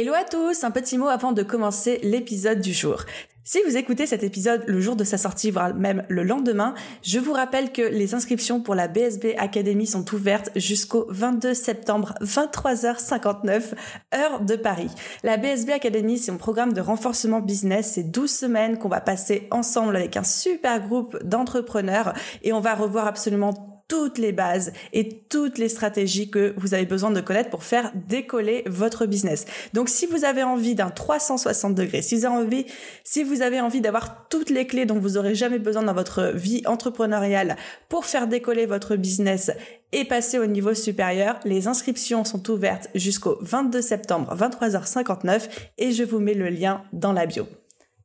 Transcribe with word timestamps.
Hello 0.00 0.14
à 0.14 0.24
tous, 0.24 0.64
un 0.64 0.70
petit 0.70 0.96
mot 0.96 1.08
avant 1.08 1.32
de 1.32 1.42
commencer 1.42 2.00
l'épisode 2.02 2.62
du 2.62 2.72
jour. 2.72 3.04
Si 3.44 3.58
vous 3.66 3.76
écoutez 3.76 4.06
cet 4.06 4.22
épisode 4.22 4.64
le 4.66 4.80
jour 4.80 4.96
de 4.96 5.04
sa 5.04 5.18
sortie, 5.18 5.50
voire 5.50 5.74
même 5.74 6.06
le 6.08 6.22
lendemain, 6.22 6.72
je 7.02 7.18
vous 7.18 7.34
rappelle 7.34 7.70
que 7.70 7.82
les 7.82 8.14
inscriptions 8.14 8.62
pour 8.62 8.74
la 8.74 8.88
BSB 8.88 9.34
Academy 9.36 9.86
sont 9.86 10.14
ouvertes 10.14 10.52
jusqu'au 10.56 11.04
22 11.10 11.52
septembre, 11.52 12.14
23h59, 12.22 13.74
heure 14.14 14.40
de 14.40 14.56
Paris. 14.56 14.90
La 15.22 15.36
BSB 15.36 15.68
Academy, 15.72 16.16
c'est 16.16 16.32
un 16.32 16.38
programme 16.38 16.72
de 16.72 16.80
renforcement 16.80 17.40
business. 17.40 17.92
C'est 17.92 18.10
12 18.10 18.30
semaines 18.30 18.78
qu'on 18.78 18.88
va 18.88 19.02
passer 19.02 19.48
ensemble 19.50 19.96
avec 19.96 20.16
un 20.16 20.24
super 20.24 20.80
groupe 20.80 21.22
d'entrepreneurs 21.22 22.14
et 22.42 22.54
on 22.54 22.60
va 22.60 22.74
revoir 22.74 23.06
absolument 23.06 23.69
toutes 23.90 24.18
les 24.18 24.30
bases 24.30 24.72
et 24.92 25.08
toutes 25.28 25.58
les 25.58 25.68
stratégies 25.68 26.30
que 26.30 26.54
vous 26.56 26.74
avez 26.74 26.86
besoin 26.86 27.10
de 27.10 27.20
connaître 27.20 27.50
pour 27.50 27.64
faire 27.64 27.90
décoller 28.08 28.62
votre 28.66 29.04
business. 29.04 29.46
Donc 29.74 29.88
si 29.88 30.06
vous 30.06 30.24
avez 30.24 30.44
envie 30.44 30.76
d'un 30.76 30.90
360 30.90 31.74
degrés, 31.74 32.00
si 32.00 32.14
vous 32.14 32.24
avez 32.24 32.36
envie, 32.36 32.66
si 33.02 33.24
vous 33.24 33.42
avez 33.42 33.60
envie 33.60 33.80
d'avoir 33.80 34.28
toutes 34.28 34.48
les 34.48 34.68
clés 34.68 34.86
dont 34.86 35.00
vous 35.00 35.18
aurez 35.18 35.34
jamais 35.34 35.58
besoin 35.58 35.82
dans 35.82 35.92
votre 35.92 36.30
vie 36.34 36.62
entrepreneuriale 36.66 37.56
pour 37.88 38.06
faire 38.06 38.28
décoller 38.28 38.64
votre 38.64 38.94
business 38.94 39.50
et 39.90 40.04
passer 40.04 40.38
au 40.38 40.46
niveau 40.46 40.72
supérieur, 40.72 41.40
les 41.44 41.66
inscriptions 41.66 42.24
sont 42.24 42.48
ouvertes 42.48 42.88
jusqu'au 42.94 43.38
22 43.40 43.82
septembre 43.82 44.36
23h59 44.36 45.48
et 45.78 45.90
je 45.90 46.04
vous 46.04 46.20
mets 46.20 46.34
le 46.34 46.48
lien 46.48 46.84
dans 46.92 47.12
la 47.12 47.26
bio. 47.26 47.48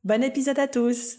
Bon 0.02 0.24
épisode 0.24 0.58
à 0.58 0.66
tous! 0.66 1.18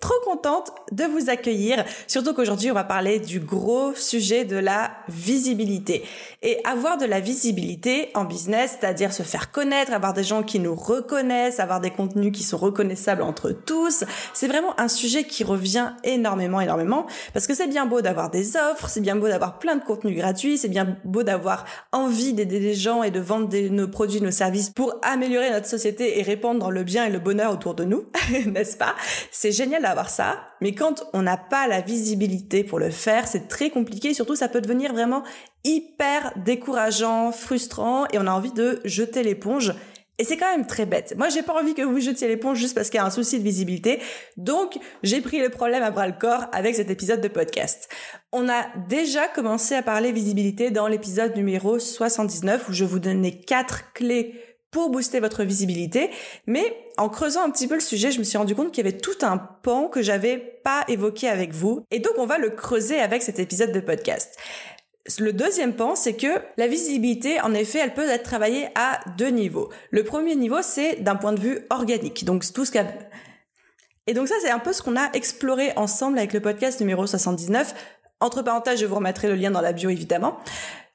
trop 0.00 0.14
contente 0.24 0.72
de 0.92 1.04
vous 1.04 1.30
accueillir, 1.30 1.84
surtout 2.06 2.34
qu'aujourd'hui 2.34 2.70
on 2.70 2.74
va 2.74 2.84
parler 2.84 3.18
du 3.18 3.40
gros 3.40 3.94
sujet 3.94 4.44
de 4.44 4.56
la 4.56 4.90
visibilité. 5.08 6.04
Et 6.42 6.58
avoir 6.64 6.98
de 6.98 7.06
la 7.06 7.20
visibilité 7.20 8.10
en 8.14 8.24
business, 8.24 8.76
c'est-à-dire 8.78 9.12
se 9.12 9.22
faire 9.22 9.50
connaître, 9.50 9.92
avoir 9.92 10.12
des 10.12 10.24
gens 10.24 10.42
qui 10.42 10.60
nous 10.60 10.74
reconnaissent, 10.74 11.60
avoir 11.60 11.80
des 11.80 11.90
contenus 11.90 12.32
qui 12.32 12.42
sont 12.42 12.58
reconnaissables 12.58 13.22
entre 13.22 13.50
tous, 13.50 14.04
c'est 14.34 14.46
vraiment 14.46 14.78
un 14.80 14.88
sujet 14.88 15.24
qui 15.24 15.44
revient 15.44 15.92
énormément, 16.04 16.60
énormément, 16.60 17.06
parce 17.32 17.46
que 17.46 17.54
c'est 17.54 17.66
bien 17.66 17.86
beau 17.86 18.00
d'avoir 18.00 18.30
des 18.30 18.56
offres, 18.56 18.88
c'est 18.88 19.00
bien 19.00 19.16
beau 19.16 19.28
d'avoir 19.28 19.58
plein 19.58 19.76
de 19.76 19.84
contenus 19.84 20.16
gratuits, 20.16 20.58
c'est 20.58 20.68
bien 20.68 20.96
beau 21.04 21.22
d'avoir 21.22 21.64
envie 21.92 22.32
d'aider 22.32 22.60
des 22.60 22.74
gens 22.74 23.02
et 23.02 23.10
de 23.10 23.20
vendre 23.20 23.48
nos 23.68 23.88
produits, 23.88 24.20
nos 24.20 24.30
services 24.30 24.70
pour 24.70 24.94
améliorer 25.02 25.50
notre 25.50 25.66
société 25.66 26.18
et 26.18 26.22
répandre 26.22 26.70
le 26.70 26.84
bien 26.84 27.06
et 27.06 27.10
le 27.10 27.18
bonheur 27.18 27.52
autour 27.52 27.74
de 27.74 27.84
nous, 27.84 28.04
n'est-ce 28.46 28.76
pas? 28.76 28.94
C'est 29.30 29.52
génial 29.52 29.84
d'avoir 29.88 30.10
ça, 30.10 30.40
mais 30.60 30.74
quand 30.74 31.04
on 31.12 31.22
n'a 31.22 31.36
pas 31.36 31.66
la 31.66 31.80
visibilité 31.80 32.64
pour 32.64 32.78
le 32.78 32.90
faire, 32.90 33.26
c'est 33.26 33.48
très 33.48 33.70
compliqué, 33.70 34.14
surtout 34.14 34.36
ça 34.36 34.48
peut 34.48 34.60
devenir 34.60 34.92
vraiment 34.92 35.22
hyper 35.64 36.32
décourageant, 36.36 37.32
frustrant 37.32 38.06
et 38.12 38.18
on 38.18 38.26
a 38.26 38.30
envie 38.30 38.52
de 38.52 38.80
jeter 38.84 39.22
l'éponge. 39.22 39.74
Et 40.20 40.24
c'est 40.24 40.36
quand 40.36 40.50
même 40.50 40.66
très 40.66 40.84
bête. 40.84 41.14
Moi, 41.16 41.28
j'ai 41.28 41.42
pas 41.42 41.54
envie 41.54 41.74
que 41.74 41.82
vous 41.82 42.00
jetiez 42.00 42.26
l'éponge 42.26 42.58
juste 42.58 42.74
parce 42.74 42.90
qu'il 42.90 42.98
y 42.98 43.00
a 43.00 43.06
un 43.06 43.10
souci 43.10 43.38
de 43.38 43.44
visibilité. 43.44 44.00
Donc, 44.36 44.76
j'ai 45.04 45.20
pris 45.20 45.38
le 45.38 45.48
problème 45.48 45.84
à 45.84 45.92
bras 45.92 46.08
le 46.08 46.14
corps 46.18 46.46
avec 46.52 46.74
cet 46.74 46.90
épisode 46.90 47.20
de 47.20 47.28
podcast. 47.28 47.88
On 48.32 48.48
a 48.48 48.66
déjà 48.88 49.28
commencé 49.28 49.76
à 49.76 49.82
parler 49.82 50.10
visibilité 50.10 50.72
dans 50.72 50.88
l'épisode 50.88 51.36
numéro 51.36 51.78
79 51.78 52.68
où 52.68 52.72
je 52.72 52.84
vous 52.84 52.98
donnais 52.98 53.30
quatre 53.30 53.92
clés 53.92 54.34
pour 54.70 54.90
booster 54.90 55.20
votre 55.20 55.44
visibilité. 55.44 56.10
Mais 56.46 56.76
en 56.96 57.08
creusant 57.08 57.44
un 57.44 57.50
petit 57.50 57.68
peu 57.68 57.74
le 57.74 57.80
sujet, 57.80 58.10
je 58.10 58.18
me 58.18 58.24
suis 58.24 58.38
rendu 58.38 58.54
compte 58.54 58.72
qu'il 58.72 58.84
y 58.84 58.88
avait 58.88 58.98
tout 58.98 59.18
un 59.22 59.38
pan 59.38 59.88
que 59.88 60.02
j'avais 60.02 60.36
pas 60.36 60.84
évoqué 60.88 61.28
avec 61.28 61.52
vous. 61.52 61.84
Et 61.90 62.00
donc, 62.00 62.14
on 62.18 62.26
va 62.26 62.38
le 62.38 62.50
creuser 62.50 63.00
avec 63.00 63.22
cet 63.22 63.38
épisode 63.38 63.72
de 63.72 63.80
podcast. 63.80 64.36
Le 65.18 65.32
deuxième 65.32 65.74
pan, 65.74 65.94
c'est 65.94 66.14
que 66.14 66.40
la 66.58 66.66
visibilité, 66.66 67.40
en 67.40 67.54
effet, 67.54 67.78
elle 67.78 67.94
peut 67.94 68.08
être 68.08 68.24
travaillée 68.24 68.68
à 68.74 69.00
deux 69.16 69.30
niveaux. 69.30 69.70
Le 69.90 70.04
premier 70.04 70.34
niveau, 70.34 70.60
c'est 70.60 70.96
d'un 70.96 71.16
point 71.16 71.32
de 71.32 71.40
vue 71.40 71.60
organique. 71.70 72.24
Donc, 72.24 72.44
tout 72.52 72.64
ce 72.64 72.72
qu'a... 72.72 72.84
Et 74.06 74.14
donc 74.14 74.26
ça, 74.26 74.34
c'est 74.40 74.50
un 74.50 74.58
peu 74.58 74.72
ce 74.72 74.80
qu'on 74.80 74.96
a 74.96 75.10
exploré 75.12 75.72
ensemble 75.76 76.18
avec 76.18 76.32
le 76.32 76.40
podcast 76.40 76.80
numéro 76.80 77.06
79. 77.06 77.74
Entre 78.20 78.42
parenthèses, 78.42 78.80
je 78.80 78.86
vous 78.86 78.94
remettrai 78.94 79.28
le 79.28 79.34
lien 79.34 79.50
dans 79.50 79.60
la 79.60 79.72
bio, 79.72 79.90
évidemment. 79.90 80.38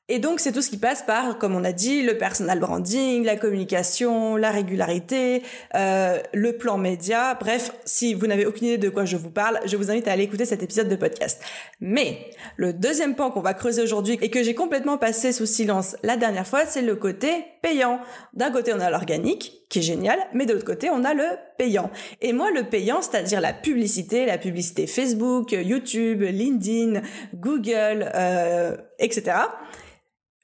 Et 0.10 0.20
donc, 0.20 0.42
c'est 0.42 0.52
tout 0.52 0.62
ce 0.62 0.70
qui 0.70 0.78
passe 0.78 1.02
par, 1.02 1.38
comme 1.38 1.56
on 1.56 1.64
a 1.64 1.72
dit, 1.72 2.02
le 2.02 2.18
personal 2.18 2.60
branding, 2.60 3.24
la 3.24 3.38
communication, 3.38 4.36
la 4.36 4.52
régularité, 4.52 5.44
euh, 5.76 6.20
le 6.34 6.58
plan 6.58 6.78
média. 6.78 7.36
Bref, 7.40 7.72
si 7.86 8.14
vous 8.14 8.28
n'avez 8.28 8.46
aucune 8.46 8.68
idée 8.68 8.78
de 8.78 8.90
quoi 8.90 9.06
je 9.06 9.16
vous 9.16 9.30
parle, 9.30 9.62
je 9.66 9.78
vous 9.78 9.92
invite 9.92 10.10
à 10.10 10.12
aller 10.12 10.24
écouter 10.24 10.44
cet 10.44 10.62
épisode 10.62 10.90
de 10.90 10.98
podcast. 10.98 11.42
Mais 11.80 12.32
le 12.58 12.74
deuxième 12.74 13.16
point 13.16 13.32
qu'on 13.32 13.40
va 13.40 13.54
creuser 13.54 13.82
aujourd'hui 13.82 14.18
et 14.22 14.30
que 14.30 14.44
j'ai 14.44 14.56
complètement 14.56 14.98
passé 14.98 15.32
sous 15.32 15.46
silence 15.46 15.96
la 16.04 16.18
dernière 16.18 16.48
fois, 16.48 16.66
c'est 16.66 16.82
le 16.82 16.98
côté 16.98 17.46
payant. 17.62 18.02
D'un 18.34 18.52
côté, 18.52 18.74
on 18.74 18.82
a 18.82 18.90
l'organique, 18.90 19.63
qui 19.74 19.80
est 19.80 19.84
génial, 19.84 20.20
mais 20.34 20.46
de 20.46 20.54
l'autre 20.54 20.66
côté, 20.66 20.90
on 20.90 21.04
a 21.04 21.14
le 21.14 21.26
payant. 21.58 21.92
Et 22.22 22.32
moi, 22.32 22.52
le 22.52 22.64
payant, 22.64 23.02
c'est-à-dire 23.02 23.42
la 23.42 23.54
publicité, 23.54 24.26
la 24.26 24.38
publicité 24.38 24.88
Facebook, 24.88 25.52
YouTube, 25.52 26.22
LinkedIn, 26.22 27.02
Google, 27.34 28.10
euh, 28.16 28.78
etc 29.00 29.34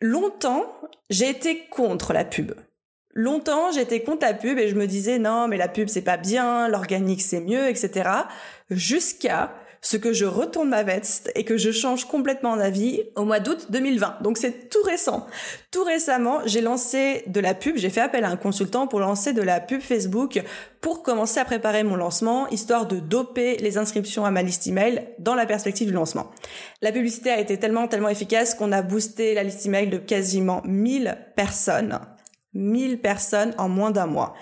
longtemps, 0.02 0.66
j'ai 1.10 1.30
été 1.30 1.66
contre 1.70 2.14
la 2.14 2.26
pub. 2.26 2.54
Longtemps, 3.14 3.72
j'étais 3.72 4.02
contre 4.02 4.26
la 4.26 4.34
pub 4.34 4.58
et 4.60 4.68
je 4.68 4.76
me 4.76 4.88
disais 4.88 5.20
non, 5.20 5.48
mais 5.48 5.58
la 5.58 5.68
pub 5.68 5.90
c'est 5.90 6.04
pas 6.04 6.18
bien, 6.18 6.68
l'organique 6.68 7.22
c'est 7.22 7.42
mieux, 7.42 7.68
etc. 7.68 8.10
Jusqu'à 8.70 9.54
ce 9.82 9.98
que 9.98 10.14
je 10.14 10.26
retourne 10.26 10.70
ma 10.70 10.84
veste 10.84 11.32
et 11.36 11.44
que 11.44 11.58
je 11.58 11.72
change 11.72 12.06
complètement 12.06 12.58
d'avis 12.58 13.04
au 13.16 13.24
mois 13.24 13.40
d'août 13.40 13.68
2020. 13.70 14.18
Donc 14.22 14.38
c'est 14.38 14.70
tout 14.70 14.82
récent. 14.84 15.26
Tout 15.72 15.84
récemment, 15.84 16.40
j'ai 16.46 16.62
lancé 16.62 17.24
de 17.28 17.40
la 17.40 17.54
pub, 17.54 17.78
j'ai 17.78 17.90
fait 17.90 18.02
appel 18.02 18.26
à 18.26 18.30
un 18.30 18.36
consultant 18.36 18.88
pour 18.88 19.00
lancer 19.00 19.34
de 19.34 19.42
la 19.42 19.60
pub 19.60 19.82
Facebook 19.82 20.42
pour 20.82 21.04
commencer 21.04 21.40
à 21.40 21.46
préparer 21.46 21.84
mon 21.84 21.96
lancement, 21.96 22.48
histoire 22.50 22.88
de 22.88 22.98
doper 22.98 23.58
les 23.58 23.78
inscriptions 23.78 24.26
à 24.26 24.32
ma 24.32 24.42
liste 24.42 24.68
email 24.68 25.08
dans 25.20 25.36
la 25.36 25.46
perspective 25.46 25.88
du 25.88 25.94
lancement. 25.94 26.32
La 26.82 26.92
publicité 26.92 27.30
a 27.30 27.40
été 27.40 27.58
tellement, 27.58 27.88
tellement 27.88 28.10
efficace 28.10 28.56
qu'on 28.56 28.72
a 28.72 28.82
boosté 28.82 29.34
la 29.34 29.44
liste 29.44 29.66
email 29.66 29.88
de 29.88 29.98
quasiment 29.98 30.62
1000 30.66 31.18
personnes. 31.36 32.00
1000 32.54 33.00
personnes 33.00 33.54
en 33.58 33.70
moins 33.70 33.92
d'un 33.92 34.08
mois. 34.08 34.34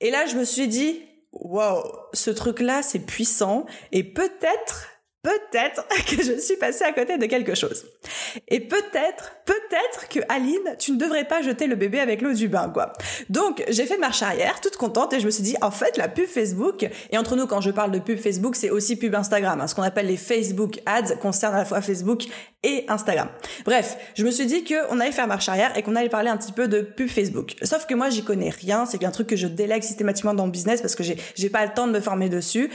Et 0.00 0.10
là, 0.10 0.26
je 0.26 0.36
me 0.36 0.44
suis 0.44 0.68
dit, 0.68 1.00
wow, 1.40 1.82
ce 2.12 2.30
truc-là, 2.30 2.82
c'est 2.82 3.00
puissant. 3.00 3.66
Et 3.92 4.04
peut-être 4.04 4.88
peut-être 5.26 5.84
que 6.06 6.22
je 6.22 6.38
suis 6.38 6.56
passée 6.56 6.84
à 6.84 6.92
côté 6.92 7.18
de 7.18 7.26
quelque 7.26 7.56
chose. 7.56 7.84
Et 8.46 8.60
peut-être, 8.60 9.32
peut-être 9.44 10.08
que 10.08 10.20
Aline, 10.28 10.76
tu 10.78 10.92
ne 10.92 10.98
devrais 10.98 11.24
pas 11.24 11.42
jeter 11.42 11.66
le 11.66 11.74
bébé 11.74 11.98
avec 11.98 12.22
l'eau 12.22 12.32
du 12.32 12.46
bain, 12.46 12.70
quoi. 12.72 12.92
Donc, 13.28 13.64
j'ai 13.68 13.86
fait 13.86 13.98
marche 13.98 14.22
arrière, 14.22 14.60
toute 14.60 14.76
contente, 14.76 15.12
et 15.14 15.20
je 15.20 15.26
me 15.26 15.30
suis 15.30 15.42
dit, 15.42 15.56
en 15.62 15.72
fait, 15.72 15.96
la 15.96 16.06
pub 16.06 16.26
Facebook, 16.26 16.88
et 17.10 17.18
entre 17.18 17.34
nous, 17.34 17.48
quand 17.48 17.60
je 17.60 17.72
parle 17.72 17.90
de 17.90 17.98
pub 17.98 18.18
Facebook, 18.18 18.54
c'est 18.54 18.70
aussi 18.70 18.94
pub 18.94 19.16
Instagram. 19.16 19.60
Hein, 19.60 19.66
ce 19.66 19.74
qu'on 19.74 19.82
appelle 19.82 20.06
les 20.06 20.16
Facebook 20.16 20.78
Ads 20.86 21.16
concerne 21.20 21.54
à 21.54 21.58
la 21.58 21.64
fois 21.64 21.80
Facebook 21.80 22.26
et 22.62 22.84
Instagram. 22.88 23.28
Bref, 23.64 23.96
je 24.14 24.24
me 24.24 24.30
suis 24.30 24.46
dit 24.46 24.64
qu'on 24.64 25.00
allait 25.00 25.12
faire 25.12 25.26
marche 25.26 25.48
arrière 25.48 25.76
et 25.76 25.82
qu'on 25.82 25.96
allait 25.96 26.08
parler 26.08 26.30
un 26.30 26.36
petit 26.36 26.52
peu 26.52 26.68
de 26.68 26.82
pub 26.82 27.08
Facebook. 27.08 27.54
Sauf 27.62 27.86
que 27.86 27.94
moi, 27.94 28.10
j'y 28.10 28.24
connais 28.24 28.50
rien, 28.50 28.86
c'est 28.86 29.04
un 29.04 29.10
truc 29.10 29.28
que 29.28 29.36
je 29.36 29.46
délègue 29.46 29.82
systématiquement 29.82 30.34
dans 30.34 30.46
le 30.46 30.52
business 30.52 30.80
parce 30.80 30.94
que 30.94 31.02
j'ai, 31.02 31.50
pas 31.50 31.64
le 31.64 31.72
temps 31.72 31.86
de 31.86 31.92
me 31.92 32.00
former 32.00 32.28
dessus 32.28 32.70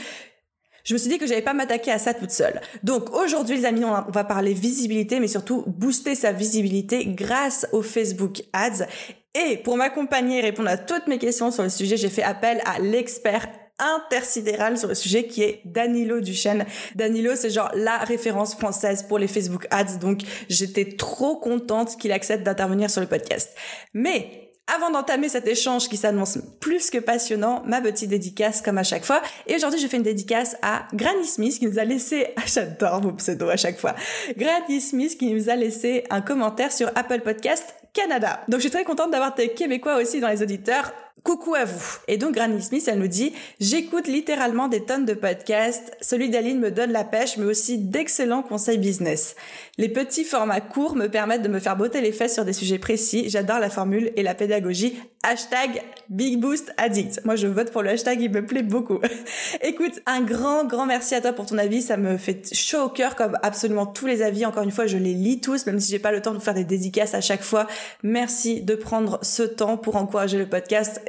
je 0.84 0.94
me 0.94 0.98
suis 0.98 1.08
dit 1.08 1.18
que 1.18 1.26
j'allais 1.26 1.42
pas 1.42 1.54
m'attaquer 1.54 1.92
à 1.92 1.98
ça 1.98 2.14
toute 2.14 2.30
seule. 2.30 2.60
Donc 2.82 3.14
aujourd'hui 3.14 3.56
les 3.56 3.64
amis, 3.64 3.84
on 3.84 4.10
va 4.10 4.24
parler 4.24 4.54
visibilité, 4.54 5.20
mais 5.20 5.28
surtout 5.28 5.64
booster 5.66 6.14
sa 6.14 6.32
visibilité 6.32 7.06
grâce 7.06 7.66
au 7.72 7.82
Facebook 7.82 8.42
Ads. 8.52 8.86
Et 9.34 9.56
pour 9.58 9.76
m'accompagner 9.76 10.38
et 10.38 10.42
répondre 10.42 10.68
à 10.68 10.76
toutes 10.76 11.06
mes 11.06 11.18
questions 11.18 11.50
sur 11.50 11.62
le 11.62 11.70
sujet, 11.70 11.96
j'ai 11.96 12.10
fait 12.10 12.22
appel 12.22 12.60
à 12.66 12.78
l'expert 12.78 13.48
intersidéral 13.78 14.78
sur 14.78 14.88
le 14.88 14.94
sujet 14.94 15.26
qui 15.26 15.42
est 15.42 15.60
Danilo 15.64 16.20
Duchesne. 16.20 16.66
Danilo, 16.94 17.32
c'est 17.34 17.50
genre 17.50 17.70
la 17.74 17.98
référence 17.98 18.54
française 18.54 19.02
pour 19.02 19.18
les 19.18 19.28
Facebook 19.28 19.66
Ads, 19.70 19.98
donc 19.98 20.22
j'étais 20.48 20.96
trop 20.96 21.36
contente 21.36 21.96
qu'il 21.96 22.12
accepte 22.12 22.44
d'intervenir 22.44 22.90
sur 22.90 23.00
le 23.00 23.06
podcast. 23.06 23.50
Mais 23.94 24.41
avant 24.66 24.90
d'entamer 24.90 25.28
cet 25.28 25.46
échange 25.46 25.88
qui 25.88 25.96
s'annonce 25.96 26.38
plus 26.60 26.90
que 26.90 26.98
passionnant, 26.98 27.62
ma 27.66 27.80
petite 27.80 28.10
dédicace 28.10 28.62
comme 28.62 28.78
à 28.78 28.82
chaque 28.82 29.04
fois. 29.04 29.22
Et 29.46 29.56
aujourd'hui, 29.56 29.80
je 29.80 29.86
fais 29.86 29.96
une 29.96 30.02
dédicace 30.02 30.56
à 30.62 30.86
Granny 30.94 31.26
Smith 31.26 31.58
qui 31.58 31.66
nous 31.66 31.78
a 31.78 31.84
laissé, 31.84 32.28
ah, 32.36 32.42
j'adore 32.46 33.00
vos 33.00 33.12
pseudos 33.12 33.50
à 33.50 33.56
chaque 33.56 33.78
fois, 33.78 33.94
Granny 34.36 34.80
Smith 34.80 35.18
qui 35.18 35.32
nous 35.32 35.50
a 35.50 35.56
laissé 35.56 36.04
un 36.10 36.20
commentaire 36.20 36.72
sur 36.72 36.88
Apple 36.94 37.20
Podcast 37.20 37.74
Canada. 37.92 38.40
Donc 38.48 38.60
je 38.60 38.62
suis 38.62 38.70
très 38.70 38.84
contente 38.84 39.10
d'avoir 39.10 39.34
des 39.34 39.52
Québécois 39.52 39.96
aussi 40.00 40.20
dans 40.20 40.28
les 40.28 40.42
auditeurs. 40.42 40.92
Coucou 41.24 41.54
à 41.54 41.64
vous. 41.64 41.98
Et 42.08 42.16
donc 42.16 42.34
Granny 42.34 42.60
Smith, 42.60 42.88
elle 42.88 42.98
nous 42.98 43.06
dit 43.06 43.32
J'écoute 43.60 44.08
littéralement 44.08 44.66
des 44.66 44.84
tonnes 44.84 45.04
de 45.04 45.14
podcasts. 45.14 45.96
Celui 46.00 46.30
d'Aline 46.30 46.58
me 46.58 46.72
donne 46.72 46.90
la 46.90 47.04
pêche, 47.04 47.36
mais 47.36 47.44
aussi 47.44 47.78
d'excellents 47.78 48.42
conseils 48.42 48.78
business. 48.78 49.36
Les 49.78 49.88
petits 49.88 50.24
formats 50.24 50.60
courts 50.60 50.96
me 50.96 51.06
permettent 51.06 51.42
de 51.42 51.48
me 51.48 51.60
faire 51.60 51.76
botter 51.76 52.00
les 52.00 52.10
fesses 52.10 52.34
sur 52.34 52.44
des 52.44 52.52
sujets 52.52 52.80
précis. 52.80 53.30
J'adore 53.30 53.60
la 53.60 53.70
formule 53.70 54.12
et 54.16 54.24
la 54.24 54.34
pédagogie. 54.34 54.98
Hashtag 55.22 55.82
Big 56.08 56.40
Boost 56.40 56.74
Addict. 56.76 57.20
Moi, 57.24 57.36
je 57.36 57.46
vote 57.46 57.70
pour 57.70 57.82
le 57.82 57.90
hashtag, 57.90 58.20
il 58.20 58.30
me 58.30 58.44
plaît 58.44 58.64
beaucoup. 58.64 58.98
Écoute, 59.62 60.00
un 60.06 60.20
grand, 60.20 60.64
grand 60.64 60.86
merci 60.86 61.14
à 61.14 61.20
toi 61.20 61.32
pour 61.32 61.46
ton 61.46 61.56
avis. 61.58 61.80
Ça 61.80 61.96
me 61.96 62.16
fait 62.16 62.52
chaud 62.52 62.82
au 62.82 62.88
cœur 62.88 63.14
comme 63.14 63.38
absolument 63.42 63.86
tous 63.86 64.06
les 64.06 64.22
avis. 64.22 64.44
Encore 64.44 64.64
une 64.64 64.72
fois, 64.72 64.86
je 64.86 64.98
les 64.98 65.14
lis 65.14 65.40
tous, 65.40 65.66
même 65.66 65.78
si 65.78 65.92
j'ai 65.92 66.00
pas 66.00 66.10
le 66.10 66.20
temps 66.20 66.32
de 66.32 66.38
vous 66.38 66.44
faire 66.44 66.54
des 66.54 66.64
dédicaces 66.64 67.14
à 67.14 67.20
chaque 67.20 67.44
fois. 67.44 67.68
Merci 68.02 68.62
de 68.62 68.74
prendre 68.74 69.20
ce 69.22 69.44
temps 69.44 69.76
pour 69.76 69.94
encourager 69.94 70.38
le 70.38 70.48
podcast 70.48 71.00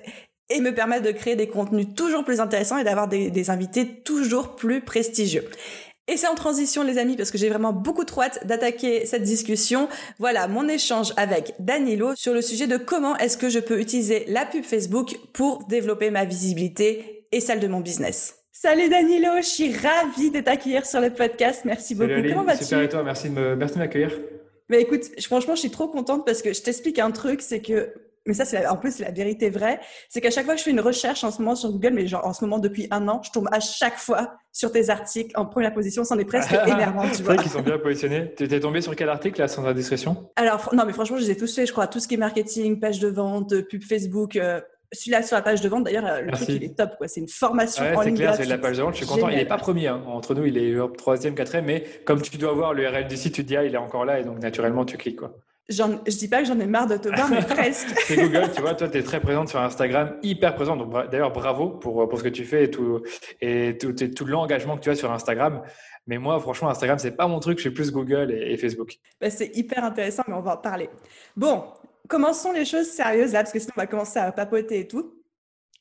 et 0.54 0.62
me 0.62 0.74
permettre 0.74 1.04
de 1.04 1.12
créer 1.12 1.36
des 1.36 1.48
contenus 1.48 1.88
toujours 1.96 2.24
plus 2.24 2.40
intéressants 2.40 2.78
et 2.78 2.84
d'avoir 2.84 3.08
des, 3.08 3.50
invités 3.50 3.86
toujours 3.86 4.56
plus 4.56 4.82
prestigieux. 4.82 5.46
Et 6.08 6.18
c'est 6.18 6.28
en 6.28 6.36
transition 6.36 6.84
les 6.84 6.98
amis 6.98 7.16
parce 7.16 7.32
que 7.32 7.38
j'ai 7.38 7.50
vraiment 7.50 7.74
beaucoup 7.74 8.04
trop 8.04 8.24
hâte 8.24 8.46
d'attaquer 8.46 9.06
cette 9.06 9.24
discussion. 9.24 9.88
Voilà 10.20 10.48
mon 10.48 10.68
échange 10.68 11.14
avec 11.18 11.56
Danilo 11.60 12.14
sur 12.16 12.34
le 12.34 12.42
sujet 12.42 12.68
de 12.68 12.78
comment 12.78 13.18
est-ce 13.18 13.38
que 13.38 13.50
je 13.50 13.60
peux 13.60 13.80
utiliser 13.80 14.26
la 14.28 14.46
pub 14.46 14.64
Facebook 14.64 15.16
pour 15.34 15.66
développer 15.68 16.10
ma 16.10 16.26
visibilité 16.26 17.28
et 17.32 17.40
celle 17.40 17.60
de 17.60 17.68
mon 17.68 17.80
business. 17.80 18.36
Salut 18.52 18.90
Danilo, 18.90 19.30
je 19.38 19.48
suis 19.48 19.76
ravie 19.76 20.30
de 20.30 20.40
t'accueillir 20.42 20.86
sur 20.86 21.02
le 21.02 21.10
podcast. 21.10 21.62
Merci 21.66 21.96
beaucoup. 21.96 22.12
comment 22.30 22.44
vas-tu 22.44 22.66
Super 22.66 22.82
et 22.82 22.90
toi, 22.90 23.04
merci 23.04 23.30
de 23.30 23.56
merci 23.56 23.74
de 23.76 23.80
m'accueillir. 23.80 24.12
Mais 24.70 24.82
écoute, 24.82 25.04
franchement, 25.22 25.56
je 25.56 25.62
suis 25.62 25.72
trop 25.72 25.88
contente 25.88 26.26
parce 26.26 26.42
que 26.42 26.54
je 26.54 26.62
t'explique 26.62 27.00
un 27.00 27.12
truc, 27.12 27.42
c'est 27.42 27.62
que 27.62 27.94
mais 28.26 28.34
ça, 28.34 28.46
c'est 28.46 28.66
en 28.68 28.78
plus, 28.78 28.92
c'est 28.92 29.04
la 29.04 29.12
vérité 29.12 29.50
vraie, 29.50 29.80
c'est 30.10 30.22
qu'à 30.22 30.32
chaque 30.32 30.46
fois 30.46 30.54
que 30.54 30.60
je 30.60 30.64
fais 30.64 30.72
une 30.72 30.80
recherche 30.80 31.24
en 31.24 31.32
ce 31.32 31.42
moment 31.42 31.56
sur 31.56 31.72
Google, 31.72 31.92
mais 31.94 32.08
genre 32.08 32.26
en 32.26 32.34
ce 32.34 32.44
moment 32.46 32.60
depuis 32.60 32.88
un 32.92 33.08
an, 33.08 33.22
je 33.24 33.32
tombe 33.32 33.50
à 33.52 33.60
chaque 33.60 33.98
fois 33.98 34.36
sur 34.52 34.72
tes 34.72 34.90
articles 34.90 35.32
en 35.36 35.46
première 35.46 35.74
position, 35.74 36.04
c'en 36.04 36.18
est 36.18 36.26
presque 36.26 36.54
énervant, 36.68 37.10
tu 37.10 37.24
vois. 37.24 37.36
C'est 37.36 37.44
qu'ils 37.44 37.52
sont 37.52 37.62
bien 37.62 37.78
positionnés. 37.78 38.34
Tu 38.38 38.44
étais 38.44 38.60
tombé 38.60 38.82
sur 38.82 38.96
quel 38.96 39.10
article, 39.10 39.42
là, 39.42 39.48
sans 39.48 39.66
indiscrétion? 39.66 40.30
Alors, 40.36 40.70
non, 40.74 40.86
mais 40.86 40.94
franchement, 40.94 41.18
je 41.18 41.24
les 41.24 41.32
ai 41.32 41.38
tous 41.38 41.54
faits, 41.54 41.68
je 41.68 41.72
crois, 41.74 41.88
tout 41.88 42.00
ce 42.00 42.08
qui 42.08 42.14
est 42.14 42.18
marketing, 42.18 42.80
page 42.80 43.00
de 43.00 43.10
vente, 43.10 43.62
pub 43.64 43.84
Facebook, 43.84 44.36
euh, 44.38 44.62
celui-là 44.94 45.24
sur 45.24 45.36
la 45.36 45.42
page 45.42 45.60
de 45.60 45.68
vente, 45.68 45.86
d'ailleurs, 45.86 46.06
euh, 46.06 46.22
le 46.22 46.32
truc, 46.32 46.48
il 46.50 46.64
est 46.64 46.78
top. 46.78 46.92
Quoi. 46.98 47.08
C'est 47.08 47.20
une 47.20 47.28
formation 47.28 47.84
en 47.84 48.02
ligne. 48.02 48.16
C'est 48.16 48.24
clair, 48.24 48.36
c'est 48.36 48.46
la 48.46 48.58
page 48.58 48.78
de 48.78 48.84
vente. 48.84 48.94
Je 48.94 49.04
suis 49.04 49.08
content. 49.08 49.28
Il 49.28 49.36
n'est 49.36 49.46
pas 49.46 49.58
premier. 49.58 49.88
Hein. 49.88 50.02
Entre 50.08 50.36
nous, 50.36 50.46
il 50.46 50.58
est 50.58 50.78
troisième, 50.98 51.36
quatrième. 51.36 51.66
Mais 51.66 51.84
comme 52.06 52.22
tu 52.22 52.38
dois 52.38 52.54
voir 52.54 52.74
l'URL 52.74 53.08
du 53.08 53.18
site, 53.18 53.34
tu 53.34 53.44
te 53.44 53.48
dis, 53.48 53.58
ah, 53.58 53.66
il 53.66 53.74
est 53.74 53.78
encore 53.78 54.06
là. 54.06 54.20
Et 54.20 54.24
donc, 54.24 54.40
naturellement, 54.40 54.86
tu 54.86 54.98
cliques. 54.98 55.20
Quoi 55.20 55.36
je 55.70 56.18
dis 56.18 56.28
pas 56.28 56.42
que 56.42 56.48
j'en 56.48 56.60
ai 56.60 56.66
marre 56.66 56.88
de 56.88 56.98
te 56.98 57.08
voir, 57.08 57.30
mais 57.30 57.42
presque. 57.48 57.88
c'est 58.06 58.18
Google, 58.18 58.52
tu 58.54 58.62
vois, 58.62 58.74
toi, 58.76 58.88
tu 58.88 58.98
es 58.98 59.04
très 59.04 59.20
présente 59.20 59.50
sur 59.50 59.60
Instagram, 59.60 60.18
hyper 60.22 60.56
présente. 60.56 60.80
Donc, 60.80 61.10
d'ailleurs, 61.10 61.32
bravo 61.32 61.70
pour, 61.70 62.08
pour 62.08 62.20
ce 62.20 62.24
que 62.24 62.30
tu 62.30 62.44
fais 62.44 62.66
et 62.66 62.72
tout, 62.72 63.02
et 63.42 63.78
tout, 63.78 63.94
tout 63.94 64.26
l'engagement 64.26 64.76
que 64.76 64.82
tu 64.82 64.90
as 64.90 64.96
sur 64.96 65.12
Instagram. 65.12 65.62
Mais 66.08 66.18
moi, 66.18 66.40
franchement, 66.40 66.70
Instagram, 66.70 67.00
c'est 67.00 67.16
pas 67.16 67.28
mon 67.28 67.40
truc. 67.40 67.58
Je 67.58 67.64
suis 67.64 67.72
plus 67.72 67.92
Google 67.92 68.32
et, 68.32 68.58
Facebook. 68.58 68.98
Bah, 69.22 69.30
c'est 69.30 69.56
hyper 69.56 69.84
intéressant, 69.84 70.24
mais 70.28 70.34
on 70.34 70.42
va 70.42 70.56
en 70.56 70.58
parler. 70.58 70.90
Bon, 71.38 71.64
commençons 72.10 72.52
les 72.52 72.66
choses 72.66 72.88
sérieuses 72.88 73.32
là, 73.32 73.40
parce 73.40 73.54
que 73.54 73.60
sinon, 73.60 73.74
on 73.78 73.82
va 73.82 73.88
commencer 73.88 74.20
à 74.20 74.32
papoter 74.32 74.82
et 74.82 74.88
tout. 74.88 75.23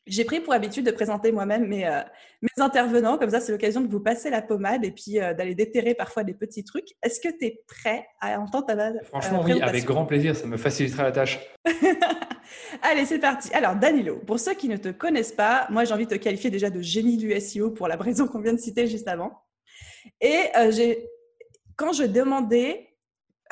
J'ai 0.06 0.24
pris 0.24 0.40
pour 0.40 0.52
habitude 0.52 0.84
de 0.84 0.90
présenter 0.90 1.30
moi-même 1.30 1.68
mes, 1.68 1.86
euh, 1.86 2.00
mes 2.42 2.62
intervenants, 2.62 3.18
comme 3.18 3.30
ça 3.30 3.40
c'est 3.40 3.52
l'occasion 3.52 3.80
de 3.80 3.86
vous 3.86 4.00
passer 4.00 4.30
la 4.30 4.42
pommade 4.42 4.84
et 4.84 4.90
puis 4.90 5.20
euh, 5.20 5.32
d'aller 5.32 5.54
déterrer 5.54 5.94
parfois 5.94 6.24
des 6.24 6.34
petits 6.34 6.64
trucs. 6.64 6.88
Est-ce 7.04 7.20
que 7.20 7.28
tu 7.28 7.46
es 7.46 7.62
prêt 7.68 8.06
à 8.20 8.40
entendre 8.40 8.66
ta 8.66 8.72
euh, 8.72 8.92
Franchement 9.04 9.42
oui, 9.44 9.62
avec 9.62 9.84
grand 9.84 10.04
plaisir, 10.04 10.34
ça 10.34 10.46
me 10.46 10.56
facilitera 10.56 11.04
la 11.04 11.12
tâche. 11.12 11.38
Allez, 12.82 13.06
c'est 13.06 13.20
parti. 13.20 13.52
Alors 13.54 13.76
Danilo, 13.76 14.16
pour 14.26 14.40
ceux 14.40 14.54
qui 14.54 14.68
ne 14.68 14.76
te 14.76 14.88
connaissent 14.88 15.32
pas, 15.32 15.68
moi 15.70 15.84
j'ai 15.84 15.94
envie 15.94 16.06
de 16.06 16.10
te 16.10 16.20
qualifier 16.20 16.50
déjà 16.50 16.68
de 16.68 16.80
génie 16.80 17.16
du 17.16 17.38
SEO 17.40 17.70
pour 17.70 17.86
la 17.86 17.96
raison 18.00 18.26
qu'on 18.26 18.40
vient 18.40 18.54
de 18.54 18.60
citer 18.60 18.88
juste 18.88 19.06
avant. 19.06 19.44
Et 20.20 20.50
j'ai 20.70 21.06
quand 21.76 21.92
je 21.92 22.02
demandais 22.02 22.91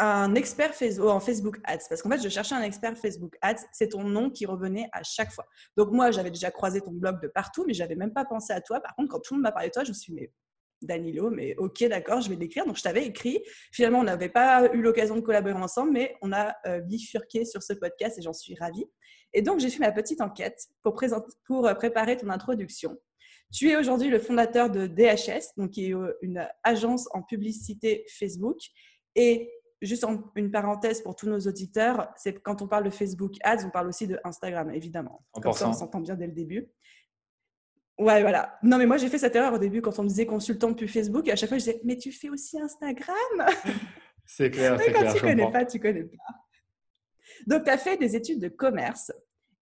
un 0.00 0.34
expert 0.34 0.74
Facebook, 0.74 1.08
en 1.08 1.20
Facebook 1.20 1.58
Ads. 1.64 1.88
Parce 1.88 2.02
qu'en 2.02 2.10
fait, 2.10 2.22
je 2.22 2.28
cherchais 2.28 2.54
un 2.54 2.62
expert 2.62 2.96
Facebook 2.96 3.36
Ads. 3.42 3.66
C'est 3.72 3.88
ton 3.88 4.04
nom 4.04 4.30
qui 4.30 4.46
revenait 4.46 4.88
à 4.92 5.02
chaque 5.02 5.30
fois. 5.30 5.46
Donc, 5.76 5.90
moi, 5.92 6.10
j'avais 6.10 6.30
déjà 6.30 6.50
croisé 6.50 6.80
ton 6.80 6.92
blog 6.92 7.20
de 7.22 7.28
partout, 7.28 7.64
mais 7.66 7.74
j'avais 7.74 7.96
même 7.96 8.12
pas 8.12 8.24
pensé 8.24 8.52
à 8.52 8.60
toi. 8.60 8.80
Par 8.80 8.94
contre, 8.94 9.10
quand 9.10 9.20
tout 9.20 9.34
le 9.34 9.38
monde 9.38 9.44
m'a 9.44 9.52
parlé 9.52 9.68
de 9.68 9.72
toi, 9.72 9.84
je 9.84 9.90
me 9.90 9.94
suis 9.94 10.12
dit, 10.12 10.20
mais 10.20 10.32
Danilo, 10.82 11.30
mais 11.30 11.54
ok, 11.56 11.84
d'accord, 11.84 12.20
je 12.20 12.30
vais 12.30 12.36
l'écrire. 12.36 12.64
Donc, 12.66 12.76
je 12.76 12.82
t'avais 12.82 13.04
écrit. 13.04 13.42
Finalement, 13.72 14.00
on 14.00 14.04
n'avait 14.04 14.28
pas 14.28 14.72
eu 14.72 14.80
l'occasion 14.80 15.16
de 15.16 15.20
collaborer 15.20 15.54
ensemble, 15.54 15.92
mais 15.92 16.16
on 16.22 16.32
a 16.32 16.54
euh, 16.66 16.80
bifurqué 16.80 17.44
sur 17.44 17.62
ce 17.62 17.72
podcast 17.74 18.18
et 18.18 18.22
j'en 18.22 18.32
suis 18.32 18.54
ravie. 18.54 18.86
Et 19.32 19.42
donc, 19.42 19.60
j'ai 19.60 19.70
fait 19.70 19.80
ma 19.80 19.92
petite 19.92 20.20
enquête 20.20 20.68
pour, 20.82 20.94
présenter, 20.94 21.30
pour 21.46 21.66
euh, 21.66 21.74
préparer 21.74 22.16
ton 22.16 22.30
introduction. 22.30 22.96
Tu 23.52 23.70
es 23.70 23.76
aujourd'hui 23.76 24.08
le 24.08 24.18
fondateur 24.18 24.70
de 24.70 24.86
DHS, 24.86 25.56
donc 25.56 25.72
qui 25.72 25.90
est 25.90 25.94
euh, 25.94 26.16
une 26.22 26.46
agence 26.62 27.08
en 27.12 27.22
publicité 27.22 28.04
Facebook. 28.08 28.58
Et 29.16 29.50
juste 29.86 30.04
une 30.36 30.50
parenthèse 30.50 31.02
pour 31.02 31.16
tous 31.16 31.28
nos 31.28 31.40
auditeurs, 31.40 32.12
c'est 32.16 32.34
quand 32.34 32.62
on 32.62 32.68
parle 32.68 32.84
de 32.84 32.90
Facebook 32.90 33.34
Ads, 33.42 33.64
on 33.66 33.70
parle 33.70 33.88
aussi 33.88 34.06
de 34.06 34.18
Instagram, 34.24 34.70
évidemment. 34.70 35.24
Comme 35.32 35.52
ça, 35.52 35.68
on 35.68 35.72
s'entend 35.72 36.00
bien 36.00 36.14
dès 36.14 36.26
le 36.26 36.32
début. 36.32 36.68
Ouais, 37.98 38.22
voilà. 38.22 38.58
Non, 38.62 38.78
mais 38.78 38.86
moi, 38.86 38.96
j'ai 38.96 39.08
fait 39.08 39.18
cette 39.18 39.36
erreur 39.36 39.52
au 39.52 39.58
début 39.58 39.82
quand 39.82 39.98
on 39.98 40.04
me 40.04 40.08
disait 40.08 40.24
consultant 40.24 40.70
depuis 40.70 40.88
Facebook. 40.88 41.28
Et 41.28 41.32
à 41.32 41.36
chaque 41.36 41.50
fois, 41.50 41.58
je 41.58 41.64
disais, 41.64 41.80
mais 41.84 41.98
tu 41.98 42.12
fais 42.12 42.30
aussi 42.30 42.58
Instagram? 42.58 43.14
C'est 44.26 44.48
clair, 44.48 44.78
c'est 44.78 44.92
clair. 44.92 45.06
Quand 45.06 45.12
tu 45.12 45.20
connais 45.20 45.50
pas, 45.50 45.64
tu 45.64 45.80
connais 45.80 46.04
pas. 46.04 46.16
Donc, 47.48 47.64
tu 47.64 47.70
as 47.70 47.76
fait 47.76 47.96
des 47.96 48.14
études 48.14 48.38
de 48.38 48.46
commerce. 48.46 49.10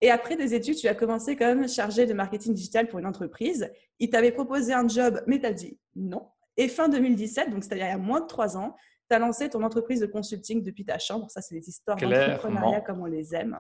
Et 0.01 0.11
après 0.11 0.37
des 0.37 0.55
études, 0.55 0.75
tu 0.75 0.89
as 0.89 0.95
commencé 0.97 1.37
comme 1.37 1.69
chargé 1.69 2.05
de 2.05 2.13
marketing 2.13 2.53
digital 2.53 2.89
pour 2.89 2.99
une 2.99 3.07
entreprise. 3.07 3.71
Il 4.01 4.11
t'avait 4.11 4.33
proposé 4.33 4.73
un 4.73 4.89
job, 4.89 5.23
mais 5.29 5.39
tu 5.39 5.47
as 5.47 5.53
dit 5.53 5.79
non. 5.95 6.29
Et 6.57 6.67
fin 6.69 6.89
2017, 6.89 7.51
donc 7.51 7.63
c'est-à-dire 7.63 7.87
il 7.87 7.91
y 7.91 7.93
a 7.93 7.99
moins 7.99 8.21
de 8.21 8.27
trois 8.27 8.57
ans, 8.57 8.77
tu 9.09 9.17
as 9.17 9.19
lancé 9.19 9.49
ton 9.49 9.63
entreprise 9.63 10.01
de 10.01 10.07
consulting 10.07 10.63
depuis 10.63 10.85
ta 10.85 10.99
chambre. 10.99 11.31
Ça, 11.31 11.41
c'est 11.41 11.55
des 11.55 11.69
histoires 11.69 11.97
d'entrepreneuriat 11.97 12.81
comme 12.81 13.01
on 13.01 13.07
les 13.07 13.35
aime. 13.35 13.59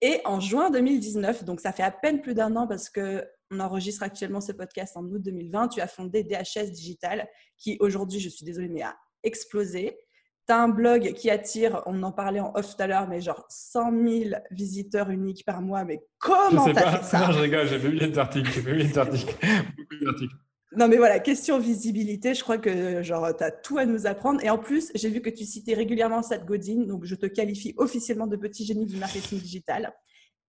Et 0.00 0.20
en 0.24 0.40
juin 0.40 0.70
2019, 0.70 1.44
donc 1.44 1.60
ça 1.60 1.72
fait 1.72 1.82
à 1.82 1.90
peine 1.90 2.20
plus 2.20 2.34
d'un 2.34 2.54
an 2.56 2.66
parce 2.66 2.90
que 2.90 3.24
on 3.50 3.60
enregistre 3.60 4.02
actuellement 4.02 4.40
ce 4.40 4.52
podcast 4.52 4.96
en 4.96 5.04
août 5.04 5.22
2020, 5.22 5.68
tu 5.68 5.80
as 5.80 5.86
fondé 5.86 6.24
DHS 6.24 6.70
Digital 6.70 7.28
qui 7.56 7.76
aujourd'hui, 7.80 8.20
je 8.20 8.28
suis 8.28 8.44
désolée, 8.44 8.68
mais 8.68 8.82
a 8.82 8.96
explosé. 9.22 9.98
Tu 10.46 10.52
as 10.52 10.60
un 10.60 10.68
blog 10.68 11.12
qui 11.14 11.30
attire, 11.30 11.82
on 11.86 12.02
en 12.02 12.12
parlait 12.12 12.40
en 12.40 12.52
off 12.54 12.76
tout 12.76 12.82
à 12.82 12.86
l'heure, 12.86 13.08
mais 13.08 13.20
genre 13.20 13.46
100 13.48 13.92
000 14.06 14.30
visiteurs 14.50 15.10
uniques 15.10 15.44
par 15.44 15.62
mois. 15.62 15.84
Mais 15.84 16.04
comment 16.18 16.64
tu 16.64 16.78
as 16.78 16.98
fait 16.98 17.04
ça? 17.04 17.26
Non, 17.26 17.32
je 17.32 17.40
rigole, 17.40 17.66
j'ai 17.66 17.78
vu 17.78 17.96
des 17.96 18.18
articles, 18.18 18.50
j'ai 18.50 18.60
vu 18.60 18.82
des 18.82 18.98
articles, 18.98 19.34
beaucoup 19.76 20.04
d'articles. 20.04 20.34
Non, 20.76 20.88
mais 20.88 20.96
voilà, 20.96 21.20
question 21.20 21.58
visibilité, 21.58 22.34
je 22.34 22.42
crois 22.42 22.58
que 22.58 23.02
genre, 23.02 23.36
tu 23.36 23.44
as 23.44 23.52
tout 23.52 23.78
à 23.78 23.86
nous 23.86 24.06
apprendre. 24.06 24.42
Et 24.42 24.50
en 24.50 24.58
plus, 24.58 24.90
j'ai 24.94 25.08
vu 25.08 25.20
que 25.20 25.30
tu 25.30 25.44
citais 25.44 25.74
régulièrement 25.74 26.22
Seth 26.22 26.44
Godin, 26.44 26.82
donc 26.82 27.04
je 27.04 27.14
te 27.14 27.26
qualifie 27.26 27.74
officiellement 27.76 28.26
de 28.26 28.36
petit 28.36 28.64
génie 28.64 28.86
du 28.86 28.96
marketing 28.96 29.38
digital. 29.38 29.94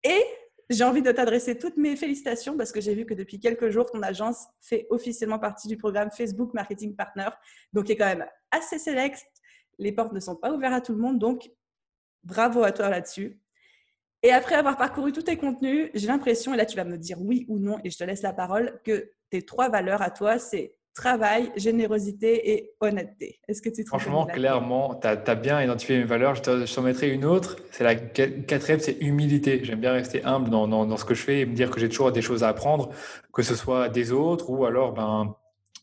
Et 0.04 0.24
j'ai 0.70 0.84
envie 0.84 1.04
de 1.04 1.12
t'adresser 1.12 1.58
toutes 1.58 1.78
mes 1.78 1.96
félicitations 1.96 2.58
parce 2.58 2.72
que 2.72 2.82
j'ai 2.82 2.96
vu 2.96 3.06
que 3.06 3.14
depuis 3.14 3.40
quelques 3.40 3.70
jours, 3.70 3.86
ton 3.86 4.02
agence 4.02 4.48
fait 4.62 4.88
officiellement 4.90 5.38
partie 5.38 5.68
du 5.68 5.78
programme 5.78 6.10
Facebook 6.10 6.54
Marketing 6.54 6.96
Partner, 6.96 7.30
donc 7.74 7.86
qui 7.86 7.92
est 7.92 7.98
quand 7.98 8.06
même 8.06 8.26
assez 8.50 8.80
select. 8.80 9.24
Les 9.78 9.92
portes 9.92 10.14
ne 10.14 10.20
sont 10.20 10.36
pas 10.36 10.52
ouvertes 10.52 10.74
à 10.74 10.82
tout 10.82 10.94
le 10.94 11.00
monde, 11.00 11.20
donc 11.20 11.52
bravo 12.24 12.64
à 12.64 12.72
toi 12.72 12.90
là-dessus. 12.90 13.40
Et 14.26 14.32
après 14.32 14.56
avoir 14.56 14.76
parcouru 14.76 15.12
tous 15.12 15.22
tes 15.22 15.38
contenus, 15.38 15.92
j'ai 15.94 16.08
l'impression, 16.08 16.52
et 16.56 16.58
là 16.58 16.66
tu 16.66 16.76
vas 16.76 16.84
me 16.84 16.98
dire 16.98 17.18
oui 17.22 17.46
ou 17.48 17.60
non, 17.60 17.78
et 17.84 17.92
je 17.92 17.98
te 18.00 18.04
laisse 18.04 18.24
la 18.24 18.34
parole, 18.34 18.80
que 18.84 19.12
tes 19.30 19.44
trois 19.44 19.70
valeurs 19.70 20.02
à 20.02 20.10
toi, 20.10 20.40
c'est 20.40 20.74
travail, 20.96 21.52
générosité 21.56 22.54
et 22.54 22.72
honnêteté. 22.80 23.40
Est-ce 23.48 23.62
que 23.62 23.70
tu 23.70 23.84
te 23.84 23.88
Franchement, 23.88 24.26
clairement, 24.26 24.96
tu 24.96 25.08
as, 25.08 25.36
bien 25.36 25.62
identifié 25.62 26.00
mes 26.00 26.06
valeurs. 26.06 26.34
Je 26.34 26.42
t'en 26.42 26.82
mettrai 26.82 27.12
une 27.12 27.24
autre. 27.24 27.58
C'est 27.70 27.84
la 27.84 27.94
quatrième, 27.94 28.80
c'est 28.80 28.98
humilité. 29.00 29.60
J'aime 29.64 29.82
bien 29.82 29.92
rester 29.92 30.24
humble 30.24 30.50
dans, 30.50 30.68
dans, 30.68 30.98
ce 30.98 31.06
que 31.06 31.14
je 31.14 31.22
fais 31.22 31.42
et 31.42 31.46
me 31.46 31.54
dire 31.54 31.70
que 31.70 31.80
j'ai 31.80 31.90
toujours 31.90 32.12
des 32.12 32.24
choses 32.24 32.44
à 32.44 32.48
apprendre, 32.48 32.90
que 33.32 33.44
ce 33.44 33.54
soit 33.54 33.90
des 33.90 34.12
autres 34.12 34.50
ou 34.50 34.66
alors 34.66 34.94
ben, 34.94 35.36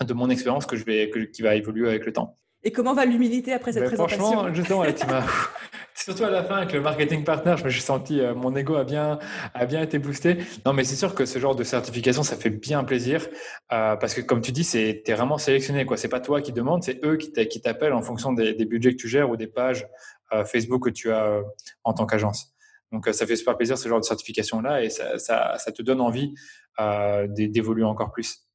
de 0.05 0.15
mon 0.15 0.31
expérience 0.31 0.67
que 0.67 0.75
je 0.75 0.85
vais, 0.85 1.13
qui 1.33 1.43
va 1.43 1.55
évoluer 1.55 1.89
avec 1.89 2.07
le 2.07 2.13
temps. 2.13 2.39
Et 2.65 2.73
comment 2.73 2.95
va 2.95 3.05
l'humilité 3.05 3.53
après 3.53 3.73
cette 3.73 3.83
ben, 3.83 3.89
présentation? 3.89 4.25
Franchement, 4.25 4.55
justement, 4.55 4.85
tu 4.85 5.07
m'as 5.07 5.25
surtout 6.05 6.25
à 6.25 6.31
la 6.31 6.43
fin 6.43 6.57
avec 6.57 6.73
le 6.73 6.81
marketing 6.81 7.25
partner, 7.25 7.55
je 7.57 7.65
me 7.65 7.71
suis 7.71 7.81
senti 7.81 8.21
euh, 8.21 8.35
mon 8.35 8.55
ego 8.57 8.75
a 8.75 8.85
bien 8.85 9.19
a 9.55 9.67
bien 9.67 9.83
été 9.83 9.99
boosté. 9.99 10.39
Non, 10.67 10.73
mais 10.73 10.85
c'est 10.85 10.97
sûr 10.97 11.15
que 11.15 11.25
ce 11.25 11.39
genre 11.39 11.55
de 11.55 11.65
certification, 11.65 12.23
ça 12.23 12.37
fait 12.37 12.51
bien 12.51 12.83
plaisir 12.85 13.29
euh, 13.73 13.97
parce 13.97 14.15
que 14.15 14.21
comme 14.21 14.41
tu 14.41 14.53
dis, 14.53 14.65
c'est 14.65 15.03
es 15.07 15.15
vraiment 15.15 15.39
sélectionné 15.39 15.87
quoi. 15.87 15.97
C'est 15.97 16.09
pas 16.09 16.21
toi 16.21 16.41
qui 16.41 16.53
demande, 16.53 16.83
c'est 16.83 17.05
eux 17.05 17.17
qui 17.17 17.61
t'appellent 17.61 17.93
en 17.93 18.03
fonction 18.03 18.33
des, 18.33 18.55
budgets 18.65 18.93
que 18.93 19.01
tu 19.01 19.09
gères 19.09 19.31
ou 19.31 19.37
des 19.37 19.47
pages 19.47 19.87
euh, 20.33 20.45
Facebook 20.45 20.85
que 20.85 20.91
tu 20.91 21.13
as 21.13 21.41
en 21.85 21.93
tant 21.93 22.07
qu'agence. 22.07 22.53
Donc, 22.91 23.09
ça 23.11 23.27
fait 23.27 23.37
super 23.37 23.57
plaisir 23.57 23.79
ce 23.79 23.89
genre 23.89 24.01
de 24.01 24.05
certification-là 24.05 24.83
et 24.83 24.91
ça, 24.91 25.19
ça, 25.19 25.73
te 25.73 25.81
donne 25.81 26.03
envie 26.03 26.35
d'évoluer 27.29 27.85
encore 27.85 28.13
plus. 28.13 28.47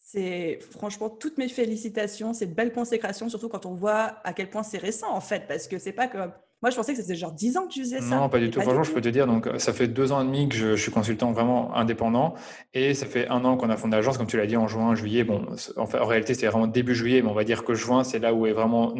C'est 0.00 0.58
franchement 0.72 1.10
toutes 1.10 1.38
mes 1.38 1.48
félicitations, 1.48 2.34
c'est 2.34 2.46
belle 2.46 2.72
consécration, 2.72 3.28
surtout 3.28 3.48
quand 3.48 3.66
on 3.66 3.74
voit 3.74 4.16
à 4.24 4.32
quel 4.32 4.50
point 4.50 4.62
c'est 4.62 4.78
récent 4.78 5.12
en 5.12 5.20
fait, 5.20 5.46
parce 5.46 5.68
que 5.68 5.78
c'est 5.78 5.92
pas 5.92 6.08
comme 6.08 6.32
moi, 6.64 6.70
je 6.70 6.76
pensais 6.76 6.94
que 6.94 7.02
c'était 7.02 7.14
genre 7.14 7.32
10 7.32 7.58
ans 7.58 7.66
que 7.66 7.74
tu 7.74 7.80
faisais 7.80 8.00
ça. 8.00 8.16
Non, 8.16 8.30
pas 8.30 8.38
du 8.38 8.48
tout. 8.48 8.58
Franchement, 8.58 8.84
je 8.84 8.92
peux 8.92 9.02
te 9.02 9.10
dire, 9.10 9.26
donc, 9.26 9.46
ça 9.58 9.74
fait 9.74 9.86
deux 9.86 10.12
ans 10.12 10.22
et 10.22 10.24
demi 10.24 10.48
que 10.48 10.56
je, 10.56 10.76
suis 10.76 10.90
consultant 10.90 11.30
vraiment 11.30 11.76
indépendant. 11.76 12.32
Et 12.72 12.94
ça 12.94 13.04
fait 13.04 13.28
un 13.28 13.44
an 13.44 13.58
qu'on 13.58 13.68
a 13.68 13.76
fondé 13.76 13.96
l'agence, 13.96 14.16
comme 14.16 14.26
tu 14.26 14.38
l'as 14.38 14.46
dit, 14.46 14.56
en 14.56 14.66
juin, 14.66 14.94
juillet. 14.94 15.24
Bon, 15.24 15.44
en, 15.76 15.86
fait, 15.86 15.98
en 15.98 16.06
réalité, 16.06 16.32
c'est 16.32 16.46
vraiment 16.46 16.66
début 16.66 16.94
juillet, 16.94 17.20
mais 17.20 17.28
on 17.28 17.34
va 17.34 17.44
dire 17.44 17.64
que 17.64 17.74
juin, 17.74 18.02
c'est 18.02 18.18
là 18.18 18.32
où 18.32 18.46
est 18.46 18.54
vraiment 18.54 18.94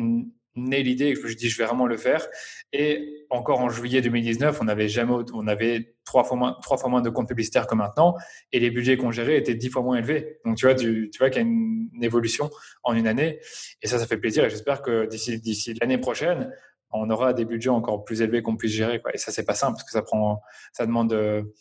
née 0.56 0.82
l'idée 0.82 1.06
et 1.06 1.14
que 1.14 1.26
je 1.26 1.34
dis, 1.34 1.48
je 1.48 1.56
vais 1.56 1.64
vraiment 1.64 1.86
le 1.86 1.96
faire. 1.96 2.26
Et 2.74 3.24
encore 3.30 3.60
en 3.60 3.70
juillet 3.70 4.02
2019, 4.02 4.58
on 4.60 4.68
avait 4.68 4.88
jamais, 4.88 5.14
on 5.32 5.46
avait 5.46 5.94
trois 6.04 6.24
fois 6.24 6.36
moins, 6.36 6.58
trois 6.60 6.76
fois 6.76 6.90
moins 6.90 7.00
de 7.00 7.08
comptes 7.08 7.28
publicitaires 7.28 7.66
que 7.66 7.74
maintenant. 7.74 8.14
Et 8.52 8.60
les 8.60 8.70
budgets 8.70 8.98
qu'on 8.98 9.10
gérait 9.10 9.38
étaient 9.38 9.54
dix 9.54 9.70
fois 9.70 9.80
moins 9.80 9.96
élevés. 9.96 10.36
Donc, 10.44 10.58
tu 10.58 10.66
vois, 10.66 10.74
tu, 10.74 11.08
tu 11.10 11.18
vois 11.18 11.30
qu'il 11.30 11.40
y 11.40 11.44
a 11.46 11.48
une, 11.48 11.88
une, 11.94 12.04
évolution 12.04 12.50
en 12.82 12.92
une 12.92 13.06
année. 13.06 13.38
Et 13.80 13.88
ça, 13.88 13.98
ça 13.98 14.06
fait 14.06 14.18
plaisir. 14.18 14.44
Et 14.44 14.50
j'espère 14.50 14.82
que 14.82 15.06
d'ici, 15.06 15.40
d'ici 15.40 15.72
l'année 15.80 15.96
prochaine, 15.96 16.50
on 16.94 17.10
aura 17.10 17.32
des 17.32 17.44
budgets 17.44 17.70
encore 17.70 18.04
plus 18.04 18.22
élevés 18.22 18.42
qu'on 18.42 18.56
puisse 18.56 18.72
gérer. 18.72 19.02
Et 19.12 19.18
ça, 19.18 19.32
c'est 19.32 19.44
pas 19.44 19.54
simple 19.54 19.74
parce 19.74 19.84
que 19.84 19.90
ça 19.90 20.02
prend, 20.02 20.40
ça 20.72 20.86
demande 20.86 21.10
de, 21.10 21.52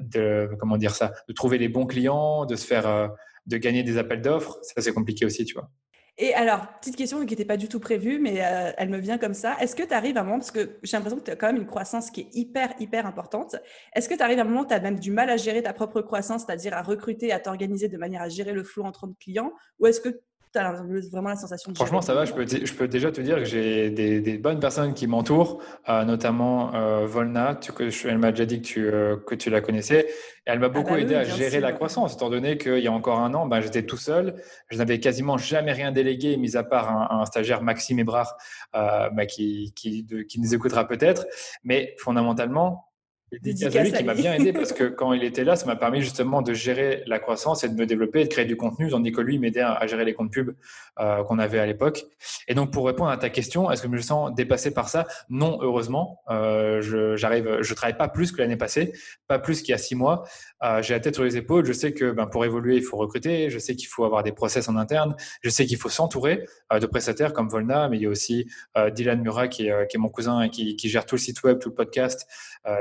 de, 0.00 0.50
comment 0.58 0.76
dire 0.76 0.94
ça, 0.94 1.12
de 1.28 1.32
trouver 1.32 1.58
les 1.58 1.68
bons 1.68 1.86
clients, 1.86 2.46
de 2.46 2.56
se 2.56 2.66
faire, 2.66 2.86
euh, 2.86 3.08
de 3.46 3.56
gagner 3.56 3.82
des 3.82 3.98
appels 3.98 4.22
d'offres. 4.22 4.58
Ça, 4.62 4.80
c'est 4.80 4.92
compliqué 4.92 5.24
aussi, 5.26 5.44
tu 5.44 5.54
vois. 5.54 5.70
Et 6.18 6.34
alors, 6.34 6.66
petite 6.78 6.96
question 6.96 7.20
qui 7.20 7.32
n'était 7.32 7.46
pas 7.46 7.56
du 7.56 7.68
tout 7.68 7.80
prévue, 7.80 8.18
mais 8.18 8.44
euh, 8.44 8.70
elle 8.76 8.90
me 8.90 8.98
vient 8.98 9.16
comme 9.16 9.32
ça. 9.32 9.56
Est-ce 9.60 9.74
que 9.74 9.82
tu 9.82 9.94
arrives 9.94 10.18
à 10.18 10.20
un 10.20 10.24
moment, 10.24 10.38
parce 10.38 10.50
que 10.50 10.78
j'ai 10.82 10.96
l'impression 10.96 11.18
que 11.18 11.24
tu 11.24 11.30
as 11.30 11.36
quand 11.36 11.46
même 11.46 11.56
une 11.56 11.66
croissance 11.66 12.10
qui 12.10 12.20
est 12.20 12.28
hyper, 12.34 12.74
hyper 12.78 13.06
importante, 13.06 13.56
est-ce 13.94 14.10
que 14.10 14.14
tu 14.14 14.22
arrives 14.22 14.38
à 14.38 14.42
un 14.42 14.44
moment 14.44 14.60
où 14.60 14.66
tu 14.66 14.74
as 14.74 14.80
même 14.80 14.98
du 14.98 15.10
mal 15.10 15.30
à 15.30 15.38
gérer 15.38 15.62
ta 15.62 15.72
propre 15.72 16.02
croissance, 16.02 16.44
c'est-à-dire 16.46 16.74
à 16.74 16.82
recruter, 16.82 17.32
à 17.32 17.40
t'organiser 17.40 17.88
de 17.88 17.96
manière 17.96 18.20
à 18.20 18.28
gérer 18.28 18.52
le 18.52 18.62
flou 18.62 18.82
entre 18.82 19.08
clients, 19.18 19.52
ou 19.78 19.86
est-ce 19.86 20.02
que 20.02 20.20
tu 20.52 20.58
as 20.58 20.72
vraiment 20.72 21.30
la 21.30 21.36
sensation 21.36 21.72
de 21.72 21.76
Franchement, 21.76 22.02
ça 22.02 22.14
va. 22.14 22.24
Je 22.24 22.32
peux, 22.32 22.46
je 22.46 22.72
peux 22.74 22.88
déjà 22.88 23.10
te 23.10 23.20
dire 23.20 23.36
que 23.36 23.44
j'ai 23.44 23.90
des, 23.90 24.38
bonnes 24.38 24.60
personnes 24.60 24.94
qui 24.94 25.06
m'entourent, 25.06 25.62
euh, 25.88 26.04
notamment 26.04 26.74
euh, 26.74 27.06
Volna. 27.06 27.56
Tu, 27.56 27.72
elle 28.06 28.18
m'a 28.18 28.30
déjà 28.30 28.44
dit 28.44 28.60
que 28.60 28.66
tu, 28.66 28.86
euh, 28.86 29.16
que 29.16 29.34
tu 29.34 29.50
la 29.50 29.60
connaissais. 29.60 30.06
Et 30.46 30.50
elle 30.50 30.58
m'a 30.58 30.66
ah 30.66 30.70
beaucoup 30.70 30.94
bah 30.94 31.00
aidé 31.00 31.14
à 31.14 31.24
gérer 31.24 31.60
la 31.60 31.72
croissance, 31.72 32.14
étant 32.14 32.28
donné 32.28 32.58
qu'il 32.58 32.80
y 32.80 32.88
a 32.88 32.92
encore 32.92 33.20
un 33.20 33.32
an, 33.34 33.46
bah, 33.46 33.60
j'étais 33.60 33.84
tout 33.84 33.96
seul. 33.96 34.34
Je 34.70 34.78
n'avais 34.78 34.98
quasiment 34.98 35.38
jamais 35.38 35.72
rien 35.72 35.92
délégué, 35.92 36.36
mis 36.36 36.56
à 36.56 36.64
part 36.64 37.12
un, 37.12 37.24
stagiaire, 37.26 37.62
Maxime 37.62 38.00
Ebrard, 38.00 38.36
bah, 38.72 39.26
qui, 39.26 39.72
qui, 39.74 40.06
qui 40.28 40.40
nous 40.40 40.54
écoutera 40.54 40.86
peut-être. 40.86 41.26
Mais 41.62 41.94
fondamentalement, 41.98 42.91
Dédicace 43.40 43.74
à 43.76 43.82
lui 43.82 43.92
qui 43.92 44.04
m'a 44.04 44.14
bien 44.14 44.34
aidé 44.34 44.52
parce 44.52 44.72
que 44.72 44.84
quand 44.88 45.12
il 45.12 45.24
était 45.24 45.44
là, 45.44 45.56
ça 45.56 45.66
m'a 45.66 45.76
permis 45.76 46.02
justement 46.02 46.42
de 46.42 46.52
gérer 46.52 47.02
la 47.06 47.18
croissance 47.18 47.64
et 47.64 47.68
de 47.68 47.74
me 47.74 47.86
développer 47.86 48.20
et 48.20 48.24
de 48.24 48.28
créer 48.28 48.44
du 48.44 48.56
contenu, 48.56 48.90
tandis 48.90 49.12
que 49.12 49.20
lui 49.20 49.38
m'aidait 49.38 49.60
à, 49.60 49.86
gérer 49.86 50.04
les 50.04 50.12
comptes 50.12 50.32
pubs 50.32 50.54
euh, 51.00 51.22
qu'on 51.24 51.38
avait 51.38 51.58
à 51.58 51.66
l'époque. 51.66 52.04
Et 52.48 52.54
donc, 52.54 52.72
pour 52.72 52.86
répondre 52.86 53.10
à 53.10 53.16
ta 53.16 53.30
question, 53.30 53.70
est-ce 53.70 53.82
que 53.82 53.88
je 53.88 53.92
me 53.92 54.00
sens 54.00 54.34
dépassé 54.34 54.72
par 54.74 54.88
ça? 54.88 55.06
Non, 55.30 55.58
heureusement. 55.62 56.20
Euh, 56.30 56.80
je 56.82 57.16
j'arrive, 57.16 57.58
je 57.60 57.74
travaille 57.74 57.96
pas 57.96 58.08
plus 58.08 58.32
que 58.32 58.38
l'année 58.38 58.56
passée, 58.56 58.92
pas 59.28 59.38
plus 59.38 59.62
qu'il 59.62 59.70
y 59.70 59.74
a 59.74 59.78
six 59.78 59.94
mois. 59.94 60.24
Euh, 60.62 60.82
j'ai 60.82 60.94
la 60.94 61.00
tête 61.00 61.14
sur 61.14 61.24
les 61.24 61.36
épaules. 61.36 61.64
Je 61.64 61.72
sais 61.72 61.92
que 61.92 62.10
ben, 62.12 62.26
pour 62.26 62.44
évoluer, 62.44 62.76
il 62.76 62.82
faut 62.82 62.96
recruter. 62.96 63.50
Je 63.50 63.58
sais 63.58 63.76
qu'il 63.76 63.88
faut 63.88 64.04
avoir 64.04 64.22
des 64.22 64.32
process 64.32 64.68
en 64.68 64.76
interne. 64.76 65.16
Je 65.42 65.50
sais 65.50 65.66
qu'il 65.66 65.78
faut 65.78 65.88
s'entourer 65.88 66.46
euh, 66.72 66.78
de 66.78 66.86
prestataires 66.86 67.32
comme 67.32 67.48
Volna, 67.48 67.88
mais 67.88 67.96
il 67.96 68.02
y 68.02 68.06
a 68.06 68.10
aussi 68.10 68.46
Dylan 68.94 69.20
Murat 69.22 69.48
qui 69.48 69.68
est, 69.68 69.88
qui 69.88 69.96
est, 69.96 70.00
mon 70.00 70.08
cousin 70.08 70.42
et 70.42 70.50
qui, 70.50 70.76
qui, 70.76 70.88
gère 70.88 71.06
tout 71.06 71.14
le 71.14 71.20
site 71.20 71.42
web, 71.42 71.58
tout 71.58 71.70
le 71.70 71.74
podcast. 71.74 72.26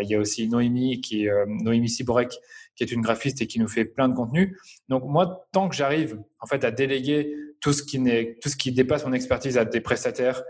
il 0.02 0.08
y 0.10 0.16
a 0.16 0.20
aussi 0.20 0.41
Noémie, 0.48 1.02
qui 1.02 1.26
est, 1.26 1.32
Noémie 1.48 1.90
Siborek, 1.90 2.32
qui 2.76 2.84
est 2.84 2.92
une 2.92 3.02
graphiste 3.02 3.42
et 3.42 3.48
qui 3.48 3.60
nous 3.60 3.68
fait 3.68 3.86
plein 3.86 4.10
de 4.10 4.16
contenu. 4.16 4.58
Donc 4.90 5.04
moi, 5.06 5.48
tant 5.52 5.70
que 5.70 5.76
j'arrive 5.76 6.20
en 6.40 6.48
fait 6.48 6.64
à 6.64 6.72
déléguer 6.72 7.36
tout 7.60 7.74
ce 7.74 7.84
qui 7.84 8.00
n'est, 8.00 8.38
tout 8.42 8.50
ce 8.50 8.56
qui 8.56 8.72
dépasse 8.72 9.06
mon 9.06 9.14
expertise 9.14 9.58
à 9.58 9.66
des 9.66 9.82
prestataires, 9.82 10.44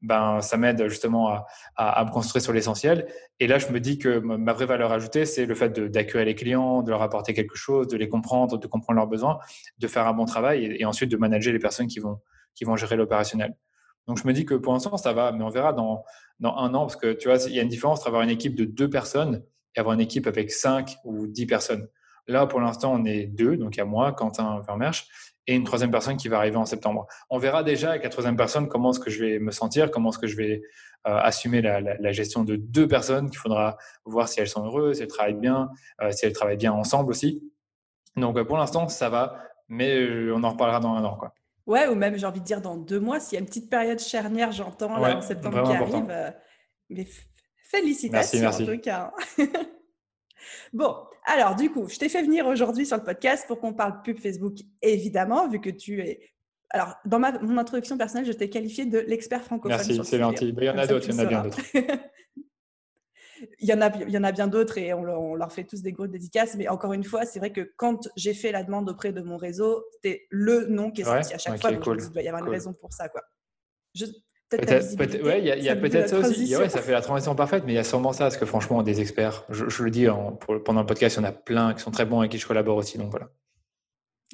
ben 0.00 0.40
ça 0.40 0.56
m'aide 0.56 0.86
justement 0.88 1.28
à, 1.28 1.46
à, 1.74 2.00
à, 2.00 2.04
me 2.04 2.10
construire 2.10 2.42
sur 2.42 2.52
l'essentiel. 2.52 3.08
Et 3.40 3.46
là, 3.46 3.58
je 3.58 3.68
me 3.68 3.80
dis 3.80 3.98
que 3.98 4.18
ma 4.18 4.52
vraie 4.52 4.66
valeur 4.66 4.92
ajoutée, 4.92 5.24
c'est 5.24 5.44
le 5.44 5.54
fait 5.54 5.80
d'accueillir 5.80 6.26
les 6.26 6.34
clients, 6.34 6.82
de 6.82 6.90
leur 6.90 7.02
apporter 7.02 7.34
quelque 7.34 7.56
chose, 7.56 7.88
de 7.88 7.96
les 7.96 8.08
comprendre, 8.08 8.58
de 8.58 8.66
comprendre 8.66 8.98
leurs 8.98 9.08
besoins, 9.08 9.38
de 9.78 9.88
faire 9.88 10.06
un 10.06 10.12
bon 10.12 10.24
travail 10.24 10.64
et, 10.64 10.82
et 10.82 10.84
ensuite 10.84 11.10
de 11.10 11.16
manager 11.16 11.52
les 11.52 11.58
personnes 11.58 11.88
qui 11.88 11.98
vont 11.98 12.20
qui 12.54 12.64
vont 12.64 12.76
gérer 12.76 12.96
l'opérationnel. 12.96 13.54
Donc 14.08 14.18
je 14.18 14.26
me 14.26 14.32
dis 14.32 14.44
que 14.44 14.54
pour 14.54 14.72
l'instant 14.72 14.96
ça 14.96 15.12
va, 15.12 15.30
mais 15.30 15.44
on 15.44 15.50
verra 15.50 15.72
dans 15.72 16.04
dans 16.40 16.56
un 16.56 16.74
an 16.74 16.80
parce 16.80 16.96
que 16.96 17.12
tu 17.12 17.28
vois 17.28 17.38
il 17.46 17.54
y 17.54 17.60
a 17.60 17.62
une 17.62 17.68
différence 17.68 18.00
entre 18.00 18.08
avoir 18.08 18.22
une 18.22 18.30
équipe 18.30 18.56
de 18.56 18.64
deux 18.64 18.90
personnes 18.90 19.44
et 19.76 19.80
avoir 19.80 19.94
une 19.94 20.00
équipe 20.00 20.26
avec 20.26 20.50
cinq 20.50 20.96
ou 21.04 21.26
dix 21.26 21.46
personnes. 21.46 21.88
Là, 22.26 22.46
pour 22.46 22.60
l'instant, 22.60 22.92
on 22.92 23.06
est 23.06 23.24
deux, 23.24 23.56
donc 23.56 23.76
il 23.76 23.78
y 23.78 23.80
a 23.80 23.86
moi, 23.86 24.12
Quentin 24.12 24.60
Vermersch, 24.66 25.06
et 25.46 25.54
une 25.54 25.64
troisième 25.64 25.90
personne 25.90 26.18
qui 26.18 26.28
va 26.28 26.36
arriver 26.36 26.58
en 26.58 26.66
septembre. 26.66 27.06
On 27.30 27.38
verra 27.38 27.62
déjà 27.62 27.90
avec 27.90 28.04
la 28.04 28.10
troisième 28.10 28.36
personne 28.36 28.68
comment 28.68 28.90
est-ce 28.90 29.00
que 29.00 29.10
je 29.10 29.24
vais 29.24 29.38
me 29.38 29.50
sentir, 29.50 29.90
comment 29.90 30.10
est-ce 30.10 30.18
que 30.18 30.26
je 30.26 30.36
vais 30.36 30.60
euh, 31.06 31.16
assumer 31.16 31.62
la, 31.62 32.12
gestion 32.12 32.44
de 32.44 32.56
deux 32.56 32.86
personnes 32.86 33.30
qu'il 33.30 33.38
faudra 33.38 33.78
voir 34.04 34.28
si 34.28 34.40
elles 34.40 34.48
sont 34.48 34.62
heureuses, 34.66 34.96
si 34.96 35.02
elles 35.02 35.08
travaillent 35.08 35.34
bien, 35.34 35.70
euh, 36.02 36.10
si 36.10 36.26
elles 36.26 36.34
travaillent 36.34 36.58
bien 36.58 36.72
ensemble 36.72 37.10
aussi. 37.10 37.42
Donc 38.16 38.36
euh, 38.36 38.44
pour 38.44 38.58
l'instant, 38.58 38.88
ça 38.88 39.08
va, 39.08 39.42
mais 39.68 40.30
on 40.30 40.44
en 40.44 40.50
reparlera 40.50 40.80
dans 40.80 40.92
un 40.92 41.04
an. 41.04 41.16
Quoi. 41.16 41.32
Ouais, 41.68 41.86
ou 41.86 41.94
même 41.94 42.16
j'ai 42.16 42.26
envie 42.26 42.40
de 42.40 42.46
dire 42.46 42.62
dans 42.62 42.76
deux 42.76 42.98
mois, 42.98 43.20
s'il 43.20 43.34
y 43.34 43.36
a 43.36 43.40
une 43.40 43.46
petite 43.46 43.68
période 43.68 43.98
charnière, 44.00 44.50
j'entends 44.52 45.00
ouais, 45.00 45.10
là 45.10 45.18
en 45.18 45.20
septembre 45.20 45.62
qui 45.64 45.72
important. 45.76 45.98
arrive. 45.98 46.10
Euh, 46.10 46.30
mais 46.88 47.06
félicitations 47.70 48.40
merci, 48.40 48.60
merci. 48.60 48.62
en 48.62 48.74
tout 48.74 48.80
cas. 48.80 49.12
Bon, 50.72 50.96
alors 51.24 51.56
du 51.56 51.70
coup, 51.70 51.88
je 51.88 51.98
t'ai 51.98 52.08
fait 52.08 52.22
venir 52.22 52.46
aujourd'hui 52.46 52.86
sur 52.86 52.96
le 52.96 53.02
podcast 53.02 53.46
pour 53.46 53.60
qu'on 53.60 53.74
parle 53.74 54.02
pub 54.02 54.18
Facebook, 54.18 54.54
évidemment, 54.80 55.48
vu 55.48 55.60
que 55.60 55.68
tu 55.68 56.00
es. 56.00 56.20
Alors, 56.70 56.94
dans 57.04 57.18
ma, 57.18 57.32
mon 57.40 57.58
introduction 57.58 57.98
personnelle, 57.98 58.26
je 58.26 58.32
t'ai 58.32 58.48
qualifié 58.48 58.86
de 58.86 58.98
l'expert 58.98 59.42
francophone. 59.42 59.76
Merci, 59.76 60.00
c'est 60.04 60.18
gentil. 60.18 60.54
Il 60.56 60.64
y 60.64 60.70
en 60.70 60.78
a 60.78 60.86
d'autres, 60.86 61.08
il 61.08 61.14
y 61.14 61.18
en 61.18 61.22
a 61.22 61.24
bien 61.26 61.42
d'autres. 61.42 61.60
il, 63.60 63.68
y 63.68 63.72
en 63.72 63.80
a, 63.80 63.94
il 63.96 64.10
y 64.10 64.18
en 64.18 64.24
a 64.24 64.32
bien 64.32 64.46
d'autres 64.46 64.78
et 64.78 64.92
on, 64.92 65.02
on, 65.02 65.34
leur 65.34 65.52
fait 65.52 65.64
tous 65.64 65.82
des 65.82 65.92
grosses 65.92 66.10
dédicaces. 66.10 66.56
Mais 66.56 66.68
encore 66.68 66.92
une 66.92 67.04
fois, 67.04 67.24
c'est 67.24 67.38
vrai 67.38 67.52
que 67.52 67.72
quand 67.76 68.08
j'ai 68.16 68.34
fait 68.34 68.52
la 68.52 68.62
demande 68.62 68.88
auprès 68.88 69.12
de 69.12 69.20
mon 69.20 69.36
réseau, 69.36 69.84
c'était 69.94 70.26
le 70.30 70.66
nom 70.66 70.90
qui 70.90 71.02
est 71.02 71.04
sorti 71.04 71.28
ouais 71.28 71.34
à 71.34 71.38
chaque 71.38 71.54
okay, 71.54 71.60
fois. 71.60 71.72
Donc, 71.72 71.84
cool. 71.84 72.00
je 72.00 72.04
me 72.04 72.04
dis, 72.04 72.10
il 72.10 72.14
doit 72.14 72.22
y 72.22 72.28
avoir 72.28 72.42
cool. 72.42 72.48
une 72.48 72.54
raison 72.54 72.72
pour 72.74 72.92
ça. 72.92 73.08
Quoi. 73.08 73.22
Peut-être 74.50 75.22
ouais, 75.24 75.40
il 75.40 75.46
y 75.46 75.50
a, 75.50 75.56
y 75.56 75.68
a 75.68 75.76
peut-être 75.76 76.08
ça 76.08 76.18
aussi. 76.18 76.56
Ouais, 76.56 76.68
ça 76.68 76.80
fait 76.80 76.92
la 76.92 77.02
transition 77.02 77.34
parfaite, 77.34 77.64
mais 77.66 77.72
il 77.72 77.76
y 77.76 77.80
a 77.80 77.84
sûrement 77.84 78.12
ça, 78.12 78.24
parce 78.24 78.38
que 78.38 78.46
franchement, 78.46 78.82
des 78.82 79.00
experts, 79.00 79.44
je, 79.50 79.68
je 79.68 79.82
le 79.82 79.90
dis 79.90 80.08
en, 80.08 80.32
pour, 80.32 80.62
pendant 80.62 80.80
le 80.80 80.86
podcast, 80.86 81.16
il 81.16 81.20
y 81.20 81.22
en 81.22 81.28
a 81.28 81.32
plein 81.32 81.74
qui 81.74 81.82
sont 81.82 81.90
très 81.90 82.06
bons 82.06 82.22
et 82.22 82.28
qui 82.28 82.38
je 82.38 82.46
collabore 82.46 82.76
aussi. 82.78 82.96
Donc 82.96 83.10
voilà. 83.10 83.28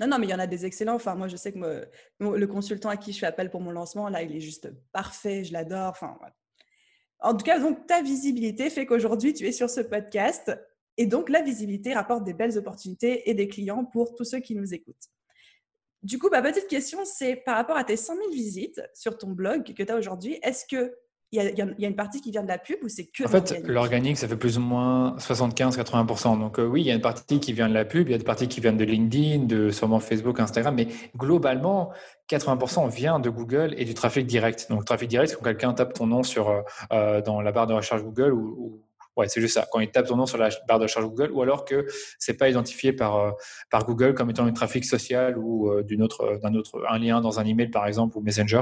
Non, 0.01 0.07
non, 0.07 0.19
mais 0.19 0.27
il 0.27 0.31
y 0.31 0.35
en 0.35 0.39
a 0.39 0.47
des 0.47 0.67
excellents. 0.67 0.95
Enfin, 0.95 1.15
moi, 1.17 1.27
je 1.27 1.37
sais 1.37 1.53
que 1.53 1.59
me, 1.59 1.89
le 2.21 2.47
consultant 2.47 2.89
à 2.89 2.97
qui 2.97 3.13
je 3.13 3.19
fais 3.19 3.27
appel 3.27 3.51
pour 3.51 3.61
mon 3.61 3.73
lancement, 3.73 4.09
là, 4.09 4.23
il 4.23 4.35
est 4.37 4.41
juste 4.41 4.73
parfait, 4.93 5.45
je 5.45 5.53
l'adore. 5.53 5.91
Enfin. 5.91 6.17
En 7.25 7.35
tout 7.35 7.45
cas, 7.45 7.59
donc, 7.59 7.87
ta 7.87 8.03
visibilité 8.03 8.69
fait 8.69 8.85
qu'aujourd'hui, 8.85 9.33
tu 9.33 9.47
es 9.47 9.53
sur 9.53 9.71
ce 9.71 9.81
podcast. 9.81 10.53
Et 10.99 11.07
donc, 11.07 11.31
la 11.31 11.41
visibilité 11.41 11.95
rapporte 11.95 12.23
des 12.23 12.35
belles 12.35 12.59
opportunités 12.59 13.29
et 13.31 13.35
des 13.35 13.49
clients 13.49 13.87
pour 13.87 14.15
tous 14.15 14.25
ceux 14.25 14.41
qui 14.41 14.55
nous 14.55 14.75
écoutent. 14.75 15.09
Du 16.03 16.19
coup, 16.19 16.29
ma 16.29 16.43
petite 16.43 16.69
question, 16.69 16.99
c'est 17.07 17.37
par 17.37 17.57
rapport 17.57 17.79
à 17.79 17.85
tes 17.85 17.97
100 17.97 18.17
000 18.17 18.31
visites 18.31 18.83
sur 18.93 19.17
ton 19.17 19.31
blog 19.31 19.75
que 19.75 19.83
tu 19.83 19.91
as 19.91 19.97
aujourd'hui, 19.97 20.39
est-ce 20.43 20.67
que 20.67 20.95
il 21.33 21.43
y, 21.43 21.63
a, 21.63 21.67
y, 21.79 21.85
a 21.85 21.89
une 21.89 21.97
partie 21.97 22.21
qui 22.21 22.31
vient 22.31 22.43
de 22.43 22.49
la 22.49 22.59
pub 22.59 22.77
ou 22.83 22.89
c'est 22.89 23.07
que 23.07 23.25
En 23.25 23.29
fait, 23.29 23.61
l'organique, 23.67 24.17
ça 24.19 24.29
fait 24.29 24.37
plus 24.37 24.57
ou 24.57 24.61
moins 24.61 25.17
75-80%. 25.19 26.39
Donc 26.39 26.59
euh, 26.59 26.65
oui, 26.65 26.83
il 26.83 26.87
y 26.87 26.91
a 26.91 26.95
une 26.95 27.01
partie 27.01 27.41
qui 27.41 27.53
vient 27.53 27.69
de 27.69 27.75
la 27.75 27.85
pub, 27.85 28.09
il 28.09 28.13
y 28.13 28.15
a 28.15 28.19
des 28.19 28.25
parties 28.25 28.47
qui 28.47 28.61
viennent 28.61 28.77
de 28.77 28.85
LinkedIn, 28.85 29.45
de 29.45 29.71
sûrement 29.71 29.99
Facebook, 29.99 30.39
Instagram, 30.39 30.77
mais 30.77 30.89
globalement, 31.17 31.91
80% 32.31 32.89
vient 32.89 33.19
de 33.19 33.31
Google 33.31 33.75
et 33.77 33.85
du 33.85 33.95
trafic 33.95 34.27
direct. 34.27 34.67
Donc 34.71 34.85
trafic 34.85 35.09
direct, 35.09 35.31
c'est 35.31 35.37
quand 35.37 35.45
quelqu'un 35.45 35.73
tape 35.75 35.95
ton 35.95 36.07
nom 36.07 36.23
sur, 36.23 36.63
euh, 36.93 37.21
dans 37.21 37.41
la 37.41 37.51
barre 37.51 37.67
de 37.67 37.75
recherche 37.75 38.03
Google 38.03 38.33
ou, 38.33 38.55
ou 38.57 38.83
Ouais, 39.17 39.29
c'est 39.29 39.41
juste 39.41 39.55
ça. 39.55 39.67
Quand 39.71 39.79
il 39.79 39.91
tape 39.91 40.07
ton 40.07 40.17
nom 40.17 40.27
sur 40.27 40.39
la 40.39 40.49
barre 40.67 40.79
de 40.81 40.85
recherche 40.85 41.05
Google, 41.05 41.31
ou 41.31 41.43
alors 41.43 41.65
que 41.65 41.87
c'est 42.19 42.35
pas 42.35 42.49
identifié 42.49 42.93
par 42.93 43.17
euh, 43.17 43.31
par 43.71 43.87
Google 43.87 44.15
comme 44.15 44.31
étant 44.31 44.45
du 44.45 44.53
trafic 44.53 44.85
social 44.85 45.39
ou 45.39 45.71
euh, 45.71 45.85
d'une 45.85 46.03
autre 46.03 46.23
euh, 46.23 46.39
d'un 46.39 46.55
autre 46.55 46.85
un 46.89 46.99
lien 46.99 47.21
dans 47.21 47.39
un 47.39 47.45
email 47.45 47.69
par 47.69 47.87
exemple 47.87 48.19
ou 48.19 48.21
Messenger. 48.23 48.61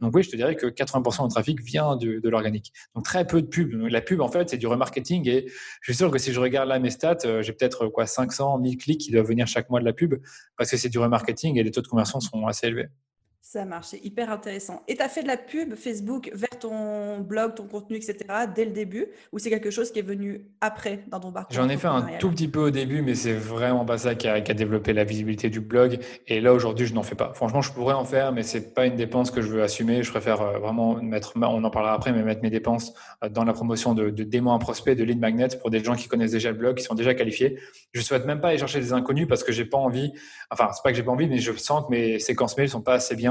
Donc 0.00 0.14
oui, 0.14 0.22
je 0.22 0.30
te 0.30 0.36
dirais 0.36 0.54
que 0.54 0.66
80% 0.66 1.24
du 1.26 1.32
trafic 1.34 1.60
vient 1.62 1.96
de, 1.96 2.20
de 2.20 2.28
l'organique. 2.28 2.72
Donc 2.94 3.04
très 3.04 3.26
peu 3.26 3.42
de 3.42 3.48
pub. 3.48 3.72
La 3.88 4.00
pub 4.00 4.20
en 4.20 4.28
fait 4.28 4.50
c'est 4.50 4.56
du 4.56 4.68
remarketing 4.68 5.28
et 5.28 5.46
je 5.80 5.92
suis 5.92 5.96
sûr 5.96 6.10
que 6.12 6.18
si 6.18 6.32
je 6.32 6.38
regarde 6.40 6.68
là 6.68 6.78
mes 6.78 6.90
stats, 6.90 7.42
j'ai 7.42 7.52
peut-être 7.52 7.88
quoi 7.88 8.06
500 8.06 8.58
1000 8.58 8.76
clics 8.78 9.00
qui 9.00 9.10
doivent 9.10 9.26
venir 9.26 9.48
chaque 9.48 9.68
mois 9.68 9.80
de 9.80 9.84
la 9.84 9.92
pub 9.92 10.14
parce 10.56 10.70
que 10.70 10.76
c'est 10.76 10.88
du 10.88 10.98
remarketing 10.98 11.58
et 11.58 11.62
les 11.64 11.70
taux 11.72 11.82
de 11.82 11.88
conversion 11.88 12.20
sont 12.20 12.46
assez 12.46 12.68
élevés. 12.68 12.88
Ça 13.40 13.64
marche, 13.64 13.86
c'est 13.88 14.04
hyper 14.04 14.30
intéressant. 14.30 14.82
Et 14.88 14.96
tu 14.96 15.02
as 15.02 15.08
fait 15.08 15.22
de 15.22 15.28
la 15.28 15.36
pub 15.36 15.74
Facebook 15.74 16.30
vers 16.34 16.58
ton 16.58 17.20
blog, 17.20 17.54
ton 17.54 17.66
contenu, 17.66 17.96
etc. 17.96 18.16
dès 18.54 18.64
le 18.64 18.72
début 18.72 19.06
ou 19.32 19.38
c'est 19.38 19.48
quelque 19.48 19.70
chose 19.70 19.90
qui 19.90 20.00
est 20.00 20.02
venu 20.02 20.44
après 20.60 21.04
dans 21.06 21.20
ton 21.20 21.32
parcours 21.32 21.56
J'en 21.56 21.68
ai 21.68 21.76
fait 21.76 21.86
un 21.86 22.02
tout 22.18 22.30
petit 22.30 22.48
peu 22.48 22.60
au 22.60 22.70
début, 22.70 23.00
mais 23.00 23.14
c'est 23.14 23.32
vraiment 23.32 23.84
pas 23.86 23.96
ça 23.96 24.14
qui 24.14 24.28
a, 24.28 24.40
développé 24.40 24.92
la 24.92 25.04
visibilité 25.04 25.50
du 25.50 25.60
blog. 25.60 25.98
Et 26.26 26.40
là, 26.40 26.52
aujourd'hui, 26.52 26.86
je 26.86 26.94
n'en 26.94 27.02
fais 27.02 27.14
pas. 27.14 27.32
Franchement, 27.32 27.62
je 27.62 27.72
pourrais 27.72 27.94
en 27.94 28.04
faire, 28.04 28.32
mais 28.32 28.42
c'est 28.42 28.74
pas 28.74 28.86
une 28.86 28.96
dépense 28.96 29.30
que 29.30 29.40
je 29.40 29.48
veux 29.48 29.62
assumer. 29.62 30.02
Je 30.02 30.10
préfère 30.10 30.42
euh, 30.42 30.58
vraiment 30.58 30.96
mettre, 30.96 31.32
on 31.36 31.64
en 31.64 31.70
parlera 31.70 31.94
après, 31.94 32.12
mais 32.12 32.22
mettre 32.22 32.42
mes 32.42 32.50
dépenses 32.50 32.92
euh, 33.24 33.28
dans 33.28 33.44
la 33.44 33.52
promotion 33.52 33.94
de, 33.94 34.10
de 34.10 34.24
démos 34.24 34.54
à 34.54 34.58
prospect, 34.58 34.94
de 34.94 35.04
lead 35.04 35.20
magnet 35.20 35.48
pour 35.60 35.70
des 35.70 35.82
gens 35.82 35.94
qui 35.94 36.08
connaissent 36.08 36.32
déjà 36.32 36.50
le 36.50 36.58
blog, 36.58 36.76
qui 36.76 36.84
sont 36.84 36.94
déjà 36.94 37.14
qualifiés. 37.14 37.58
Je 37.92 38.00
souhaite 38.00 38.26
même 38.26 38.40
pas 38.40 38.48
aller 38.48 38.58
chercher 38.58 38.80
des 38.80 38.92
inconnus 38.92 39.26
parce 39.28 39.44
que 39.44 39.52
j'ai 39.52 39.64
pas 39.64 39.78
envie, 39.78 40.12
enfin, 40.50 40.68
c'est 40.74 40.82
pas 40.82 40.90
que 40.90 40.96
j'ai 40.96 41.02
pas 41.02 41.12
envie, 41.12 41.28
mais 41.28 41.38
je 41.38 41.52
sens 41.52 41.84
que 41.86 41.90
mes 41.90 42.18
séquences 42.18 42.56
mails 42.56 42.68
sont 42.68 42.82
pas 42.82 42.94
assez 42.94 43.16
bien 43.16 43.27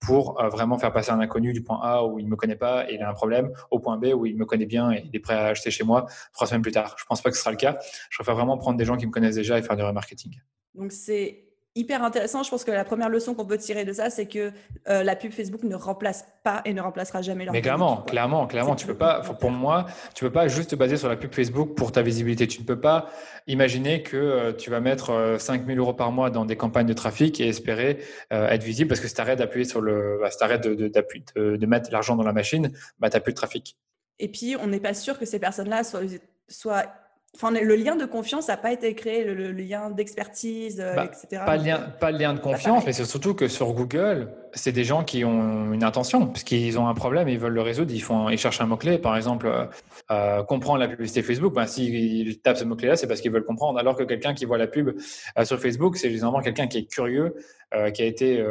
pour 0.00 0.40
euh, 0.40 0.48
vraiment 0.48 0.78
faire 0.78 0.92
passer 0.92 1.10
un 1.10 1.20
inconnu 1.20 1.52
du 1.52 1.62
point 1.62 1.80
A 1.82 2.04
où 2.04 2.18
il 2.18 2.28
me 2.28 2.36
connaît 2.36 2.56
pas 2.56 2.90
et 2.90 2.94
il 2.94 3.02
a 3.02 3.08
un 3.08 3.14
problème 3.14 3.52
au 3.70 3.78
point 3.78 3.96
B 3.98 4.06
où 4.14 4.26
il 4.26 4.36
me 4.36 4.44
connaît 4.44 4.66
bien 4.66 4.92
et 4.92 5.04
il 5.06 5.14
est 5.14 5.20
prêt 5.20 5.34
à 5.34 5.46
acheter 5.46 5.70
chez 5.70 5.84
moi 5.84 6.06
trois 6.32 6.46
semaines 6.46 6.62
plus 6.62 6.72
tard. 6.72 6.96
Je 6.98 7.04
pense 7.04 7.22
pas 7.22 7.30
que 7.30 7.36
ce 7.36 7.42
sera 7.42 7.50
le 7.50 7.56
cas. 7.56 7.78
Je 8.10 8.18
préfère 8.18 8.34
vraiment 8.34 8.56
prendre 8.56 8.78
des 8.78 8.84
gens 8.84 8.96
qui 8.96 9.06
me 9.06 9.12
connaissent 9.12 9.36
déjà 9.36 9.58
et 9.58 9.62
faire 9.62 9.76
du 9.76 9.82
remarketing. 9.82 10.40
Donc 10.74 10.92
c'est 10.92 11.43
hyper 11.76 12.02
intéressant. 12.04 12.42
Je 12.42 12.50
pense 12.50 12.64
que 12.64 12.70
la 12.70 12.84
première 12.84 13.08
leçon 13.08 13.34
qu'on 13.34 13.44
peut 13.44 13.58
tirer 13.58 13.84
de 13.84 13.92
ça, 13.92 14.10
c'est 14.10 14.26
que 14.26 14.52
euh, 14.88 15.02
la 15.02 15.16
pub 15.16 15.32
Facebook 15.32 15.62
ne 15.62 15.74
remplace 15.74 16.24
pas 16.42 16.62
et 16.64 16.72
ne 16.72 16.80
remplacera 16.80 17.22
jamais 17.22 17.46
Mais 17.50 17.62
clairement, 17.62 17.98
clairement, 18.02 18.46
clairement, 18.46 18.76
tu 18.76 18.86
peux 18.86 18.96
pas. 18.96 19.20
Pour 19.20 19.50
moi, 19.50 19.86
tu 20.14 20.24
peux 20.24 20.30
pas 20.30 20.48
juste 20.48 20.70
te 20.70 20.76
baser 20.76 20.96
sur 20.96 21.08
la 21.08 21.16
pub 21.16 21.34
Facebook 21.34 21.74
pour 21.74 21.92
ta 21.92 22.02
visibilité. 22.02 22.46
Tu 22.46 22.60
ne 22.60 22.66
peux 22.66 22.80
pas 22.80 23.10
imaginer 23.46 24.02
que 24.02 24.16
euh, 24.16 24.52
tu 24.52 24.70
vas 24.70 24.80
mettre 24.80 25.36
5000 25.38 25.76
euh, 25.76 25.80
euros 25.80 25.94
par 25.94 26.12
mois 26.12 26.30
dans 26.30 26.44
des 26.44 26.56
campagnes 26.56 26.86
de 26.86 26.92
trafic 26.92 27.40
et 27.40 27.48
espérer 27.48 27.98
être 28.30 28.62
visible 28.62 28.88
parce 28.88 29.00
que 29.00 29.08
si 29.08 29.14
tu 29.14 29.20
arrêtes 29.20 29.38
d'appuyer 29.38 29.64
sur 29.64 29.80
le, 29.80 30.18
bah, 30.20 30.30
si 30.30 30.42
arrêtes 30.42 30.64
de, 30.64 30.74
de, 30.74 31.56
de, 31.56 31.66
mettre 31.66 31.90
l'argent 31.90 32.16
dans 32.16 32.22
la 32.22 32.32
machine, 32.32 32.70
bah, 32.98 33.10
tu 33.10 33.16
n'as 33.16 33.20
plus 33.20 33.32
de 33.32 33.36
trafic. 33.36 33.76
Et 34.18 34.28
puis, 34.28 34.56
on 34.60 34.66
n'est 34.66 34.80
pas 34.80 34.94
sûr 34.94 35.18
que 35.18 35.26
ces 35.26 35.38
personnes-là 35.38 35.84
soient, 35.84 36.00
soient 36.48 36.86
Enfin, 37.34 37.50
le 37.50 37.74
lien 37.74 37.96
de 37.96 38.04
confiance 38.04 38.46
n'a 38.46 38.56
pas 38.56 38.72
été 38.72 38.94
créé, 38.94 39.24
le, 39.24 39.50
lien 39.50 39.90
d'expertise, 39.90 40.80
euh, 40.80 40.94
bah, 40.94 41.06
etc. 41.06 41.42
Pas, 41.44 41.56
lien, 41.56 41.78
pas 41.78 42.12
le 42.12 42.18
lien 42.18 42.32
de 42.32 42.38
confiance, 42.38 42.84
mais 42.86 42.92
c'est 42.92 43.04
surtout 43.04 43.34
que 43.34 43.48
sur 43.48 43.72
Google, 43.72 44.32
c'est 44.52 44.70
des 44.70 44.84
gens 44.84 45.02
qui 45.02 45.24
ont 45.24 45.72
une 45.72 45.82
intention, 45.82 46.28
parce 46.28 46.44
qu'ils 46.44 46.78
ont 46.78 46.86
un 46.86 46.94
problème, 46.94 47.28
ils 47.28 47.38
veulent 47.38 47.54
le 47.54 47.60
résoudre, 47.60 47.92
ils, 47.92 48.02
font, 48.02 48.28
ils 48.28 48.38
cherchent 48.38 48.60
un 48.60 48.66
mot-clé, 48.66 48.98
par 48.98 49.16
exemple, 49.16 49.48
euh, 49.48 49.66
euh, 50.12 50.44
comprendre 50.44 50.78
la 50.78 50.86
publicité 50.86 51.24
Facebook. 51.24 51.52
Ben, 51.54 51.66
S'ils 51.66 52.40
tapent 52.40 52.56
ce 52.56 52.64
mot-clé-là, 52.64 52.94
c'est 52.94 53.08
parce 53.08 53.20
qu'ils 53.20 53.32
veulent 53.32 53.44
comprendre. 53.44 53.80
Alors 53.80 53.96
que 53.96 54.04
quelqu'un 54.04 54.32
qui 54.32 54.44
voit 54.44 54.58
la 54.58 54.68
pub 54.68 54.96
sur 55.42 55.58
Facebook, 55.58 55.96
c'est 55.96 56.10
généralement 56.10 56.40
quelqu'un 56.40 56.68
qui 56.68 56.78
est 56.78 56.86
curieux, 56.86 57.34
qui 57.92 58.02
a 58.02 58.04
été, 58.04 58.44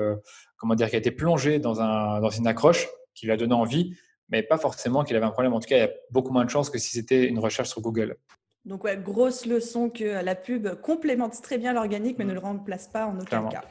comment 0.58 0.76
dire, 0.76 0.90
qui 0.90 0.98
a 0.98 1.00
été 1.00 1.12
plongé 1.12 1.60
dans, 1.60 1.80
un, 1.80 2.20
dans 2.20 2.30
une 2.30 2.48
accroche, 2.48 2.90
qui 3.16 3.28
lui 3.28 3.32
a 3.32 3.38
donné 3.38 3.54
envie, 3.54 3.96
mais 4.28 4.44
pas 4.44 4.58
forcément 4.58 5.06
qu'il 5.06 5.16
avait 5.16 5.26
un 5.26 5.32
problème. 5.32 5.54
En 5.54 5.62
tout 5.62 5.70
cas, 5.70 5.78
il 5.78 5.82
y 5.82 5.84
a 5.84 5.92
beaucoup 6.10 6.34
moins 6.34 6.44
de 6.44 6.50
chances 6.50 6.70
que 6.70 6.80
si 6.80 6.90
c'était 6.90 7.26
une 7.26 7.40
recherche 7.40 7.70
sur 7.70 7.82
Google. 7.82 8.18
Donc, 8.66 8.84
ouais, 8.84 8.98
grosse 8.98 9.46
leçon 9.46 9.90
que 9.90 10.24
la 10.24 10.36
pub 10.36 10.70
complémente 10.82 11.42
très 11.42 11.58
bien 11.58 11.74
l'organique, 11.74 12.18
mais 12.18 12.26
ne 12.26 12.34
le 12.34 12.40
remplace 12.40 12.88
pas 12.88 13.08
en 13.08 13.20
aucun 13.20 13.48
cas. 13.48 13.64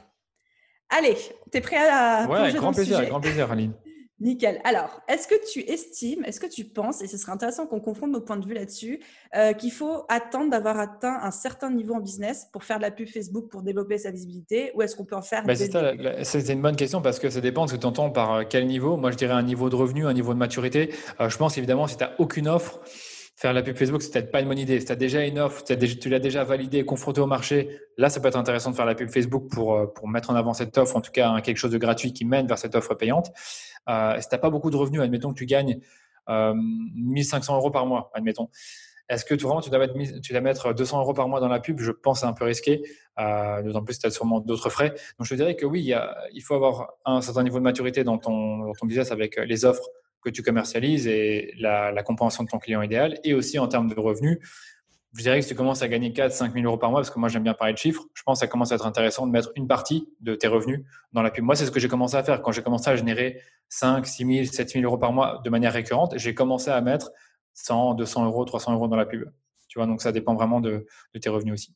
Allez, 0.91 1.17
tu 1.51 1.59
es 1.59 1.61
prêt 1.61 1.77
à. 1.77 2.27
Ouais, 2.29 2.53
grand 2.53 2.73
plaisir, 2.73 3.07
grand 3.07 3.21
plaisir, 3.21 3.51
Aline. 3.51 3.73
Nickel. 4.23 4.61
Alors, 4.63 5.01
est-ce 5.09 5.27
que 5.27 5.35
tu 5.53 5.61
estimes, 5.69 6.25
est-ce 6.25 6.39
que 6.39 6.47
tu 6.47 6.65
penses, 6.65 7.03
et 7.03 7.09
ce 7.09 7.19
serait 7.19 7.33
intéressant 7.33 7.67
qu'on 7.67 7.81
confronte 7.81 8.13
nos 8.13 8.21
points 8.21 8.37
de 8.37 8.47
vue 8.47 8.55
là-dessus, 8.55 9.01
euh, 9.35 9.53
qu'il 9.53 9.73
faut 9.73 10.05
attendre 10.09 10.51
d'avoir 10.51 10.79
atteint 10.79 11.19
un 11.23 11.33
certain 11.33 11.71
niveau 11.71 11.95
en 11.95 12.01
business 12.01 12.47
pour 12.53 12.63
faire 12.63 12.77
de 12.77 12.83
la 12.83 12.93
pub 12.93 13.09
Facebook, 13.09 13.49
pour 13.51 13.63
développer 13.63 13.99
sa 13.99 14.13
visibilité, 14.13 14.71
ou 14.75 14.83
est-ce 14.83 14.95
qu'on 14.95 15.05
peut 15.05 15.17
en 15.17 15.23
faire 15.23 15.45
bah, 15.45 15.55
C'est 15.57 16.49
une 16.53 16.63
bonne 16.63 16.77
question 16.77 17.03
parce 17.03 17.19
que 17.19 17.31
ça 17.31 17.41
dépend 17.41 17.65
de 17.65 17.71
ce 17.71 17.75
que 17.75 17.81
tu 17.81 17.87
entends 17.87 18.11
par 18.11 18.35
euh, 18.35 18.43
quel 18.49 18.67
niveau. 18.67 18.97
Moi, 18.97 19.11
je 19.11 19.17
dirais 19.17 19.35
un 19.35 19.43
niveau 19.43 19.69
de 19.69 19.75
revenu, 19.75 20.07
un 20.07 20.15
niveau 20.15 20.33
de 20.33 20.39
maturité. 20.39 20.95
Euh, 21.21 21.29
je 21.29 21.37
pense 21.37 21.59
évidemment, 21.59 21.89
si 21.89 21.97
tu 21.97 22.05
n'as 22.05 22.13
aucune 22.19 22.47
offre, 22.47 22.81
faire 23.37 23.53
la 23.53 23.63
pub 23.63 23.77
Facebook, 23.77 24.03
c'est 24.03 24.13
peut-être 24.13 24.31
pas 24.31 24.41
une 24.41 24.49
bonne 24.49 24.59
idée. 24.59 24.79
Si 24.79 24.87
tu 24.87 24.93
as 24.93 24.97
déjà 24.97 25.25
une 25.25 25.39
offre, 25.39 25.65
tu 25.65 26.09
l'as 26.09 26.19
déjà 26.19 26.45
validée, 26.45 26.85
confrontée 26.85 27.21
au 27.21 27.27
marché, 27.27 27.81
là, 27.97 28.09
ça 28.09 28.21
peut 28.21 28.29
être 28.29 28.37
intéressant 28.37 28.71
de 28.71 28.77
faire 28.77 28.87
la 28.87 28.95
pub 28.95 29.09
Facebook 29.09 29.51
pour, 29.51 29.75
euh, 29.75 29.87
pour 29.87 30.09
mettre 30.09 30.31
en 30.31 30.35
avant 30.35 30.53
cette 30.53 30.77
offre, 30.79 30.97
en 30.97 31.01
tout 31.01 31.11
cas 31.11 31.41
quelque 31.41 31.57
chose 31.57 31.73
de 31.73 31.79
gratuit 31.79 32.13
qui 32.13 32.25
mène 32.25 32.47
vers 32.47 32.59
cette 32.59 32.75
offre 32.75 32.95
payante. 32.95 33.33
Euh, 33.89 34.21
si 34.21 34.29
tu 34.29 34.35
n'as 34.35 34.39
pas 34.39 34.51
beaucoup 34.51 34.71
de 34.71 34.77
revenus, 34.77 35.01
admettons 35.01 35.33
que 35.33 35.39
tu 35.39 35.47
gagnes 35.47 35.81
euh, 36.29 36.55
1500 36.55 37.57
euros 37.57 37.71
par 37.71 37.87
mois, 37.87 38.11
admettons. 38.15 38.49
Est-ce 39.09 39.25
que 39.25 39.35
tu, 39.35 39.45
vraiment 39.45 39.61
tu 39.61 39.69
dois, 39.69 39.81
mettre, 39.81 39.95
mettre 40.41 40.73
200 40.73 41.01
euros 41.01 41.13
par 41.13 41.29
mois 41.29 41.41
dans 41.41 41.49
la 41.49 41.61
pub? 41.61 41.81
Je 41.81 41.91
pense 41.91 42.21
c'est 42.21 42.27
un 42.27 42.33
peu 42.33 42.45
risqué, 42.45 42.83
euh, 43.19 43.63
d'autant 43.63 43.83
plus 43.83 43.97
que 43.97 44.03
tu 44.03 44.07
as 44.07 44.11
sûrement 44.11 44.41
d'autres 44.41 44.71
frais. 44.71 44.91
Donc 45.19 45.27
je 45.27 45.35
dirais 45.35 45.57
que 45.57 45.67
oui, 45.67 45.83
il, 45.83 46.01
il, 46.33 46.41
faut 46.41 46.55
avoir 46.55 46.95
un 47.05 47.21
certain 47.21 47.43
niveau 47.43 47.59
de 47.59 47.65
maturité 47.65 48.05
dans 48.05 48.19
ton, 48.19 48.59
dans 48.59 48.73
ton 48.73 48.87
business 48.87 49.11
avec 49.11 49.37
les 49.37 49.65
offres 49.65 49.89
que 50.23 50.31
tu 50.31 50.43
commercialises 50.43 51.07
et 51.07 51.53
la, 51.59 52.03
compréhension 52.03 52.45
de 52.45 52.49
ton 52.49 52.59
client 52.59 52.83
idéal. 52.83 53.19
Et 53.25 53.35
aussi 53.35 53.59
en 53.59 53.69
termes 53.69 53.89
de 53.89 53.99
revenus, 53.99 54.39
je 55.15 55.23
dirais 55.23 55.39
que 55.39 55.43
si 55.43 55.51
tu 55.51 55.55
commences 55.55 55.83
à 55.83 55.89
gagner 55.89 56.13
4 56.13 56.33
5 56.33 56.55
000 56.55 56.65
euros 56.65 56.79
par 56.79 56.91
mois, 56.91 57.01
parce 57.01 57.11
que 57.11 57.19
moi 57.19 57.29
j'aime 57.29 57.43
bien 57.43 57.53
parler 57.53 57.75
de 57.75 57.79
chiffres, 57.79 58.05
je 58.15 58.23
pense 58.23 58.39
que 58.39 58.47
ça 58.47 58.49
commence 58.49 58.73
à 58.73 58.77
être 58.77 58.87
intéressant 58.87 59.27
de 59.27 59.33
mettre 59.33 59.51
une 59.57 59.67
partie 59.67 60.09
de 60.21 60.35
tes 60.35 60.47
revenus 60.47 60.85
dans 61.13 61.23
la 61.23 61.31
pub. 61.31 61.45
Moi, 61.45 61.55
c'est 61.55 61.67
ce 61.67 61.71
que 61.71 61.81
j'ai 61.81 61.89
commencé 61.89 62.17
à 62.17 62.23
faire. 62.23 62.41
Quand 62.41 62.53
j'ai 62.53 62.63
commencé 62.63 62.89
à 62.89 62.97
générer 62.97 63.43
5, 63.69 64.07
6 64.07 64.27
000, 64.27 64.45
7 64.47 64.71
000 64.71 64.85
euros 64.85 64.99
par 64.99 65.13
mois 65.13 65.41
de 65.45 65.51
manière 65.51 65.73
récurrente, 65.73 66.15
j'ai 66.17 66.35
commencé 66.35 66.71
à 66.71 66.81
mettre 66.81 67.11
100, 67.55 67.95
200 67.95 68.25
euros, 68.27 68.45
300 68.45 68.73
euros 68.75 68.89
dans 68.89 68.97
la 68.97 69.07
pub. 69.07 69.25
Tu 69.69 69.79
vois, 69.79 69.87
donc 69.87 70.01
ça 70.01 70.13
dépend 70.13 70.35
vraiment 70.35 70.61
de, 70.61 70.87
tes 71.21 71.29
revenus 71.29 71.55
aussi. 71.55 71.75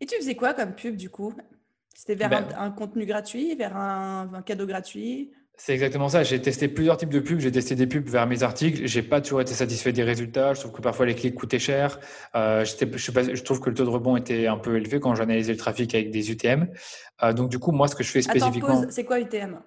Et 0.00 0.06
tu 0.06 0.14
faisais 0.16 0.36
quoi 0.36 0.54
comme 0.54 0.74
pub 0.74 0.94
du 0.94 1.10
coup? 1.10 1.32
C'était 1.94 2.14
vers 2.14 2.30
ben 2.30 2.46
un, 2.56 2.70
contenu 2.70 3.06
gratuit, 3.06 3.56
vers 3.56 3.76
un 3.76 4.42
cadeau 4.46 4.66
gratuit? 4.66 5.32
C'est 5.60 5.74
exactement 5.74 6.08
ça. 6.08 6.22
J'ai 6.22 6.40
testé 6.40 6.68
plusieurs 6.68 6.96
types 6.96 7.08
de 7.08 7.18
pubs. 7.18 7.40
J'ai 7.40 7.50
testé 7.50 7.74
des 7.74 7.88
pubs 7.88 8.08
vers 8.08 8.28
mes 8.28 8.44
articles. 8.44 8.86
J'ai 8.86 9.02
pas 9.02 9.20
toujours 9.20 9.40
été 9.40 9.54
satisfait 9.54 9.92
des 9.92 10.04
résultats. 10.04 10.54
Je 10.54 10.60
trouve 10.60 10.72
que 10.72 10.80
parfois 10.80 11.04
les 11.04 11.16
clics 11.16 11.34
coûtaient 11.34 11.58
cher. 11.58 11.98
Euh, 12.36 12.64
je, 12.64 13.10
pas, 13.10 13.22
je, 13.34 13.42
trouve 13.42 13.60
que 13.60 13.68
le 13.68 13.74
taux 13.74 13.84
de 13.84 13.90
rebond 13.90 14.16
était 14.16 14.46
un 14.46 14.56
peu 14.56 14.76
élevé 14.76 15.00
quand 15.00 15.16
j'analysais 15.16 15.52
le 15.52 15.58
trafic 15.58 15.94
avec 15.96 16.12
des 16.12 16.30
UTM. 16.30 16.68
Euh, 17.24 17.32
donc 17.32 17.50
du 17.50 17.58
coup, 17.58 17.72
moi, 17.72 17.88
ce 17.88 17.96
que 17.96 18.04
je 18.04 18.10
fais 18.10 18.22
spécifiquement. 18.22 18.84
C'est 18.88 19.04
quoi 19.04 19.18
UTM 19.18 19.58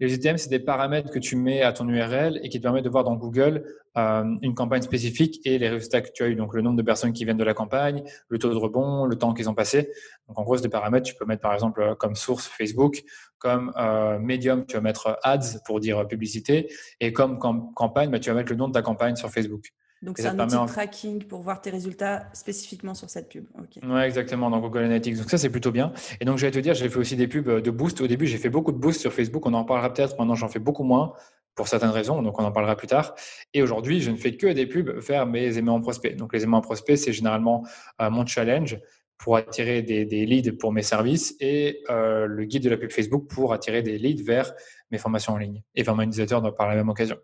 les 0.00 0.14
UTM, 0.14 0.36
c'est 0.36 0.50
des 0.50 0.58
paramètres 0.58 1.10
que 1.10 1.18
tu 1.18 1.36
mets 1.36 1.62
à 1.62 1.72
ton 1.72 1.88
URL 1.88 2.40
et 2.42 2.48
qui 2.48 2.58
te 2.58 2.62
permettent 2.62 2.84
de 2.84 2.88
voir 2.88 3.04
dans 3.04 3.14
Google 3.14 3.64
euh, 3.96 4.24
une 4.42 4.54
campagne 4.54 4.82
spécifique 4.82 5.40
et 5.44 5.58
les 5.58 5.68
résultats 5.68 6.00
que 6.00 6.10
tu 6.12 6.22
as 6.22 6.28
eu. 6.28 6.34
Donc, 6.34 6.54
le 6.54 6.62
nombre 6.62 6.76
de 6.76 6.82
personnes 6.82 7.12
qui 7.12 7.24
viennent 7.24 7.36
de 7.36 7.44
la 7.44 7.54
campagne, 7.54 8.02
le 8.28 8.38
taux 8.38 8.50
de 8.50 8.56
rebond, 8.56 9.06
le 9.06 9.16
temps 9.16 9.34
qu'ils 9.34 9.48
ont 9.48 9.54
passé. 9.54 9.90
Donc, 10.28 10.38
en 10.38 10.42
gros, 10.42 10.56
c'est 10.56 10.62
des 10.62 10.68
paramètres. 10.68 11.06
Tu 11.06 11.14
peux 11.14 11.24
mettre, 11.24 11.42
par 11.42 11.54
exemple, 11.54 11.80
euh, 11.80 11.94
comme 11.94 12.14
source 12.14 12.46
Facebook, 12.46 13.02
comme 13.38 13.72
euh, 13.76 14.18
médium, 14.18 14.66
tu 14.66 14.74
vas 14.74 14.82
mettre 14.82 15.18
ads 15.22 15.60
pour 15.64 15.80
dire 15.80 16.06
publicité. 16.06 16.72
Et 17.00 17.12
comme 17.12 17.38
campagne, 17.38 18.10
bah, 18.10 18.18
tu 18.18 18.30
vas 18.30 18.36
mettre 18.36 18.50
le 18.50 18.56
nom 18.56 18.68
de 18.68 18.72
ta 18.72 18.82
campagne 18.82 19.16
sur 19.16 19.30
Facebook. 19.30 19.72
Donc, 20.02 20.18
c'est 20.18 20.28
un 20.28 20.38
outil 20.38 20.56
de 20.56 20.66
tracking 20.66 21.24
pour 21.24 21.40
voir 21.40 21.60
tes 21.60 21.70
résultats 21.70 22.26
spécifiquement 22.32 22.94
sur 22.94 23.10
cette 23.10 23.28
pub. 23.28 23.46
Oui, 23.82 24.00
exactement, 24.00 24.48
dans 24.48 24.60
Google 24.60 24.84
Analytics. 24.84 25.16
Donc, 25.16 25.30
ça, 25.30 25.38
c'est 25.38 25.50
plutôt 25.50 25.72
bien. 25.72 25.92
Et 26.20 26.24
donc, 26.24 26.38
je 26.38 26.46
vais 26.46 26.52
te 26.52 26.58
dire, 26.58 26.74
j'ai 26.74 26.88
fait 26.88 26.98
aussi 26.98 27.16
des 27.16 27.26
pubs 27.26 27.60
de 27.60 27.70
boost. 27.70 28.00
Au 28.00 28.06
début, 28.06 28.26
j'ai 28.26 28.38
fait 28.38 28.48
beaucoup 28.48 28.72
de 28.72 28.78
boost 28.78 29.00
sur 29.00 29.12
Facebook. 29.12 29.44
On 29.46 29.54
en 29.54 29.64
parlera 29.64 29.92
peut-être. 29.92 30.16
Maintenant, 30.18 30.36
j'en 30.36 30.48
fais 30.48 30.60
beaucoup 30.60 30.84
moins 30.84 31.14
pour 31.56 31.66
certaines 31.66 31.90
raisons. 31.90 32.22
Donc, 32.22 32.38
on 32.38 32.44
en 32.44 32.52
parlera 32.52 32.76
plus 32.76 32.86
tard. 32.86 33.14
Et 33.54 33.62
aujourd'hui, 33.62 34.00
je 34.00 34.12
ne 34.12 34.16
fais 34.16 34.36
que 34.36 34.46
des 34.46 34.66
pubs 34.66 34.90
vers 34.90 35.26
mes 35.26 35.58
aimants 35.58 35.80
prospects. 35.80 36.14
Donc, 36.16 36.32
les 36.32 36.44
aimants 36.44 36.60
prospects, 36.60 36.96
c'est 36.96 37.12
généralement 37.12 37.66
euh, 38.00 38.08
mon 38.08 38.24
challenge 38.24 38.78
pour 39.18 39.36
attirer 39.36 39.82
des, 39.82 40.04
leads 40.04 40.52
pour 40.52 40.72
mes 40.72 40.82
services 40.82 41.34
et 41.40 41.82
euh, 41.90 42.26
le 42.26 42.44
guide 42.44 42.62
de 42.62 42.70
la 42.70 42.76
pub 42.76 42.92
Facebook 42.92 43.26
pour 43.28 43.52
attirer 43.52 43.82
des 43.82 43.98
leads 43.98 44.22
vers 44.22 44.54
mes 44.92 44.98
formations 44.98 45.32
en 45.32 45.38
ligne 45.38 45.62
et 45.74 45.82
vers 45.82 45.96
mon 45.96 46.02
utilisateur 46.02 46.54
par 46.54 46.68
la 46.68 46.76
même 46.76 46.88
occasion. 46.88 47.16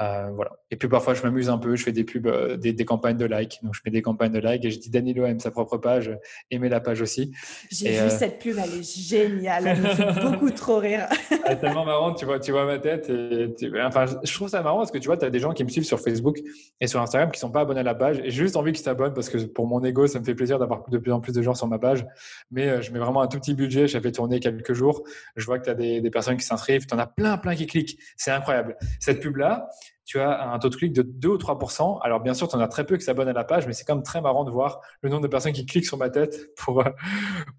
Euh, 0.00 0.30
voilà. 0.34 0.52
Et 0.70 0.76
puis 0.76 0.88
parfois, 0.88 1.14
je 1.14 1.22
m'amuse 1.22 1.50
un 1.50 1.58
peu, 1.58 1.76
je 1.76 1.84
fais 1.84 1.92
des 1.92 2.04
pubs, 2.04 2.26
euh, 2.26 2.56
des, 2.56 2.84
campagnes 2.84 3.18
de 3.18 3.26
like. 3.26 3.60
Donc, 3.62 3.74
je 3.74 3.80
mets 3.84 3.90
des 3.90 4.02
campagnes 4.02 4.32
de 4.32 4.38
like 4.38 4.64
et 4.64 4.70
je 4.70 4.78
dis 4.78 4.90
Danilo 4.90 5.24
aime 5.26 5.38
sa 5.38 5.50
propre 5.50 5.76
page, 5.76 6.10
aimez 6.50 6.68
la 6.68 6.80
page 6.80 7.02
aussi. 7.02 7.32
J'ai 7.70 7.90
vu 7.90 7.98
euh, 7.98 8.08
cette 8.08 8.38
pub, 8.38 8.56
elle 8.58 8.80
est 8.80 8.82
géniale, 8.82 9.66
elle 9.66 9.80
me 9.80 9.88
fait 9.88 10.20
beaucoup 10.22 10.50
trop 10.50 10.78
rire. 10.78 11.06
elle 11.44 11.52
est 11.52 11.58
tellement 11.58 11.84
marrante, 11.84 12.18
tu 12.18 12.24
vois, 12.24 12.40
tu 12.40 12.52
vois 12.52 12.64
ma 12.64 12.78
tête. 12.78 13.10
Et 13.10 13.54
Enfin, 13.82 14.06
je 14.22 14.34
trouve 14.34 14.48
ça 14.48 14.62
marrant 14.62 14.78
parce 14.78 14.90
que 14.90 14.98
tu 14.98 15.06
vois, 15.06 15.16
tu 15.16 15.26
as 15.26 15.30
des 15.30 15.38
gens 15.38 15.52
qui 15.52 15.62
me 15.62 15.68
suivent 15.68 15.84
sur 15.84 16.00
Facebook 16.00 16.38
et 16.80 16.86
sur 16.86 17.00
Instagram 17.00 17.30
qui 17.30 17.38
sont 17.38 17.50
pas 17.50 17.60
abonnés 17.60 17.80
à 17.80 17.84
la 17.84 17.94
page 17.94 18.18
et 18.20 18.30
j'ai 18.30 18.42
juste 18.42 18.56
envie 18.56 18.72
qu'ils 18.72 18.84
s'abonnent 18.84 19.14
parce 19.14 19.28
que 19.28 19.38
pour 19.38 19.66
mon 19.66 19.84
ego, 19.84 20.06
ça 20.06 20.18
me 20.18 20.24
fait 20.24 20.34
plaisir 20.34 20.58
d'avoir 20.58 20.88
de 20.88 20.98
plus 20.98 21.12
en 21.12 21.20
plus 21.20 21.32
de 21.32 21.42
gens 21.42 21.54
sur 21.54 21.66
ma 21.66 21.78
page. 21.78 22.06
Mais 22.50 22.80
je 22.82 22.92
mets 22.92 22.98
vraiment 22.98 23.20
un 23.20 23.26
tout 23.26 23.38
petit 23.38 23.54
budget, 23.54 23.86
j'ai 23.86 24.00
fait 24.00 24.12
tourner 24.12 24.40
quelques 24.40 24.72
jours. 24.72 25.04
Je 25.36 25.44
vois 25.44 25.58
que 25.58 25.64
tu 25.64 25.70
as 25.70 25.74
des, 25.74 26.00
des 26.00 26.10
personnes 26.10 26.36
qui 26.36 26.46
s'inscrivent, 26.46 26.86
tu 26.86 26.94
en 26.94 26.98
as 26.98 27.06
plein, 27.06 27.36
plein 27.36 27.54
qui 27.54 27.66
cliquent. 27.66 27.98
C'est 28.16 28.30
incroyable. 28.30 28.76
Cette 28.98 29.20
pub-là, 29.20 29.68
tu 30.12 30.20
as 30.20 30.52
un 30.52 30.58
taux 30.58 30.68
de 30.68 30.76
clic 30.76 30.92
de 30.92 31.02
2 31.02 31.28
ou 31.28 31.38
3 31.38 31.58
Alors, 32.02 32.20
bien 32.20 32.34
sûr, 32.34 32.48
tu 32.48 32.56
en 32.56 32.60
as 32.60 32.68
très 32.68 32.84
peu 32.84 32.96
qui 32.96 33.04
s'abonnent 33.04 33.28
à 33.28 33.32
la 33.32 33.44
page, 33.44 33.66
mais 33.66 33.72
c'est 33.72 33.84
quand 33.84 33.94
même 33.94 34.04
très 34.04 34.20
marrant 34.20 34.44
de 34.44 34.50
voir 34.50 34.80
le 35.00 35.08
nombre 35.08 35.22
de 35.22 35.28
personnes 35.28 35.52
qui 35.52 35.64
cliquent 35.64 35.86
sur 35.86 35.96
ma 35.96 36.10
tête 36.10 36.54
pour, 36.56 36.84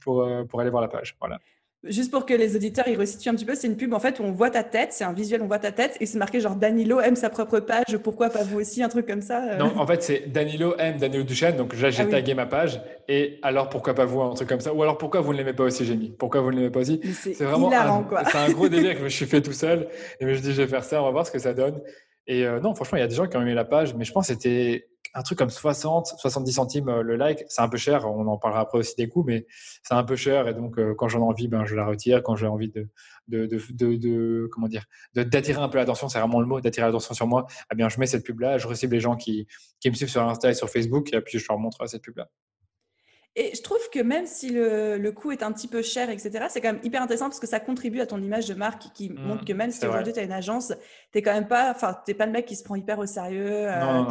pour, 0.02 0.28
pour 0.48 0.62
aller 0.62 0.70
voir 0.70 0.82
la 0.82 0.88
page. 0.88 1.16
Voilà. 1.20 1.40
Juste 1.84 2.12
pour 2.12 2.26
que 2.26 2.34
les 2.34 2.56
auditeurs 2.56 2.88
ils 2.88 2.98
resituent 2.98 3.28
un 3.28 3.36
petit 3.36 3.44
peu, 3.44 3.56
c'est 3.56 3.68
une 3.68 3.76
pub 3.76 3.94
en 3.94 4.00
fait 4.00 4.18
où 4.22 4.24
on 4.24 4.32
voit 4.32 4.50
ta 4.50 4.64
tête, 4.64 4.94
c'est 4.94 5.04
un 5.04 5.12
visuel, 5.12 5.42
on 5.42 5.48
voit 5.48 5.60
ta 5.60 5.74
tête 5.74 5.98
et 6.00 6.06
c'est 6.06 6.18
marqué 6.18 6.40
genre 6.40 6.56
Danilo 6.56 7.02
aime 7.02 7.18
sa 7.18 7.30
propre 7.30 7.60
page, 7.60 7.98
pourquoi 8.02 8.30
pas 8.30 8.42
vous 8.44 8.62
aussi, 8.62 8.82
un 8.82 8.88
truc 8.88 9.06
comme 9.06 9.22
ça. 9.22 9.44
Euh. 9.44 9.58
Non, 9.58 9.74
en 9.78 9.86
fait 9.86 10.02
c'est 10.02 10.32
Danilo 10.32 10.76
aime 10.80 10.98
Danilo 10.98 11.24
Duchesne, 11.24 11.58
donc 11.58 11.78
là 11.78 11.90
j'ai 11.90 12.04
ah 12.04 12.06
tagué 12.06 12.36
ma 12.36 12.46
page 12.46 12.82
et 13.10 13.38
alors 13.42 13.68
pourquoi 13.68 13.94
pas 13.94 14.06
vous, 14.06 14.22
un 14.22 14.34
truc 14.34 14.48
comme 14.48 14.62
ça, 14.62 14.74
ou 14.74 14.82
alors 14.82 14.98
pourquoi 14.98 15.20
vous 15.20 15.34
ne 15.34 15.40
l'aimez 15.40 15.52
pas 15.52 15.66
aussi, 15.66 15.84
j'ai 15.84 15.98
mis, 15.98 16.10
pourquoi 16.10 16.40
vous 16.40 16.52
ne 16.52 16.56
l'aimez 16.56 16.70
pas 16.70 16.80
aussi? 16.80 17.02
C'est 17.22 17.44
vraiment 17.44 17.68
hilarant, 17.68 18.08
un, 18.16 18.24
C'est 18.24 18.38
un 18.38 18.50
gros 18.52 18.70
délire 18.70 18.94
que 18.94 19.00
je 19.00 19.04
me 19.04 19.10
suis 19.10 19.26
fait 19.26 19.42
tout 19.42 19.52
seul 19.52 19.90
et 20.22 20.26
je 20.26 20.28
me 20.28 20.36
dis 20.36 20.54
je 20.54 20.62
vais 20.62 20.68
faire 20.70 20.86
ça, 20.86 21.02
on 21.02 21.06
va 21.06 21.12
voir 21.12 21.28
ce 21.28 21.32
que 21.32 21.40
ça 21.40 21.54
donne. 21.54 21.82
Et 22.28 22.46
euh, 22.46 22.60
non, 22.60 22.74
franchement, 22.74 22.98
il 22.98 23.02
y 23.02 23.04
a 23.04 23.08
des 23.08 23.16
gens 23.16 23.28
qui 23.28 23.36
ont 23.38 23.42
aimé 23.42 23.54
la 23.54 23.66
page, 23.66 23.94
mais 23.96 24.06
je 24.06 24.12
pense 24.14 24.28
que 24.28 24.34
c'était 24.34 24.88
un 25.14 25.22
truc 25.22 25.38
comme 25.38 25.50
60, 25.50 26.08
70 26.18 26.52
centimes 26.54 26.90
euh, 26.90 27.02
le 27.04 27.16
like. 27.16 27.44
C'est 27.50 27.62
un 27.62 27.70
peu 27.70 27.78
cher, 27.78 28.10
on 28.10 28.26
en 28.28 28.38
parlera 28.38 28.62
après 28.62 28.80
aussi 28.80 28.96
des 28.96 29.08
coûts, 29.10 29.24
mais 29.24 29.46
c'est 29.84 29.94
un 29.94 30.04
peu 30.04 30.16
cher. 30.16 30.48
Et 30.48 30.54
donc, 30.54 30.80
euh, 30.80 30.96
quand 30.96 31.08
j'en 31.10 31.20
ai 31.20 31.24
envie, 31.24 31.48
ben, 31.48 31.66
je 31.66 31.76
la 31.76 31.86
retire. 31.86 32.24
Quand 32.24 32.36
j'ai 32.36 32.48
envie 32.48 32.70
de, 32.70 32.88
de, 33.28 33.46
de, 33.46 33.96
de, 33.98 34.50
comment 34.52 34.68
dire, 34.68 34.86
d'attirer 35.14 35.62
un 35.62 35.70
peu 35.70 35.78
l'attention, 35.78 36.08
c'est 36.08 36.20
vraiment 36.20 36.40
le 36.40 36.48
mot, 36.48 36.62
d'attirer 36.62 36.86
l'attention 36.86 37.14
sur 37.14 37.28
moi, 37.28 37.46
eh 37.72 37.76
bien, 37.76 37.90
je 37.90 38.00
mets 38.00 38.08
cette 38.08 38.26
pub-là, 38.26 38.58
je 38.58 38.68
recible 38.68 38.94
les 38.94 39.02
gens 39.02 39.16
qui, 39.16 39.48
qui 39.80 39.90
me 39.90 39.96
suivent 39.96 40.10
sur 40.10 40.28
Insta 40.28 40.50
et 40.50 40.54
sur 40.54 40.70
Facebook, 40.70 41.14
et 41.14 41.22
puis 41.22 41.40
je 41.40 41.46
leur 41.50 41.60
montre 41.60 41.86
cette 41.88 42.02
pub-là. 42.02 42.30
Et 43.36 43.56
je 43.56 43.64
trouve 43.64 43.80
que 43.92 44.00
même 44.00 44.28
si 44.28 44.52
le, 44.52 44.98
le, 44.98 45.12
coût 45.12 45.32
est 45.32 45.42
un 45.42 45.52
petit 45.52 45.68
peu 45.68 45.82
cher, 45.82 46.10
etc., 46.12 46.46
c'est 46.50 46.62
quand 46.62 46.74
même 46.74 46.82
hyper 46.84 47.02
intéressant 47.02 47.26
parce 47.26 47.40
que 47.40 47.48
ça 47.48 47.60
contribue 47.60 48.00
à 48.00 48.06
ton 48.06 48.22
image 48.22 48.48
de 48.48 48.54
marque 48.54 48.94
qui 48.94 49.10
mmh, 49.10 49.20
montre 49.20 49.44
que 49.44 49.54
même 49.54 49.72
si 49.72 49.86
aujourd'hui 49.88 50.14
tu 50.14 50.20
as 50.20 50.24
une 50.24 50.32
agence, 50.32 50.72
tu 51.12 51.22
quand 51.24 51.34
même 51.34 51.48
pas, 51.48 51.72
enfin, 51.72 51.98
t'es 52.06 52.14
pas 52.14 52.28
le 52.28 52.32
mec 52.32 52.46
qui 52.46 52.56
se 52.56 52.64
prend 52.64 52.76
hyper 52.76 53.00
au 53.00 53.08
sérieux, 53.08 53.68
euh, 53.68 54.04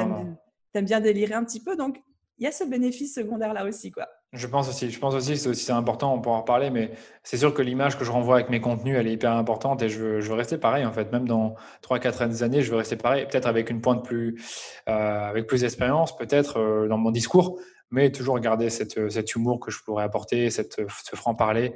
t'aimes 0.72 0.86
bien 0.86 1.00
délirer 1.00 1.34
un 1.34 1.44
petit 1.44 1.60
peu. 1.60 1.76
Donc, 1.76 2.02
il 2.38 2.44
y 2.44 2.48
a 2.48 2.52
ce 2.52 2.64
bénéfice 2.64 3.14
secondaire 3.14 3.52
là 3.52 3.64
aussi, 3.64 3.92
quoi. 3.92 4.08
Je 4.32 4.46
pense 4.46 4.66
aussi, 4.68 4.90
je 4.90 4.98
pense 4.98 5.14
aussi, 5.14 5.36
c'est 5.36 5.50
aussi 5.50 5.70
important, 5.70 6.14
on 6.14 6.20
pourra 6.20 6.36
en 6.36 6.40
reparler, 6.40 6.70
mais 6.70 6.92
c'est 7.22 7.36
sûr 7.36 7.52
que 7.52 7.60
l'image 7.60 7.98
que 7.98 8.04
je 8.04 8.10
renvoie 8.10 8.36
avec 8.36 8.48
mes 8.48 8.62
contenus, 8.62 8.96
elle 8.98 9.06
est 9.06 9.12
hyper 9.12 9.32
importante 9.32 9.82
et 9.82 9.90
je 9.90 10.00
veux, 10.00 10.20
je 10.20 10.28
veux 10.30 10.34
rester 10.34 10.56
pareil 10.56 10.86
en 10.86 10.92
fait. 10.92 11.12
Même 11.12 11.28
dans 11.28 11.54
3-4 11.82 12.42
années, 12.42 12.62
je 12.62 12.70
veux 12.70 12.78
rester 12.78 12.96
pareil, 12.96 13.26
peut-être 13.26 13.46
avec 13.46 13.68
une 13.68 13.82
pointe 13.82 14.02
plus, 14.02 14.42
euh, 14.88 15.28
avec 15.28 15.46
plus 15.46 15.60
d'expérience, 15.60 16.16
peut-être 16.16 16.58
euh, 16.58 16.88
dans 16.88 16.96
mon 16.96 17.10
discours, 17.10 17.60
mais 17.92 18.10
toujours 18.10 18.40
garder 18.40 18.70
cette, 18.70 18.98
euh, 18.98 19.10
cet 19.10 19.34
humour 19.36 19.60
que 19.60 19.70
je 19.70 19.80
pourrais 19.84 20.02
apporter, 20.02 20.50
cette, 20.50 20.80
euh, 20.80 20.86
ce 21.04 21.14
franc-parler. 21.14 21.74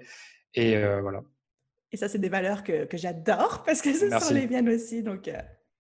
Et 0.55 0.77
euh, 0.77 1.01
voilà. 1.03 1.23
Et 1.93 1.97
ça, 1.97 2.09
c'est 2.09 2.19
des 2.19 2.31
valeurs 2.31 2.65
que, 2.65 2.87
que 2.87 2.97
j'adore 2.97 3.63
parce 3.67 3.83
que 3.83 3.93
ce 3.93 4.11
sont 4.11 4.35
les 4.35 4.49
miennes 4.49 4.69
aussi. 4.69 5.05
Donc, 5.05 5.31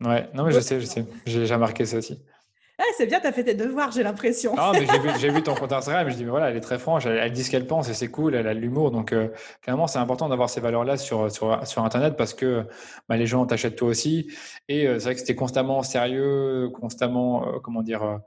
Ouais, 0.04 0.28
non, 0.34 0.44
mais 0.44 0.52
je 0.52 0.60
sais, 0.60 0.78
je 0.78 0.84
sais. 0.84 1.06
J'ai 1.24 1.40
déjà 1.40 1.56
marqué 1.56 1.86
ça 1.86 1.96
aussi. 1.96 2.22
Ah, 2.78 2.84
c'est 2.98 3.06
bien, 3.06 3.18
tu 3.18 3.26
as 3.26 3.32
fait 3.32 3.44
tes 3.44 3.54
devoirs, 3.54 3.90
j'ai 3.90 4.02
l'impression. 4.02 4.52
Ah, 4.58 4.72
mais 4.74 4.86
j'ai 5.18 5.30
vu, 5.30 5.42
ton 5.42 5.54
compte 5.54 5.72
Instagram, 5.72 6.10
je 6.10 6.16
dis, 6.16 6.24
mais 6.24 6.30
voilà, 6.30 6.50
elle 6.50 6.56
est 6.58 6.60
très 6.60 6.78
franche, 6.78 7.06
elle, 7.06 7.32
dit 7.32 7.42
ce 7.42 7.50
qu'elle 7.50 7.66
pense 7.66 7.88
et 7.88 7.94
c'est 7.94 8.08
cool, 8.08 8.34
elle 8.34 8.46
a 8.46 8.54
de 8.54 8.60
l'humour. 8.60 8.90
Donc, 8.90 9.14
clairement, 9.62 9.86
c'est 9.86 9.98
important 9.98 10.28
d'avoir 10.28 10.50
ces 10.50 10.60
valeurs-là 10.60 10.98
sur, 10.98 11.32
sur, 11.32 11.66
sur, 11.66 11.82
Internet 11.82 12.18
parce 12.18 12.34
que 12.34 12.66
bah, 13.08 13.16
les 13.16 13.26
gens 13.26 13.46
t'achètent 13.46 13.76
toi 13.76 13.88
aussi. 13.88 14.30
Et 14.68 14.84
c'est 14.84 15.04
vrai 15.04 15.14
que 15.14 15.20
c'était 15.20 15.34
constamment 15.34 15.82
sérieux, 15.82 16.68
constamment, 16.74 17.58
comment 17.62 17.80
dire, 17.80 18.20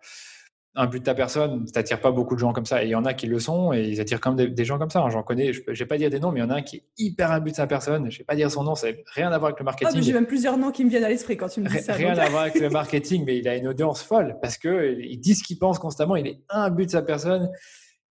un 0.75 0.85
but 0.85 0.99
de 0.99 1.03
ta 1.03 1.15
personne, 1.15 1.65
tu 1.65 1.71
n'attires 1.75 1.99
pas 1.99 2.11
beaucoup 2.11 2.35
de 2.35 2.39
gens 2.39 2.53
comme 2.53 2.65
ça. 2.65 2.83
Et 2.83 2.87
il 2.87 2.91
y 2.91 2.95
en 2.95 3.05
a 3.05 3.13
qui 3.13 3.27
le 3.27 3.39
sont 3.39 3.73
et 3.73 3.83
ils 3.83 3.99
attirent 3.99 4.21
quand 4.21 4.33
même 4.33 4.53
des, 4.53 4.65
gens 4.65 4.77
comme 4.77 4.89
ça. 4.89 5.01
Hein. 5.01 5.09
J'en 5.09 5.23
connais, 5.23 5.51
je 5.51 5.61
ne 5.67 5.73
vais 5.73 5.85
pas 5.85 5.97
dire 5.97 6.09
des 6.09 6.19
noms, 6.19 6.31
mais 6.31 6.39
il 6.39 6.43
y 6.43 6.45
en 6.45 6.49
a 6.49 6.55
un 6.55 6.61
qui 6.61 6.77
est 6.77 6.83
hyper 6.97 7.31
un 7.31 7.39
but 7.39 7.51
de 7.51 7.55
sa 7.55 7.67
personne. 7.67 8.09
Je 8.09 8.15
ne 8.15 8.19
vais 8.19 8.23
pas 8.23 8.35
dire 8.35 8.51
son 8.51 8.63
nom, 8.63 8.75
ça 8.75 8.91
n'a 8.91 8.97
rien 9.13 9.31
à 9.31 9.37
voir 9.37 9.49
avec 9.49 9.59
le 9.59 9.63
ah, 9.63 9.71
marketing. 9.71 10.01
J'ai 10.01 10.13
même 10.13 10.27
plusieurs 10.27 10.57
noms 10.57 10.71
qui 10.71 10.85
me 10.85 10.89
viennent 10.89 11.03
à 11.03 11.09
l'esprit 11.09 11.37
quand 11.37 11.49
tu 11.49 11.61
me 11.61 11.67
dis 11.67 11.79
ça. 11.79 11.93
Rien 11.93 12.17
à 12.17 12.29
voir 12.29 12.43
avec 12.43 12.59
le 12.59 12.69
marketing, 12.69 13.23
mais 13.25 13.37
il 13.37 13.47
a 13.47 13.55
une 13.55 13.67
audience 13.67 14.03
folle 14.03 14.37
parce 14.41 14.57
qu'il 14.57 15.19
dit 15.19 15.35
ce 15.35 15.43
qu'il 15.43 15.57
pense 15.57 15.79
constamment. 15.79 16.15
Il 16.15 16.27
est 16.27 16.39
un 16.49 16.69
but 16.69 16.85
de 16.85 16.91
sa 16.91 17.01
personne. 17.01 17.49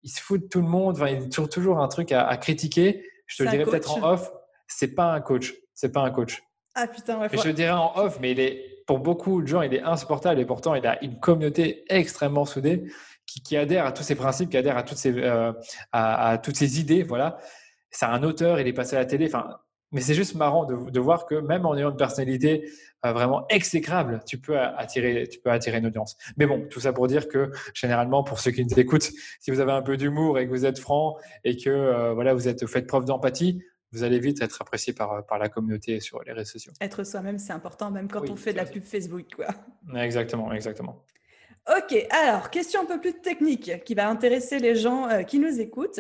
Il 0.04 0.10
se 0.10 0.22
fout 0.22 0.42
de 0.42 0.48
tout 0.48 0.62
le 0.62 0.68
monde. 0.68 0.96
Enfin, 0.96 1.10
il 1.10 1.24
a 1.24 1.26
toujours, 1.26 1.50
toujours 1.50 1.80
un 1.80 1.88
truc 1.88 2.12
à, 2.12 2.36
critiquer. 2.38 3.04
Je 3.28 3.38
te 3.38 3.44
le 3.44 3.50
dirais 3.50 3.64
peut-être 3.66 3.92
en 3.98 4.14
off. 4.14 4.32
C'est 4.68 4.96
pas 4.96 5.14
un 5.14 5.22
coach. 5.22 5.54
C'est 5.74 5.92
pas 5.92 6.02
un 6.02 6.10
coach. 6.10 6.42
Ah 6.76 6.88
putain, 6.88 7.20
ouais, 7.20 7.30
Je 7.32 7.42
te 7.42 7.50
dirais 7.50 7.72
en 7.72 7.94
off, 7.96 8.20
mais 8.22 8.32
il 8.32 8.40
est 8.40 8.77
pour 8.88 9.00
beaucoup 9.00 9.42
de 9.42 9.48
gens, 9.48 9.62
il 9.62 9.74
est 9.74 9.84
insupportable 9.84 10.40
et 10.40 10.46
pourtant, 10.46 10.74
il 10.74 10.88
a 10.88 11.04
une 11.04 11.20
communauté 11.20 11.84
extrêmement 11.90 12.46
soudée 12.46 12.86
qui, 13.26 13.58
adhère 13.58 13.86
à 13.86 13.92
tous 13.92 14.04
ces 14.04 14.16
principes, 14.16 14.50
qui 14.50 14.58
adhère 14.58 14.78
à 14.78 14.84
toutes 14.84 14.98
ces, 14.98 15.14
euh, 15.14 15.52
à, 15.92 16.40
toutes 16.42 16.62
idées. 16.62 17.04
Voilà. 17.04 17.38
C'est 17.92 18.06
un 18.06 18.24
auteur, 18.24 18.60
il 18.60 18.68
est 18.68 18.74
passé 18.74 18.96
à 18.96 19.00
la 19.00 19.06
télé. 19.06 19.26
Enfin, 19.28 19.58
mais 19.92 20.00
c'est 20.00 20.14
juste 20.14 20.36
marrant 20.36 20.66
de, 20.66 21.00
voir 21.00 21.26
que 21.26 21.36
même 21.36 21.66
en 21.66 21.76
ayant 21.76 21.92
une 21.92 21.98
personnalité 21.98 22.70
euh, 23.06 23.12
vraiment 23.12 23.46
exécrable, 23.50 24.22
tu 24.26 24.38
peux 24.38 24.58
attirer, 24.58 25.28
tu 25.28 25.40
peux 25.40 25.52
attirer 25.52 25.80
une 25.80 25.88
audience. 25.88 26.16
Mais 26.38 26.46
bon, 26.46 26.66
tout 26.70 26.80
ça 26.80 26.94
pour 26.94 27.08
dire 27.08 27.28
que 27.28 27.52
généralement, 27.74 28.24
pour 28.24 28.40
ceux 28.40 28.52
qui 28.52 28.66
nous 28.66 28.80
écoutent, 28.80 29.12
si 29.42 29.52
vous 29.52 29.60
avez 29.60 29.74
un 29.74 29.82
peu 29.82 29.98
d'humour 29.98 30.40
et 30.40 30.46
que 30.46 30.50
vous 30.50 30.66
êtes 30.66 30.80
franc 30.80 31.18
et 31.44 31.58
que 31.58 31.70
euh, 31.70 32.14
voilà, 32.14 32.34
vous 32.34 32.48
êtes 32.48 32.66
faites 32.68 32.88
preuve 32.88 33.04
d'empathie, 33.04 33.62
vous 33.92 34.04
allez 34.04 34.20
vite 34.20 34.42
être 34.42 34.62
apprécié 34.62 34.94
par, 34.94 35.26
par 35.26 35.40
la 35.40 35.50
communauté 35.50 36.00
sur 36.00 36.22
les 36.24 36.34
réseaux 36.34 36.52
sociaux. 36.52 36.74
Être 36.82 37.04
soi-même, 37.04 37.40
c'est 37.40 37.54
important, 37.54 37.92
même 37.92 38.10
quand 38.10 38.30
on 38.30 38.36
fait 38.36 38.52
de 38.52 38.58
la 38.58 38.66
pub 38.66 38.84
Facebook. 38.84 39.26
Quoi. 39.36 39.48
Exactement, 39.96 40.52
exactement. 40.52 41.06
Ok, 41.70 41.96
alors, 42.12 42.50
question 42.50 42.82
un 42.82 42.86
peu 42.86 43.00
plus 43.00 43.20
technique 43.20 43.84
qui 43.84 43.94
va 43.94 44.10
intéresser 44.10 44.60
les 44.60 44.76
gens 44.76 45.10
euh, 45.10 45.24
qui 45.24 45.38
nous 45.38 45.60
écoutent. 45.60 46.00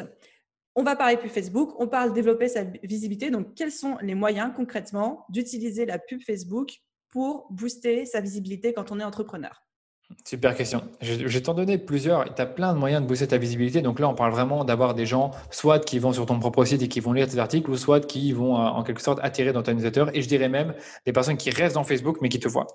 On 0.75 0.83
va 0.83 0.95
parler 0.95 1.17
pub 1.17 1.29
Facebook, 1.29 1.73
on 1.79 1.87
parle 1.87 2.13
développer 2.13 2.47
sa 2.47 2.63
visibilité. 2.63 3.31
Donc, 3.31 3.53
quels 3.55 3.71
sont 3.71 3.97
les 4.01 4.15
moyens 4.15 4.51
concrètement 4.55 5.25
d'utiliser 5.29 5.85
la 5.85 5.99
pub 5.99 6.21
Facebook 6.21 6.69
pour 7.09 7.47
booster 7.49 8.05
sa 8.05 8.21
visibilité 8.21 8.73
quand 8.73 8.91
on 8.91 8.99
est 8.99 9.03
entrepreneur? 9.03 9.66
Super 10.25 10.55
question. 10.55 10.83
Je, 11.01 11.25
vais 11.25 11.41
t'en 11.41 11.53
donner 11.53 11.77
plusieurs. 11.77 12.33
Tu 12.33 12.41
as 12.41 12.45
plein 12.45 12.73
de 12.73 12.79
moyens 12.79 13.01
de 13.01 13.07
booster 13.07 13.27
ta 13.27 13.37
visibilité. 13.37 13.81
Donc 13.81 13.99
là, 13.99 14.07
on 14.07 14.13
parle 14.13 14.31
vraiment 14.31 14.63
d'avoir 14.63 14.93
des 14.93 15.05
gens, 15.05 15.31
soit 15.51 15.79
qui 15.79 15.99
vont 15.99 16.13
sur 16.13 16.25
ton 16.25 16.39
propre 16.39 16.63
site 16.65 16.81
et 16.81 16.87
qui 16.87 16.99
vont 16.99 17.13
lire 17.13 17.27
tes 17.27 17.39
articles, 17.39 17.69
ou 17.69 17.77
soit 17.77 18.05
qui 18.05 18.31
vont 18.31 18.55
euh, 18.55 18.59
en 18.59 18.83
quelque 18.83 19.01
sorte 19.01 19.19
attirer 19.21 19.53
dans 19.53 19.63
ton 19.63 19.73
newsletter. 19.73 20.05
Et 20.13 20.21
je 20.21 20.27
dirais 20.27 20.49
même 20.49 20.73
des 21.05 21.13
personnes 21.13 21.37
qui 21.37 21.49
restent 21.49 21.75
dans 21.75 21.83
Facebook 21.83 22.17
mais 22.21 22.29
qui 22.29 22.39
te 22.39 22.47
voient. 22.47 22.67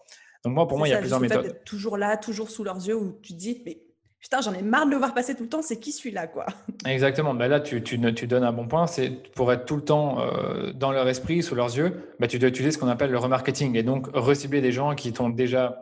Donc 0.45 0.55
moi, 0.55 0.67
pour 0.67 0.79
moi, 0.79 0.89
il 0.89 0.93
y 0.93 0.95
a 0.95 0.99
plusieurs 0.99 1.21
méthodes. 1.21 1.63
toujours 1.65 1.97
là, 1.97 2.17
toujours 2.17 2.51
sous 2.51 2.65
leurs 2.65 2.87
yeux, 2.87 2.97
où 2.97 3.19
tu 3.23 3.33
te 3.33 3.39
dis, 3.39 3.63
mais 3.65 3.79
putain, 4.19 4.41
j'en 4.41 4.53
ai 4.53 4.63
marre 4.63 4.87
de 4.87 4.91
le 4.91 4.97
voir 4.97 5.15
passer 5.15 5.35
tout 5.35 5.45
le 5.45 5.49
temps, 5.49 5.63
c'est 5.63 5.79
qui 5.79 5.93
celui-là, 5.93 6.27
quoi? 6.27 6.47
Exactement. 6.87 7.35
Ben 7.35 7.49
là, 7.49 7.61
tu, 7.61 7.83
tu, 7.83 8.01
tu, 8.15 8.27
donnes 8.27 8.45
un 8.45 8.53
bon 8.53 8.67
point. 8.67 8.87
C'est 8.87 9.11
pour 9.35 9.53
être 9.53 9.67
tout 9.67 9.77
le 9.77 9.85
temps 9.85 10.21
euh, 10.21 10.73
dans 10.73 10.91
leur 10.91 11.09
esprit, 11.09 11.43
sous 11.43 11.55
leurs 11.55 11.77
yeux, 11.77 12.15
ben, 12.19 12.27
tu 12.27 12.39
dois 12.39 12.49
utiliser 12.49 12.73
ce 12.73 12.79
qu'on 12.79 12.89
appelle 12.89 13.11
le 13.11 13.19
remarketing 13.19 13.77
et 13.77 13.83
donc 13.83 14.09
recibler 14.15 14.61
des 14.61 14.73
gens 14.73 14.95
qui 14.95 15.13
t'ont 15.13 15.29
déjà 15.29 15.79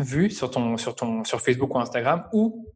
vu 0.00 0.30
sur, 0.30 0.50
ton, 0.50 0.76
sur, 0.76 0.94
ton, 0.94 1.24
sur 1.24 1.40
Facebook 1.40 1.74
ou 1.74 1.78
Instagram 1.78 2.24
ou 2.32 2.66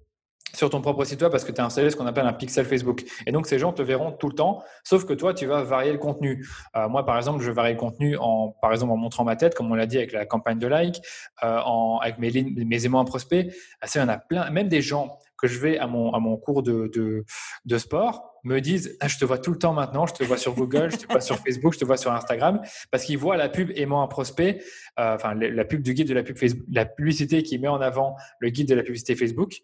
sur 0.55 0.71
ton 0.71 0.81
propre 0.81 1.05
site 1.05 1.21
web 1.21 1.31
parce 1.31 1.45
que 1.45 1.53
tu 1.53 1.61
as 1.61 1.65
installé 1.65 1.91
ce 1.91 1.97
qu'on 1.97 2.07
appelle 2.07 2.27
un 2.27 2.33
pixel 2.33 2.65
Facebook. 2.65 3.05
Et 3.27 3.33
donc, 3.33 3.47
ces 3.47 3.59
gens 3.59 3.73
te 3.73 3.83
verront 3.83 4.13
tout 4.13 4.29
le 4.29 4.35
temps, 4.35 4.63
sauf 4.83 5.05
que 5.05 5.13
toi, 5.13 5.35
tu 5.35 5.47
vas 5.47 5.63
varier 5.63 5.93
le 5.93 5.99
contenu. 5.99 6.47
Euh, 6.75 6.89
moi, 6.89 7.05
par 7.05 7.17
exemple, 7.17 7.43
je 7.43 7.51
varie 7.51 7.73
le 7.73 7.79
contenu 7.79 8.17
en, 8.17 8.57
par 8.63 8.73
exemple, 8.73 8.93
en 8.93 8.97
montrant 8.97 9.25
ma 9.25 9.37
tête, 9.37 9.55
comme 9.55 9.71
on 9.71 9.75
l'a 9.75 9.87
dit 9.87 9.99
avec 9.99 10.13
la 10.13 10.27
campagne 10.27 10.59
de 10.59 10.67
like, 10.67 11.03
euh, 11.45 11.61
en, 11.65 11.99
avec 11.99 12.19
mes, 12.19 12.31
mes 12.65 12.87
aimants 12.87 13.01
à 13.01 13.05
prospects. 13.05 13.53
Ah, 13.83 13.87
il 13.95 13.99
y 13.99 14.01
en 14.01 14.09
a 14.09 14.19
plein. 14.19 14.51
Même 14.51 14.69
des 14.69 14.81
gens 14.81 15.19
que 15.37 15.47
je 15.47 15.59
vais 15.59 15.79
à 15.79 15.87
mon, 15.87 16.13
à 16.15 16.19
mon 16.19 16.37
cours 16.37 16.63
de, 16.63 16.91
de 17.65 17.79
sport 17.79 18.38
me 18.49 18.61
disent 18.61 18.97
ah, 19.01 19.09
Je 19.09 19.19
te 19.19 19.25
vois 19.25 19.39
tout 19.39 19.53
le 19.53 19.59
temps 19.59 19.73
maintenant, 19.73 20.07
je 20.07 20.15
te 20.15 20.25
vois 20.25 20.37
sur 20.37 20.55
Google, 20.55 20.91
je 20.91 20.97
te 20.97 21.07
vois 21.07 21.21
sur 21.21 21.37
Facebook, 21.37 21.75
je 21.75 21.79
te 21.79 21.85
vois 21.85 21.97
sur 21.97 22.13
Instagram, 22.13 22.61
parce 22.91 23.05
qu'ils 23.05 23.19
voient 23.19 23.37
la 23.37 23.49
pub 23.49 23.71
aimant 23.77 24.03
un 24.03 24.09
prospect, 24.09 24.63
euh, 24.99 25.15
enfin 25.15 25.35
la 25.35 25.65
pub 25.65 25.83
du 25.83 25.95
guide 25.95 26.09
de 26.09 26.15
la 26.15 26.23
pub 26.23 26.37
Facebook, 26.37 26.67
la 26.73 26.85
publicité 26.85 27.43
qui 27.43 27.59
met 27.59 27.69
en 27.69 27.81
avant 27.81 28.17
le 28.41 28.51
guide 28.51 28.69
de 28.69 28.75
la 28.75 28.83
publicité 28.83 29.15
Facebook, 29.15 29.59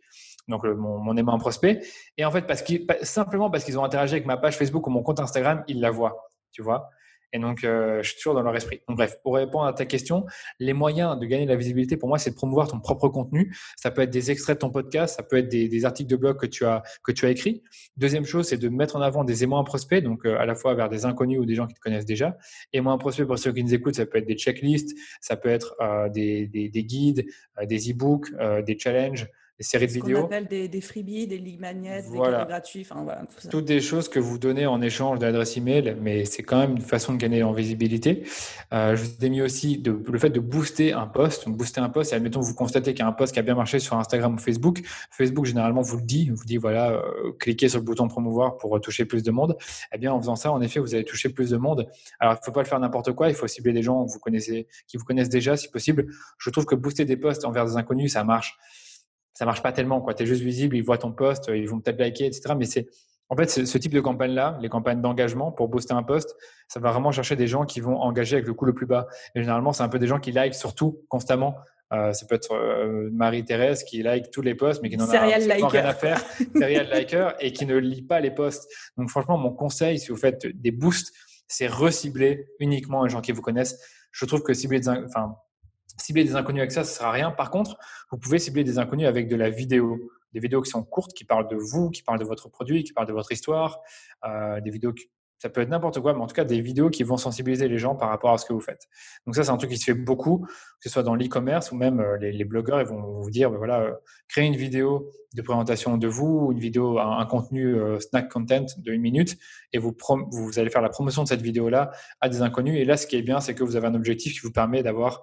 donc 0.49 0.65
mon, 0.65 0.99
mon 0.99 1.17
aimant 1.17 1.35
un 1.35 1.39
prospect. 1.39 1.81
Et 2.19 2.25
en 2.25 2.31
fait, 2.31 2.47
parce 2.47 2.63
simplement 3.03 3.51
parce 3.51 3.65
qu'ils 3.65 3.79
ont 3.79 3.85
interagi 3.85 4.15
avec 4.15 4.27
ma 4.27 4.37
page 4.37 4.57
Facebook 4.57 4.87
ou 4.87 4.91
mon 4.91 5.03
compte 5.03 5.21
Instagram, 5.21 5.65
ils 5.67 5.81
la 5.81 5.91
voient, 5.91 6.29
tu 6.53 6.63
vois. 6.63 6.91
Et 7.35 7.41
donc, 7.41 7.65
euh, 7.65 8.01
je 8.01 8.11
suis 8.11 8.17
toujours 8.19 8.35
dans 8.35 8.43
leur 8.43 8.55
esprit. 8.55 8.81
Bref, 8.89 9.19
pour 9.23 9.35
répondre 9.35 9.65
à 9.67 9.73
ta 9.73 9.85
question, 9.85 10.25
les 10.61 10.73
moyens 10.73 11.19
de 11.19 11.27
gagner 11.27 11.47
de 11.47 11.51
la 11.51 11.57
visibilité, 11.57 11.97
pour 11.97 12.09
moi, 12.09 12.17
c'est 12.17 12.31
de 12.31 12.37
promouvoir 12.37 12.69
ton 12.69 12.79
propre 12.79 13.09
contenu. 13.09 13.55
Ça 13.77 13.91
peut 13.91 14.03
être 14.03 14.11
des 14.11 14.31
extraits 14.31 14.57
de 14.57 14.61
ton 14.61 14.71
podcast, 14.71 15.17
ça 15.17 15.25
peut 15.25 15.39
être 15.39 15.49
des, 15.49 15.85
articles 15.85 16.09
de 16.09 16.15
blog 16.15 16.39
que 16.39 16.47
tu 16.47 16.65
as 16.65 16.85
que 17.03 17.11
tu 17.11 17.27
as 17.27 17.31
écrits. 17.31 17.63
Deuxième 17.97 18.25
chose, 18.25 18.47
c'est 18.47 18.57
de 18.57 18.69
mettre 18.69 18.95
en 18.95 19.01
avant 19.01 19.25
des 19.25 19.43
aimants 19.43 19.61
à 19.61 19.65
prospects, 19.65 20.03
donc 20.03 20.25
euh, 20.25 20.39
à 20.39 20.47
la 20.47 20.55
fois 20.55 20.75
vers 20.75 20.89
des 20.89 21.05
inconnus 21.07 21.41
ou 21.41 21.45
des 21.45 21.57
gens 21.57 21.67
qui 21.67 21.75
te 21.75 21.81
connaissent 21.81 22.07
déjà. 22.07 22.39
Aimants 22.73 22.95
à 22.95 22.99
prospects, 22.99 23.27
pour 23.27 23.39
ceux 23.39 23.53
qui 23.53 23.65
nous 23.65 23.75
écoutent, 23.75 23.97
ça 23.97 24.07
peut 24.07 24.19
être 24.19 24.27
des 24.27 24.37
checklists, 24.37 24.97
ça 25.21 25.37
peut 25.37 25.49
être 25.49 25.75
euh, 25.81 26.09
des, 26.09 26.47
des, 26.47 26.85
guides, 26.85 27.27
des 27.65 27.91
e-books, 27.91 28.29
des 28.65 28.79
challenges 28.79 29.27
des 29.59 29.65
séries 29.65 29.87
de 29.87 29.93
vidéos. 29.93 30.23
On 30.23 30.25
appelle 30.25 30.49
des, 30.49 30.69
des, 30.69 30.81
freebies, 30.81 31.29
des 31.29 31.39
ligues 31.39 31.61
magnets, 31.61 32.03
des 32.03 32.19
gratuits, 32.19 32.87
enfin 32.89 33.03
voilà. 33.05 33.23
Toutes 33.51 33.65
des 33.65 33.81
choses 33.81 34.09
que 34.09 34.19
vous 34.19 34.37
donnez 34.37 34.67
en 34.67 34.83
échange 34.83 35.21
d'adresse 35.21 35.57
email, 35.57 35.97
mais 36.01 36.25
c'est 36.25 36.43
quand 36.43 36.59
même 36.59 36.73
une 36.73 36.81
façon 36.81 37.13
de 37.13 37.19
gagner 37.19 37.43
en 37.45 37.53
visibilité. 37.53 38.25
Euh, 38.73 38.97
je 38.97 39.05
vous 39.05 39.25
ai 39.25 39.29
mis 39.29 39.43
aussi 39.43 39.79
de, 39.79 39.97
le 40.11 40.19
fait 40.19 40.31
de 40.31 40.41
booster 40.41 40.93
un 40.93 41.07
post. 41.07 41.49
Booster 41.49 41.81
un 41.81 41.89
post, 41.89 42.13
et 42.13 42.17
admettons 42.17 42.41
vous 42.41 42.55
constatez 42.55 42.95
qu'il 42.95 43.01
y 43.01 43.07
a 43.07 43.09
un 43.09 43.13
post 43.13 43.33
qui 43.33 43.39
a 43.39 43.43
bien 43.43 43.55
marché 43.55 43.79
sur 43.79 43.97
Instagram 43.97 44.35
ou 44.35 44.39
Facebook. 44.39 44.83
Facebook 45.11 45.45
généralement 45.45 45.83
vous 45.83 45.99
le 45.99 46.03
dit, 46.03 46.31
vous 46.31 46.45
dit 46.45 46.57
voilà, 46.57 46.91
euh, 46.91 47.33
cliquez 47.39 47.69
sur 47.69 47.79
le 47.79 47.85
bouton 47.85 48.09
promouvoir 48.09 48.57
pour 48.57 48.81
toucher 48.81 49.05
plus 49.05 49.23
de 49.23 49.31
monde. 49.31 49.57
Eh 49.93 49.99
bien 49.99 50.13
en 50.13 50.21
faisant 50.21 50.37
ça, 50.37 50.51
en 50.51 50.61
effet, 50.63 50.81
vous 50.81 50.97
allez 50.97 51.05
toucher 51.05 51.29
plus 51.29 51.51
de 51.51 51.57
monde. 51.57 51.89
Alors 52.19 52.35
il 52.35 52.39
ne 52.39 52.45
faut 52.45 52.53
pas 52.53 52.63
le 52.63 52.69
faire 52.69 52.81
n'importe 52.81 53.13
quoi, 53.13 53.29
il 53.29 53.35
faut 53.35 53.47
cibler 53.47 53.73
des 53.73 53.83
gens 53.83 54.05
que 54.05 54.11
vous 54.11 54.19
connaissez, 54.19 54.67
qui 54.89 54.97
vous 54.97 55.05
connaissent 55.05 55.29
déjà 55.29 55.57
si 55.57 55.71
possible. 55.71 56.07
Je 56.39 56.51
trouve 56.51 56.67
que 56.67 56.75
booster 56.75 57.05
des 57.05 57.17
posts 57.17 57.45
envers 57.45 57.67
des 57.67 57.77
inconnus, 57.77 58.15
ça 58.15 58.25
marche 58.25 58.59
ça 59.35 59.45
marche 59.45 59.63
pas 59.63 59.73
tellement. 59.73 60.05
Tu 60.15 60.23
es 60.23 60.27
juste 60.27 60.43
visible, 60.43 60.77
ils 60.77 60.85
voient 60.85 60.99
ton 60.99 61.13
post, 61.13 61.51
ils 61.53 61.69
vont 61.69 61.81
peut-être 61.81 61.99
liker, 61.99 62.27
etc. 62.27 62.55
Mais 62.57 62.65
c'est, 62.65 62.89
En 63.29 63.37
fait, 63.37 63.49
ce 63.49 63.79
type 63.79 63.93
de 63.93 64.01
campagne-là, 64.01 64.59
les 64.61 64.69
campagnes 64.69 65.01
d'engagement 65.01 65.51
pour 65.53 65.69
booster 65.69 65.93
un 65.93 66.03
poste, 66.03 66.37
ça 66.69 66.81
va 66.81 66.93
vraiment 66.93 67.13
chercher 67.13 67.37
des 67.37 67.47
gens 67.47 67.65
qui 67.65 67.81
vont 67.81 67.97
engager 68.01 68.37
avec 68.37 68.47
le 68.47 68.55
coût 68.55 68.65
le 68.65 68.75
plus 68.75 68.87
bas. 68.87 69.09
Et 69.35 69.41
généralement, 69.41 69.73
c'est 69.73 69.83
un 69.83 69.89
peu 69.89 69.99
des 69.99 70.07
gens 70.07 70.21
qui 70.21 70.33
like 70.33 70.55
surtout 70.55 71.05
constamment. 71.09 71.57
Euh, 71.93 72.13
ça 72.13 72.27
peut 72.27 72.35
être 72.35 72.55
euh, 72.55 73.11
Marie-Thérèse 73.13 73.85
qui 73.85 74.03
like 74.03 74.31
tous 74.31 74.41
les 74.41 74.55
posts, 74.55 74.83
mais 74.83 74.89
qui 74.89 74.97
n'en 74.97 75.09
a 75.09 75.21
rien 75.21 75.85
à 75.85 75.95
faire, 75.95 76.21
serial 76.57 76.89
liker, 76.89 77.31
et 77.41 77.53
qui 77.53 77.67
ne 77.67 77.77
lit 77.77 78.03
pas 78.03 78.21
les 78.21 78.31
posts. 78.31 78.69
Donc, 78.97 79.11
franchement, 79.11 79.37
mon 79.37 79.53
conseil, 79.53 79.99
si 79.99 80.09
vous 80.09 80.17
faites 80.17 80.47
des 80.47 80.71
boosts, 80.71 81.13
c'est 81.47 81.67
recibler 81.67 82.49
uniquement 82.59 83.05
les 83.05 83.11
gens 83.11 83.21
qui 83.21 83.33
vous 83.33 83.43
connaissent. 83.43 83.81
Je 84.13 84.25
trouve 84.25 84.43
que 84.43 84.55
cibler 84.55 84.81
des, 84.81 84.89
enfin, 84.89 85.37
cibler 85.97 86.25
des 86.25 86.37
inconnus 86.37 86.61
avec 86.61 86.73
ça, 86.73 86.85
ça 86.85 86.91
ne 86.91 86.97
sert 86.97 87.07
à 87.07 87.13
rien. 87.13 87.31
Par 87.31 87.51
contre, 87.51 87.77
vous 88.11 88.19
pouvez 88.19 88.39
cibler 88.39 88.65
des 88.65 88.79
inconnus 88.79 89.07
avec 89.07 89.29
de 89.29 89.37
la 89.37 89.51
vidéo 89.51 90.11
des 90.35 90.41
vidéos 90.41 90.61
qui 90.61 90.71
sont 90.71 90.83
courtes, 90.83 91.15
qui 91.15 91.25
parlent 91.25 91.49
de 91.49 91.57
vous, 91.57 91.91
qui 91.91 92.03
parlent 92.03 92.19
de 92.19 92.25
votre 92.25 92.49
produit, 92.49 92.85
qui 92.85 92.93
parlent 92.93 93.07
de 93.07 93.13
votre 93.13 93.33
histoire, 93.33 93.81
euh, 94.27 94.61
des 94.61 94.71
vidéos 94.71 94.93
qui, 94.93 95.09
ça 95.39 95.49
peut 95.49 95.61
être 95.61 95.69
n'importe 95.69 96.01
quoi, 96.01 96.13
mais 96.13 96.21
en 96.21 96.27
tout 96.27 96.35
cas 96.35 96.45
des 96.45 96.61
vidéos 96.61 96.91
qui 96.91 97.03
vont 97.03 97.17
sensibiliser 97.17 97.69
les 97.69 97.79
gens 97.79 97.95
par 97.95 98.09
rapport 98.09 98.33
à 98.33 98.39
ce 98.39 98.47
que 98.47 98.53
vous 98.53 98.61
faites. 98.61 98.89
Donc 99.27 99.37
ça, 99.37 99.45
c'est 99.45 99.51
un 99.51 99.57
truc 99.57 99.71
qui 99.71 99.77
se 99.77 99.85
fait 99.85 99.95
beaucoup, 99.95 100.41
que 100.41 100.49
ce 100.81 100.91
soit 100.91 101.03
dans 101.03 101.15
l'e-commerce 101.15 101.71
ou 101.71 101.77
même 101.77 102.01
euh, 102.01 102.17
les, 102.19 102.45
blogueurs, 102.45 102.81
ils 102.81 102.87
vont 102.87 103.21
vous 103.21 103.31
dire, 103.31 103.51
ben 103.51 103.59
voilà, 103.59 103.81
euh, 103.81 103.93
créez 104.29 104.47
une 104.47 104.57
vidéo 104.57 105.11
de 105.35 105.43
présentation 105.43 105.99
de 105.99 106.09
vous, 106.09 106.51
une 106.53 106.59
vidéo, 106.59 106.99
un, 106.99 107.27
contenu 107.27 107.77
snack 108.01 108.31
content 108.31 108.67
de 108.79 108.93
une 108.93 109.01
minute, 109.01 109.37
et 109.73 109.79
vous, 109.79 109.93
vous 110.31 110.59
allez 110.61 110.71
faire 110.71 110.83
la 110.83 110.89
promotion 110.89 111.25
de 111.25 111.29
cette 111.29 111.43
vidéo-là 111.43 111.91
à 112.21 112.29
des 112.29 112.41
inconnus. 112.41 112.77
Et 112.77 112.85
là, 112.85 112.97
ce 112.97 113.09
qui 113.09 113.17
est 113.17 113.23
bien, 113.23 113.41
c'est 113.41 113.53
que 113.57 113.65
vous 113.65 113.75
avez 113.75 113.89
un 113.89 113.95
objectif 113.95 114.35
qui 114.35 114.41
vous 114.41 114.53
permet 114.53 114.85
d'avoir 114.85 115.23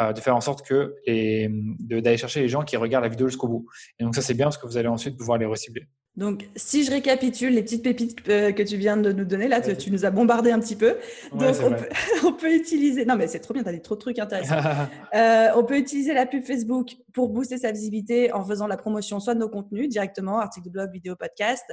euh, 0.00 0.12
de 0.12 0.20
faire 0.20 0.36
en 0.36 0.40
sorte 0.40 0.66
que 0.66 0.94
d'aller 1.06 2.16
chercher 2.16 2.40
les 2.40 2.48
gens 2.48 2.62
qui 2.62 2.76
regardent 2.76 3.04
la 3.04 3.10
vidéo 3.10 3.28
jusqu'au 3.28 3.48
bout. 3.48 3.66
Et 3.98 4.04
donc 4.04 4.14
ça 4.14 4.22
c'est 4.22 4.34
bien 4.34 4.46
parce 4.46 4.58
que 4.58 4.66
vous 4.66 4.76
allez 4.76 4.88
ensuite 4.88 5.16
pouvoir 5.16 5.38
les 5.38 5.46
recibler. 5.46 5.86
Donc, 6.16 6.48
si 6.54 6.84
je 6.84 6.92
récapitule 6.92 7.54
les 7.54 7.62
petites 7.62 7.82
pépites 7.82 8.16
euh, 8.28 8.52
que 8.52 8.62
tu 8.62 8.76
viens 8.76 8.96
de 8.96 9.10
nous 9.10 9.24
donner, 9.24 9.48
là, 9.48 9.60
tu, 9.60 9.90
nous 9.90 10.04
as 10.04 10.10
bombardé 10.10 10.52
un 10.52 10.60
petit 10.60 10.76
peu. 10.76 10.96
Donc, 11.32 11.56
on, 12.24 12.32
peut, 12.32 12.54
utiliser. 12.54 13.04
Non, 13.04 13.16
mais 13.16 13.26
c'est 13.26 13.40
trop 13.40 13.52
bien, 13.52 13.64
tu 13.64 13.68
as 13.68 13.72
dit 13.72 13.82
trop 13.82 13.96
de 13.96 14.00
trucs 14.00 14.18
intéressants. 14.18 14.54
Euh, 15.14 15.48
on 15.54 15.64
peut 15.64 15.78
utiliser 15.78 16.12
la 16.12 16.26
pub 16.26 16.42
Facebook 16.42 16.96
pour 17.12 17.28
booster 17.28 17.58
sa 17.58 17.70
visibilité 17.70 18.32
en 18.32 18.44
faisant 18.44 18.66
la 18.66 18.76
promotion 18.76 19.20
soit 19.20 19.34
de 19.34 19.38
nos 19.38 19.48
contenus 19.48 19.88
directement, 19.88 20.40
articles 20.40 20.66
de 20.66 20.72
blog, 20.72 20.90
vidéo, 20.92 21.14
podcast, 21.14 21.64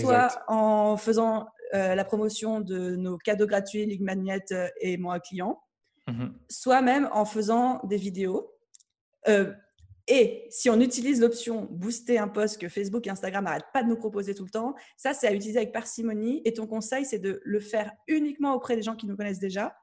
soit 0.00 0.42
en 0.48 0.96
faisant 0.96 1.46
la 1.72 2.04
promotion 2.04 2.60
de 2.60 2.96
nos 2.96 3.16
cadeaux 3.16 3.46
gratuits, 3.46 3.86
Ligue 3.86 4.02
Magnet 4.02 4.44
et 4.80 4.96
moi 4.96 5.20
client. 5.20 5.60
Mhm. 6.08 6.34
soit 6.48 6.82
même 6.82 7.08
en 7.12 7.24
faisant 7.24 7.80
des 7.84 7.96
vidéos. 7.96 8.52
Euh, 9.28 9.52
et 10.08 10.46
si 10.50 10.68
on 10.68 10.80
utilise 10.80 11.20
l'option 11.20 11.68
booster 11.70 12.18
un 12.18 12.26
post 12.26 12.60
que 12.60 12.68
Facebook 12.68 13.06
et 13.06 13.10
Instagram 13.10 13.44
n'arrêtent 13.44 13.72
pas 13.72 13.84
de 13.84 13.88
nous 13.88 13.96
proposer 13.96 14.34
tout 14.34 14.44
le 14.44 14.50
temps, 14.50 14.74
ça, 14.96 15.14
c'est 15.14 15.28
à 15.28 15.32
utiliser 15.32 15.58
avec 15.58 15.72
parcimonie. 15.72 16.42
Et 16.44 16.52
ton 16.52 16.66
conseil, 16.66 17.04
c'est 17.04 17.20
de 17.20 17.40
le 17.44 17.60
faire 17.60 17.92
uniquement 18.08 18.54
auprès 18.54 18.74
des 18.74 18.82
gens 18.82 18.96
qui 18.96 19.06
nous 19.06 19.16
connaissent 19.16 19.38
déjà. 19.38 19.76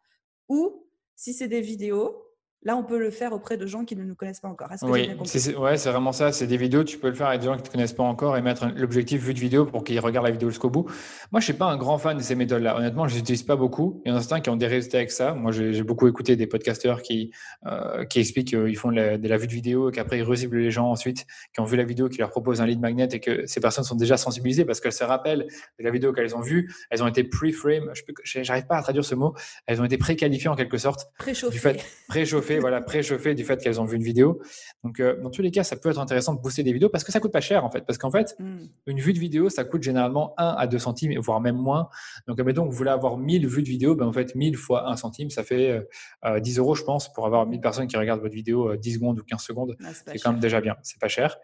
Ou 0.50 0.86
si 1.16 1.34
c'est 1.34 1.48
des 1.48 1.62
vidéos, 1.62 2.27
Là, 2.64 2.76
on 2.76 2.84
peut 2.84 2.98
le 2.98 3.12
faire 3.12 3.34
auprès 3.34 3.56
de 3.56 3.68
gens 3.68 3.86
qui 3.86 3.96
ne 3.96 4.04
nous 4.04 4.16
connaissent 4.16 4.40
pas 4.40 4.48
encore. 4.48 4.70
oui, 4.82 5.12
c'est 5.26 5.56
ouais, 5.56 5.76
vraiment 5.76 6.12
ça. 6.12 6.32
C'est 6.32 6.48
des 6.48 6.58
vidéos, 6.58 6.84
tu 6.84 6.98
peux 6.98 7.08
le 7.08 7.14
faire 7.14 7.28
avec 7.28 7.42
des 7.42 7.46
gens 7.46 7.54
qui 7.54 7.62
ne 7.62 7.68
te 7.68 7.72
connaissent 7.72 7.94
pas 7.94 8.04
encore 8.04 8.36
et 8.36 8.42
mettre 8.42 8.68
l'objectif 8.76 9.22
vue 9.22 9.36
de 9.36 9.40
vidéo 9.40 9.66
pour 9.66 9.84
qu'ils 9.84 10.00
regardent 10.00 10.26
la 10.26 10.32
vidéo 10.32 10.50
jusqu'au 10.50 10.72
bout. 10.72 10.84
Moi, 10.84 10.94
je 11.34 11.38
ne 11.38 11.42
suis 11.42 11.54
pas 11.54 11.68
un 11.68 11.78
grand 11.78 12.00
fan 12.00 12.18
de 12.18 12.24
ces 12.24 12.34
méthodes-là. 12.34 12.76
Honnêtement, 12.76 13.08
je 13.08 13.14
les 13.14 13.20
utilise 13.20 13.44
pas 13.44 13.56
beaucoup. 13.56 14.02
Il 14.06 14.10
y 14.10 14.12
en 14.12 14.18
a 14.18 14.22
certains 14.22 14.42
qui 14.42 14.50
ont 14.50 14.56
des 14.56 14.66
résultats 14.66 14.98
avec 14.98 15.12
ça. 15.12 15.34
Moi, 15.34 15.52
j'ai 15.52 15.84
beaucoup 15.84 16.08
écouté 16.08 16.36
des 16.36 16.48
podcasteurs 16.48 17.04
qui, 17.04 17.32
euh, 17.68 18.06
qui 18.06 18.20
expliquent 18.20 18.50
qu'ils 18.50 18.78
font 18.78 18.92
de 18.92 19.28
la, 19.28 19.38
vue 19.38 19.48
de 19.48 19.54
vidéo 19.54 19.90
et 19.90 19.92
qu'après, 19.92 20.18
ils 20.18 20.24
reciblent 20.24 20.58
les 20.58 20.72
gens 20.72 20.90
ensuite 20.90 21.28
qui 21.54 21.62
ont 21.62 21.66
vu 21.66 21.78
la 21.78 21.84
vidéo, 21.84 22.10
qui 22.10 22.18
leur 22.18 22.32
proposent 22.32 22.60
un 22.60 22.66
lead 22.66 22.80
magnet 22.80 23.08
et 23.12 23.20
que 23.20 23.46
ces 23.46 23.60
personnes 23.60 23.84
sont 23.84 23.96
déjà 23.96 24.18
sensibilisées 24.18 24.66
parce 24.66 24.82
qu'elles 24.82 24.92
se 24.94 25.04
rappellent 25.04 25.46
de 25.80 25.84
la 25.84 25.92
vidéo 25.92 26.12
qu'elles 26.12 26.36
ont 26.36 26.42
vue. 26.42 26.74
Elles 26.90 27.04
ont 27.04 27.08
été 27.08 27.24
pre-frame. 27.24 27.92
Je 28.24 28.40
n'arrive 28.42 28.66
pas 28.66 28.78
à 28.78 28.82
traduire 28.82 29.06
ce 29.06 29.14
mot. 29.14 29.36
Elles 29.68 29.80
ont 29.80 29.86
été 29.86 29.98
préqualifiées 29.98 30.50
en 30.50 30.56
quelque 30.56 30.78
sorte. 30.78 31.12
Préchauffées. 31.18 31.78
Préchauffées, 32.08 32.47
voilà, 32.60 32.82
préchauffées 32.82 33.36
du 33.36 33.44
fait 33.44 33.62
qu'elles 33.62 33.80
ont 33.80 33.86
vu 33.86 33.98
une 33.98 34.04
vidéo. 34.04 34.42
Donc, 34.84 35.00
euh, 35.00 35.22
dans 35.22 35.30
tous 35.30 35.42
les 35.42 35.52
cas, 35.52 35.64
ça 35.64 35.76
peut 35.76 35.90
être 35.90 36.00
intéressant 36.00 36.34
de 36.34 36.40
booster 36.40 36.64
des 36.64 36.74
vidéos 36.74 36.90
parce 36.90 37.04
que 37.04 37.12
ça 37.12 37.20
coûte 37.20 37.32
pas 37.32 37.42
cher 37.42 37.64
en 37.66 37.70
fait. 37.70 37.82
Parce 37.86 37.98
qu'en 37.98 38.12
fait, 38.12 38.36
hmm. 38.40 38.66
une 38.88 39.00
vue 39.00 39.14
de 39.14 39.20
vidéo, 39.20 39.50
ça 39.50 39.64
coûte 39.64 39.84
généralement 39.84 40.34
1 40.38 40.56
à 40.58 40.68
2 40.68 40.80
centimes, 40.80 41.18
voire 41.20 41.42
même 41.42 41.58
moins. 41.58 41.90
Donc, 42.28 42.40
admettons 42.40 42.66
que 42.66 42.72
vous 42.72 42.78
voulez 42.78 42.90
avoir 42.90 43.18
1000 43.18 43.48
vues 43.48 43.64
de 43.64 43.68
vidéo, 43.68 43.96
ben, 43.96 44.06
en 44.06 44.14
fait, 44.14 44.36
1000 44.36 44.56
fois 44.56 44.90
1 44.90 44.96
centime, 44.96 45.30
ça 45.30 45.44
fait 45.44 45.88
10 46.26 46.60
euh, 46.60 46.62
euros, 46.62 46.76
je 46.76 46.84
pense, 46.84 47.12
pour 47.14 47.26
avoir 47.26 47.46
1000 47.46 47.60
personnes 47.62 47.88
qui 47.88 47.98
regardent 47.98 48.22
votre 48.22 48.36
vidéo 48.36 48.76
10 48.76 48.90
euh, 48.90 48.94
secondes 48.94 49.20
ou 49.20 49.24
15 49.24 49.42
secondes. 49.42 49.76
Ah, 49.84 49.90
c'est 49.94 50.20
quand 50.20 50.32
même 50.32 50.40
déjà 50.40 50.62
bien. 50.62 50.76
C'est 50.84 51.00
pas 51.00 51.08
cher. 51.08 51.38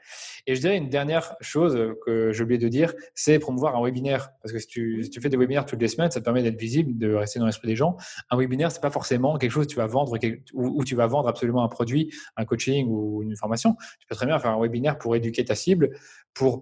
Et 0.48 0.56
je 0.56 0.62
dirais 0.62 0.78
une 0.78 0.90
dernière 0.90 1.36
chose 1.42 1.78
que 2.06 2.32
j'ai 2.32 2.44
oublié 2.44 2.58
de 2.60 2.68
dire, 2.68 2.94
c'est 3.14 3.40
promouvoir 3.40 3.76
un 3.76 3.84
webinaire. 3.84 4.30
Parce 4.42 4.54
que 4.54 4.60
si 4.60 4.68
tu, 4.68 5.06
tu, 5.12 5.22
fais 5.22 5.30
des 5.30 5.38
webinaires 5.38 5.66
toutes 5.66 5.82
les 5.82 5.88
semaines, 5.88 6.12
ça 6.12 6.20
te 6.20 6.26
permet 6.26 6.44
d'être 6.44 6.60
visible, 6.60 6.98
de 6.98 7.14
rester 7.14 7.40
dans 7.40 7.46
l'esprit 7.46 7.68
des 7.68 7.76
gens. 7.76 7.98
Un 8.30 8.38
webinaire, 8.38 8.72
c'est 8.72 8.82
pas 8.82 8.92
forcément 8.92 9.38
quelque 9.38 9.52
chose 9.52 9.66
que 9.66 9.72
tu 9.72 9.78
vas 9.78 9.88
vendre 9.88 10.18
ou, 10.54 10.84
tu 10.84 10.93
vas 10.96 11.08
vendre 11.08 11.28
absolument 11.28 11.64
un 11.64 11.68
produit, 11.68 12.14
un 12.38 12.46
coaching 12.46 12.88
ou 12.90 13.24
une 13.24 13.36
formation. 13.36 13.76
Tu 14.00 14.08
peux 14.08 14.16
très 14.16 14.26
bien 14.26 14.40
faire 14.40 14.52
un 14.52 14.60
webinaire 14.60 14.98
pour 14.98 15.16
éduquer 15.16 15.46
ta 15.46 15.56
cible, 15.56 15.92
pour, 16.34 16.62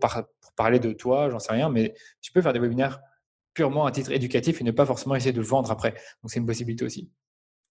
parler 0.56 0.80
de 0.80 0.92
toi, 0.92 1.30
j'en 1.30 1.40
sais 1.40 1.54
rien, 1.54 1.70
mais 1.70 1.94
tu 2.22 2.32
peux 2.32 2.42
faire 2.42 2.54
des 2.54 2.60
webinaires 2.60 3.02
purement 3.54 3.86
à 3.86 3.92
titre 3.92 4.12
éducatif 4.12 4.62
et 4.62 4.64
ne 4.64 4.72
pas 4.72 4.86
forcément 4.86 5.16
essayer 5.16 5.34
de 5.34 5.42
vendre 5.42 5.72
après. 5.72 5.92
Donc 6.22 6.32
c'est 6.32 6.40
une 6.40 6.46
possibilité 6.46 6.86
aussi. 6.86 7.10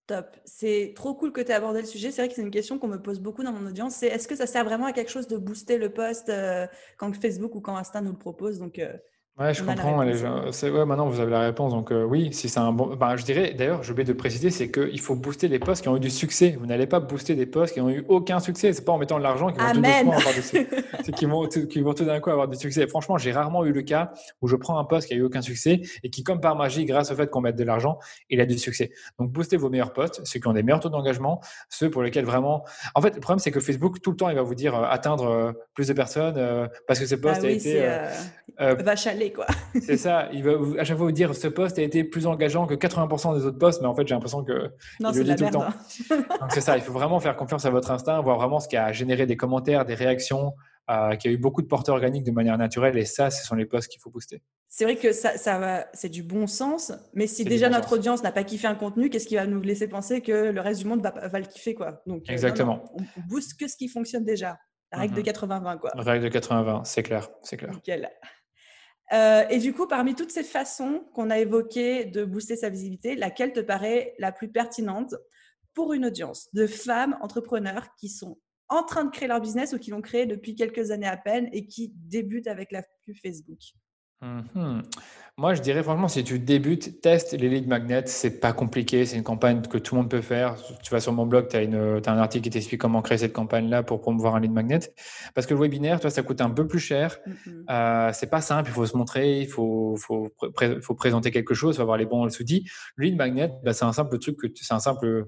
Top. 0.06 0.36
C'est 0.44 0.92
trop 0.96 1.14
cool 1.14 1.32
que 1.32 1.40
tu 1.40 1.52
aies 1.52 1.54
abordé 1.54 1.80
le 1.80 1.86
sujet. 1.86 2.10
C'est 2.10 2.22
vrai 2.22 2.28
que 2.28 2.34
c'est 2.34 2.42
une 2.42 2.50
question 2.50 2.78
qu'on 2.78 2.88
me 2.88 3.00
pose 3.00 3.20
beaucoup 3.20 3.44
dans 3.44 3.52
mon 3.52 3.66
audience. 3.68 3.94
C'est 3.94 4.08
est-ce 4.08 4.26
que 4.26 4.34
ça 4.34 4.46
sert 4.46 4.64
vraiment 4.64 4.86
à 4.86 4.92
quelque 4.92 5.10
chose 5.10 5.28
de 5.28 5.36
booster 5.36 5.78
le 5.78 5.92
post 5.92 6.28
euh, 6.28 6.66
quand 6.96 7.14
Facebook 7.14 7.54
ou 7.54 7.60
quand 7.60 7.76
Insta 7.76 8.00
nous 8.00 8.10
le 8.10 8.18
propose? 8.18 8.58
Donc, 8.58 8.80
euh, 8.80 8.92
Ouais, 9.40 9.54
je 9.54 9.62
comprends. 9.62 9.96
ouais, 9.96 10.84
maintenant, 10.84 11.08
vous 11.08 11.18
avez 11.18 11.30
la 11.30 11.40
réponse. 11.40 11.72
Donc, 11.72 11.92
euh, 11.92 12.04
oui, 12.04 12.28
si 12.30 12.50
c'est 12.50 12.60
un 12.60 12.72
bon. 12.72 12.94
Ben, 12.94 13.16
je 13.16 13.24
dirais, 13.24 13.54
d'ailleurs, 13.56 13.82
j'ai 13.82 13.92
oublié 13.92 14.04
de 14.04 14.12
préciser, 14.12 14.50
c'est 14.50 14.70
qu'il 14.70 15.00
faut 15.00 15.14
booster 15.14 15.48
des 15.48 15.58
posts 15.58 15.80
qui 15.82 15.88
ont 15.88 15.96
eu 15.96 16.00
du 16.00 16.10
succès. 16.10 16.58
Vous 16.60 16.66
n'allez 16.66 16.86
pas 16.86 17.00
booster 17.00 17.34
des 17.34 17.46
posts 17.46 17.72
qui 17.72 17.80
n'ont 17.80 17.88
eu 17.88 18.04
aucun 18.08 18.38
succès. 18.38 18.74
C'est 18.74 18.84
pas 18.84 18.92
en 18.92 18.98
mettant 18.98 19.16
de 19.16 19.22
l'argent 19.22 19.50
qu'ils 19.50 19.62
vont 19.62 19.72
tout 19.72 20.12
avoir 20.12 20.34
du 20.34 20.42
succès. 20.42 20.68
c'est 21.04 21.14
qu'ils 21.14 21.28
vont, 21.28 21.48
vont 21.48 21.94
tout 21.94 22.04
d'un 22.04 22.20
coup 22.20 22.28
avoir 22.28 22.48
du 22.48 22.58
succès. 22.58 22.86
Franchement, 22.86 23.16
j'ai 23.16 23.32
rarement 23.32 23.64
eu 23.64 23.72
le 23.72 23.80
cas 23.80 24.12
où 24.42 24.46
je 24.46 24.56
prends 24.56 24.78
un 24.78 24.84
post 24.84 25.08
qui 25.08 25.14
a 25.14 25.16
eu 25.16 25.22
aucun 25.22 25.40
succès 25.40 25.80
et 26.02 26.10
qui, 26.10 26.22
comme 26.22 26.42
par 26.42 26.54
magie, 26.54 26.84
grâce 26.84 27.10
au 27.10 27.14
fait 27.14 27.30
qu'on 27.30 27.40
mette 27.40 27.56
de 27.56 27.64
l'argent, 27.64 27.98
il 28.28 28.42
a 28.42 28.46
du 28.46 28.58
succès. 28.58 28.90
Donc, 29.18 29.32
boostez 29.32 29.56
vos 29.56 29.70
meilleurs 29.70 29.94
posts, 29.94 30.20
ceux 30.26 30.38
qui 30.38 30.48
ont 30.48 30.52
des 30.52 30.62
meilleurs 30.62 30.80
taux 30.80 30.90
d'engagement, 30.90 31.40
ceux 31.70 31.88
pour 31.88 32.02
lesquels 32.02 32.26
vraiment. 32.26 32.66
En 32.94 33.00
fait, 33.00 33.14
le 33.14 33.20
problème, 33.20 33.38
c'est 33.38 33.52
que 33.52 33.60
Facebook, 33.60 34.02
tout 34.02 34.10
le 34.10 34.16
temps, 34.18 34.28
il 34.28 34.36
va 34.36 34.42
vous 34.42 34.54
dire 34.54 34.74
euh, 34.74 34.84
atteindre 34.84 35.30
euh, 35.30 35.52
plus 35.72 35.88
de 35.88 35.94
personnes 35.94 36.68
parce 36.86 37.00
que 37.00 37.06
ce 37.06 37.14
post 37.14 37.40
ah 37.42 37.46
a 37.46 37.50
été. 37.50 37.88
vache 38.58 39.06
à 39.06 39.14
quoi. 39.32 39.46
c'est 39.80 39.96
ça 39.96 40.28
il 40.32 40.42
va 40.42 40.52
à 40.78 40.84
chaque 40.84 40.96
fois 40.96 41.06
vous 41.06 41.12
dire 41.12 41.34
ce 41.34 41.48
poste 41.48 41.78
a 41.78 41.82
été 41.82 42.04
plus 42.04 42.26
engageant 42.26 42.66
que 42.66 42.74
80% 42.74 43.38
des 43.38 43.46
autres 43.46 43.58
postes, 43.58 43.80
mais 43.82 43.88
en 43.88 43.94
fait, 43.94 44.06
j'ai 44.06 44.14
l'impression 44.14 44.44
que 44.44 44.70
non, 45.00 45.12
il 45.12 45.18
le 45.18 45.24
dit 45.24 45.36
tout 45.36 45.44
le 45.44 45.50
temps. 45.50 45.68
Donc, 46.10 46.50
c'est 46.50 46.60
ça, 46.60 46.76
il 46.76 46.82
faut 46.82 46.92
vraiment 46.92 47.20
faire 47.20 47.36
confiance 47.36 47.64
à 47.64 47.70
votre 47.70 47.90
instinct, 47.90 48.20
voir 48.20 48.38
vraiment 48.38 48.60
ce 48.60 48.68
qui 48.68 48.76
a 48.76 48.92
généré 48.92 49.26
des 49.26 49.36
commentaires, 49.36 49.84
des 49.84 49.94
réactions, 49.94 50.54
euh, 50.90 51.14
qui 51.16 51.28
a 51.28 51.30
eu 51.30 51.38
beaucoup 51.38 51.62
de 51.62 51.66
portées 51.66 51.92
organiques 51.92 52.24
de 52.24 52.30
manière 52.30 52.58
naturelle, 52.58 52.96
et 52.98 53.04
ça, 53.04 53.30
ce 53.30 53.46
sont 53.46 53.54
les 53.54 53.66
postes 53.66 53.88
qu'il 53.88 54.00
faut 54.00 54.10
booster. 54.10 54.42
C'est 54.68 54.84
vrai 54.84 54.96
que 54.96 55.12
ça, 55.12 55.36
ça 55.36 55.86
c'est 55.92 56.08
du 56.08 56.22
bon 56.22 56.46
sens, 56.46 56.92
mais 57.14 57.26
si 57.26 57.44
déjà 57.44 57.68
notre 57.68 57.92
audience 57.94 58.22
n'a 58.22 58.32
pas 58.32 58.44
kiffé 58.44 58.66
un 58.66 58.74
contenu, 58.74 59.10
qu'est-ce 59.10 59.26
qui 59.26 59.36
va 59.36 59.46
nous 59.46 59.60
laisser 59.60 59.88
penser 59.88 60.20
que 60.20 60.50
le 60.50 60.60
reste 60.60 60.80
du 60.80 60.86
monde 60.86 61.02
va, 61.02 61.10
va 61.10 61.38
le 61.38 61.46
kiffer 61.46 61.74
quoi? 61.74 62.02
Donc, 62.06 62.28
euh, 62.28 62.32
Exactement. 62.32 62.84
on, 62.94 63.02
booste 63.28 63.58
que 63.58 63.68
ce 63.68 63.76
qui 63.76 63.88
fonctionne 63.88 64.24
déjà. 64.24 64.58
La 64.92 64.98
règle 64.98 65.14
de 65.14 65.22
80-20, 65.22 65.74
mhm. 65.74 65.78
quoi. 65.78 65.92
La 65.94 66.02
règle 66.02 66.28
de 66.28 66.36
80-20, 66.36 66.84
c'est 66.84 67.04
clair, 67.04 67.28
c'est 67.42 67.56
clair. 67.56 67.70
Nickel. 67.70 68.10
Euh, 69.12 69.44
et 69.50 69.58
du 69.58 69.72
coup, 69.72 69.86
parmi 69.86 70.14
toutes 70.14 70.30
ces 70.30 70.44
façons 70.44 71.04
qu'on 71.14 71.30
a 71.30 71.38
évoquées 71.38 72.04
de 72.04 72.24
booster 72.24 72.56
sa 72.56 72.68
visibilité, 72.68 73.16
laquelle 73.16 73.52
te 73.52 73.60
paraît 73.60 74.14
la 74.18 74.32
plus 74.32 74.48
pertinente 74.48 75.14
pour 75.74 75.92
une 75.92 76.06
audience 76.06 76.48
de 76.52 76.66
femmes 76.66 77.16
entrepreneurs 77.20 77.94
qui 77.96 78.08
sont 78.08 78.38
en 78.68 78.84
train 78.84 79.04
de 79.04 79.10
créer 79.10 79.28
leur 79.28 79.40
business 79.40 79.72
ou 79.72 79.78
qui 79.78 79.90
l'ont 79.90 80.00
créé 80.00 80.26
depuis 80.26 80.54
quelques 80.54 80.92
années 80.92 81.08
à 81.08 81.16
peine 81.16 81.48
et 81.52 81.66
qui 81.66 81.92
débutent 81.96 82.46
avec 82.46 82.70
la 82.70 82.82
pub 83.04 83.16
Facebook? 83.20 83.58
Mmh 84.20 84.82
Moi, 85.40 85.54
je 85.54 85.62
dirais 85.62 85.82
franchement, 85.82 86.08
si 86.08 86.22
tu 86.22 86.38
débutes, 86.38 87.00
teste 87.00 87.32
les 87.32 87.48
lead 87.48 87.66
magnets. 87.66 88.02
C'est 88.04 88.40
pas 88.40 88.52
compliqué. 88.52 89.06
C'est 89.06 89.16
une 89.16 89.22
campagne 89.22 89.62
que 89.62 89.78
tout 89.78 89.94
le 89.94 90.02
monde 90.02 90.10
peut 90.10 90.20
faire. 90.20 90.54
Tu 90.82 90.90
vas 90.90 91.00
sur 91.00 91.14
mon 91.14 91.24
blog, 91.24 91.48
tu 91.48 91.56
as, 91.56 91.60
un 91.60 92.18
article 92.18 92.44
qui 92.44 92.50
t'explique 92.50 92.78
comment 92.78 93.00
créer 93.00 93.16
cette 93.16 93.32
campagne-là 93.32 93.82
pour 93.82 94.02
promouvoir 94.02 94.34
un 94.34 94.40
lead 94.40 94.52
magnet. 94.52 94.80
Parce 95.34 95.46
que 95.46 95.54
le 95.54 95.60
webinaire, 95.60 95.98
toi, 95.98 96.10
ça 96.10 96.22
coûte 96.22 96.42
un 96.42 96.50
peu 96.50 96.66
plus 96.66 96.78
cher. 96.78 97.20
Mmh 97.26 97.50
euh, 97.70 98.10
c'est 98.12 98.28
pas 98.28 98.42
simple. 98.42 98.68
Il 98.68 98.74
faut 98.74 98.84
se 98.84 98.94
montrer. 98.94 99.40
Il 99.40 99.46
faut, 99.46 99.96
faut, 99.96 100.28
faut 100.82 100.94
présenter 100.94 101.30
quelque 101.30 101.54
chose. 101.54 101.74
Il 101.74 101.76
faut 101.76 101.82
avoir 101.84 101.96
les 101.96 102.04
bons 102.04 102.26
outils. 102.38 102.68
Le 102.96 103.06
lead 103.06 103.16
magnet, 103.16 103.50
bah, 103.64 103.72
c'est 103.72 103.86
un 103.86 103.94
simple 103.94 104.18
truc 104.18 104.36
que 104.36 104.46
c'est 104.54 104.74
un 104.74 104.78
simple, 104.78 105.06
euh, 105.06 105.26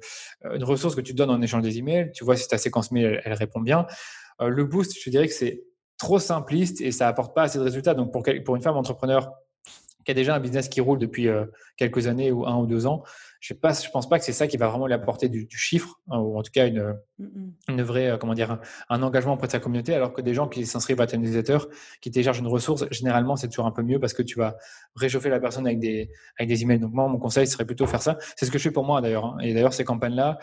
une 0.54 0.64
ressource 0.64 0.94
que 0.94 1.00
tu 1.00 1.14
donnes 1.14 1.30
en 1.30 1.40
échange 1.40 1.62
des 1.62 1.78
emails. 1.78 2.10
Tu 2.12 2.22
vois 2.22 2.36
si 2.36 2.46
ta 2.46 2.58
séquence 2.58 2.92
mail, 2.92 3.22
elle, 3.24 3.32
répond 3.32 3.60
bien. 3.60 3.86
Euh, 4.42 4.48
le 4.48 4.64
boost, 4.66 4.94
je 5.02 5.08
dirais 5.08 5.26
que 5.26 5.32
c'est 5.32 5.62
trop 5.96 6.18
simpliste 6.18 6.82
et 6.82 6.92
ça 6.92 7.08
apporte 7.08 7.34
pas 7.34 7.44
assez 7.44 7.58
de 7.58 7.64
résultats. 7.64 7.94
Donc, 7.94 8.12
pour, 8.12 8.22
pour 8.44 8.56
une 8.56 8.62
femme 8.62 8.76
entrepreneur 8.76 9.32
qui 10.04 10.10
a 10.10 10.14
déjà 10.14 10.34
un 10.34 10.40
business 10.40 10.68
qui 10.68 10.80
roule 10.80 10.98
depuis 10.98 11.28
euh, 11.28 11.44
quelques 11.76 12.06
années 12.06 12.32
ou 12.32 12.46
un 12.46 12.56
ou 12.56 12.66
deux 12.66 12.86
ans, 12.86 13.02
je 13.40 13.54
ne 13.54 13.58
pense 13.58 14.08
pas 14.08 14.18
que 14.18 14.24
c'est 14.24 14.32
ça 14.32 14.46
qui 14.46 14.56
va 14.56 14.68
vraiment 14.68 14.86
lui 14.86 14.94
apporter 14.94 15.28
du, 15.28 15.48
chiffre, 15.50 16.00
hein, 16.08 16.18
ou 16.18 16.38
en 16.38 16.42
tout 16.42 16.52
cas 16.52 16.68
une, 16.68 16.96
une 17.68 17.82
vraie, 17.82 18.10
euh, 18.10 18.16
comment 18.16 18.34
dire, 18.34 18.58
un, 18.88 19.02
engagement 19.02 19.34
auprès 19.34 19.48
de 19.48 19.52
sa 19.52 19.58
communauté, 19.58 19.94
alors 19.94 20.12
que 20.12 20.22
des 20.22 20.32
gens 20.32 20.46
qui 20.46 20.64
s'inscrivent 20.64 21.00
à 21.00 21.08
ton 21.08 21.18
newsletter, 21.18 21.58
qui 22.00 22.12
téléchargent 22.12 22.38
une 22.38 22.46
ressource, 22.46 22.84
généralement, 22.92 23.34
c'est 23.34 23.48
toujours 23.48 23.66
un 23.66 23.72
peu 23.72 23.82
mieux 23.82 23.98
parce 23.98 24.14
que 24.14 24.22
tu 24.22 24.38
vas 24.38 24.56
réchauffer 24.94 25.28
la 25.28 25.40
personne 25.40 25.66
avec 25.66 25.80
des, 25.80 26.10
avec 26.38 26.48
des 26.48 26.62
emails. 26.62 26.78
Donc 26.78 26.92
moi, 26.92 27.08
mon 27.08 27.18
conseil 27.18 27.48
serait 27.48 27.64
plutôt 27.64 27.86
faire 27.86 28.02
ça. 28.02 28.16
C'est 28.36 28.46
ce 28.46 28.50
que 28.52 28.58
je 28.58 28.64
fais 28.64 28.70
pour 28.70 28.84
moi 28.84 29.00
d'ailleurs. 29.00 29.26
Hein. 29.26 29.38
Et 29.42 29.54
d'ailleurs, 29.54 29.74
ces 29.74 29.84
campagnes-là, 29.84 30.38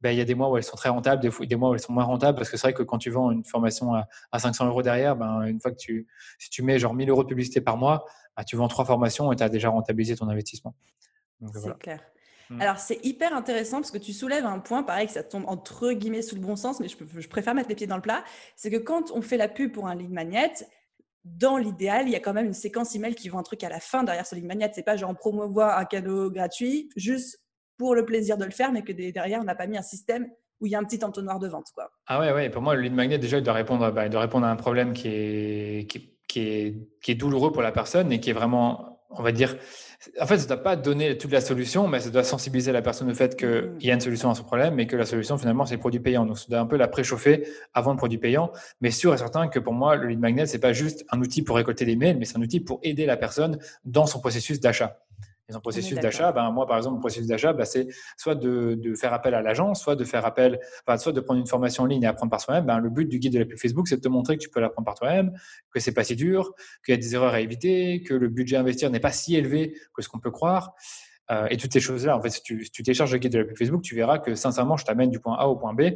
ben, 0.00 0.10
il 0.10 0.18
y 0.18 0.20
a 0.20 0.24
des 0.24 0.34
mois 0.34 0.50
où 0.50 0.56
elles 0.56 0.64
sont 0.64 0.76
très 0.76 0.88
rentables, 0.88 1.22
des, 1.22 1.46
des 1.46 1.56
mois 1.56 1.70
où 1.70 1.74
elles 1.74 1.80
sont 1.80 1.92
moins 1.92 2.04
rentables, 2.04 2.36
parce 2.36 2.50
que 2.50 2.56
c'est 2.56 2.66
vrai 2.66 2.74
que 2.74 2.82
quand 2.82 2.98
tu 2.98 3.10
vends 3.10 3.30
une 3.30 3.44
formation 3.44 3.94
à, 3.94 4.06
à 4.32 4.38
500 4.38 4.66
euros 4.66 4.82
derrière, 4.82 5.16
ben, 5.16 5.42
une 5.42 5.60
fois 5.60 5.70
que 5.70 5.76
tu, 5.76 6.06
si 6.38 6.50
tu 6.50 6.62
mets 6.62 6.78
genre 6.78 6.94
1000 6.94 7.08
euros 7.10 7.22
de 7.22 7.28
publicité 7.28 7.60
par 7.60 7.76
mois, 7.76 8.04
ben, 8.36 8.44
tu 8.44 8.56
vends 8.56 8.68
trois 8.68 8.84
formations 8.84 9.32
et 9.32 9.36
tu 9.36 9.42
as 9.42 9.48
déjà 9.48 9.70
rentabilisé 9.70 10.16
ton 10.16 10.28
investissement. 10.28 10.74
C'est 11.52 11.78
clair. 11.78 12.00
Mmh. 12.50 12.60
Alors, 12.60 12.78
c'est 12.78 13.04
hyper 13.04 13.34
intéressant 13.34 13.78
parce 13.78 13.90
que 13.90 13.98
tu 13.98 14.12
soulèves 14.12 14.44
un 14.44 14.58
point, 14.58 14.82
pareil, 14.82 15.06
que 15.06 15.12
ça 15.12 15.22
tombe 15.22 15.44
entre 15.46 15.92
guillemets 15.92 16.22
sous 16.22 16.34
le 16.34 16.42
bon 16.42 16.56
sens, 16.56 16.80
mais 16.80 16.88
je, 16.88 16.96
je 17.18 17.28
préfère 17.28 17.54
mettre 17.54 17.70
les 17.70 17.74
pieds 17.74 17.86
dans 17.86 17.96
le 17.96 18.02
plat. 18.02 18.22
C'est 18.56 18.70
que 18.70 18.76
quand 18.76 19.10
on 19.12 19.22
fait 19.22 19.38
la 19.38 19.48
pub 19.48 19.72
pour 19.72 19.88
un 19.88 19.94
lead 19.94 20.10
magnet, 20.10 20.52
dans 21.24 21.56
l'idéal, 21.56 22.06
il 22.06 22.12
y 22.12 22.16
a 22.16 22.20
quand 22.20 22.34
même 22.34 22.46
une 22.46 22.52
séquence 22.52 22.94
email 22.94 23.14
qui 23.14 23.30
vend 23.30 23.38
un 23.38 23.42
truc 23.42 23.64
à 23.64 23.70
la 23.70 23.80
fin 23.80 24.04
derrière 24.04 24.26
ce 24.26 24.34
lead 24.34 24.44
magnet. 24.44 24.70
C'est 24.74 24.82
pas 24.82 24.96
genre 24.96 25.14
promouvoir 25.16 25.78
un 25.78 25.86
cadeau 25.86 26.30
gratuit 26.30 26.90
juste 26.96 27.40
pour 27.76 27.94
le 27.94 28.04
plaisir 28.04 28.36
de 28.36 28.44
le 28.44 28.50
faire, 28.50 28.72
mais 28.72 28.82
que 28.82 28.92
derrière, 28.92 29.40
on 29.40 29.44
n'a 29.44 29.54
pas 29.54 29.66
mis 29.66 29.76
un 29.76 29.82
système 29.82 30.28
où 30.60 30.66
il 30.66 30.70
y 30.70 30.74
a 30.74 30.78
un 30.78 30.84
petit 30.84 31.04
entonnoir 31.04 31.38
de 31.38 31.48
vente. 31.48 31.66
Quoi. 31.74 31.90
Ah 32.06 32.20
ouais, 32.20 32.32
ouais. 32.32 32.50
Pour 32.50 32.62
moi, 32.62 32.74
le 32.74 32.82
lead 32.82 32.94
magnet, 32.94 33.18
déjà, 33.18 33.38
il 33.38 33.42
doit 33.42 33.54
répondre, 33.54 33.90
bah, 33.90 34.06
il 34.06 34.10
doit 34.10 34.20
répondre 34.20 34.46
à 34.46 34.50
un 34.50 34.56
problème 34.56 34.92
qui 34.92 35.08
est, 35.08 35.90
qui, 35.90 36.16
qui, 36.28 36.40
est, 36.40 36.74
qui 37.02 37.10
est 37.12 37.14
douloureux 37.16 37.52
pour 37.52 37.62
la 37.62 37.72
personne 37.72 38.12
et 38.12 38.20
qui 38.20 38.30
est 38.30 38.34
vraiment, 38.34 39.00
on 39.10 39.22
va 39.22 39.32
dire, 39.32 39.56
en 40.20 40.26
fait, 40.26 40.38
ça 40.38 40.44
ne 40.44 40.48
doit 40.48 40.62
pas 40.62 40.76
donner 40.76 41.16
toute 41.18 41.32
la 41.32 41.40
solution, 41.40 41.88
mais 41.88 42.00
ça 42.00 42.10
doit 42.10 42.24
sensibiliser 42.24 42.72
la 42.72 42.82
personne 42.82 43.10
au 43.10 43.14
fait 43.14 43.36
qu'il 43.36 43.48
mm. 43.48 43.78
y 43.80 43.90
a 43.90 43.94
une 43.94 44.00
solution 44.00 44.30
à 44.30 44.34
son 44.34 44.44
problème, 44.44 44.74
mais 44.74 44.86
que 44.86 44.96
la 44.96 45.06
solution, 45.06 45.38
finalement, 45.38 45.66
c'est 45.66 45.74
le 45.74 45.80
produit 45.80 46.00
payant. 46.00 46.26
Donc, 46.26 46.38
ça 46.38 46.46
doit 46.48 46.60
un 46.60 46.66
peu 46.66 46.76
la 46.76 46.88
préchauffer 46.88 47.46
avant 47.72 47.92
le 47.92 47.96
produit 47.96 48.18
payant. 48.18 48.52
Mais 48.80 48.90
sûr 48.90 49.14
et 49.14 49.18
certain 49.18 49.48
que 49.48 49.58
pour 49.58 49.72
moi, 49.72 49.96
le 49.96 50.08
lead 50.08 50.20
magnet, 50.20 50.46
ce 50.46 50.54
n'est 50.54 50.60
pas 50.60 50.72
juste 50.72 51.04
un 51.10 51.20
outil 51.20 51.42
pour 51.42 51.56
récolter 51.56 51.84
des 51.84 51.96
mails, 51.96 52.18
mais 52.18 52.24
c'est 52.24 52.38
un 52.38 52.42
outil 52.42 52.60
pour 52.60 52.80
aider 52.82 53.06
la 53.06 53.16
personne 53.16 53.58
dans 53.84 54.06
son 54.06 54.20
processus 54.20 54.60
d'achat. 54.60 54.98
Et 55.48 55.52
son 55.52 55.60
processus 55.60 55.98
d'achat, 55.98 56.32
ben, 56.32 56.50
moi, 56.50 56.66
par 56.66 56.78
exemple, 56.78 56.94
mon 56.94 57.00
processus 57.00 57.26
d'achat, 57.26 57.52
ben, 57.52 57.66
c'est 57.66 57.88
soit 58.16 58.34
de, 58.34 58.74
de, 58.74 58.94
faire 58.94 59.12
appel 59.12 59.34
à 59.34 59.42
l'agence, 59.42 59.82
soit 59.82 59.94
de 59.94 60.04
faire 60.04 60.24
appel, 60.24 60.58
enfin, 60.86 60.96
soit 60.96 61.12
de 61.12 61.20
prendre 61.20 61.38
une 61.38 61.46
formation 61.46 61.82
en 61.82 61.86
ligne 61.86 62.02
et 62.02 62.06
apprendre 62.06 62.30
par 62.30 62.40
soi-même. 62.40 62.64
Ben, 62.64 62.78
le 62.78 62.88
but 62.88 63.06
du 63.06 63.18
guide 63.18 63.34
de 63.34 63.40
la 63.40 63.44
pub 63.44 63.58
Facebook, 63.58 63.86
c'est 63.86 63.96
de 63.96 64.00
te 64.00 64.08
montrer 64.08 64.38
que 64.38 64.42
tu 64.42 64.48
peux 64.48 64.60
l'apprendre 64.60 64.86
par 64.86 64.94
toi-même, 64.94 65.32
que 65.70 65.80
c'est 65.80 65.92
pas 65.92 66.02
si 66.02 66.16
dur, 66.16 66.54
qu'il 66.84 66.94
y 66.94 66.96
a 66.96 67.00
des 67.00 67.14
erreurs 67.14 67.34
à 67.34 67.40
éviter, 67.40 68.02
que 68.02 68.14
le 68.14 68.28
budget 68.28 68.56
à 68.56 68.60
investir 68.60 68.88
n'est 68.90 69.00
pas 69.00 69.12
si 69.12 69.36
élevé 69.36 69.76
que 69.94 70.00
ce 70.00 70.08
qu'on 70.08 70.18
peut 70.20 70.30
croire. 70.30 70.74
Euh, 71.30 71.46
et 71.50 71.56
toutes 71.56 71.72
ces 71.72 71.80
choses-là, 71.80 72.16
en 72.16 72.22
fait, 72.22 72.30
si 72.30 72.42
tu, 72.42 72.64
si 72.64 72.70
tu, 72.70 72.82
télécharges 72.82 73.12
le 73.12 73.18
guide 73.18 73.32
de 73.32 73.38
la 73.38 73.44
pub 73.44 73.56
Facebook, 73.56 73.82
tu 73.82 73.94
verras 73.94 74.18
que 74.18 74.34
sincèrement, 74.34 74.76
je 74.76 74.84
t'amène 74.84 75.10
du 75.10 75.20
point 75.20 75.36
A 75.38 75.46
au 75.46 75.56
point 75.56 75.74
B 75.74 75.92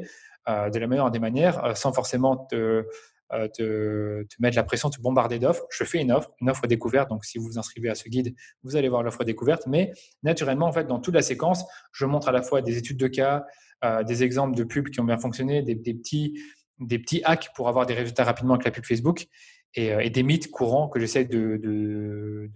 euh, 0.49 0.71
de 0.71 0.79
la 0.79 0.87
meilleure 0.87 1.11
des 1.11 1.19
manières, 1.19 1.63
euh, 1.65 1.75
sans 1.75 1.93
forcément 1.93 2.37
te 2.37 2.87
te, 3.31 4.23
te, 4.23 4.37
mettre 4.39 4.57
la 4.57 4.65
pression, 4.65 4.91
te 4.91 5.01
bombarder 5.01 5.39
d'offres. 5.39 5.65
Je 5.71 5.85
fais 5.85 6.01
une 6.01 6.13
offre, 6.13 6.31
une 6.41 6.51
offre 6.51 6.67
découverte. 6.67 7.11
Donc, 7.11 7.25
si 7.25 7.39
vous 7.39 7.45
vous 7.45 7.59
inscrivez 7.59 7.89
à 7.89 7.95
ce 7.95 8.09
guide, 8.09 8.35
vous 8.63 8.77
allez 8.77 8.89
voir 8.89 9.03
l'offre 9.03 9.25
découverte. 9.25 9.67
Mais 9.67 9.93
naturellement, 10.23 10.67
en 10.67 10.73
fait, 10.73 10.87
dans 10.87 10.99
toute 10.99 11.15
la 11.15 11.23
séquence, 11.23 11.65
je 11.93 12.05
montre 12.07 12.29
à 12.29 12.33
la 12.33 12.43
fois 12.43 12.63
des 12.63 12.79
études 12.79 12.99
de 12.99 13.09
cas, 13.09 13.45
euh, 13.85 14.03
des 14.03 14.23
exemples 14.23 14.57
de 14.57 14.65
pubs 14.65 14.89
qui 14.89 15.01
ont 15.01 15.05
bien 15.05 15.19
fonctionné, 15.19 15.63
des, 15.63 15.77
petits, 15.77 16.41
des 16.81 16.99
petits 16.99 17.23
hacks 17.25 17.51
pour 17.55 17.69
avoir 17.69 17.87
des 17.87 17.95
résultats 17.95 18.25
rapidement 18.25 18.55
avec 18.55 18.65
la 18.65 18.71
pub 18.71 18.85
Facebook 18.85 19.27
et, 19.75 19.93
euh, 19.93 20.09
des 20.09 20.23
mythes 20.23 20.51
courants 20.51 20.89
que 20.89 20.99
j'essaie 20.99 21.25
de, 21.25 21.59
de, 21.63 22.51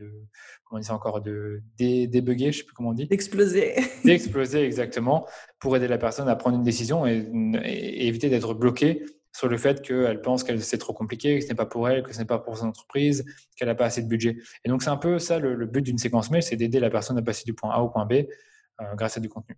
comment 0.65 0.79
on 0.79 0.81
dit 0.81 0.87
ça 0.87 0.95
encore, 0.95 1.21
de 1.21 1.63
débugger, 1.79 2.51
je 2.51 2.59
sais 2.59 2.65
plus 2.65 2.75
comment 2.75 2.91
on 2.91 2.95
dit. 2.95 3.07
D'exploser. 3.07 3.75
D'exploser, 4.05 4.65
exactement, 4.65 5.27
pour 5.61 5.77
aider 5.77 5.87
la 5.87 5.99
personne 5.99 6.29
à 6.29 6.35
prendre 6.35 6.57
une 6.57 6.65
décision 6.65 7.07
et, 7.07 7.29
et 7.63 8.09
éviter 8.09 8.29
d'être 8.29 8.55
bloqué 8.55 9.05
sur 9.33 9.49
le 9.49 9.57
fait 9.57 9.83
qu'elle 9.83 10.21
pense 10.21 10.45
que 10.45 10.57
c'est 10.59 10.79
trop 10.79 10.93
compliqué, 10.93 11.39
que 11.39 11.45
ce 11.45 11.49
n'est 11.49 11.55
pas 11.55 11.67
pour 11.67 11.89
elle, 11.89 12.03
que 12.03 12.13
ce 12.13 12.19
n'est 12.19 12.27
pas 12.27 12.39
pour 12.39 12.57
son 12.59 12.67
entreprise, 12.67 13.25
qu'elle 13.57 13.69
n'a 13.69 13.75
pas 13.75 13.87
assez 13.87 14.03
de 14.03 14.09
budget. 14.09 14.37
Et 14.65 14.69
donc, 14.69 14.83
c'est 14.83 14.91
un 14.91 14.97
peu 14.97 15.19
ça 15.19 15.39
le, 15.39 15.67
but 15.67 15.83
d'une 15.83 15.99
séquence 15.99 16.31
mail, 16.31 16.43
c'est 16.43 16.57
d'aider 16.57 16.81
la 16.81 16.91
personne 16.91 17.19
à 17.19 17.23
passer 17.23 17.45
du 17.45 17.55
point 17.55 17.71
A 17.71 17.81
au 17.81 17.89
point 17.89 18.05
B 18.05 18.13
euh, 18.13 18.95
grâce 18.95 19.17
à 19.17 19.21
du 19.21 19.29
contenu. 19.29 19.57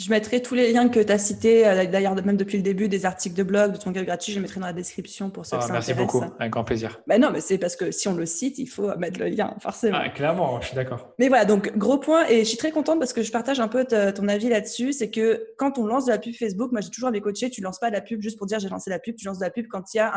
Je 0.00 0.08
mettrai 0.08 0.40
tous 0.40 0.54
les 0.54 0.72
liens 0.72 0.88
que 0.88 0.98
tu 0.98 1.12
as 1.12 1.18
cités, 1.18 1.68
euh, 1.68 1.84
d'ailleurs, 1.84 2.14
même 2.14 2.38
depuis 2.38 2.56
le 2.56 2.62
début, 2.62 2.88
des 2.88 3.04
articles 3.04 3.36
de 3.36 3.42
blog, 3.42 3.72
de 3.72 3.76
ton 3.76 3.90
guide 3.90 4.06
gratuit, 4.06 4.32
je 4.32 4.38
les 4.38 4.42
mettrai 4.42 4.58
dans 4.58 4.66
la 4.66 4.72
description 4.72 5.28
pour 5.28 5.44
ceux 5.44 5.58
ah, 5.60 5.64
qui 5.66 5.72
Merci 5.72 5.92
beaucoup, 5.92 6.22
avec 6.38 6.50
grand 6.50 6.64
plaisir. 6.64 7.02
Ben 7.06 7.20
non, 7.20 7.30
mais 7.30 7.42
c'est 7.42 7.58
parce 7.58 7.76
que 7.76 7.90
si 7.90 8.08
on 8.08 8.14
le 8.14 8.24
cite, 8.24 8.56
il 8.56 8.66
faut 8.66 8.96
mettre 8.96 9.20
le 9.20 9.26
lien, 9.26 9.54
forcément. 9.60 9.98
Ah, 10.00 10.08
clairement, 10.08 10.58
je 10.62 10.68
suis 10.68 10.74
d'accord. 10.74 11.12
Mais 11.18 11.28
voilà, 11.28 11.44
donc 11.44 11.76
gros 11.76 11.98
point, 11.98 12.26
et 12.28 12.40
je 12.40 12.44
suis 12.44 12.56
très 12.56 12.70
contente 12.70 12.98
parce 12.98 13.12
que 13.12 13.22
je 13.22 13.30
partage 13.30 13.60
un 13.60 13.68
peu 13.68 13.84
ton 13.84 14.26
avis 14.28 14.48
là-dessus, 14.48 14.94
c'est 14.94 15.10
que 15.10 15.48
quand 15.58 15.76
on 15.76 15.84
lance 15.84 16.06
de 16.06 16.12
la 16.12 16.18
pub 16.18 16.34
Facebook, 16.34 16.72
moi 16.72 16.80
j'ai 16.80 16.88
toujours 16.88 17.10
à 17.10 17.12
mes 17.12 17.20
coachés, 17.20 17.50
tu 17.50 17.60
lances 17.60 17.78
pas 17.78 17.90
de 17.90 17.94
la 17.94 18.00
pub 18.00 18.22
juste 18.22 18.38
pour 18.38 18.46
dire 18.46 18.58
j'ai 18.58 18.70
lancé 18.70 18.88
la 18.88 19.00
pub, 19.00 19.16
tu 19.16 19.26
lances 19.26 19.38
de 19.38 19.44
la 19.44 19.50
pub 19.50 19.66
quand 19.68 19.92
il 19.92 19.98
y 19.98 20.00
a 20.00 20.14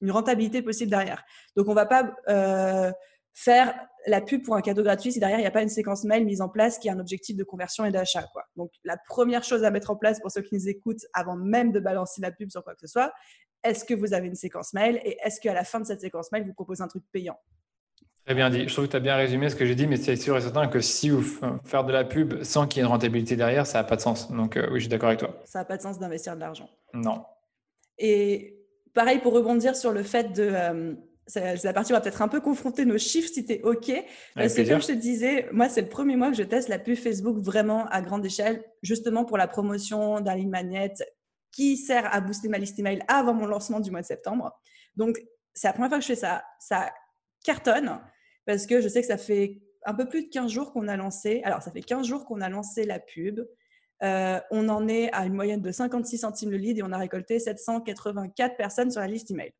une 0.00 0.10
rentabilité 0.10 0.62
possible 0.62 0.90
derrière. 0.90 1.24
Donc 1.56 1.68
on 1.68 1.74
va 1.74 1.86
pas 1.86 2.12
euh, 2.28 2.92
faire 3.34 3.74
la 4.06 4.20
pub 4.20 4.42
pour 4.42 4.56
un 4.56 4.60
cadeau 4.60 4.82
gratuit 4.82 5.12
si 5.12 5.20
derrière 5.20 5.38
il 5.38 5.42
n'y 5.42 5.46
a 5.46 5.52
pas 5.52 5.62
une 5.62 5.68
séquence 5.68 6.04
mail 6.04 6.24
mise 6.24 6.40
en 6.40 6.48
place 6.48 6.78
qui 6.78 6.88
a 6.88 6.92
un 6.92 6.98
objectif 6.98 7.36
de 7.36 7.44
conversion 7.44 7.84
et 7.84 7.90
d'achat. 7.90 8.24
Quoi. 8.32 8.44
Donc 8.56 8.70
la 8.84 8.96
première 9.08 9.44
chose 9.44 9.64
à 9.64 9.70
mettre 9.70 9.90
en 9.90 9.96
place 9.96 10.20
pour 10.20 10.30
ceux 10.30 10.42
qui 10.42 10.54
nous 10.54 10.68
écoutent 10.68 11.04
avant 11.12 11.36
même 11.36 11.72
de 11.72 11.80
balancer 11.80 12.20
la 12.20 12.32
pub 12.32 12.50
sur 12.50 12.64
quoi 12.64 12.74
que 12.74 12.80
ce 12.80 12.86
soit, 12.86 13.12
est-ce 13.64 13.84
que 13.84 13.94
vous 13.94 14.12
avez 14.12 14.26
une 14.26 14.34
séquence 14.34 14.72
mail 14.72 15.00
et 15.04 15.18
est-ce 15.22 15.40
qu'à 15.40 15.54
la 15.54 15.64
fin 15.64 15.80
de 15.80 15.86
cette 15.86 16.00
séquence 16.00 16.32
mail, 16.32 16.44
vous 16.44 16.52
proposez 16.52 16.82
un 16.82 16.88
truc 16.88 17.04
payant? 17.12 17.38
Très 18.24 18.34
bien 18.34 18.50
dit. 18.50 18.68
Je 18.68 18.72
trouve 18.72 18.86
que 18.86 18.90
tu 18.92 18.96
as 18.96 19.00
bien 19.00 19.16
résumé 19.16 19.50
ce 19.50 19.56
que 19.56 19.66
j'ai 19.66 19.74
dit, 19.74 19.88
mais 19.88 19.96
c'est 19.96 20.16
sûr 20.16 20.36
et 20.36 20.40
certain 20.40 20.68
que 20.68 20.80
si 20.80 21.10
vous 21.10 21.22
faire 21.64 21.84
de 21.84 21.92
la 21.92 22.04
pub 22.04 22.42
sans 22.44 22.68
qu'il 22.68 22.78
y 22.78 22.80
ait 22.80 22.86
une 22.86 22.92
rentabilité 22.92 23.34
derrière, 23.34 23.66
ça 23.66 23.78
n'a 23.78 23.84
pas 23.84 23.96
de 23.96 24.00
sens. 24.00 24.30
Donc 24.30 24.56
euh, 24.56 24.68
oui, 24.70 24.76
je 24.76 24.84
suis 24.84 24.88
d'accord 24.88 25.08
avec 25.08 25.20
toi. 25.20 25.40
Ça 25.44 25.60
n'a 25.60 25.64
pas 25.64 25.76
de 25.76 25.82
sens 25.82 25.98
d'investir 25.98 26.34
de 26.36 26.40
l'argent. 26.40 26.68
Non. 26.94 27.24
Et 27.98 28.64
pareil 28.94 29.18
pour 29.18 29.32
rebondir 29.32 29.76
sur 29.76 29.92
le 29.92 30.02
fait 30.02 30.32
de... 30.32 30.48
Euh, 30.52 30.94
c'est 31.26 31.62
la 31.62 31.72
partie 31.72 31.92
où 31.92 31.94
on 31.94 31.98
va 31.98 32.02
peut-être 32.02 32.22
un 32.22 32.28
peu 32.28 32.40
confronter 32.40 32.84
nos 32.84 32.98
chiffres 32.98 33.30
si 33.32 33.44
tu 33.44 33.52
es 33.52 33.62
OK. 33.62 33.92
C'est 34.48 34.66
comme 34.66 34.82
je 34.82 34.88
te 34.88 34.92
disais, 34.92 35.48
moi, 35.52 35.68
c'est 35.68 35.82
le 35.82 35.88
premier 35.88 36.16
mois 36.16 36.30
que 36.30 36.36
je 36.36 36.42
teste 36.42 36.68
la 36.68 36.78
pub 36.78 36.96
Facebook 36.96 37.38
vraiment 37.38 37.86
à 37.86 38.02
grande 38.02 38.24
échelle, 38.26 38.64
justement 38.82 39.24
pour 39.24 39.36
la 39.36 39.46
promotion 39.46 40.20
d'un 40.20 40.34
ligne 40.34 40.50
magnet 40.50 40.92
qui 41.52 41.76
sert 41.76 42.12
à 42.12 42.20
booster 42.20 42.48
ma 42.48 42.58
liste 42.58 42.78
email 42.78 43.02
avant 43.08 43.34
mon 43.34 43.46
lancement 43.46 43.78
du 43.78 43.90
mois 43.90 44.00
de 44.00 44.06
septembre. 44.06 44.50
Donc, 44.96 45.18
c'est 45.54 45.68
la 45.68 45.72
première 45.74 45.90
fois 45.90 45.98
que 45.98 46.02
je 46.02 46.08
fais 46.08 46.16
ça. 46.16 46.42
Ça 46.58 46.92
cartonne 47.44 48.00
parce 48.46 48.66
que 48.66 48.80
je 48.80 48.88
sais 48.88 49.00
que 49.00 49.06
ça 49.06 49.18
fait 49.18 49.60
un 49.84 49.94
peu 49.94 50.08
plus 50.08 50.24
de 50.24 50.28
15 50.28 50.50
jours 50.50 50.72
qu'on 50.72 50.88
a 50.88 50.96
lancé. 50.96 51.40
Alors, 51.44 51.62
ça 51.62 51.70
fait 51.70 51.82
15 51.82 52.06
jours 52.06 52.24
qu'on 52.24 52.40
a 52.40 52.48
lancé 52.48 52.84
la 52.84 52.98
pub. 52.98 53.40
Euh, 54.02 54.40
on 54.50 54.68
en 54.68 54.88
est 54.88 55.12
à 55.12 55.26
une 55.26 55.34
moyenne 55.34 55.60
de 55.60 55.70
56 55.70 56.18
centimes 56.18 56.50
le 56.50 56.56
lead 56.56 56.78
et 56.78 56.82
on 56.82 56.90
a 56.90 56.98
récolté 56.98 57.38
784 57.38 58.56
personnes 58.56 58.90
sur 58.90 59.00
la 59.00 59.06
liste 59.06 59.30
email. 59.30 59.52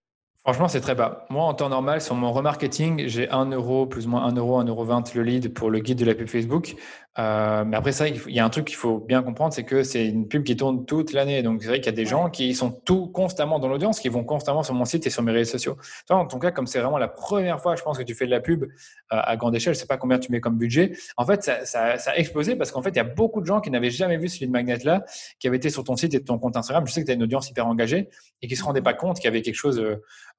Franchement, 0.44 0.66
c'est 0.66 0.80
très 0.80 0.96
bas. 0.96 1.24
Moi, 1.30 1.44
en 1.44 1.54
temps 1.54 1.68
normal, 1.68 2.00
sur 2.00 2.16
mon 2.16 2.32
remarketing, 2.32 3.06
j'ai 3.06 3.30
1 3.30 3.52
euro, 3.52 3.86
plus 3.86 4.08
ou 4.08 4.10
moins 4.10 4.24
1 4.24 4.34
euro, 4.34 4.58
1 4.58 4.64
euro 4.64 4.84
20 4.84 5.14
le 5.14 5.22
lead 5.22 5.54
pour 5.54 5.70
le 5.70 5.78
guide 5.78 5.98
de 5.98 6.04
la 6.04 6.16
pub 6.16 6.26
Facebook. 6.26 6.74
Euh, 7.18 7.64
mais 7.66 7.76
après 7.76 7.92
ça, 7.92 8.08
il, 8.08 8.18
y 8.28 8.40
a 8.40 8.44
un 8.44 8.48
truc 8.48 8.66
qu'il 8.66 8.76
faut 8.76 8.98
bien 8.98 9.22
comprendre, 9.22 9.52
c'est 9.52 9.64
que 9.64 9.82
c'est 9.82 10.06
une 10.06 10.28
pub 10.28 10.44
qui 10.44 10.56
tourne 10.56 10.86
toute 10.86 11.12
l'année. 11.12 11.42
Donc 11.42 11.62
c'est 11.62 11.68
vrai 11.68 11.80
qu'il 11.80 11.86
y 11.86 11.94
a 11.94 11.96
des 11.96 12.06
gens 12.06 12.30
qui 12.30 12.54
sont 12.54 12.70
tout 12.70 13.08
constamment 13.08 13.58
dans 13.58 13.68
l'audience, 13.68 14.00
qui 14.00 14.08
vont 14.08 14.24
constamment 14.24 14.62
sur 14.62 14.74
mon 14.74 14.86
site 14.86 15.06
et 15.06 15.10
sur 15.10 15.22
mes 15.22 15.32
réseaux 15.32 15.52
sociaux. 15.52 15.76
Toi, 16.06 16.16
en 16.16 16.26
ton 16.26 16.38
cas, 16.38 16.52
comme 16.52 16.66
c'est 16.66 16.80
vraiment 16.80 16.98
la 16.98 17.08
première 17.08 17.60
fois, 17.60 17.76
je 17.76 17.82
pense 17.82 17.98
que 17.98 18.02
tu 18.02 18.14
fais 18.14 18.24
de 18.24 18.30
la 18.30 18.40
pub 18.40 18.64
euh, 18.64 18.68
à 19.10 19.36
grande 19.36 19.54
échelle, 19.54 19.74
je 19.74 19.80
sais 19.80 19.86
pas 19.86 19.98
combien 19.98 20.18
tu 20.18 20.32
mets 20.32 20.40
comme 20.40 20.56
budget. 20.56 20.92
En 21.18 21.26
fait, 21.26 21.42
ça, 21.42 21.66
ça, 21.66 21.98
ça 21.98 22.12
a 22.12 22.16
explosé 22.16 22.56
parce 22.56 22.70
qu'en 22.70 22.82
fait, 22.82 22.90
il 22.90 22.96
y 22.96 23.00
a 23.00 23.04
beaucoup 23.04 23.42
de 23.42 23.46
gens 23.46 23.60
qui 23.60 23.70
n'avaient 23.70 23.90
jamais 23.90 24.16
vu 24.16 24.28
ce 24.28 24.40
lead 24.40 24.50
magnet 24.50 24.78
là, 24.84 25.04
qui 25.38 25.48
avaient 25.48 25.58
été 25.58 25.68
sur 25.68 25.84
ton 25.84 25.96
site 25.96 26.14
et 26.14 26.24
ton 26.24 26.38
compte 26.38 26.56
Instagram. 26.56 26.86
Je 26.86 26.92
sais 26.92 27.02
que 27.02 27.06
tu 27.06 27.12
as 27.12 27.14
une 27.14 27.22
audience 27.22 27.50
hyper 27.50 27.66
engagée 27.66 28.08
et 28.40 28.48
qui 28.48 28.56
se 28.56 28.64
rendaient 28.64 28.80
pas 28.80 28.94
compte 28.94 29.16
qu'il 29.16 29.26
y 29.26 29.28
avait 29.28 29.42
quelque 29.42 29.54
chose 29.54 29.84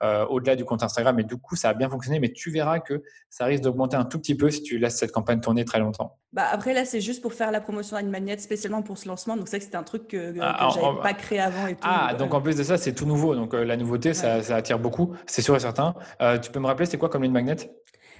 euh, 0.04 0.26
au-delà 0.26 0.56
du 0.56 0.66
compte 0.66 0.82
Instagram. 0.82 1.20
Et 1.20 1.24
du 1.24 1.38
coup, 1.38 1.56
ça 1.56 1.70
a 1.70 1.74
bien 1.76 1.90
fonctionné. 1.90 2.20
Mais 2.20 2.32
tu 2.32 2.50
verras 2.50 2.80
que 2.80 3.04
ça 3.30 3.46
risque 3.46 3.64
d'augmenter 3.64 3.96
un 3.96 4.06
tout 4.06 4.20
petit 4.20 4.36
peu 4.36 4.50
si 4.50 4.64
tu 4.64 4.80
laisses 4.80 4.98
cette 4.98 5.12
campagne 5.12 5.40
tourner 5.40 5.66
très 5.66 5.80
longtemps. 5.80 6.18
Bah 6.34 6.48
après, 6.52 6.63
là, 6.72 6.86
c'est 6.86 7.02
juste 7.02 7.22
pour 7.22 7.34
faire 7.34 7.52
la 7.52 7.62
promotion 7.62 7.98
d'une 7.98 8.10
magnette 8.10 8.42
spécialement 8.42 8.82
pour 8.82 8.98
ce 8.98 9.08
lancement. 9.08 9.36
Donc, 9.36 9.48
c'est 9.48 9.60
que 9.60 9.66
c'était 9.66 9.78
un 9.78 9.84
truc 9.84 10.08
que, 10.08 10.34
ah, 10.40 10.70
je 10.74 10.80
n'avais 10.80 11.02
pas 11.02 11.14
créé 11.14 11.40
avant. 11.40 11.68
Et 11.68 11.74
tout, 11.74 11.82
ah, 11.84 12.14
donc, 12.14 12.34
en 12.34 12.42
plus 12.42 12.56
de 12.56 12.64
ça, 12.64 12.78
c'est 12.78 12.94
tout 12.94 13.06
nouveau. 13.06 13.36
Donc, 13.36 13.54
euh, 13.54 13.64
la 13.64 13.78
nouveauté, 13.78 14.14
ça, 14.14 14.36
attire 14.50 14.80
beaucoup. 14.80 15.14
C'est 15.26 15.42
sûr 15.42 15.56
et 15.56 15.60
certain. 15.60 15.96
Euh, 16.22 16.38
tu 16.38 16.52
peux 16.52 16.60
me 16.60 16.68
rappeler, 16.68 16.86
c'est 16.86 16.98
quoi 16.98 17.10
comme 17.10 17.24
ligne 17.24 17.32
magnet 17.32 17.56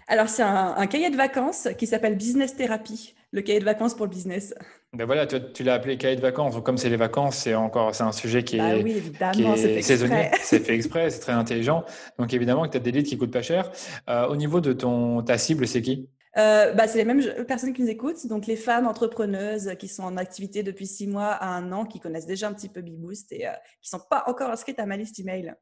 Alors, 0.08 0.30
c'est 0.30 0.44
un, 0.44 0.88
cahier 0.88 1.10
de 1.10 1.16
vacances 1.16 1.68
qui 1.78 1.88
s'appelle 1.88 2.16
Business 2.16 2.56
Therapy, 2.56 3.16
le 3.32 3.42
cahier 3.42 3.60
de 3.60 3.66
vacances 3.66 3.94
pour 3.94 4.06
le 4.06 4.12
business. 4.12 4.54
Ben 4.94 5.06
voilà, 5.06 5.26
tu, 5.26 5.64
l'as 5.64 5.74
appelé 5.74 5.98
cahier 5.98 6.16
de 6.16 6.22
vacances. 6.22 6.56
Donc, 6.56 6.66
comme 6.66 6.78
c'est 6.78 6.90
les 6.90 6.98
vacances, 6.98 7.38
c'est 7.38 7.56
encore 7.56 7.96
c'est 7.96 8.04
un 8.04 8.12
sujet 8.12 8.44
qui 8.44 8.58
bah 8.58 8.76
est, 8.76 8.84
oui, 8.84 9.82
saisonnier. 9.82 10.30
c'est 10.42 10.60
fait 10.60 10.76
exprès, 10.76 11.10
c'est 11.10 11.20
très 11.20 11.32
intelligent. 11.32 11.84
Donc, 12.20 12.34
évidemment, 12.34 12.64
que 12.66 12.72
tu 12.72 12.78
as 12.78 12.80
des 12.80 12.92
leads 12.92 13.10
qui 13.10 13.18
coûtent 13.18 13.34
pas 13.34 13.42
cher. 13.42 13.72
Euh, 14.08 14.28
au 14.28 14.36
niveau 14.36 14.62
de 14.62 14.74
ton, 14.74 15.24
ta 15.24 15.38
cible, 15.38 15.68
c'est 15.68 15.82
qui? 15.82 16.10
Euh, 16.38 16.74
bah, 16.74 16.88
c'est 16.88 16.98
les 16.98 17.06
mêmes 17.06 17.22
personnes 17.46 17.74
qui 17.74 17.84
nous 17.84 17.90
écoutent, 17.90 18.26
donc 18.28 18.48
les 18.48 18.56
femmes 18.56 18.88
entrepreneuses 18.88 19.76
qui 19.78 19.88
sont 19.88 20.04
en 20.04 20.18
activité 20.18 20.64
depuis 20.64 20.88
six 20.88 21.08
mois 21.08 21.32
à 21.32 21.48
un 21.48 21.72
an, 21.72 21.86
qui 21.86 22.00
connaissent 22.00 22.26
déjà 22.26 22.48
un 22.48 22.54
petit 22.54 22.70
peu 22.70 22.82
BeBoost 22.82 23.32
et 23.32 23.48
euh, 23.48 23.52
qui 23.82 23.94
ne 23.94 24.00
sont 24.00 24.06
pas 24.10 24.24
encore 24.28 24.50
inscrites 24.50 24.80
à 24.80 24.86
ma 24.86 24.98
liste 24.98 25.20
email. 25.20 25.54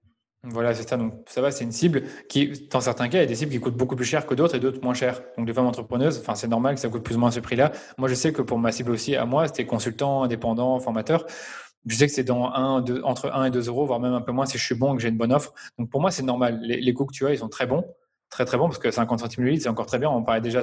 Voilà, 0.43 0.73
c'est 0.73 0.87
ça. 0.87 0.97
Donc, 0.97 1.13
ça 1.27 1.41
va, 1.41 1.51
c'est 1.51 1.65
une 1.65 1.71
cible 1.71 2.03
qui, 2.27 2.67
dans 2.71 2.81
certains 2.81 3.09
cas, 3.09 3.19
il 3.19 3.21
y 3.21 3.23
a 3.23 3.27
des 3.27 3.35
cibles 3.35 3.51
qui 3.51 3.59
coûtent 3.59 3.75
beaucoup 3.75 3.95
plus 3.95 4.05
cher 4.05 4.25
que 4.25 4.33
d'autres 4.33 4.55
et 4.55 4.59
d'autres 4.59 4.81
moins 4.81 4.95
cher. 4.95 5.21
Donc, 5.37 5.45
des 5.45 5.53
femmes 5.53 5.67
entrepreneuses, 5.67 6.19
enfin, 6.19 6.33
c'est 6.33 6.47
normal 6.47 6.75
que 6.75 6.81
ça 6.81 6.89
coûte 6.89 7.03
plus 7.03 7.15
ou 7.15 7.19
moins 7.19 7.29
ce 7.29 7.41
prix-là. 7.41 7.71
Moi, 7.99 8.09
je 8.09 8.15
sais 8.15 8.33
que 8.33 8.41
pour 8.41 8.57
ma 8.57 8.71
cible 8.71 8.91
aussi, 8.91 9.15
à 9.15 9.25
moi, 9.25 9.47
c'était 9.47 9.65
consultant, 9.65 10.23
indépendant, 10.23 10.79
formateur. 10.79 11.25
Je 11.85 11.95
sais 11.95 12.07
que 12.07 12.13
c'est 12.13 12.23
dans 12.23 12.45
un, 12.45 12.81
deux, 12.81 13.01
entre 13.03 13.31
1 13.31 13.45
et 13.45 13.51
2 13.51 13.67
euros, 13.67 13.85
voire 13.85 13.99
même 13.99 14.13
un 14.13 14.21
peu 14.21 14.31
moins 14.31 14.47
si 14.47 14.57
je 14.57 14.63
suis 14.63 14.75
bon 14.75 14.95
que 14.95 15.01
j'ai 15.01 15.09
une 15.09 15.17
bonne 15.17 15.33
offre. 15.33 15.53
Donc, 15.77 15.91
pour 15.91 16.01
moi, 16.01 16.09
c'est 16.09 16.23
normal. 16.23 16.59
Les, 16.63 16.81
les 16.81 16.93
coûts 16.93 17.05
que 17.05 17.13
tu 17.13 17.27
as, 17.27 17.33
ils 17.33 17.39
sont 17.39 17.49
très 17.49 17.67
bons 17.67 17.83
très 18.31 18.45
très 18.45 18.57
bons 18.57 18.67
parce 18.67 18.79
que 18.79 18.89
50 18.89 19.19
centimes 19.19 19.43
le 19.43 19.51
litre, 19.51 19.63
c'est 19.63 19.69
encore 19.69 19.85
très 19.85 19.99
bien. 19.99 20.09
On 20.09 20.23
parlait 20.23 20.41
déjà 20.41 20.61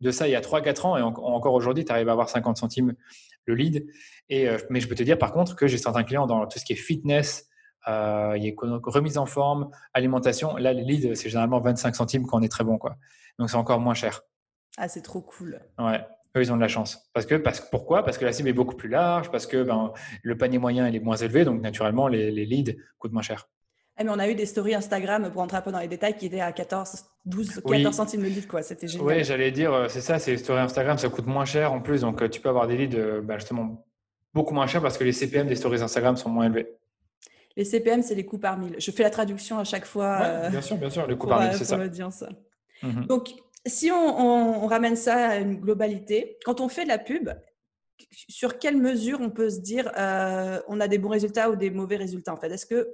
de 0.00 0.10
ça 0.10 0.26
il 0.26 0.30
y 0.30 0.36
a 0.36 0.40
3-4 0.40 0.86
ans 0.86 0.96
et 0.96 1.02
encore 1.02 1.52
aujourd'hui, 1.52 1.84
tu 1.84 1.92
arrives 1.92 2.08
à 2.08 2.12
avoir 2.12 2.30
50 2.30 2.56
centimes 2.56 2.94
le 3.44 3.54
lead. 3.54 3.86
Et, 4.30 4.48
euh, 4.48 4.56
mais 4.70 4.80
je 4.80 4.88
peux 4.88 4.94
te 4.94 5.02
dire 5.02 5.18
par 5.18 5.32
contre 5.32 5.56
que 5.56 5.66
j'ai 5.66 5.76
certains 5.78 6.04
clients 6.04 6.26
dans 6.26 6.46
tout 6.46 6.58
ce 6.58 6.64
qui 6.64 6.72
est 6.72 6.76
fitness, 6.76 7.46
euh, 7.88 8.34
il 8.36 8.44
y 8.44 8.48
a 8.48 8.52
remise 8.84 9.18
en 9.18 9.26
forme, 9.26 9.70
alimentation. 9.94 10.56
Là, 10.56 10.72
les 10.72 10.84
leads, 10.84 11.14
c'est 11.14 11.28
généralement 11.28 11.60
25 11.60 11.94
centimes 11.94 12.26
quand 12.26 12.38
on 12.38 12.42
est 12.42 12.48
très 12.48 12.64
bon. 12.64 12.78
Quoi. 12.78 12.96
Donc, 13.38 13.50
c'est 13.50 13.56
encore 13.56 13.80
moins 13.80 13.94
cher. 13.94 14.22
Ah, 14.76 14.88
c'est 14.88 15.02
trop 15.02 15.22
cool. 15.22 15.60
Ouais, 15.78 16.00
eux, 16.36 16.42
ils 16.42 16.52
ont 16.52 16.56
de 16.56 16.60
la 16.60 16.68
chance. 16.68 17.10
Parce 17.14 17.26
que, 17.26 17.34
parce, 17.36 17.60
pourquoi? 17.60 18.04
Parce 18.04 18.18
que 18.18 18.24
la 18.24 18.32
cible 18.32 18.48
est 18.48 18.52
beaucoup 18.52 18.76
plus 18.76 18.88
large, 18.88 19.30
parce 19.30 19.46
que 19.46 19.62
ben, 19.62 19.92
le 20.22 20.36
panier 20.36 20.58
moyen 20.58 20.86
il 20.88 20.94
est 20.94 21.00
moins 21.00 21.16
élevé, 21.16 21.44
donc 21.44 21.60
naturellement, 21.62 22.08
les, 22.08 22.30
les 22.30 22.44
leads 22.44 22.76
coûtent 22.98 23.12
moins 23.12 23.22
cher. 23.22 23.48
Ah, 23.98 24.04
mais 24.04 24.10
on 24.10 24.18
a 24.18 24.28
eu 24.28 24.34
des 24.34 24.46
stories 24.46 24.74
Instagram, 24.74 25.30
pour 25.32 25.42
entrer 25.42 25.56
un 25.56 25.60
peu 25.60 25.72
dans 25.72 25.80
les 25.80 25.88
détails, 25.88 26.16
qui 26.16 26.26
étaient 26.26 26.40
à 26.40 26.52
14, 26.52 27.04
12, 27.26 27.62
14 27.66 27.94
centimes 27.94 28.22
le 28.22 28.28
lead. 28.28 28.46
quoi. 28.46 28.62
C'était 28.62 28.86
génial. 28.86 29.06
Oui, 29.06 29.24
j'allais 29.24 29.50
dire, 29.50 29.72
euh, 29.72 29.88
c'est 29.88 30.00
ça, 30.00 30.18
c'est 30.18 30.30
les 30.30 30.38
stories 30.38 30.60
Instagram, 30.60 30.96
ça 30.98 31.08
coûte 31.08 31.26
moins 31.26 31.44
cher 31.44 31.72
en 31.72 31.80
plus. 31.80 32.02
Donc, 32.02 32.22
euh, 32.22 32.28
tu 32.28 32.40
peux 32.40 32.48
avoir 32.48 32.68
des 32.68 32.76
leads 32.76 33.20
bah, 33.22 33.38
justement 33.38 33.84
beaucoup 34.34 34.54
moins 34.54 34.66
cher 34.66 34.80
parce 34.80 34.96
que 34.96 35.04
les 35.04 35.12
CPM 35.12 35.48
des 35.48 35.56
stories 35.56 35.82
Instagram 35.82 36.16
sont 36.16 36.30
moins 36.30 36.46
élevés. 36.46 36.78
Les 37.56 37.64
CPM, 37.64 38.02
c'est 38.02 38.14
les 38.14 38.24
coûts 38.24 38.38
par 38.38 38.56
mille. 38.56 38.76
Je 38.78 38.90
fais 38.92 39.02
la 39.02 39.10
traduction 39.10 39.58
à 39.58 39.64
chaque 39.64 39.84
fois. 39.84 40.20
Euh, 40.22 40.48
bien 40.48 40.62
sûr, 40.62 40.76
bien 40.76 40.90
sûr, 40.90 41.06
les 41.08 41.16
coûts 41.16 41.26
par 41.26 41.40
mille, 41.42 41.54
c'est 41.54 41.64
ça. 41.64 41.76
l'audience. 41.76 42.22
Mhm. 42.84 43.06
Donc, 43.06 43.34
si 43.66 43.90
on, 43.90 44.66
ramène 44.66 44.94
ça 44.94 45.30
à 45.30 45.36
une 45.38 45.56
globalité, 45.56 46.38
quand 46.44 46.60
on 46.60 46.68
fait 46.68 46.84
de 46.84 46.88
la 46.88 46.98
pub, 46.98 47.30
sur 48.12 48.60
quelle 48.60 48.76
mesure 48.76 49.20
on 49.20 49.30
peut 49.30 49.50
se 49.50 49.58
dire 49.58 49.90
euh, 49.98 50.60
on 50.68 50.78
a 50.78 50.86
des 50.86 50.98
bons 50.98 51.08
résultats 51.08 51.50
ou 51.50 51.56
des 51.56 51.70
mauvais 51.70 51.96
résultats 51.96 52.32
en 52.32 52.36
fait? 52.36 52.48
Est-ce 52.48 52.64
que 52.64 52.88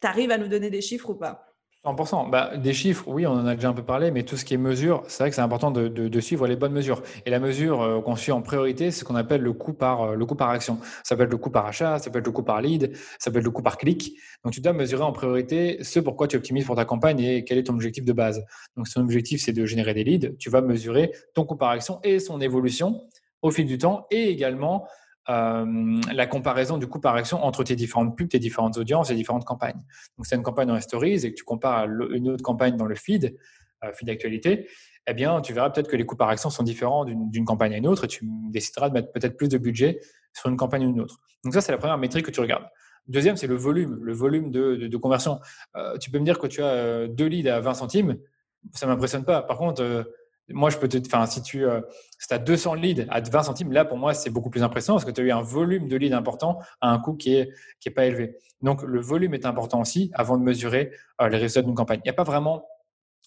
tu 0.00 0.06
arrives 0.06 0.30
à 0.30 0.38
nous 0.38 0.48
donner 0.48 0.70
des 0.70 0.80
chiffres 0.80 1.10
ou 1.10 1.14
pas? 1.14 1.50
100%. 1.84 2.28
Bah, 2.28 2.58
des 2.58 2.74
chiffres, 2.74 3.04
oui, 3.08 3.26
on 3.26 3.32
en 3.32 3.46
a 3.46 3.54
déjà 3.54 3.70
un 3.70 3.72
peu 3.72 3.82
parlé, 3.82 4.10
mais 4.10 4.22
tout 4.22 4.36
ce 4.36 4.44
qui 4.44 4.52
est 4.52 4.58
mesure, 4.58 5.02
c'est 5.08 5.22
vrai 5.22 5.30
que 5.30 5.36
c'est 5.36 5.40
important 5.40 5.70
de, 5.70 6.20
suivre 6.20 6.46
les 6.46 6.56
bonnes 6.56 6.72
mesures. 6.72 7.02
Et 7.24 7.30
la 7.30 7.40
mesure 7.40 7.80
euh, 7.80 8.00
qu'on 8.02 8.16
suit 8.16 8.32
en 8.32 8.42
priorité, 8.42 8.90
c'est 8.90 9.00
ce 9.00 9.04
qu'on 9.04 9.14
appelle 9.14 9.40
le 9.40 9.54
coût, 9.54 9.72
par, 9.72 10.02
euh, 10.02 10.14
le 10.14 10.26
coût 10.26 10.34
par 10.34 10.50
action. 10.50 10.78
Ça 11.04 11.16
peut 11.16 11.22
être 11.22 11.30
le 11.30 11.38
coût 11.38 11.48
par 11.48 11.64
achat, 11.64 11.98
ça 11.98 12.10
peut 12.10 12.18
être 12.18 12.26
le 12.26 12.32
coût 12.32 12.42
par 12.42 12.60
lead, 12.60 12.94
ça 13.18 13.30
peut 13.30 13.38
être 13.38 13.44
le 13.44 13.50
coût 13.50 13.62
par 13.62 13.78
clic. 13.78 14.12
Donc, 14.44 14.52
tu 14.52 14.60
dois 14.60 14.74
mesurer 14.74 15.02
en 15.02 15.12
priorité 15.12 15.82
ce 15.82 16.00
pourquoi 16.00 16.28
tu 16.28 16.36
optimises 16.36 16.66
pour 16.66 16.76
ta 16.76 16.84
campagne 16.84 17.20
et 17.20 17.44
quel 17.44 17.56
est 17.56 17.64
ton 17.64 17.74
objectif 17.74 18.04
de 18.04 18.12
base. 18.12 18.44
Donc, 18.76 18.86
si 18.86 18.94
ton 18.94 19.00
objectif, 19.00 19.40
c'est 19.42 19.54
de 19.54 19.64
générer 19.64 19.94
des 19.94 20.04
leads, 20.04 20.36
tu 20.38 20.50
vas 20.50 20.60
mesurer 20.60 21.12
ton 21.32 21.46
coût 21.46 21.56
par 21.56 21.70
action 21.70 21.98
et 22.04 22.18
son 22.18 22.42
évolution 22.42 23.00
au 23.40 23.50
fil 23.50 23.64
du 23.64 23.78
temps 23.78 24.06
et 24.10 24.28
également 24.28 24.86
euh, 25.28 26.00
la 26.12 26.26
comparaison 26.26 26.78
du 26.78 26.86
coût 26.86 27.00
par 27.00 27.14
action 27.14 27.42
entre 27.44 27.62
tes 27.62 27.76
différentes 27.76 28.16
pubs, 28.16 28.28
tes 28.28 28.38
différentes 28.38 28.78
audiences 28.78 29.10
et 29.10 29.14
différentes 29.14 29.44
campagnes. 29.44 29.80
Donc, 30.16 30.26
c'est 30.26 30.36
une 30.36 30.42
campagne 30.42 30.68
dans 30.68 30.74
les 30.74 30.80
stories 30.80 31.26
et 31.26 31.30
que 31.30 31.36
tu 31.36 31.44
compares 31.44 31.84
une 31.84 32.30
autre 32.30 32.42
campagne 32.42 32.76
dans 32.76 32.86
le 32.86 32.94
feed, 32.94 33.36
euh, 33.84 33.92
feed 33.92 34.08
d'actualité, 34.08 34.68
eh 35.06 35.14
bien, 35.14 35.40
tu 35.40 35.52
verras 35.52 35.70
peut-être 35.70 35.88
que 35.88 35.96
les 35.96 36.06
coûts 36.06 36.16
par 36.16 36.28
action 36.28 36.50
sont 36.50 36.62
différents 36.62 37.04
d'une 37.04 37.44
campagne 37.44 37.74
à 37.74 37.76
une 37.76 37.86
autre 37.86 38.04
et 38.04 38.08
tu 38.08 38.24
décideras 38.50 38.88
de 38.88 38.94
mettre 38.94 39.12
peut-être 39.12 39.36
plus 39.36 39.48
de 39.48 39.58
budget 39.58 40.00
sur 40.32 40.48
une 40.48 40.56
campagne 40.56 40.86
ou 40.86 40.90
une 40.90 41.00
autre. 41.00 41.20
Donc, 41.44 41.54
ça, 41.54 41.60
c'est 41.60 41.72
la 41.72 41.78
première 41.78 41.98
métrique 41.98 42.26
que 42.26 42.30
tu 42.30 42.40
regardes. 42.40 42.64
Deuxième, 43.06 43.36
c'est 43.36 43.46
le 43.46 43.56
volume, 43.56 43.98
le 44.02 44.12
volume 44.12 44.50
de, 44.50 44.96
conversion. 44.96 45.40
Euh, 45.76 45.96
tu 45.98 46.10
peux 46.10 46.18
me 46.18 46.24
dire 46.24 46.38
que 46.38 46.46
tu 46.46 46.62
as 46.62 47.08
deux 47.08 47.26
leads 47.26 47.50
à 47.50 47.60
20 47.60 47.74
centimes, 47.74 48.18
ça 48.72 48.86
ne 48.86 48.92
m'impressionne 48.92 49.24
pas. 49.24 49.42
Par 49.42 49.58
contre, 49.58 50.06
moi, 50.52 50.70
je 50.70 50.78
peux 50.78 50.88
te, 50.88 50.98
enfin, 50.98 51.26
si 51.26 51.42
tu 51.42 51.64
euh, 51.64 51.80
as 52.30 52.38
200 52.38 52.74
leads 52.74 53.06
à 53.10 53.20
20 53.20 53.42
centimes, 53.42 53.72
là, 53.72 53.84
pour 53.84 53.98
moi, 53.98 54.14
c'est 54.14 54.30
beaucoup 54.30 54.50
plus 54.50 54.62
impressionnant 54.62 54.96
parce 54.96 55.04
que 55.04 55.10
tu 55.10 55.20
as 55.20 55.24
eu 55.24 55.30
un 55.30 55.42
volume 55.42 55.88
de 55.88 55.96
leads 55.96 56.14
important 56.14 56.58
à 56.80 56.90
un 56.90 56.98
coût 56.98 57.14
qui 57.14 57.34
est, 57.34 57.50
qui 57.80 57.88
est 57.88 57.92
pas 57.92 58.06
élevé. 58.06 58.36
Donc, 58.62 58.82
le 58.82 59.00
volume 59.00 59.34
est 59.34 59.46
important 59.46 59.80
aussi 59.80 60.10
avant 60.14 60.36
de 60.36 60.42
mesurer 60.42 60.92
euh, 61.20 61.28
les 61.28 61.38
résultats 61.38 61.62
d'une 61.62 61.74
campagne. 61.74 62.00
Il 62.04 62.08
n'y 62.08 62.10
a 62.10 62.14
pas 62.14 62.24
vraiment 62.24 62.66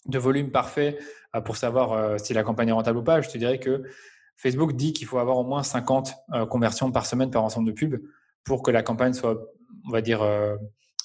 de 0.06 0.20
volume 0.20 0.52
parfait 0.52 0.98
euh, 1.36 1.42
pour 1.42 1.58
savoir 1.58 2.20
si 2.20 2.34
la 2.34 2.44
campagne 2.44 2.70
est 2.70 2.74
rentable 2.74 3.00
ou 3.00 3.04
pas. 3.04 3.22
Je 3.22 3.30
te 3.30 3.38
dirais 3.38 3.60
que 3.60 3.84
Facebook 4.36 4.74
dit 4.74 4.94
qu'il 4.94 5.08
faut 5.08 5.20
avoir 5.20 5.38
au 5.38 5.44
moins 5.44 5.64
50 5.64 6.16
conversions 6.50 6.92
par 6.92 7.06
semaine 7.06 7.30
par 7.30 7.44
ensemble 7.44 7.68
de 7.68 7.72
pubs 7.72 8.02
pour 8.44 8.64
que 8.64 8.72
la 8.72 8.82
campagne 8.82 9.14
soit, 9.14 9.38
on 9.88 9.92
va 9.92 10.02
dire, 10.02 10.22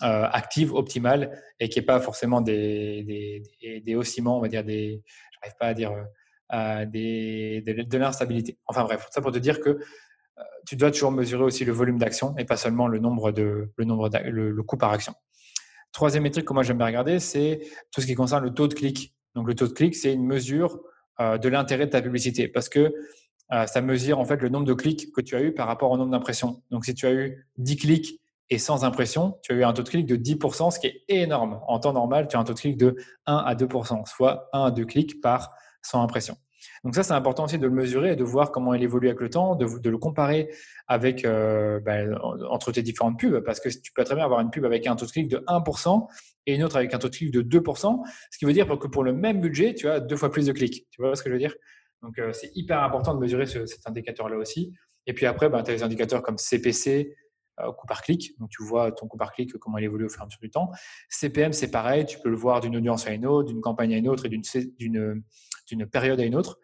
active, 0.00 0.72
optimale 0.74 1.42
et 1.60 1.68
qu'il 1.68 1.80
n'y 1.80 1.84
ait 1.84 1.86
pas 1.86 2.00
forcément 2.00 2.40
des, 2.40 3.02
des, 3.02 3.80
des, 3.80 3.94
oscillements, 3.96 4.38
on 4.38 4.40
va 4.40 4.48
dire 4.48 4.64
des, 4.64 5.02
j'arrive 5.40 5.56
pas 5.58 5.66
à 5.66 5.74
dire 5.74 5.92
euh, 6.54 6.86
des, 6.86 7.60
de, 7.62 7.98
l'instabilité. 7.98 8.58
Enfin 8.66 8.82
bref, 8.84 9.06
ça 9.10 9.20
pour 9.20 9.32
te 9.32 9.38
dire 9.38 9.60
que 9.60 9.68
euh, 9.68 10.42
tu 10.66 10.76
dois 10.76 10.90
toujours 10.90 11.12
mesurer 11.12 11.44
aussi 11.44 11.66
le 11.66 11.72
volume 11.72 11.98
d'action 11.98 12.34
et 12.38 12.46
pas 12.46 12.56
seulement 12.56 12.88
le 12.88 12.98
nombre 12.98 13.32
de 13.32 13.70
le 13.76 13.84
nombre 13.84 14.08
le, 14.24 14.62
coût 14.62 14.78
par 14.78 14.90
action. 14.90 15.12
Troisième 15.92 16.22
métrique 16.22 16.46
que 16.46 16.54
moi 16.54 16.62
j'aime 16.62 16.78
bien 16.78 16.86
regarder, 16.86 17.18
c'est 17.18 17.60
tout 17.92 18.00
ce 18.00 18.06
qui 18.06 18.14
concerne 18.14 18.44
le 18.44 18.54
taux 18.54 18.66
de 18.66 18.72
clic. 18.72 19.14
Donc 19.34 19.46
le 19.46 19.54
taux 19.54 19.68
de 19.68 19.74
clic, 19.74 19.94
c'est 19.94 20.14
une 20.14 20.24
mesure 20.24 20.80
euh, 21.20 21.36
de 21.36 21.50
l'intérêt 21.50 21.84
de 21.84 21.90
ta 21.90 22.00
publicité 22.00 22.48
parce 22.48 22.70
que 22.70 22.94
ça 23.66 23.80
mesure 23.80 24.18
en 24.18 24.26
fait 24.26 24.42
le 24.42 24.50
nombre 24.50 24.66
de 24.66 24.74
clics 24.74 25.10
que 25.10 25.22
tu 25.22 25.34
as 25.34 25.40
eu 25.40 25.54
par 25.54 25.66
rapport 25.66 25.90
au 25.90 25.96
nombre 25.96 26.10
d'impressions. 26.10 26.62
Donc 26.70 26.84
si 26.84 26.94
tu 26.94 27.06
as 27.06 27.12
eu 27.12 27.46
10 27.56 27.76
clics 27.76 28.20
et 28.50 28.58
sans 28.58 28.84
impression, 28.84 29.38
tu 29.42 29.52
as 29.52 29.56
eu 29.56 29.64
un 29.64 29.72
taux 29.72 29.82
de 29.82 29.88
clic 29.88 30.06
de 30.06 30.16
10%, 30.16 30.70
ce 30.70 30.78
qui 30.78 30.86
est 30.86 31.04
énorme. 31.08 31.60
En 31.66 31.78
temps 31.78 31.92
normal, 31.92 32.28
tu 32.28 32.36
as 32.36 32.40
un 32.40 32.44
taux 32.44 32.54
de 32.54 32.58
clic 32.58 32.76
de 32.76 32.96
1 33.26 33.36
à 33.36 33.54
2%, 33.54 34.06
soit 34.06 34.48
1 34.52 34.64
à 34.64 34.70
2 34.70 34.84
clics 34.84 35.20
par 35.20 35.52
100 35.82 36.02
impressions. 36.02 36.36
Donc 36.84 36.94
ça, 36.94 37.02
c'est 37.02 37.12
important 37.12 37.44
aussi 37.44 37.58
de 37.58 37.66
le 37.66 37.72
mesurer 37.72 38.12
et 38.12 38.16
de 38.16 38.24
voir 38.24 38.50
comment 38.50 38.74
il 38.74 38.82
évolue 38.82 39.08
avec 39.08 39.20
le 39.20 39.30
temps, 39.30 39.54
de, 39.54 39.88
le 39.88 39.98
comparer 39.98 40.50
avec 40.86 41.24
euh, 41.24 41.80
ben, 41.80 42.18
entre 42.50 42.72
tes 42.72 42.82
différentes 42.82 43.18
pubs, 43.18 43.42
parce 43.44 43.60
que 43.60 43.68
tu 43.68 43.92
peux 43.92 44.04
très 44.04 44.14
bien 44.14 44.24
avoir 44.24 44.40
une 44.40 44.50
pub 44.50 44.64
avec 44.64 44.86
un 44.86 44.96
taux 44.96 45.06
de 45.06 45.10
clic 45.10 45.28
de 45.28 45.38
1% 45.46 46.06
et 46.46 46.54
une 46.54 46.64
autre 46.64 46.76
avec 46.76 46.94
un 46.94 46.98
taux 46.98 47.08
de 47.08 47.16
clic 47.16 47.30
de 47.30 47.42
2%, 47.42 48.02
ce 48.30 48.38
qui 48.38 48.44
veut 48.44 48.52
dire 48.52 48.66
que 48.66 48.86
pour 48.88 49.04
le 49.04 49.12
même 49.12 49.40
budget, 49.40 49.74
tu 49.74 49.88
as 49.88 50.00
deux 50.00 50.16
fois 50.16 50.30
plus 50.30 50.46
de 50.46 50.52
clics. 50.52 50.86
Tu 50.90 51.02
vois 51.02 51.14
ce 51.14 51.22
que 51.22 51.28
je 51.28 51.34
veux 51.34 51.40
dire? 51.40 51.54
Donc 52.02 52.18
euh, 52.18 52.32
c'est 52.32 52.50
hyper 52.54 52.82
important 52.82 53.14
de 53.14 53.20
mesurer 53.20 53.46
cet 53.46 53.86
indicateur-là 53.86 54.36
aussi. 54.36 54.72
Et 55.06 55.12
puis 55.12 55.26
après, 55.26 55.48
ben, 55.48 55.62
tu 55.62 55.70
as 55.70 55.74
des 55.74 55.82
indicateurs 55.82 56.22
comme 56.22 56.38
CPC, 56.38 57.14
euh, 57.60 57.72
par 57.86 58.02
clic. 58.02 58.38
Donc, 58.38 58.50
tu 58.50 58.62
vois 58.62 58.92
ton 58.92 59.06
coût 59.06 59.16
par 59.16 59.32
clic, 59.32 59.52
comment 59.58 59.78
il 59.78 59.84
évolue 59.84 60.06
au 60.06 60.08
fur 60.08 60.20
et 60.20 60.22
à 60.22 60.26
mesure 60.26 60.40
du 60.40 60.50
temps. 60.50 60.70
CPM, 61.08 61.52
c'est 61.52 61.70
pareil. 61.70 62.06
Tu 62.06 62.18
peux 62.18 62.28
le 62.28 62.36
voir 62.36 62.60
d'une 62.60 62.76
audience 62.76 63.06
à 63.06 63.12
une 63.12 63.26
autre, 63.26 63.48
d'une 63.48 63.60
campagne 63.60 63.94
à 63.94 63.96
une 63.96 64.08
autre 64.08 64.26
et 64.26 64.28
d'une 64.28 65.22
période 65.90 66.20
à 66.20 66.24
une 66.24 66.34
autre. 66.34 66.58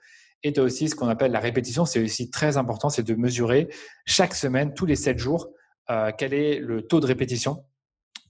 Et 0.45 0.53
tu 0.53 0.61
as 0.61 0.63
aussi 0.63 0.89
ce 0.89 0.95
qu'on 0.95 1.09
appelle 1.09 1.33
la 1.33 1.41
répétition. 1.41 1.87
C'est 1.87 2.03
aussi 2.03 2.31
très 2.31 2.57
important, 2.57 2.91
c'est 2.91 3.03
de 3.03 3.15
mesurer 3.15 3.69
chaque 4.05 4.35
semaine, 4.35 4.75
tous 4.75 4.87
les 4.87 4.95
7 4.95 5.19
jours, 5.19 5.49
euh, 5.91 6.13
quel 6.17 6.35
est 6.35 6.59
le 6.59 6.83
taux 6.87 7.01
de 7.01 7.07
répétition 7.07 7.65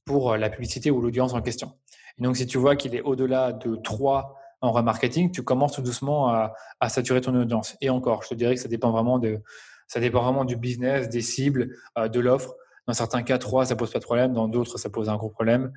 pour 0.04 0.32
euh, 0.32 0.36
la 0.36 0.48
publicité 0.48 0.90
ou 0.90 1.00
l'audience 1.00 1.34
en 1.34 1.42
question. 1.42 1.72
Et 2.18 2.22
donc, 2.22 2.36
si 2.36 2.46
tu 2.46 2.56
vois 2.56 2.76
qu'il 2.76 2.94
est 2.94 3.00
au-delà 3.00 3.52
de 3.52 3.74
3 3.76 4.36
en 4.60 4.70
remarketing, 4.70 5.32
tu 5.32 5.42
commences 5.42 5.72
tout 5.72 5.82
doucement 5.82 6.28
à, 6.28 6.54
à, 6.78 6.88
saturer 6.88 7.20
ton 7.20 7.34
audience. 7.34 7.76
Et 7.80 7.90
encore, 7.90 8.22
je 8.22 8.28
te 8.28 8.34
dirais 8.34 8.54
que 8.54 8.60
ça 8.60 8.68
dépend 8.68 8.92
vraiment 8.92 9.18
de, 9.18 9.42
ça 9.86 10.00
dépend 10.00 10.22
vraiment 10.22 10.44
du 10.44 10.56
business, 10.56 11.08
des 11.08 11.20
cibles, 11.20 11.76
euh, 11.98 12.08
de 12.08 12.20
l'offre. 12.20 12.54
Dans 12.86 12.94
certains 12.94 13.22
cas, 13.22 13.38
3, 13.38 13.66
ça 13.66 13.76
pose 13.76 13.90
pas 13.90 13.98
de 13.98 14.04
problème. 14.04 14.32
Dans 14.32 14.48
d'autres, 14.48 14.78
ça 14.78 14.90
pose 14.90 15.08
un 15.08 15.16
gros 15.16 15.30
problème. 15.30 15.72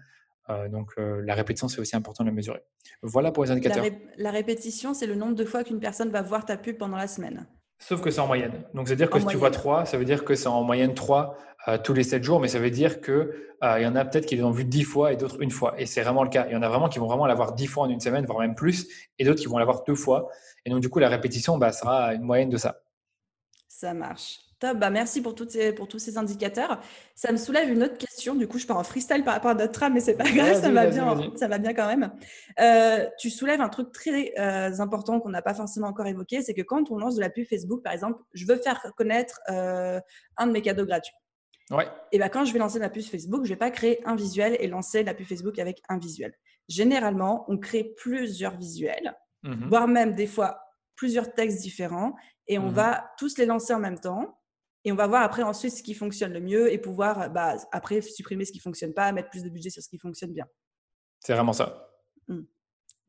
Euh, 0.49 0.69
donc, 0.69 0.91
euh, 0.97 1.21
la 1.25 1.35
répétition, 1.35 1.67
c'est 1.67 1.79
aussi 1.79 1.95
important 1.95 2.23
de 2.23 2.29
la 2.29 2.35
mesurer. 2.35 2.63
Voilà 3.01 3.31
pour 3.31 3.43
les 3.43 3.51
indicateurs. 3.51 3.85
La, 4.17 4.31
répétition, 4.31 4.93
c'est 4.93 5.07
le 5.07 5.15
nombre 5.15 5.35
de 5.35 5.45
fois 5.45 5.63
qu'une 5.63 5.79
personne 5.79 6.09
va 6.09 6.21
voir 6.21 6.45
ta 6.45 6.57
pub 6.57 6.77
pendant 6.77 6.97
la 6.97 7.07
semaine. 7.07 7.47
Sauf 7.79 8.01
que 8.01 8.09
c'est 8.09 8.21
en 8.21 8.27
moyenne. 8.27 8.63
Donc, 8.73 8.87
c'est-à-dire 8.87 9.09
que 9.09 9.19
si 9.19 9.25
tu 9.27 9.37
vois 9.37 9.51
3, 9.51 9.85
ça 9.85 9.97
veut 9.97 10.05
dire 10.05 10.25
que 10.25 10.35
c'est 10.35 10.47
en 10.47 10.63
moyenne 10.63 10.93
3 10.93 11.37
tous 11.83 11.93
les 11.93 12.03
7 12.03 12.23
jours, 12.23 12.39
mais 12.39 12.47
ça 12.47 12.59
veut 12.59 12.71
dire 12.71 13.01
qu'il 13.01 13.29
il 13.61 13.83
y 13.83 13.85
en 13.85 13.95
a 13.95 14.05
peut-être 14.05 14.25
qui 14.25 14.37
l'ont 14.37 14.51
vu 14.51 14.63
10 14.63 14.83
fois 14.83 15.11
et 15.11 15.17
d'autres 15.17 15.41
une 15.41 15.51
fois. 15.51 15.75
Et 15.77 15.85
c'est 15.85 16.01
vraiment 16.01 16.23
le 16.23 16.29
cas. 16.29 16.45
Il 16.47 16.53
y 16.53 16.55
en 16.55 16.61
a 16.63 16.69
vraiment 16.69 16.87
qui 16.87 16.97
vont 16.97 17.07
vraiment 17.07 17.27
l'avoir 17.27 17.53
10 17.53 17.67
fois 17.67 17.83
en 17.83 17.89
une 17.89 17.99
semaine, 17.99 18.25
voire 18.25 18.39
même 18.39 18.55
plus, 18.55 18.87
et 19.19 19.25
d'autres 19.25 19.41
qui 19.41 19.47
vont 19.47 19.57
l'avoir 19.59 19.83
deux 19.83 19.95
fois. 19.95 20.29
Et 20.65 20.69
donc, 20.69 20.79
du 20.79 20.89
coup, 20.89 20.97
la 20.99 21.09
répétition 21.09 21.57
bah, 21.57 21.71
sera 21.71 22.13
une 22.15 22.23
moyenne 22.23 22.49
de 22.49 22.57
ça. 22.57 22.81
Ça 23.78 23.93
marche. 23.93 24.39
Top, 24.57 24.80
bah 24.80 24.89
merci 24.89 25.21
pour, 25.21 25.36
toutes 25.36 25.51
ces, 25.51 25.71
pour 25.71 25.88
tous 25.88 25.99
ces 25.99 26.17
indicateurs. 26.17 26.82
Ça 27.13 27.32
me 27.32 27.38
soulève 27.38 27.69
une 27.69 27.84
autre 27.84 27.99
question. 27.99 28.34
Du 28.34 28.47
coup, 28.47 28.57
je 28.57 28.65
pars 28.65 28.80
en 28.80 28.84
freestyle 28.84 29.23
par 29.23 29.36
rapport 29.36 29.51
à 29.51 29.53
notre 29.53 29.71
trame, 29.71 29.93
mais 29.93 29.99
c'est 29.99 30.17
pas 30.17 30.23
grave, 30.32 30.59
ça 30.59 30.71
va 30.71 30.88
bien, 30.88 31.32
ça 31.36 31.47
va 31.47 31.59
bien 31.59 31.75
quand 31.75 31.86
même. 31.86 32.11
Euh, 32.59 33.05
tu 33.19 33.30
soulèves 33.30 33.61
un 33.61 33.69
truc 33.69 33.91
très 33.91 34.34
euh, 34.39 34.80
important 34.80 35.19
qu'on 35.19 35.30
n'a 35.30 35.43
pas 35.43 35.53
forcément 35.53 35.86
encore 35.86 36.07
évoqué, 36.07 36.41
c'est 36.41 36.55
que 36.55 36.63
quand 36.63 36.89
on 36.89 36.97
lance 36.97 37.17
de 37.17 37.21
la 37.21 37.30
pub 37.30 37.45
Facebook, 37.45 37.84
par 37.84 37.93
exemple, 37.93 38.19
je 38.34 38.47
veux 38.47 38.55
faire 38.55 38.82
connaître 38.97 39.39
euh, 39.51 40.01
un 40.38 40.47
de 40.47 40.53
mes 40.53 40.63
cadeaux 40.63 40.88
gratuits. 40.88 41.13
Ouais. 41.69 41.88
Et 42.11 42.17
ben 42.17 42.30
quand 42.30 42.43
je 42.43 42.53
vais 42.53 42.59
lancer 42.59 42.80
ma 42.80 42.89
pub 42.89 43.03
Facebook, 43.03 43.43
je 43.43 43.49
vais 43.49 43.57
pas 43.57 43.69
créer 43.69 43.99
un 44.07 44.15
visuel 44.15 44.57
et 44.59 44.65
lancer 44.65 45.03
la 45.03 45.13
pub 45.13 45.28
Facebook 45.28 45.59
avec 45.59 45.84
un 45.88 45.99
visuel. 45.99 46.34
Généralement, 46.67 47.45
on 47.47 47.59
crée 47.59 47.93
plusieurs 47.95 48.57
visuels, 48.57 49.15
mmh 49.43 49.67
voire 49.67 49.88
même 49.88 50.15
des 50.15 50.25
fois 50.25 50.63
plusieurs 50.95 51.32
textes 51.32 51.61
différents 51.61 52.15
et 52.47 52.57
on 52.57 52.69
mmh 52.69 52.73
va 52.73 53.11
tous 53.17 53.37
les 53.37 53.45
lancer 53.45 53.73
en 53.73 53.79
même 53.79 53.99
temps 53.99 54.39
Et 54.85 54.91
on 54.91 54.95
va 54.95 55.07
voir 55.07 55.23
après 55.23 55.43
ensuite 55.43 55.73
ce 55.73 55.83
qui 55.83 55.93
fonctionne 55.93 56.33
le 56.33 56.39
mieux 56.39 56.71
et 56.71 56.77
pouvoir 56.77 57.29
bah, 57.29 57.55
après 57.71 58.01
supprimer 58.01 58.45
ce 58.45 58.51
qui 58.51 58.59
fonctionne 58.59 58.93
pas, 58.93 59.11
mettre 59.11 59.29
plus 59.29 59.43
de 59.43 59.49
budget 59.49 59.69
sur 59.69 59.83
ce 59.83 59.89
qui 59.89 59.97
fonctionne 59.97 60.31
bien. 60.31 60.45
C'est 61.19 61.33
vraiment 61.33 61.53
ça. 61.53 61.91
Mmh. 62.27 62.41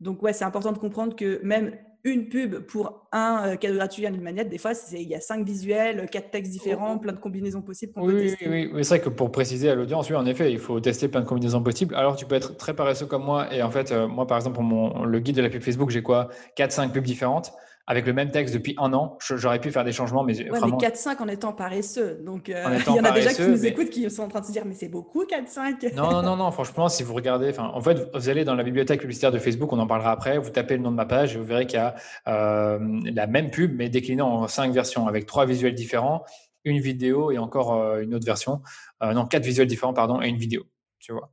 Donc 0.00 0.22
ouais, 0.22 0.32
c'est 0.32 0.44
important 0.44 0.72
de 0.72 0.78
comprendre 0.78 1.16
que 1.16 1.40
même 1.42 1.76
une 2.04 2.28
pub 2.28 2.60
pour 2.60 3.08
un 3.12 3.48
euh, 3.48 3.56
cadeau 3.56 3.76
gratuit 3.76 4.06
à 4.06 4.10
une 4.10 4.20
manette, 4.20 4.48
des 4.48 4.58
fois, 4.58 4.72
il 4.92 5.08
y 5.08 5.14
a 5.14 5.20
cinq 5.20 5.44
visuels, 5.44 6.08
quatre 6.10 6.30
textes 6.30 6.52
différents, 6.52 6.94
oh. 6.94 6.98
plein 6.98 7.12
de 7.12 7.18
combinaisons 7.18 7.60
possibles 7.60 7.92
qu'on 7.92 8.06
oui, 8.06 8.12
peut 8.12 8.20
tester. 8.20 8.48
Oui, 8.48 8.70
oui. 8.72 8.84
c'est 8.84 8.96
vrai 8.96 9.00
que 9.00 9.08
pour 9.08 9.32
préciser 9.32 9.68
à 9.68 9.74
l'audience, 9.74 10.08
oui, 10.08 10.16
en 10.16 10.26
effet, 10.26 10.52
il 10.52 10.58
faut 10.58 10.78
tester 10.80 11.08
plein 11.08 11.20
de 11.20 11.26
combinaisons 11.26 11.62
possibles. 11.62 11.94
Alors, 11.96 12.16
tu 12.16 12.24
peux 12.24 12.36
être 12.36 12.56
très 12.56 12.74
paresseux 12.74 13.06
comme 13.06 13.24
moi. 13.24 13.52
Et 13.52 13.62
en 13.62 13.70
fait, 13.70 13.90
euh, 13.90 14.06
moi, 14.06 14.26
par 14.26 14.36
exemple, 14.36 14.54
pour 14.54 14.64
mon, 14.64 15.04
le 15.04 15.18
guide 15.18 15.36
de 15.36 15.42
la 15.42 15.50
pub 15.50 15.62
Facebook, 15.62 15.90
j'ai 15.90 16.02
quoi? 16.02 16.28
4-5 16.56 16.92
pubs 16.92 17.04
différentes 17.04 17.52
avec 17.88 18.06
le 18.06 18.12
même 18.12 18.30
texte 18.30 18.52
depuis 18.52 18.74
un 18.76 18.92
an. 18.92 19.16
J'aurais 19.18 19.60
pu 19.60 19.70
faire 19.70 19.82
des 19.82 19.92
changements, 19.92 20.22
mais 20.22 20.38
ouais, 20.38 20.50
vraiment... 20.50 20.76
mais 20.78 20.88
4-5 20.88 21.22
en 21.22 21.28
étant 21.28 21.54
paresseux. 21.54 22.20
Donc, 22.22 22.50
euh, 22.50 22.78
il 22.86 22.94
y 22.94 23.00
en 23.00 23.04
a 23.04 23.12
déjà 23.12 23.32
qui 23.32 23.48
nous 23.48 23.64
écoutent 23.64 23.88
qui 23.88 24.08
sont 24.10 24.24
en 24.24 24.28
train 24.28 24.42
de 24.42 24.44
se 24.44 24.52
dire, 24.52 24.64
mais 24.66 24.74
c'est 24.74 24.90
beaucoup 24.90 25.24
4-5. 25.24 25.94
non, 25.94 26.12
non, 26.12 26.22
non, 26.22 26.36
non. 26.36 26.50
Franchement, 26.50 26.90
si 26.90 27.02
vous 27.02 27.14
regardez, 27.14 27.58
en 27.58 27.80
fait, 27.80 28.06
vous 28.12 28.28
allez 28.28 28.44
dans 28.44 28.54
la 28.54 28.62
bibliothèque 28.62 29.00
publicitaire 29.00 29.32
de 29.32 29.38
Facebook, 29.38 29.72
on 29.72 29.78
en 29.78 29.86
parlera 29.86 30.12
après. 30.12 30.36
Vous 30.36 30.50
tapez 30.50 30.76
le 30.76 30.82
nom 30.82 30.90
de 30.90 30.96
ma 30.96 31.06
page 31.06 31.34
et 31.34 31.38
vous 31.38 31.46
verrez 31.46 31.66
qu'il 31.66 31.78
y 31.78 31.82
a 31.82 31.94
euh, 32.28 32.78
la 33.14 33.26
même 33.26 33.50
pub, 33.50 33.74
mais 33.74 33.88
déclinée 33.88 34.20
en 34.20 34.46
cinq 34.48 34.70
versions 34.70 35.08
avec 35.08 35.24
trois 35.24 35.46
visuels 35.46 35.74
différents, 35.74 36.24
une 36.64 36.80
vidéo 36.80 37.30
et 37.30 37.38
encore 37.38 37.72
euh, 37.72 38.02
une 38.02 38.14
autre 38.14 38.26
version. 38.26 38.60
non, 39.00 39.24
quatre 39.24 39.46
visuels 39.46 39.66
différents, 39.66 39.94
pardon, 39.94 40.20
et 40.20 40.28
une 40.28 40.36
vidéo. 40.36 40.64
Tu 40.98 41.12
vois. 41.12 41.30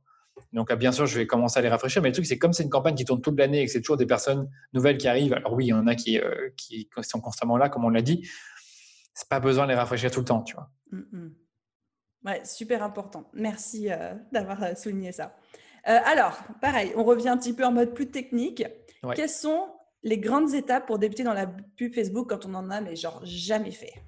Donc, 0.52 0.72
bien 0.74 0.92
sûr, 0.92 1.06
je 1.06 1.18
vais 1.18 1.26
commencer 1.26 1.58
à 1.58 1.62
les 1.62 1.68
rafraîchir. 1.68 2.02
Mais 2.02 2.08
le 2.08 2.14
truc, 2.14 2.26
c'est 2.26 2.38
comme 2.38 2.52
c'est 2.52 2.62
une 2.62 2.70
campagne 2.70 2.94
qui 2.94 3.04
tourne 3.04 3.20
toute 3.20 3.38
l'année 3.38 3.62
et 3.62 3.66
que 3.66 3.72
c'est 3.72 3.80
toujours 3.80 3.96
des 3.96 4.06
personnes 4.06 4.50
nouvelles 4.72 4.98
qui 4.98 5.08
arrivent. 5.08 5.34
Alors 5.34 5.52
oui, 5.52 5.66
il 5.66 5.68
y 5.68 5.72
en 5.72 5.86
a 5.86 5.94
qui, 5.94 6.18
euh, 6.18 6.50
qui 6.56 6.88
sont 7.02 7.20
constamment 7.20 7.56
là, 7.56 7.68
comme 7.68 7.84
on 7.84 7.90
l'a 7.90 8.02
dit. 8.02 8.28
C'est 9.14 9.28
pas 9.28 9.40
besoin 9.40 9.64
de 9.64 9.70
les 9.70 9.76
rafraîchir 9.76 10.10
tout 10.10 10.20
le 10.20 10.26
temps, 10.26 10.42
tu 10.42 10.54
vois. 10.54 10.70
Mm, 10.92 10.98
mm. 11.12 11.34
Ouais, 12.26 12.44
super 12.44 12.82
important. 12.82 13.30
Merci 13.34 13.90
euh, 13.90 14.14
d'avoir 14.32 14.62
euh, 14.62 14.74
souligné 14.74 15.12
ça. 15.12 15.36
alors, 15.84 16.38
pareil, 16.60 16.92
on 16.96 17.04
revient 17.04 17.28
un 17.28 17.38
petit 17.38 17.52
peu 17.52 17.64
en 17.64 17.72
mode 17.72 17.94
plus 17.94 18.10
technique. 18.10 18.64
Quelles 19.14 19.28
sont 19.28 19.68
les 20.02 20.18
grandes 20.18 20.52
étapes 20.54 20.86
pour 20.86 20.98
débuter 20.98 21.22
dans 21.22 21.34
la 21.34 21.46
pub 21.46 21.94
Facebook 21.94 22.28
quand 22.28 22.44
on 22.44 22.54
en 22.54 22.70
a, 22.70 22.80
mais 22.80 22.96
genre 22.96 23.20
jamais 23.24 23.70
fait? 23.70 24.02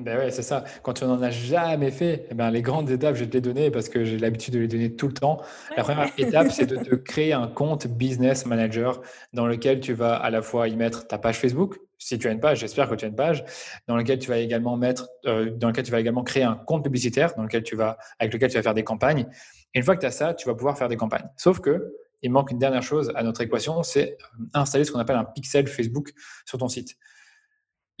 Ben 0.00 0.18
ouais, 0.18 0.30
c'est 0.30 0.42
ça. 0.42 0.64
Quand 0.82 0.94
tu 0.94 1.04
n'en 1.04 1.20
as 1.20 1.30
jamais 1.30 1.90
fait, 1.90 2.26
eh 2.30 2.34
ben 2.34 2.50
les 2.50 2.62
grandes 2.62 2.90
étapes, 2.90 3.14
je 3.14 3.24
vais 3.24 3.30
te 3.30 3.34
les 3.34 3.40
donner 3.42 3.70
parce 3.70 3.90
que 3.90 4.04
j'ai 4.04 4.18
l'habitude 4.18 4.54
de 4.54 4.60
les 4.60 4.68
donner 4.68 4.96
tout 4.96 5.06
le 5.06 5.12
temps. 5.12 5.40
La 5.76 5.82
première 5.82 6.10
étape, 6.18 6.50
c'est 6.50 6.66
de 6.66 6.76
te 6.76 6.94
créer 6.94 7.34
un 7.34 7.46
compte 7.46 7.86
business 7.86 8.46
manager 8.46 9.02
dans 9.34 9.46
lequel 9.46 9.80
tu 9.80 9.92
vas 9.92 10.14
à 10.14 10.30
la 10.30 10.40
fois 10.40 10.68
y 10.68 10.76
mettre 10.76 11.06
ta 11.06 11.18
page 11.18 11.38
Facebook, 11.38 11.78
si 11.98 12.18
tu 12.18 12.26
as 12.26 12.32
une 12.32 12.40
page, 12.40 12.60
j'espère 12.60 12.88
que 12.88 12.94
tu 12.94 13.04
as 13.04 13.08
une 13.08 13.14
page, 13.14 13.44
dans 13.86 13.96
lequel 13.96 14.18
tu 14.18 14.28
vas 14.28 14.38
également 14.38 14.76
mettre, 14.76 15.08
euh, 15.26 15.50
dans 15.50 15.68
lequel 15.68 15.84
tu 15.84 15.92
vas 15.92 16.00
également 16.00 16.24
créer 16.24 16.42
un 16.42 16.56
compte 16.56 16.82
publicitaire, 16.82 17.34
dans 17.36 17.44
lequel 17.44 17.62
tu 17.62 17.76
vas, 17.76 17.98
avec 18.18 18.32
lequel 18.32 18.50
tu 18.50 18.56
vas 18.56 18.62
faire 18.62 18.74
des 18.74 18.84
campagnes. 18.84 19.26
Et 19.74 19.78
une 19.78 19.84
fois 19.84 19.94
que 19.94 20.00
tu 20.00 20.06
as 20.06 20.10
ça, 20.10 20.34
tu 20.34 20.48
vas 20.48 20.54
pouvoir 20.54 20.76
faire 20.76 20.88
des 20.88 20.96
campagnes. 20.96 21.28
Sauf 21.36 21.60
que 21.60 21.94
il 22.22 22.30
manque 22.30 22.50
une 22.50 22.58
dernière 22.58 22.82
chose 22.82 23.12
à 23.14 23.22
notre 23.22 23.40
équation, 23.40 23.82
c'est 23.82 24.16
euh, 24.40 24.44
installer 24.54 24.84
ce 24.84 24.92
qu'on 24.92 25.00
appelle 25.00 25.16
un 25.16 25.24
pixel 25.24 25.66
Facebook 25.66 26.12
sur 26.44 26.58
ton 26.58 26.68
site. 26.68 26.96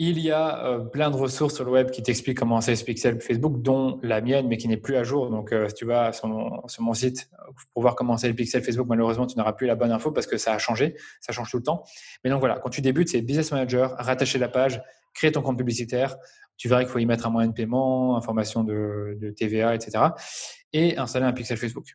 Il 0.04 0.18
y 0.18 0.32
a 0.32 0.66
euh, 0.66 0.80
plein 0.80 1.12
de 1.12 1.16
ressources 1.16 1.54
sur 1.54 1.64
le 1.64 1.70
web 1.70 1.92
qui 1.92 2.02
t'expliquent 2.02 2.38
comment 2.38 2.60
c'est 2.60 2.74
ce 2.74 2.84
pixel 2.84 3.20
Facebook, 3.20 3.62
dont 3.62 4.00
la 4.02 4.20
mienne, 4.20 4.48
mais 4.48 4.56
qui 4.56 4.66
n'est 4.66 4.76
plus 4.76 4.96
à 4.96 5.04
jour. 5.04 5.30
Donc, 5.30 5.52
euh, 5.52 5.68
si 5.68 5.74
tu 5.76 5.84
vas 5.84 6.12
sur 6.12 6.26
mon, 6.26 6.92
site 6.92 7.30
pour 7.72 7.82
voir 7.82 7.94
comment 7.94 8.16
c'est 8.16 8.26
le 8.26 8.34
pixel 8.34 8.64
Facebook, 8.64 8.88
malheureusement, 8.88 9.28
tu 9.28 9.38
n'auras 9.38 9.52
plus 9.52 9.68
la 9.68 9.76
bonne 9.76 9.92
info 9.92 10.10
parce 10.10 10.26
que 10.26 10.38
ça 10.38 10.54
a 10.54 10.58
changé. 10.58 10.96
Ça 11.20 11.32
change 11.32 11.52
tout 11.52 11.58
le 11.58 11.62
temps. 11.62 11.84
Mais 12.24 12.30
donc 12.30 12.40
voilà, 12.40 12.58
quand 12.58 12.68
tu 12.68 12.80
débutes, 12.80 13.10
c'est 13.10 13.22
Business 13.22 13.52
Manager, 13.52 13.94
rattacher 13.96 14.40
la 14.40 14.48
page, 14.48 14.82
créer 15.14 15.30
ton 15.30 15.40
compte 15.40 15.56
publicitaire. 15.56 16.16
Tu 16.56 16.66
verras 16.66 16.80
qu'il 16.82 16.90
faut 16.90 16.98
y 16.98 17.06
mettre 17.06 17.28
un 17.28 17.30
moyen 17.30 17.46
de 17.46 17.54
paiement, 17.54 18.16
information 18.16 18.64
de, 18.64 19.16
de 19.20 19.30
TVA, 19.30 19.72
etc. 19.76 20.02
Et 20.72 20.98
installer 20.98 21.26
un 21.26 21.32
pixel 21.32 21.58
Facebook. 21.58 21.94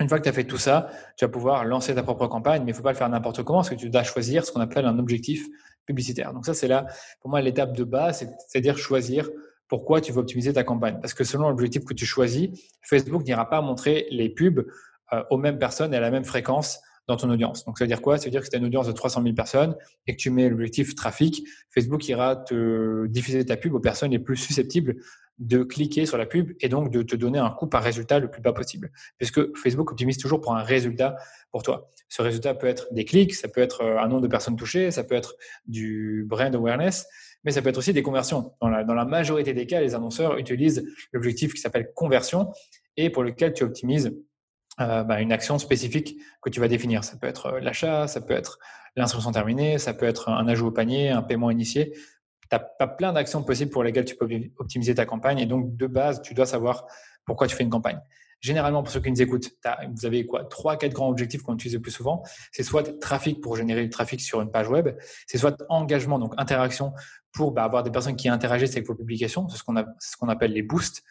Une 0.00 0.08
fois 0.08 0.18
que 0.18 0.24
tu 0.24 0.28
as 0.28 0.32
fait 0.32 0.42
tout 0.42 0.58
ça, 0.58 0.88
tu 1.16 1.24
vas 1.24 1.30
pouvoir 1.30 1.64
lancer 1.64 1.94
ta 1.94 2.02
propre 2.02 2.26
campagne, 2.26 2.62
mais 2.62 2.70
il 2.70 2.74
ne 2.74 2.76
faut 2.76 2.82
pas 2.82 2.90
le 2.90 2.98
faire 2.98 3.08
n'importe 3.08 3.44
comment, 3.44 3.60
parce 3.60 3.70
que 3.70 3.76
tu 3.76 3.90
dois 3.90 4.02
choisir 4.02 4.44
ce 4.44 4.50
qu'on 4.50 4.60
appelle 4.60 4.86
un 4.86 4.98
objectif 4.98 5.46
publicitaire. 5.88 6.34
Donc 6.34 6.44
ça, 6.44 6.54
c'est 6.54 6.68
là, 6.68 6.86
pour 7.20 7.30
moi, 7.30 7.40
l'étape 7.40 7.74
de 7.74 7.82
base, 7.82 8.28
c'est-à-dire 8.46 8.76
choisir 8.76 9.28
pourquoi 9.68 10.00
tu 10.00 10.12
veux 10.12 10.18
optimiser 10.18 10.52
ta 10.52 10.62
campagne. 10.62 10.98
Parce 11.00 11.14
que 11.14 11.24
selon 11.24 11.48
l'objectif 11.48 11.84
que 11.84 11.94
tu 11.94 12.04
choisis, 12.04 12.48
Facebook 12.82 13.24
n'ira 13.24 13.48
pas 13.48 13.60
montrer 13.62 14.06
les 14.10 14.28
pubs 14.28 14.66
euh, 15.12 15.22
aux 15.30 15.38
mêmes 15.38 15.58
personnes 15.58 15.94
et 15.94 15.96
à 15.96 16.00
la 16.00 16.10
même 16.10 16.24
fréquence 16.24 16.80
dans 17.06 17.16
ton 17.16 17.30
audience. 17.30 17.64
Donc, 17.64 17.78
ça 17.78 17.84
veut 17.84 17.88
dire 17.88 18.02
quoi? 18.02 18.18
Ça 18.18 18.26
veut 18.26 18.30
dire 18.30 18.40
que 18.40 18.46
si 18.46 18.50
tu 18.50 18.56
as 18.56 18.58
une 18.58 18.66
audience 18.66 18.86
de 18.86 18.92
300 18.92 19.22
000 19.22 19.34
personnes 19.34 19.74
et 20.06 20.14
que 20.14 20.20
tu 20.20 20.30
mets 20.30 20.50
l'objectif 20.50 20.94
trafic, 20.94 21.42
Facebook 21.70 22.06
ira 22.06 22.36
te 22.36 23.06
diffuser 23.06 23.46
ta 23.46 23.56
pub 23.56 23.72
aux 23.72 23.80
personnes 23.80 24.10
les 24.10 24.18
plus 24.18 24.36
susceptibles 24.36 24.96
de 25.38 25.62
cliquer 25.62 26.06
sur 26.06 26.18
la 26.18 26.26
pub 26.26 26.52
et 26.60 26.68
donc 26.68 26.90
de 26.90 27.02
te 27.02 27.14
donner 27.16 27.38
un 27.38 27.50
coût 27.50 27.66
par 27.66 27.82
résultat 27.82 28.18
le 28.18 28.30
plus 28.30 28.42
bas 28.42 28.52
possible. 28.52 28.90
Puisque 29.18 29.56
Facebook 29.56 29.92
optimise 29.92 30.18
toujours 30.18 30.40
pour 30.40 30.54
un 30.56 30.62
résultat 30.62 31.16
pour 31.50 31.62
toi. 31.62 31.90
Ce 32.08 32.22
résultat 32.22 32.54
peut 32.54 32.66
être 32.66 32.88
des 32.92 33.04
clics, 33.04 33.34
ça 33.34 33.48
peut 33.48 33.60
être 33.60 33.82
euh, 33.82 33.98
un 33.98 34.08
nombre 34.08 34.22
de 34.22 34.28
personnes 34.28 34.56
touchées, 34.56 34.90
ça 34.90 35.04
peut 35.04 35.14
être 35.14 35.36
du 35.66 36.24
brand 36.26 36.54
awareness, 36.54 37.06
mais 37.44 37.52
ça 37.52 37.62
peut 37.62 37.68
être 37.68 37.78
aussi 37.78 37.92
des 37.92 38.02
conversions. 38.02 38.52
Dans 38.60 38.68
la, 38.68 38.84
dans 38.84 38.94
la 38.94 39.04
majorité 39.04 39.54
des 39.54 39.66
cas, 39.66 39.80
les 39.80 39.94
annonceurs 39.94 40.38
utilisent 40.38 40.84
l'objectif 41.12 41.54
qui 41.54 41.60
s'appelle 41.60 41.92
conversion 41.94 42.52
et 42.96 43.10
pour 43.10 43.22
lequel 43.22 43.52
tu 43.52 43.64
optimises 43.64 44.12
euh, 44.80 45.02
bah, 45.02 45.20
une 45.20 45.32
action 45.32 45.58
spécifique 45.58 46.16
que 46.42 46.50
tu 46.50 46.60
vas 46.60 46.68
définir. 46.68 47.04
Ça 47.04 47.16
peut 47.16 47.26
être 47.26 47.46
euh, 47.46 47.60
l'achat, 47.60 48.06
ça 48.06 48.20
peut 48.20 48.34
être 48.34 48.58
l'instruction 48.96 49.32
terminée, 49.32 49.78
ça 49.78 49.94
peut 49.94 50.06
être 50.06 50.28
un 50.28 50.46
ajout 50.48 50.68
au 50.68 50.70
panier, 50.70 51.10
un 51.10 51.22
paiement 51.22 51.50
initié. 51.50 51.94
Tu 52.50 52.56
as, 52.56 52.58
pas 52.58 52.86
plein 52.86 53.12
d'actions 53.12 53.42
possibles 53.42 53.70
pour 53.70 53.82
lesquelles 53.82 54.04
tu 54.04 54.16
peux 54.16 54.28
optimiser 54.58 54.94
ta 54.94 55.06
campagne. 55.06 55.38
Et 55.38 55.46
donc, 55.46 55.76
de 55.76 55.86
base, 55.86 56.22
tu 56.22 56.34
dois 56.34 56.46
savoir 56.46 56.86
pourquoi 57.24 57.46
tu 57.46 57.56
fais 57.56 57.64
une 57.64 57.70
campagne. 57.70 58.00
Généralement, 58.40 58.84
pour 58.84 58.92
ceux 58.92 59.00
qui 59.00 59.10
nous 59.10 59.20
écoutent, 59.20 59.50
vous 59.90 60.06
avez 60.06 60.24
quoi 60.24 60.44
Trois, 60.44 60.76
quatre 60.76 60.92
grands 60.92 61.08
objectifs 61.08 61.42
qu'on 61.42 61.54
utilise 61.54 61.74
le 61.74 61.80
plus 61.80 61.90
souvent. 61.90 62.22
C'est 62.52 62.62
soit 62.62 63.00
trafic 63.00 63.40
pour 63.40 63.56
générer 63.56 63.82
du 63.82 63.90
trafic 63.90 64.20
sur 64.20 64.40
une 64.40 64.50
page 64.50 64.68
web, 64.68 64.90
c'est 65.26 65.38
soit 65.38 65.56
engagement, 65.68 66.20
donc 66.20 66.34
interaction 66.36 66.92
pour 67.32 67.50
bah, 67.50 67.64
avoir 67.64 67.82
des 67.82 67.90
personnes 67.90 68.14
qui 68.14 68.28
interagissent 68.28 68.72
avec 68.72 68.86
vos 68.86 68.94
publications, 68.94 69.48
c'est 69.48 69.58
ce 69.58 69.64
qu'on 69.64 69.74
ce 69.98 70.16
qu'on 70.16 70.28
appelle 70.28 70.52
les 70.52 70.62
boosts. 70.62 71.02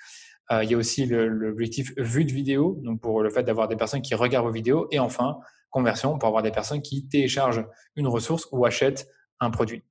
Euh, 0.52 0.64
il 0.64 0.72
y 0.72 0.74
a 0.74 0.78
aussi 0.78 1.06
l'objectif 1.06 1.92
vue 1.98 2.24
de 2.24 2.32
vidéo, 2.32 2.80
donc 2.82 3.02
pour 3.02 3.22
le 3.22 3.30
fait 3.30 3.44
d'avoir 3.44 3.68
des 3.68 3.76
personnes 3.76 4.02
qui 4.02 4.16
regardent 4.16 4.46
vos 4.46 4.52
vidéos. 4.52 4.88
Et 4.92 5.00
enfin, 5.00 5.40
conversion 5.70 6.18
pour 6.18 6.28
avoir 6.28 6.44
des 6.44 6.52
personnes 6.52 6.82
qui 6.82 7.08
téléchargent 7.08 7.66
une 7.98 8.08
ressource 8.08 8.48
ou 8.54 8.66
achètent 8.66 9.10
un 9.42 9.52
produit. 9.52 9.84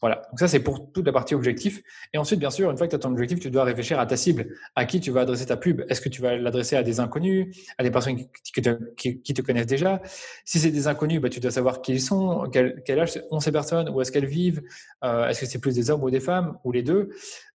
Voilà, 0.00 0.22
donc 0.30 0.38
ça 0.38 0.46
c'est 0.46 0.60
pour 0.60 0.92
toute 0.92 1.06
la 1.06 1.12
partie 1.12 1.34
objectif. 1.34 1.82
Et 2.12 2.18
ensuite, 2.18 2.38
bien 2.38 2.50
sûr, 2.50 2.70
une 2.70 2.76
fois 2.76 2.86
que 2.86 2.90
tu 2.92 2.96
as 2.96 3.00
ton 3.00 3.10
objectif, 3.10 3.40
tu 3.40 3.50
dois 3.50 3.64
réfléchir 3.64 3.98
à 3.98 4.06
ta 4.06 4.16
cible, 4.16 4.54
à 4.76 4.84
qui 4.84 5.00
tu 5.00 5.10
vas 5.10 5.22
adresser 5.22 5.46
ta 5.46 5.56
pub? 5.56 5.82
Est-ce 5.88 6.00
que 6.00 6.08
tu 6.08 6.22
vas 6.22 6.36
l'adresser 6.36 6.76
à 6.76 6.82
des 6.84 7.00
inconnus, 7.00 7.56
à 7.78 7.82
des 7.82 7.90
personnes 7.90 8.16
qui 8.16 8.62
te, 8.62 9.42
connaissent 9.42 9.66
déjà? 9.66 10.00
Si 10.44 10.60
c'est 10.60 10.70
des 10.70 10.86
inconnus, 10.86 11.20
bah, 11.20 11.28
tu 11.28 11.40
dois 11.40 11.50
savoir 11.50 11.82
qui 11.82 11.92
ils 11.92 12.00
sont, 12.00 12.48
quel, 12.52 13.00
âge 13.00 13.20
ont 13.30 13.40
ces 13.40 13.50
personnes, 13.50 13.88
où 13.88 14.00
est-ce 14.00 14.12
qu'elles 14.12 14.26
vivent, 14.26 14.62
euh, 15.04 15.28
est-ce 15.28 15.40
que 15.40 15.46
c'est 15.46 15.60
plus 15.60 15.74
des 15.74 15.90
hommes 15.90 16.04
ou 16.04 16.10
des 16.10 16.20
femmes, 16.20 16.58
ou 16.62 16.70
les 16.70 16.82
deux? 16.82 17.10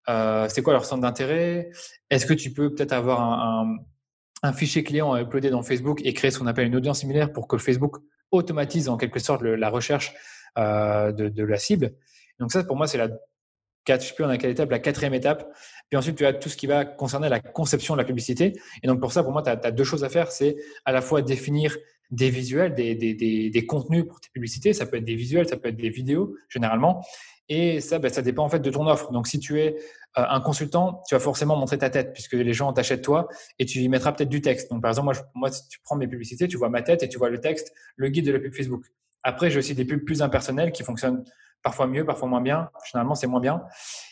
Euh, 0.09 0.47
C'est 0.49 0.61
quoi 0.61 0.73
leur 0.73 0.83
centre 0.83 1.01
d'intérêt? 1.01 1.69
Est-ce 2.09 2.25
que 2.25 2.33
tu 2.33 2.51
peux 2.51 2.73
peut-être 2.73 2.93
avoir 2.93 3.21
un, 3.21 3.77
fichier 4.53 4.83
client 4.83 5.13
à 5.13 5.21
uploader 5.21 5.49
dans 5.51 5.63
Facebook 5.63 6.01
et 6.03 6.13
créer 6.13 6.29
ce 6.29 6.39
qu'on 6.39 6.47
appelle 6.47 6.67
une 6.67 6.75
audience 6.75 6.99
similaire 6.99 7.31
pour 7.31 7.47
que 7.47 7.57
Facebook 7.57 7.99
automatise 8.31 8.89
en 8.89 8.97
quelque 8.97 9.19
sorte 9.19 9.41
la 9.41 9.69
recherche 9.69 10.13
euh, 10.57 11.13
de 11.13 11.43
la 11.43 11.57
cible? 11.57 11.93
Donc 12.39 12.51
ça, 12.51 12.63
pour 12.63 12.75
moi, 12.75 12.87
c'est 12.87 12.97
la 12.97 13.09
je 13.87 14.47
étape, 14.47 14.71
la 14.71 14.79
quatrième 14.79 15.13
étape. 15.13 15.51
Puis 15.89 15.97
ensuite, 15.97 16.15
tu 16.15 16.25
as 16.25 16.33
tout 16.33 16.49
ce 16.49 16.57
qui 16.57 16.67
va 16.67 16.85
concerner 16.85 17.29
la 17.29 17.39
conception 17.39 17.95
de 17.95 17.99
la 17.99 18.05
publicité. 18.05 18.53
Et 18.81 18.87
donc, 18.87 18.99
pour 18.99 19.11
ça, 19.11 19.23
pour 19.23 19.31
moi, 19.31 19.41
tu 19.43 19.49
as, 19.49 19.71
deux 19.71 19.83
choses 19.83 20.03
à 20.03 20.09
faire. 20.09 20.31
C'est 20.31 20.55
à 20.85 20.91
la 20.91 21.01
fois 21.01 21.21
définir 21.21 21.75
des 22.11 22.29
visuels, 22.29 22.73
des, 22.73 23.65
contenus 23.67 24.05
pour 24.07 24.19
tes 24.19 24.29
publicités. 24.31 24.73
Ça 24.73 24.85
peut 24.85 24.97
être 24.97 25.05
des 25.05 25.15
visuels, 25.15 25.47
ça 25.47 25.57
peut 25.57 25.69
être 25.69 25.77
des 25.77 25.89
vidéos, 25.89 26.35
généralement. 26.49 27.03
Et 27.49 27.81
ça, 27.81 27.99
ben, 27.99 28.11
ça 28.11 28.21
dépend 28.21 28.45
en 28.45 28.49
fait 28.49 28.59
de 28.59 28.71
ton 28.71 28.87
offre. 28.87 29.11
Donc, 29.11 29.27
si 29.27 29.37
tu 29.37 29.59
es 29.59 29.75
euh, 30.17 30.25
un 30.29 30.39
consultant, 30.39 31.01
tu 31.07 31.15
vas 31.15 31.19
forcément 31.19 31.57
montrer 31.57 31.77
ta 31.77 31.89
tête 31.89 32.13
puisque 32.13 32.33
les 32.33 32.53
gens 32.53 32.71
t'achètent 32.71 33.01
toi 33.01 33.27
et 33.59 33.65
tu 33.65 33.79
y 33.79 33.89
mettras 33.89 34.13
peut-être 34.13 34.29
du 34.29 34.41
texte. 34.41 34.71
Donc, 34.71 34.81
par 34.81 34.91
exemple, 34.91 35.05
moi, 35.05 35.13
moi, 35.35 35.51
si 35.51 35.67
tu 35.67 35.79
prends 35.83 35.97
mes 35.97 36.07
publicités, 36.07 36.47
tu 36.47 36.55
vois 36.55 36.69
ma 36.69 36.81
tête 36.81 37.03
et 37.03 37.09
tu 37.09 37.17
vois 37.17 37.29
le 37.29 37.41
texte, 37.41 37.73
le 37.97 38.07
guide 38.07 38.25
de 38.27 38.31
la 38.31 38.39
pub 38.39 38.55
Facebook. 38.55 38.85
Après, 39.23 39.49
j'ai 39.49 39.59
aussi 39.59 39.75
des 39.75 39.83
pubs 39.83 40.05
plus 40.05 40.21
impersonnelles 40.21 40.71
qui 40.71 40.83
fonctionnent 40.83 41.23
parfois 41.63 41.87
mieux, 41.87 42.05
parfois 42.05 42.27
moins 42.27 42.41
bien. 42.41 42.69
Généralement, 42.91 43.15
c'est 43.15 43.27
moins 43.27 43.39
bien. 43.39 43.63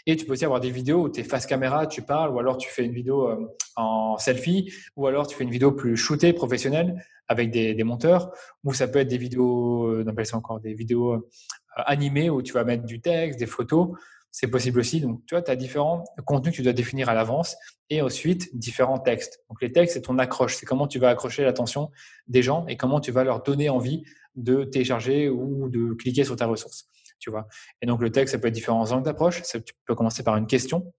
Et 0.07 0.15
tu 0.15 0.25
peux 0.25 0.33
aussi 0.33 0.45
avoir 0.45 0.61
des 0.61 0.71
vidéos 0.71 1.03
où 1.03 1.09
tu 1.09 1.19
es 1.19 1.23
face 1.23 1.45
caméra, 1.45 1.85
tu 1.85 2.01
parles, 2.01 2.33
ou 2.33 2.39
alors 2.39 2.57
tu 2.57 2.69
fais 2.69 2.85
une 2.85 2.93
vidéo 2.93 3.27
euh, 3.27 3.55
en 3.75 4.17
selfie, 4.17 4.73
ou 4.95 5.05
alors 5.05 5.27
tu 5.27 5.35
fais 5.35 5.43
une 5.43 5.51
vidéo 5.51 5.73
plus 5.73 5.97
shootée, 5.97 6.33
professionnelle, 6.33 7.05
avec 7.27 7.51
des, 7.51 7.83
monteurs, 7.83 8.31
ou 8.63 8.73
ça 8.73 8.87
peut 8.87 8.99
être 8.99 9.07
des 9.07 9.17
vidéos, 9.17 9.85
euh, 9.87 10.05
on 10.07 10.23
ça 10.23 10.37
encore 10.37 10.59
des 10.59 10.73
vidéos 10.73 11.13
euh, 11.13 11.29
animées, 11.75 12.29
où 12.29 12.41
tu 12.41 12.53
vas 12.53 12.63
mettre 12.63 12.85
du 12.85 13.01
texte, 13.01 13.37
des 13.37 13.45
photos. 13.45 13.89
C'est 14.33 14.47
possible 14.47 14.79
aussi. 14.79 15.01
Donc, 15.01 15.25
tu 15.25 15.35
vois, 15.35 15.41
tu 15.41 15.51
as 15.51 15.57
différents 15.57 16.05
contenus 16.25 16.53
que 16.53 16.57
tu 16.57 16.63
dois 16.63 16.71
définir 16.71 17.09
à 17.09 17.13
l'avance 17.13 17.57
et 17.89 18.01
ensuite 18.01 18.55
différents 18.57 18.99
textes. 18.99 19.43
Donc, 19.49 19.61
les 19.61 19.73
textes, 19.73 19.95
c'est 19.95 20.01
ton 20.03 20.17
accroche. 20.19 20.55
C'est 20.55 20.65
comment 20.65 20.87
tu 20.87 20.99
vas 20.99 21.09
accrocher 21.09 21.43
l'attention 21.43 21.91
des 22.27 22.41
gens 22.41 22.65
et 22.67 22.77
comment 22.77 23.01
tu 23.01 23.11
vas 23.11 23.25
leur 23.25 23.43
donner 23.43 23.67
envie 23.67 24.03
de 24.35 24.63
télécharger 24.63 25.27
ou 25.27 25.67
de 25.67 25.93
cliquer 25.95 26.23
sur 26.23 26.37
ta 26.37 26.45
ressource 26.45 26.87
tu 27.21 27.29
vois. 27.29 27.47
Et 27.81 27.85
donc, 27.85 28.01
le 28.01 28.11
texte, 28.11 28.33
ça 28.33 28.39
peut 28.39 28.49
être 28.49 28.53
différents 28.53 28.91
angles 28.91 29.05
d'approche. 29.05 29.41
Tu 29.43 29.61
peux 29.85 29.95
commencer 29.95 30.23
par 30.23 30.35
une 30.35 30.47
question. 30.47 30.91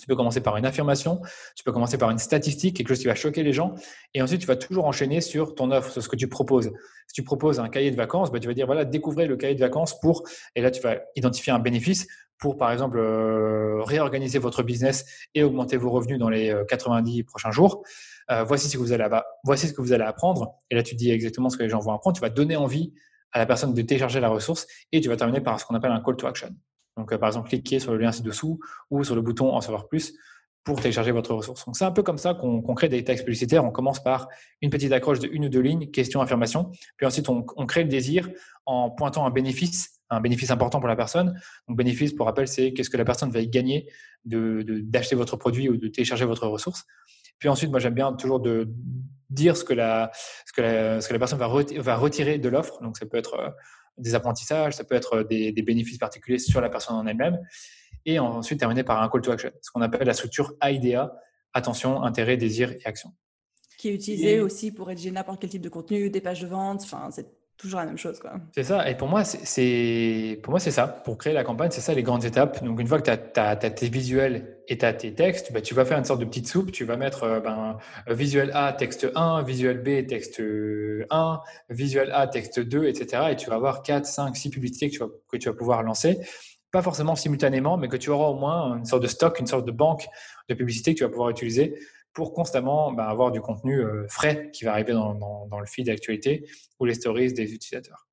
Tu 0.00 0.06
peux 0.06 0.16
commencer 0.16 0.40
par 0.40 0.56
une 0.56 0.64
affirmation, 0.64 1.20
tu 1.54 1.64
peux 1.64 1.70
commencer 1.70 1.98
par 1.98 2.10
une 2.10 2.18
statistique, 2.18 2.76
quelque 2.76 2.88
chose 2.88 2.98
qui 2.98 3.06
va 3.06 3.14
choquer 3.14 3.42
les 3.42 3.52
gens, 3.52 3.74
et 4.14 4.22
ensuite 4.22 4.40
tu 4.40 4.46
vas 4.46 4.56
toujours 4.56 4.86
enchaîner 4.86 5.20
sur 5.20 5.54
ton 5.54 5.70
offre, 5.70 5.92
sur 5.92 6.02
ce 6.02 6.08
que 6.08 6.16
tu 6.16 6.28
proposes. 6.28 6.72
Si 7.08 7.14
tu 7.14 7.22
proposes 7.22 7.60
un 7.60 7.68
cahier 7.68 7.90
de 7.90 7.96
vacances, 7.96 8.32
bah, 8.32 8.40
tu 8.40 8.48
vas 8.48 8.54
dire 8.54 8.66
voilà, 8.66 8.84
découvrez 8.84 9.26
le 9.26 9.36
cahier 9.36 9.54
de 9.54 9.60
vacances 9.60 10.00
pour, 10.00 10.22
et 10.56 10.62
là 10.62 10.70
tu 10.70 10.80
vas 10.80 10.96
identifier 11.14 11.52
un 11.52 11.58
bénéfice 11.58 12.06
pour 12.38 12.56
par 12.56 12.72
exemple 12.72 12.98
euh, 12.98 13.82
réorganiser 13.82 14.38
votre 14.38 14.64
business 14.64 15.04
et 15.34 15.44
augmenter 15.44 15.76
vos 15.76 15.90
revenus 15.90 16.18
dans 16.18 16.28
les 16.28 16.52
90 16.68 17.20
euh, 17.20 17.24
prochains 17.24 17.52
jours. 17.52 17.84
Euh, 18.30 18.42
voici 18.42 18.68
ce 18.68 18.76
que 18.76 18.82
vous 18.82 18.92
allez, 18.92 19.06
voici 19.44 19.68
ce 19.68 19.72
que 19.72 19.80
vous 19.80 19.92
allez 19.92 20.04
apprendre. 20.04 20.54
Et 20.70 20.74
là 20.74 20.82
tu 20.82 20.96
dis 20.96 21.10
exactement 21.10 21.48
ce 21.50 21.56
que 21.56 21.62
les 21.62 21.68
gens 21.68 21.78
vont 21.78 21.92
apprendre. 21.92 22.16
Tu 22.16 22.20
vas 22.20 22.30
donner 22.30 22.56
envie 22.56 22.92
à 23.32 23.38
la 23.38 23.46
personne 23.46 23.74
de 23.74 23.82
télécharger 23.82 24.20
la 24.20 24.28
ressource 24.28 24.66
et 24.92 25.00
tu 25.00 25.08
vas 25.08 25.16
terminer 25.16 25.40
par 25.40 25.58
ce 25.58 25.64
qu'on 25.64 25.74
appelle 25.74 25.92
un 25.92 26.00
call 26.00 26.16
to 26.16 26.26
action. 26.26 26.54
Donc, 26.96 27.12
euh, 27.12 27.18
par 27.18 27.28
exemple, 27.28 27.48
cliquez 27.48 27.78
sur 27.78 27.92
le 27.92 27.98
lien 27.98 28.12
ci-dessous 28.12 28.60
ou 28.90 29.04
sur 29.04 29.14
le 29.14 29.22
bouton 29.22 29.54
en 29.54 29.60
savoir 29.60 29.88
plus 29.88 30.14
pour 30.64 30.80
télécharger 30.80 31.10
votre 31.10 31.34
ressource. 31.34 31.64
Donc, 31.66 31.76
c'est 31.76 31.84
un 31.84 31.90
peu 31.90 32.02
comme 32.02 32.18
ça 32.18 32.34
qu'on 32.34 32.74
crée 32.74 32.88
des 32.88 33.02
textes 33.02 33.24
publicitaires. 33.24 33.64
On 33.64 33.72
commence 33.72 34.02
par 34.02 34.28
une 34.60 34.70
petite 34.70 34.92
accroche 34.92 35.18
de 35.18 35.28
une 35.32 35.46
ou 35.46 35.48
deux 35.48 35.60
lignes, 35.60 35.90
question, 35.90 36.20
affirmation. 36.20 36.70
Puis 36.96 37.06
ensuite, 37.06 37.28
on, 37.28 37.42
crée 37.66 37.82
le 37.82 37.88
désir 37.88 38.28
en 38.64 38.90
pointant 38.90 39.26
un 39.26 39.30
bénéfice, 39.30 40.00
un 40.08 40.20
bénéfice 40.20 40.50
important 40.52 40.78
pour 40.78 40.88
la 40.88 40.94
personne. 40.94 41.40
Donc, 41.66 41.76
bénéfice, 41.76 42.12
pour 42.12 42.26
rappel, 42.26 42.46
c'est 42.46 42.72
qu'est-ce 42.74 42.90
que 42.90 42.96
la 42.96 43.04
personne 43.04 43.30
va 43.30 43.40
y 43.40 43.48
gagner 43.48 43.88
d'acheter 44.24 45.16
de, 45.16 45.18
votre 45.18 45.36
produit 45.36 45.68
ou 45.68 45.76
de 45.76 45.88
télécharger 45.88 46.26
votre 46.26 46.46
ressource. 46.46 46.84
Puis 47.40 47.48
ensuite, 47.48 47.70
moi, 47.70 47.80
j'aime 47.80 47.94
bien 47.94 48.12
toujours 48.12 48.38
de 48.38 48.72
dire 49.32 49.56
ce 49.56 49.64
que 49.64 49.74
la, 49.74 50.10
ce 50.46 50.52
que 50.52 50.62
la, 50.62 51.00
ce 51.00 51.08
que 51.08 51.12
la 51.12 51.18
personne 51.18 51.38
va, 51.38 51.48
va 51.48 51.96
retirer 51.96 52.38
de 52.38 52.48
l'offre. 52.48 52.82
Donc, 52.82 52.96
ça 52.96 53.06
peut 53.06 53.16
être 53.16 53.34
euh, 53.34 53.50
des 53.98 54.14
apprentissages, 54.14 54.74
ça 54.74 54.84
peut 54.84 54.94
être 54.94 55.22
des, 55.22 55.52
bénéfices 55.62 55.98
particuliers 55.98 56.38
sur 56.38 56.60
la 56.60 56.68
personne 56.68 56.96
en 56.96 57.06
elle-même. 57.06 57.38
Et 58.04 58.18
ensuite, 58.18 58.58
terminer 58.58 58.82
par 58.82 59.02
un 59.02 59.08
call 59.08 59.22
to 59.22 59.30
action, 59.30 59.50
ce 59.60 59.70
qu'on 59.70 59.80
appelle 59.80 60.06
la 60.06 60.14
structure 60.14 60.54
AIDA, 60.60 61.14
attention, 61.52 62.02
intérêt, 62.02 62.36
désir 62.36 62.72
et 62.72 62.84
action. 62.84 63.12
Qui 63.78 63.88
est 63.88 63.94
utilisé 63.94 64.40
aussi 64.40 64.72
pour 64.72 64.88
rédiger 64.88 65.10
n'importe 65.10 65.40
quel 65.40 65.50
type 65.50 65.62
de 65.62 65.68
contenu, 65.68 66.10
des 66.10 66.20
pages 66.20 66.40
de 66.40 66.46
vente, 66.46 66.82
enfin, 66.82 67.10
toujours 67.62 67.80
la 67.80 67.86
même 67.86 67.96
chose. 67.96 68.20
C'est 68.54 68.64
ça. 68.64 68.90
Et 68.90 68.96
pour 68.96 69.08
moi, 69.08 69.24
c'est 69.24 70.70
ça. 70.70 70.86
Pour 70.88 71.16
créer 71.16 71.32
la 71.32 71.44
campagne, 71.44 71.70
c'est 71.70 71.80
ça 71.80 71.94
les 71.94 72.02
grandes 72.02 72.24
étapes. 72.24 72.62
Donc 72.62 72.80
une 72.80 72.88
fois 72.88 73.00
que 73.00 73.10
tu 73.10 73.40
as, 73.40 73.56
tes 73.56 73.88
visuels 73.88 74.58
et 74.68 74.76
tu 74.76 74.96
tes 74.96 75.14
textes, 75.14 75.52
bah, 75.52 75.60
tu 75.60 75.72
vas 75.72 75.84
faire 75.84 75.98
une 75.98 76.04
sorte 76.04 76.20
de 76.20 76.24
petite 76.24 76.48
soupe. 76.48 76.72
Tu 76.72 76.84
vas 76.84 76.96
mettre 76.96 77.22
euh, 77.22 77.40
ben, 77.40 77.78
visuel 78.08 78.50
A, 78.54 78.72
texte 78.72 79.06
1, 79.14 79.42
visuel 79.44 79.78
B, 79.78 80.06
texte 80.06 80.42
1, 80.42 81.40
visuel 81.70 82.10
A, 82.12 82.26
texte 82.26 82.58
2, 82.58 82.84
etc. 82.86 83.28
Et 83.30 83.36
tu 83.36 83.48
vas 83.48 83.56
avoir 83.56 83.82
4, 83.82 84.04
5, 84.04 84.36
6 84.36 84.50
publicités 84.50 84.90
que 84.90 85.36
tu 85.36 85.48
vas 85.48 85.54
pouvoir 85.54 85.84
lancer. 85.84 86.18
Pas 86.72 86.82
forcément 86.82 87.14
simultanément, 87.14 87.76
mais 87.76 87.86
que 87.86 87.96
tu 87.96 88.10
auras 88.10 88.28
au 88.28 88.34
moins 88.34 88.78
une 88.78 88.86
sorte 88.86 89.02
de 89.02 89.08
stock, 89.08 89.38
une 89.38 89.46
sorte 89.46 89.66
de 89.66 89.72
banque 89.72 90.06
de 90.48 90.54
publicités 90.54 90.94
que 90.94 90.98
tu 90.98 91.04
vas 91.04 91.10
pouvoir 91.10 91.30
utiliser 91.30 91.78
pour 92.14 92.32
constamment 92.32 92.92
bah, 92.92 93.08
avoir 93.08 93.30
du 93.30 93.40
contenu 93.40 93.80
euh, 93.80 94.06
frais 94.08 94.50
qui 94.52 94.64
va 94.64 94.72
arriver 94.72 94.92
dans, 94.92 95.48
le 95.58 95.66
feed 95.66 95.86
d'actualité 95.86 96.48
ou 96.78 96.84
les 96.84 96.94
stories 96.94 97.32
des 97.32 97.54
utilisateurs. 97.54 98.06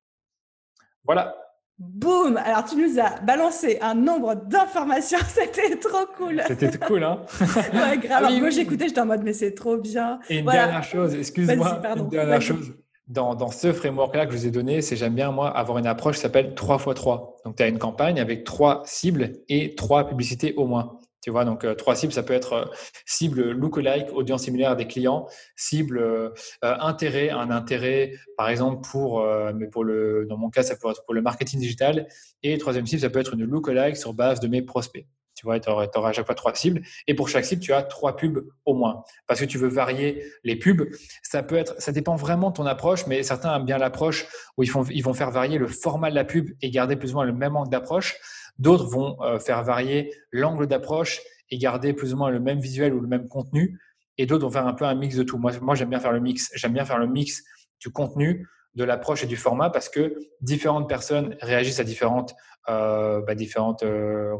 Voilà. 1.04 1.36
Boum 1.78 2.36
Alors 2.36 2.66
tu 2.66 2.76
nous 2.76 3.00
as 3.00 3.22
balancé 3.22 3.78
un 3.82 3.96
nombre 3.96 4.36
d'informations, 4.36 5.20
c'était 5.28 5.78
trop 5.78 6.06
cool. 6.18 6.42
C'était 6.48 6.78
cool, 6.78 7.04
hein 7.04 7.22
Ouais, 7.74 7.98
grave. 7.98 8.26
Ah 8.28 8.32
moi 8.32 8.50
j'écoutais, 8.50 8.88
j'étais 8.88 9.00
en 9.00 9.06
mode 9.06 9.24
mais 9.24 9.34
c'est 9.34 9.54
trop 9.54 9.78
bien. 9.78 10.20
Et 10.30 10.40
une 10.40 10.46
dernière 10.46 10.84
chose, 10.84 11.16
excuse-moi, 11.16 11.82
une 11.96 12.10
dernière 12.10 12.42
chose. 12.42 12.74
Dans, 13.08 13.34
dans, 13.34 13.50
ce 13.50 13.74
framework-là 13.74 14.28
que 14.28 14.34
je 14.34 14.38
vous 14.38 14.46
ai 14.46 14.52
donné, 14.52 14.84
c'est 14.84 14.96
j'aime 14.96 15.16
bien, 15.16 15.32
moi, 15.32 15.50
avoir 15.50 15.80
une 15.80 15.88
approche 15.88 16.18
qui 16.18 16.22
s'appelle 16.22 16.54
3x3. 16.54 17.42
Donc, 17.44 17.56
tu 17.56 17.64
as 17.64 17.68
une 17.68 17.80
campagne 17.80 18.20
avec 18.20 18.44
trois 18.44 18.84
cibles 18.86 19.32
et 19.50 19.74
trois 19.74 20.08
publicités 20.08 20.54
au 20.58 20.68
moins. 20.68 20.99
Tu 21.22 21.32
vois, 21.32 21.44
donc 21.44 21.66
euh, 21.66 21.76
trois 21.76 21.96
cibles, 21.96 22.14
ça 22.14 22.24
peut 22.24 22.34
être 22.34 22.54
euh, 22.54 22.66
cible 23.06 23.52
look-alike, 23.52 24.08
audience 24.14 24.44
similaire 24.44 24.76
des 24.76 24.88
clients, 24.88 25.28
cible 25.56 25.98
euh, 25.98 26.30
intérêt, 26.62 27.30
un 27.30 27.52
intérêt, 27.52 28.14
par 28.38 28.50
exemple 28.50 28.88
pour, 28.90 29.26
mais 29.56 29.68
pour 29.68 29.84
le, 29.84 30.26
dans 30.30 30.38
mon 30.38 30.50
cas, 30.50 30.64
ça 30.64 30.76
peut 30.76 30.90
être 30.90 31.04
pour 31.04 31.14
le 31.14 31.22
marketing 31.22 31.60
digital, 31.60 32.08
et 32.44 32.58
troisième 32.58 32.86
cible, 32.86 33.02
ça 33.02 33.10
peut 33.10 33.20
être 33.20 33.34
une 33.34 33.44
look-alike 33.44 33.98
sur 33.98 34.14
base 34.14 34.40
de 34.40 34.48
mes 34.48 34.62
prospects. 34.62 35.06
Tu 35.36 35.46
vois, 35.46 35.58
tu 35.58 35.70
auras, 35.70 35.88
à 36.10 36.12
chaque 36.12 36.26
fois 36.26 36.36
trois 36.36 36.54
cibles. 36.54 36.82
Et 37.08 37.14
pour 37.14 37.30
chaque 37.30 37.46
cible, 37.46 37.62
tu 37.62 37.72
as 37.72 37.82
trois 37.82 38.18
pubs 38.18 38.46
au 38.66 38.74
moins. 38.74 39.06
Parce 39.26 39.40
que 39.40 39.46
tu 39.46 39.58
veux 39.58 39.70
varier 39.70 40.22
les 40.44 40.58
pubs. 40.58 40.90
Ça 41.24 41.44
peut 41.44 41.56
être, 41.56 41.82
ça 41.82 41.94
dépend 41.94 42.18
vraiment 42.18 42.50
de 42.50 42.56
ton 42.56 42.66
approche, 42.66 43.08
mais 43.08 43.24
certains 43.24 43.56
aiment 43.56 43.64
bien 43.64 43.78
l'approche 43.78 44.28
où 44.58 44.64
ils, 44.64 44.70
font, 44.70 44.84
ils 44.84 45.02
vont 45.02 45.14
faire 45.14 45.32
varier 45.32 45.58
le 45.58 45.68
format 45.68 46.10
de 46.10 46.16
la 46.16 46.26
pub 46.26 46.50
et 46.62 46.70
garder 46.72 46.98
plus 46.98 47.12
ou 47.12 47.16
moins 47.16 47.26
le 47.26 47.32
même 47.32 47.56
angle 47.56 47.70
d'approche. 47.70 48.18
D'autres 48.60 48.86
vont 48.86 49.22
euh, 49.22 49.40
faire 49.40 49.64
varier 49.64 50.14
l'angle 50.32 50.68
d'approche 50.68 51.22
et 51.50 51.58
garder 51.58 51.94
plus 51.94 52.14
ou 52.14 52.18
moins 52.18 52.30
le 52.30 52.40
même 52.40 52.60
visuel 52.60 52.94
ou 52.94 53.00
le 53.00 53.08
même 53.08 53.28
contenu. 53.28 53.80
Et 54.18 54.26
d'autres 54.26 54.46
vont 54.46 54.52
faire 54.52 54.68
un 54.68 54.74
peu 54.74 54.86
un 54.86 54.96
mix 54.96 55.16
de 55.16 55.24
tout. 55.24 55.38
Moi, 55.38 55.52
moi 55.62 55.76
j'aime 55.76 55.90
bien 55.90 56.00
faire 56.00 56.12
le 56.12 56.20
mix. 56.20 56.52
J'aime 56.54 56.74
bien 56.74 56.86
faire 56.86 57.00
le 57.00 57.08
mix 57.08 57.42
du 57.80 57.90
contenu, 57.90 58.46
de 58.76 58.84
l'approche 58.84 59.24
et 59.24 59.28
du 59.28 59.38
format 59.38 59.70
parce 59.70 59.90
que 59.90 60.16
différentes 60.42 60.88
personnes 60.88 61.36
réagissent 61.42 61.80
à 61.80 61.84
différentes, 61.84 62.36
euh, 62.70 63.22
bah, 63.22 63.34
euh, 63.34 64.36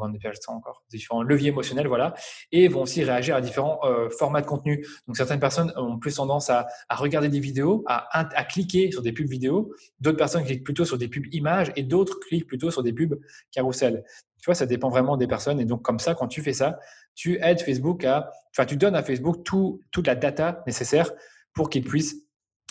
différents 0.90 1.24
leviers 1.24 1.50
émotionnels, 1.50 1.88
voilà, 1.88 2.14
et 2.52 2.68
vont 2.68 2.84
aussi 2.84 3.04
réagir 3.04 3.36
à 3.36 3.42
différents 3.42 3.80
euh, 3.84 4.10
formats 4.10 4.42
de 4.42 4.46
contenu. 4.46 4.86
Donc 5.08 5.18
certaines 5.18 5.40
personnes 5.40 5.74
ont 5.76 5.98
plus 5.98 6.16
tendance 6.16 6.50
à, 6.50 6.68
regarder 6.92 7.30
des 7.30 7.40
vidéos, 7.40 7.84
à, 7.88 8.44
cliquer 8.46 8.92
sur 8.92 9.02
des 9.02 9.12
pubs 9.12 9.30
vidéo, 9.30 9.74
d'autres 10.00 10.18
personnes 10.18 10.44
cliquent 10.44 10.64
plutôt 10.64 10.86
sur 10.86 10.98
des 10.98 11.08
pubs 11.08 11.26
images 11.32 11.72
et 11.76 11.84
d'autres 11.84 12.20
cliquent 12.20 12.48
plutôt 12.48 12.72
sur 12.72 12.84
des 12.84 12.94
pubs 12.94 13.20
carousel. 13.52 14.04
Tu 14.40 14.46
vois, 14.46 14.56
ça 14.56 14.66
dépend 14.66 14.90
vraiment 14.90 15.18
des 15.18 15.28
personnes. 15.28 15.60
Et 15.60 15.66
donc 15.66 15.82
comme 15.82 16.00
ça, 16.00 16.16
quand 16.16 16.28
tu 16.28 16.42
fais 16.42 16.54
ça, 16.54 16.80
tu 17.16 17.40
aides 17.42 17.62
Facebook 17.62 18.06
à, 18.06 18.32
tu 18.68 18.78
donnes 18.78 18.96
à 18.96 19.04
Facebook 19.04 19.44
tout, 19.44 19.82
toute 19.92 20.08
la 20.08 20.16
data 20.16 20.64
nécessaire 20.66 21.12
pour 21.54 21.70
qu'il 21.70 21.84
puisse 21.84 22.29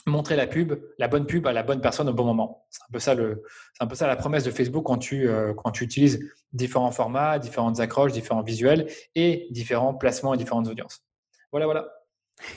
montrer 0.09 0.37
la 0.37 0.47
pub, 0.47 0.75
la 0.99 1.09
bonne 1.09 1.27
pub 1.27 1.47
à 1.47 1.53
la 1.53 1.63
bonne 1.63 1.81
personne 1.81 2.09
au 2.09 2.13
bon 2.13 2.25
moment. 2.25 2.67
C'est 2.71 2.83
un 2.83 2.93
peu 2.93 2.99
ça 2.99 3.15
le, 3.15 3.43
c'est 3.75 3.85
un 3.85 3.87
peu 3.87 3.95
ça 3.95 4.07
la 4.07 4.17
promesse 4.17 4.45
de 4.45 4.51
Facebook 4.51 4.85
quand 4.85 4.99
tu 4.99 5.29
euh, 5.29 5.55
quand 5.55 5.71
tu 5.71 5.85
utilises 5.85 6.21
différents 6.53 6.91
formats, 6.91 7.39
différentes 7.39 7.81
accroches, 7.81 8.13
différents 8.13 8.43
visuels 8.43 8.91
et 9.15 9.47
différents 9.51 9.95
placements 9.95 10.35
et 10.35 10.37
différentes 10.37 10.69
audiences. 10.69 11.05
Voilà, 11.53 11.67
voilà. 11.67 11.89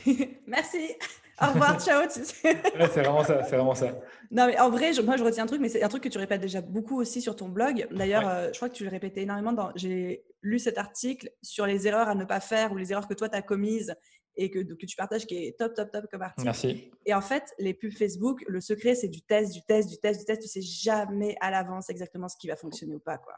Merci. 0.48 0.96
Au 1.42 1.48
revoir, 1.48 1.80
ciao. 1.82 2.04
c'est 2.10 2.54
vraiment 3.02 3.24
ça, 3.24 3.44
c'est 3.44 3.56
vraiment 3.56 3.74
ça. 3.74 3.88
Non, 4.30 4.46
mais 4.46 4.60
en 4.60 4.70
vrai, 4.70 4.92
moi, 5.04 5.18
je 5.18 5.24
retiens 5.24 5.46
un 5.46 5.48
truc, 5.48 5.60
mais 5.60 5.70
c'est 5.70 5.82
un 5.82 5.90
truc 5.90 6.04
que 6.04 6.10
tu 6.10 6.20
répètes 6.20 6.42
déjà 6.42 6.62
beaucoup 6.62 7.00
aussi 7.02 7.20
sur 7.20 7.36
ton 7.36 7.50
blog. 7.50 7.88
D'ailleurs, 7.90 8.28
euh, 8.28 8.50
je 8.52 8.58
crois 8.58 8.70
que 8.70 8.76
tu 8.76 8.84
le 8.84 8.92
répétais 8.92 9.24
énormément. 9.24 9.52
Dans... 9.52 9.72
J'ai 9.76 10.24
lu 10.44 10.60
cet 10.60 10.78
article 10.78 11.32
sur 11.42 11.66
les 11.66 11.88
erreurs 11.88 12.10
à 12.10 12.16
ne 12.16 12.26
pas 12.26 12.40
faire 12.40 12.72
ou 12.72 12.78
les 12.78 12.92
erreurs 12.92 13.08
que 13.08 13.16
toi, 13.16 13.28
tu 13.28 13.36
as 13.36 13.42
commises 13.42 13.96
et 14.44 14.50
que, 14.50 14.60
que, 14.60 14.86
tu 14.86 14.96
partages 14.96 15.26
qui 15.26 15.36
est 15.36 15.58
top, 15.58 15.74
top, 15.76 15.92
top 15.92 16.06
comme 16.10 16.22
article. 16.22 16.46
Merci. 16.46 16.92
Et 17.06 17.14
en 17.14 17.22
fait, 17.22 17.44
les 17.60 17.74
pubs 17.74 17.92
Facebook, 17.92 18.44
le 18.48 18.60
secret, 18.60 18.96
c'est 18.96 19.08
du 19.08 19.22
test, 19.22 19.54
du 19.54 19.62
test, 19.62 19.90
du 19.90 19.98
test, 19.98 20.20
du 20.20 20.26
test. 20.26 20.42
Tu 20.42 20.48
sais 20.48 20.62
jamais 20.62 21.36
à 21.42 21.52
l'avance 21.52 21.90
exactement 21.90 22.28
ce 22.28 22.38
qui 22.38 22.48
va 22.48 22.56
fonctionner 22.56 22.96
ou 22.96 23.00
pas. 23.00 23.18
Quoi. 23.18 23.34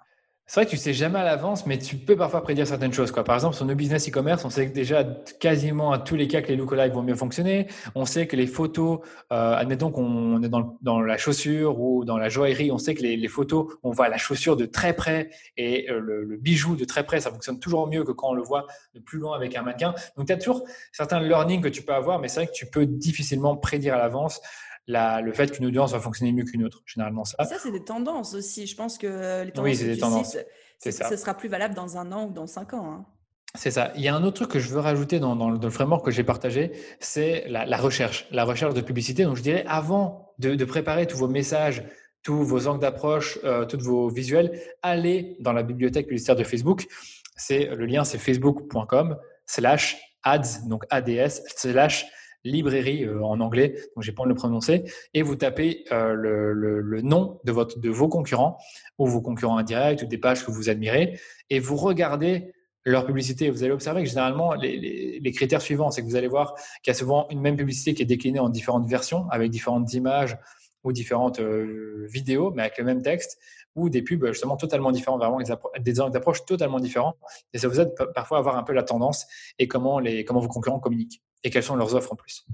C'est 0.45 0.59
vrai 0.59 0.65
que 0.65 0.71
tu 0.71 0.77
sais 0.77 0.93
jamais 0.93 1.19
à 1.19 1.23
l'avance, 1.23 1.65
mais 1.65 1.77
tu 1.77 1.95
peux 1.95 2.17
parfois 2.17 2.43
prédire 2.43 2.67
certaines 2.67 2.91
choses. 2.91 3.13
Quoi. 3.13 3.23
Par 3.23 3.35
exemple, 3.35 3.55
sur 3.55 3.65
nos 3.65 3.75
business 3.75 4.09
e-commerce, 4.09 4.43
on 4.43 4.49
sait 4.49 4.65
déjà 4.65 5.05
quasiment 5.39 5.93
à 5.93 5.99
tous 5.99 6.17
les 6.17 6.27
cas 6.27 6.41
que 6.41 6.49
les 6.49 6.57
lookalikes 6.57 6.93
vont 6.93 7.01
mieux 7.01 7.15
fonctionner. 7.15 7.67
On 7.95 8.03
sait 8.03 8.27
que 8.27 8.35
les 8.35 8.45
photos, 8.45 8.99
euh, 9.31 9.55
admettons 9.55 9.89
qu'on 9.89 10.43
est 10.43 10.49
dans, 10.49 11.01
la 11.01 11.17
chaussure 11.17 11.79
ou 11.79 12.03
dans 12.03 12.17
la 12.17 12.27
joaillerie, 12.27 12.71
on 12.71 12.77
sait 12.77 12.93
que 12.93 13.01
les, 13.01 13.15
les, 13.15 13.27
photos, 13.29 13.67
on 13.83 13.91
voit 13.91 14.09
la 14.09 14.17
chaussure 14.17 14.57
de 14.57 14.65
très 14.65 14.93
près 14.93 15.29
et 15.55 15.89
euh, 15.89 15.99
le, 15.99 16.25
le, 16.25 16.35
bijou 16.35 16.75
de 16.75 16.83
très 16.83 17.05
près, 17.05 17.21
ça 17.21 17.31
fonctionne 17.31 17.59
toujours 17.59 17.87
mieux 17.87 18.03
que 18.03 18.11
quand 18.11 18.31
on 18.31 18.33
le 18.33 18.43
voit 18.43 18.67
de 18.93 18.99
plus 18.99 19.19
loin 19.19 19.37
avec 19.37 19.55
un 19.55 19.61
mannequin. 19.61 19.95
Donc, 20.17 20.27
tu 20.27 20.33
as 20.33 20.37
toujours 20.37 20.65
certains 20.91 21.21
learnings 21.21 21.61
que 21.61 21.69
tu 21.69 21.83
peux 21.83 21.93
avoir, 21.93 22.19
mais 22.19 22.27
c'est 22.27 22.41
vrai 22.41 22.47
que 22.47 22.53
tu 22.53 22.65
peux 22.65 22.85
difficilement 22.85 23.55
prédire 23.55 23.93
à 23.93 23.97
l'avance 23.97 24.41
le 24.87 25.31
fait 25.33 25.51
qu'une 25.51 25.65
audience 25.65 25.91
va 25.93 25.99
fonctionner 25.99 26.31
mieux 26.31 26.43
qu'une 26.43 26.63
autre, 26.63 26.81
généralement 26.85 27.23
ça. 27.23 27.43
ça, 27.43 27.57
c'est 27.61 27.71
des 27.71 27.83
tendances 27.83 28.33
aussi. 28.33 28.67
Je 28.67 28.75
pense 28.75 28.97
que 28.97 29.43
les 29.43 29.51
tendances 29.51 29.69
oui, 29.69 29.75
c'est 29.75 29.85
des 29.85 29.97
tendances. 29.97 30.37
c'est 30.77 30.91
ça. 30.91 31.09
Ce 31.09 31.15
sera 31.15 31.33
plus 31.35 31.49
valable 31.49 31.73
dans 31.73 31.97
un 31.97 32.11
an 32.11 32.27
ou 32.27 32.31
dans 32.31 32.47
cinq 32.47 32.73
ans. 32.73 32.91
Hein. 32.91 33.05
C'est 33.55 33.71
ça. 33.71 33.91
Il 33.95 34.01
y 34.01 34.07
a 34.07 34.15
un 34.15 34.23
autre 34.23 34.37
truc 34.37 34.49
que 34.49 34.59
je 34.59 34.69
veux 34.69 34.79
rajouter 34.79 35.19
dans, 35.19 35.35
dans, 35.35 35.51
le 35.51 35.69
framework 35.69 36.03
que 36.03 36.11
j'ai 36.11 36.23
partagé, 36.23 36.71
c'est 36.99 37.45
la, 37.47 37.77
recherche, 37.77 38.27
la 38.31 38.45
recherche 38.45 38.73
de 38.73 38.81
publicité. 38.81 39.25
Donc, 39.25 39.35
je 39.35 39.43
dirais, 39.43 39.63
avant 39.67 40.33
de, 40.39 40.65
préparer 40.65 41.05
tous 41.05 41.17
vos 41.17 41.27
messages, 41.27 41.83
tous 42.23 42.43
vos 42.43 42.67
angles 42.67 42.79
d'approche, 42.79 43.37
euh, 43.43 43.65
tous 43.65 43.79
vos 43.79 44.09
visuels, 44.09 44.59
allez 44.81 45.37
dans 45.39 45.53
la 45.53 45.61
bibliothèque 45.61 46.07
publicitaire 46.07 46.35
de 46.35 46.43
Facebook. 46.43 46.87
C'est 47.35 47.65
le 47.75 47.85
lien, 47.85 48.03
c'est 48.03 48.17
facebook.com 48.17 49.17
slash 49.45 49.97
ads, 50.23 50.65
donc 50.67 50.85
ads 50.89 51.41
slash 51.55 52.07
librairie 52.43 53.03
euh, 53.05 53.23
en 53.23 53.39
anglais, 53.39 53.75
donc 53.95 54.03
j'ai 54.03 54.11
pas 54.11 54.23
de 54.23 54.29
le 54.29 54.35
prononcer, 54.35 54.83
et 55.13 55.21
vous 55.21 55.35
tapez 55.35 55.85
euh, 55.91 56.13
le, 56.13 57.01
nom 57.01 57.39
de, 57.43 57.51
votre, 57.51 57.79
de 57.79 57.89
vos 57.89 58.07
concurrents 58.07 58.57
ou 58.97 59.07
vos 59.07 59.21
concurrents 59.21 59.57
indirects 59.57 60.01
ou 60.03 60.05
des 60.05 60.17
pages 60.17 60.45
que 60.45 60.51
vous 60.51 60.69
admirez, 60.69 61.19
et 61.49 61.59
vous 61.59 61.75
regardez 61.75 62.53
leur 62.85 63.05
publicité. 63.05 63.49
Vous 63.49 63.63
allez 63.63 63.71
observer 63.71 64.03
que 64.03 64.09
généralement, 64.09 64.53
les, 64.55 65.31
critères 65.33 65.61
suivants, 65.61 65.89
c'est 65.89 66.01
que 66.01 66.07
vous 66.07 66.17
allez 66.17 66.27
voir 66.27 66.53
qu'il 66.83 66.91
y 66.91 66.95
a 66.95 66.99
souvent 66.99 67.27
une 67.29 67.39
même 67.39 67.55
publicité 67.55 67.93
qui 67.93 68.01
est 68.01 68.05
déclinée 68.05 68.39
en 68.39 68.49
différentes 68.49 68.89
versions, 68.89 69.29
avec 69.29 69.49
différentes 69.49 69.93
images, 69.93 70.37
ou 70.83 70.91
différentes 70.91 71.39
vidéos, 71.39 72.51
mais 72.51 72.63
avec 72.63 72.77
le 72.77 72.83
même 72.83 73.01
texte, 73.01 73.39
ou 73.75 73.89
des 73.89 74.01
pubs 74.01 74.25
justement 74.27 74.57
totalement 74.57 74.91
différents, 74.91 75.17
vraiment 75.17 75.39
des 75.79 76.01
angles 76.01 76.11
d'approche 76.11 76.43
totalement 76.43 76.81
différents. 76.81 77.15
Et 77.53 77.57
ça 77.57 77.69
vous 77.69 77.79
aide 77.79 77.93
parfois 78.13 78.39
à 78.39 78.41
voir 78.41 78.57
un 78.57 78.63
peu 78.63 78.73
la 78.73 78.83
tendance 78.83 79.27
et 79.59 79.69
comment 79.69 80.01
vos 80.01 80.47
concurrents 80.49 80.81
communiquent 80.81 81.21
et 81.43 81.49
quelles 81.49 81.63
sont 81.63 81.75
leurs 81.75 81.95
offres 81.95 82.13
en 82.13 82.15
plus. 82.15 82.45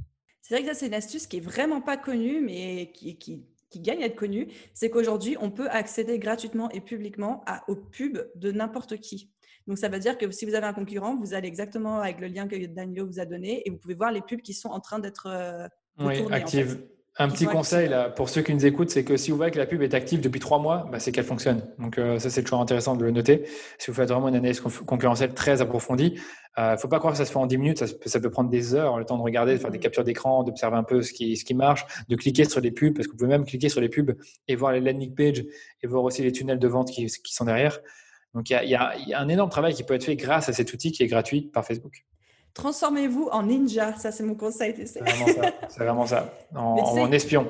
C'est 0.42 0.56
vrai 0.56 0.64
que 0.64 0.70
ça, 0.70 0.74
c'est 0.74 0.88
une 0.88 0.94
astuce 0.94 1.28
qui 1.28 1.38
est 1.38 1.42
vraiment 1.42 1.82
pas 1.82 1.98
connue, 1.98 2.42
mais 2.42 2.92
qui, 2.92 3.18
qui, 3.18 3.46
qui 3.70 3.80
gagne 3.80 4.02
à 4.04 4.08
être 4.08 4.16
connue. 4.16 4.48
C'est 4.74 4.90
qu'aujourd'hui, 4.90 5.38
on 5.40 5.52
peut 5.52 5.70
accéder 5.70 6.18
gratuitement 6.18 6.70
et 6.72 6.82
publiquement 6.82 7.44
à, 7.46 7.64
aux 7.70 7.76
pubs 7.76 8.30
de 8.36 8.52
n'importe 8.52 8.98
qui. 8.98 9.32
Donc, 9.68 9.78
ça 9.78 9.90
veut 9.90 10.00
dire 10.00 10.18
que 10.18 10.30
si 10.32 10.46
vous 10.46 10.56
avez 10.56 10.66
un 10.66 10.74
concurrent, 10.74 11.16
vous 11.16 11.36
allez 11.36 11.48
exactement 11.48 12.00
avec 12.00 12.20
le 12.20 12.28
lien 12.28 12.48
que 12.48 12.56
Daniel 12.66 13.04
vous 13.04 13.20
a 13.20 13.26
donné 13.26 13.62
et 13.66 13.70
vous 13.70 13.78
pouvez 13.78 13.94
voir 13.94 14.12
les 14.12 14.22
pubs 14.22 14.42
qui 14.42 14.54
sont 14.54 14.70
en 14.70 14.80
train 14.80 14.98
d'être 14.98 15.28
euh, 15.28 15.68
oui, 16.00 16.26
actives. 16.32 16.82
Un 17.22 17.28
petit 17.28 17.46
conseil 17.46 17.90
là, 17.90 18.10
pour 18.10 18.30
ceux 18.30 18.42
qui 18.42 18.54
nous 18.54 18.66
écoutent, 18.66 18.90
c'est 18.90 19.04
que 19.04 19.18
si 19.18 19.32
vous 19.32 19.36
voyez 19.36 19.52
que 19.52 19.58
la 19.58 19.66
pub 19.66 19.82
est 19.82 19.94
active 19.94 20.22
depuis 20.22 20.40
trois 20.40 20.58
mois, 20.58 20.88
bah, 20.90 21.00
c'est 21.00 21.12
qu'elle 21.12 21.26
fonctionne. 21.26 21.68
Donc 21.78 21.98
euh, 21.98 22.18
ça, 22.18 22.30
c'est 22.30 22.44
toujours 22.44 22.62
intéressant 22.62 22.96
de 22.96 23.04
le 23.04 23.12
noter. 23.12 23.44
Si 23.78 23.92
vous 23.92 23.94
faites 23.94 24.08
vraiment 24.08 24.30
une 24.30 24.36
analyse 24.36 24.62
concurrentielle 24.62 25.34
très 25.34 25.62
approfondie, 25.62 26.14
il 26.16 26.22
euh, 26.62 26.72
ne 26.72 26.78
faut 26.78 26.88
pas 26.88 26.98
croire 27.00 27.12
que 27.12 27.18
ça 27.18 27.26
se 27.26 27.32
fait 27.34 27.38
en 27.38 27.46
10 27.46 27.58
minutes, 27.58 27.86
ça, 28.06 28.20
peut 28.22 28.30
prendre 28.30 28.50
des 28.50 28.74
heures, 28.74 28.98
le 28.98 29.04
temps 29.04 29.18
de 29.18 29.22
regarder, 29.22 29.52
de 29.52 29.58
faire 29.58 29.70
des 29.70 29.80
mmh. 29.80 29.82
captures 29.82 30.06
d'écran, 30.06 30.44
d'observer 30.46 30.78
un 30.78 30.84
peu 30.84 31.02
ce 31.02 31.12
qui, 31.12 31.36
ce 31.36 31.44
qui 31.44 31.56
marche, 31.56 31.86
de 32.08 32.16
cliquer 32.16 32.46
sur 32.46 32.62
les 32.62 32.72
pubs, 32.72 32.96
parce 32.96 33.08
que 33.08 33.12
vous 33.12 33.18
pouvez 33.18 33.30
même 33.30 33.44
cliquer 33.44 33.68
sur 33.68 33.82
les 33.82 33.90
pubs 33.90 34.16
et 34.48 34.56
voir 34.56 34.72
les 34.72 34.80
landing 34.80 35.14
pages 35.14 35.44
et 35.84 35.88
voir 35.88 36.06
aussi 36.06 36.24
les 36.24 36.32
tunnels 36.32 36.60
de 36.60 36.68
vente 36.70 36.90
qui, 36.90 37.06
qui 37.06 37.34
sont 37.34 37.44
derrière. 37.44 37.82
Donc 38.34 38.50
il 38.50 38.58
y, 38.64 38.68
y, 38.68 38.70
y 38.70 39.14
a 39.14 39.20
un 39.20 39.28
énorme 39.28 39.50
travail 39.50 39.74
qui 39.74 39.84
peut 39.84 39.94
être 39.94 40.06
fait 40.06 40.16
grâce 40.16 40.48
à 40.48 40.54
cet 40.54 40.72
outil 40.72 40.94
qui 40.94 41.04
est 41.04 41.08
gratuit 41.08 41.50
par 41.52 41.66
Facebook. 41.66 42.06
Transformez-vous 42.54 43.30
en 43.32 43.44
ninja, 43.44 43.96
ça 43.98 44.12
c'est 44.12 44.24
mon 44.24 44.36
conseil. 44.36 44.76
C'est 44.86 45.00
vraiment 45.78 46.06
ça. 46.06 46.34
En, 46.56 47.12
espion. 47.12 47.48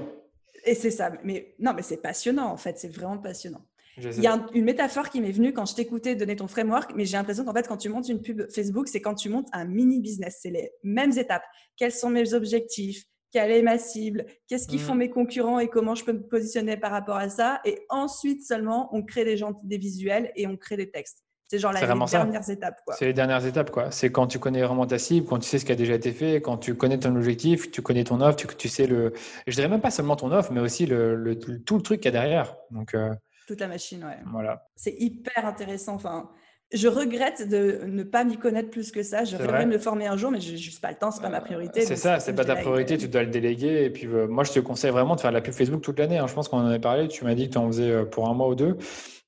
Et 0.65 0.75
c'est 0.75 0.91
ça, 0.91 1.11
mais 1.23 1.55
non, 1.59 1.73
mais 1.73 1.81
c'est 1.81 1.97
passionnant 1.97 2.51
en 2.51 2.57
fait, 2.57 2.77
c'est 2.77 2.93
vraiment 2.93 3.17
passionnant. 3.17 3.61
Il 3.97 4.21
y 4.21 4.27
a 4.27 4.45
une 4.53 4.63
métaphore 4.63 5.09
qui 5.09 5.19
m'est 5.19 5.31
venue 5.31 5.53
quand 5.53 5.65
je 5.65 5.75
t'écoutais 5.75 6.15
donner 6.15 6.35
ton 6.35 6.47
framework, 6.47 6.93
mais 6.95 7.05
j'ai 7.05 7.17
l'impression 7.17 7.43
qu'en 7.43 7.53
fait, 7.53 7.67
quand 7.67 7.77
tu 7.77 7.89
montes 7.89 8.07
une 8.07 8.21
pub 8.21 8.49
Facebook, 8.49 8.87
c'est 8.87 9.01
quand 9.01 9.15
tu 9.15 9.29
montes 9.29 9.47
un 9.51 9.65
mini 9.65 9.99
business. 9.99 10.39
C'est 10.41 10.51
les 10.51 10.71
mêmes 10.83 11.17
étapes. 11.17 11.43
Quels 11.75 11.91
sont 11.91 12.09
mes 12.09 12.33
objectifs? 12.33 13.03
Quelle 13.31 13.51
est 13.51 13.61
ma 13.61 13.77
cible? 13.77 14.25
Qu'est-ce 14.47 14.67
qu'ils 14.67 14.79
font 14.79 14.95
mm. 14.95 14.99
mes 14.99 15.09
concurrents 15.09 15.59
et 15.59 15.67
comment 15.67 15.95
je 15.95 16.03
peux 16.03 16.13
me 16.13 16.25
positionner 16.25 16.77
par 16.77 16.91
rapport 16.91 17.17
à 17.17 17.29
ça? 17.29 17.59
Et 17.65 17.85
ensuite 17.89 18.43
seulement, 18.45 18.89
on 18.93 19.03
crée 19.03 19.25
des, 19.25 19.37
gens, 19.37 19.59
des 19.63 19.77
visuels 19.77 20.31
et 20.35 20.47
on 20.47 20.57
crée 20.57 20.77
des 20.77 20.89
textes. 20.89 21.23
C'est 21.49 21.57
genre 21.57 21.73
les 21.73 21.79
dernières 21.79 22.47
étapes. 22.47 22.79
C'est 22.95 23.05
les 23.05 23.13
dernières 23.13 23.43
étapes. 23.43 23.71
quoi. 23.71 23.89
C'est 23.89 24.11
quand 24.11 24.27
tu 24.27 24.37
connais 24.37 24.61
vraiment 24.61 24.85
ta 24.85 24.99
cible, 24.99 25.25
quand 25.25 25.39
tu 25.39 25.49
sais 25.49 25.57
ce 25.57 25.65
qui 25.65 25.71
a 25.71 25.75
déjà 25.75 25.95
été 25.95 26.11
fait, 26.11 26.41
quand 26.41 26.57
tu 26.57 26.75
connais 26.75 26.99
ton 26.99 27.15
objectif, 27.15 27.71
tu 27.71 27.81
connais 27.81 28.03
ton 28.03 28.21
offre, 28.21 28.35
tu, 28.35 28.47
tu 28.55 28.69
sais 28.69 28.85
le. 28.85 29.13
Je 29.47 29.55
dirais 29.55 29.67
même 29.67 29.81
pas 29.81 29.89
seulement 29.89 30.15
ton 30.15 30.31
offre, 30.31 30.51
mais 30.51 30.59
aussi 30.59 30.85
le, 30.85 31.39
tout 31.65 31.75
le 31.77 31.81
truc 31.81 32.01
qu'il 32.01 32.13
y 32.13 32.15
a 32.15 32.19
derrière. 32.21 32.55
Donc, 32.69 32.93
euh, 32.93 33.09
Toute 33.47 33.61
la 33.61 33.67
machine, 33.67 34.03
ouais. 34.03 34.19
Voilà. 34.31 34.67
C'est 34.75 34.93
hyper 34.99 35.43
intéressant. 35.43 35.95
Enfin, 35.95 36.29
je 36.71 36.87
regrette 36.87 37.49
de 37.49 37.81
ne 37.87 38.03
pas 38.03 38.23
m'y 38.23 38.37
connaître 38.37 38.69
plus 38.69 38.91
que 38.91 39.01
ça. 39.01 39.23
Je 39.23 39.35
de 39.35 39.65
me 39.65 39.79
former 39.79 40.05
un 40.05 40.17
jour, 40.17 40.29
mais 40.29 40.39
je 40.39 40.51
n'ai 40.51 40.57
juste 40.57 40.81
pas 40.81 40.91
le 40.91 40.97
temps, 40.97 41.09
c'est 41.09 41.23
pas 41.23 41.29
ma 41.29 41.41
priorité. 41.41 41.81
C'est 41.81 41.95
ça, 41.95 42.19
c'est 42.19 42.35
pas 42.35 42.45
ta 42.45 42.57
priorité, 42.57 42.95
tu 42.99 43.07
dois 43.07 43.23
le 43.23 43.31
déléguer. 43.31 43.85
Et 43.85 43.89
puis, 43.89 44.05
euh, 44.05 44.27
moi, 44.27 44.43
je 44.43 44.51
te 44.51 44.59
conseille 44.59 44.91
vraiment 44.91 45.15
de 45.15 45.21
faire 45.21 45.31
de 45.31 45.35
la 45.35 45.41
pub 45.41 45.55
Facebook 45.55 45.81
toute 45.81 45.97
l'année. 45.97 46.19
Hein. 46.19 46.27
Je 46.27 46.33
pense 46.35 46.47
qu'on 46.47 46.59
en 46.59 46.67
avait 46.67 46.77
parlé. 46.77 47.07
Tu 47.07 47.25
m'as 47.25 47.33
dit 47.33 47.47
que 47.47 47.53
tu 47.53 47.57
en 47.57 47.65
faisais 47.65 47.89
euh, 47.89 48.05
pour 48.05 48.29
un 48.29 48.35
mois 48.35 48.49
ou 48.49 48.53
deux 48.53 48.77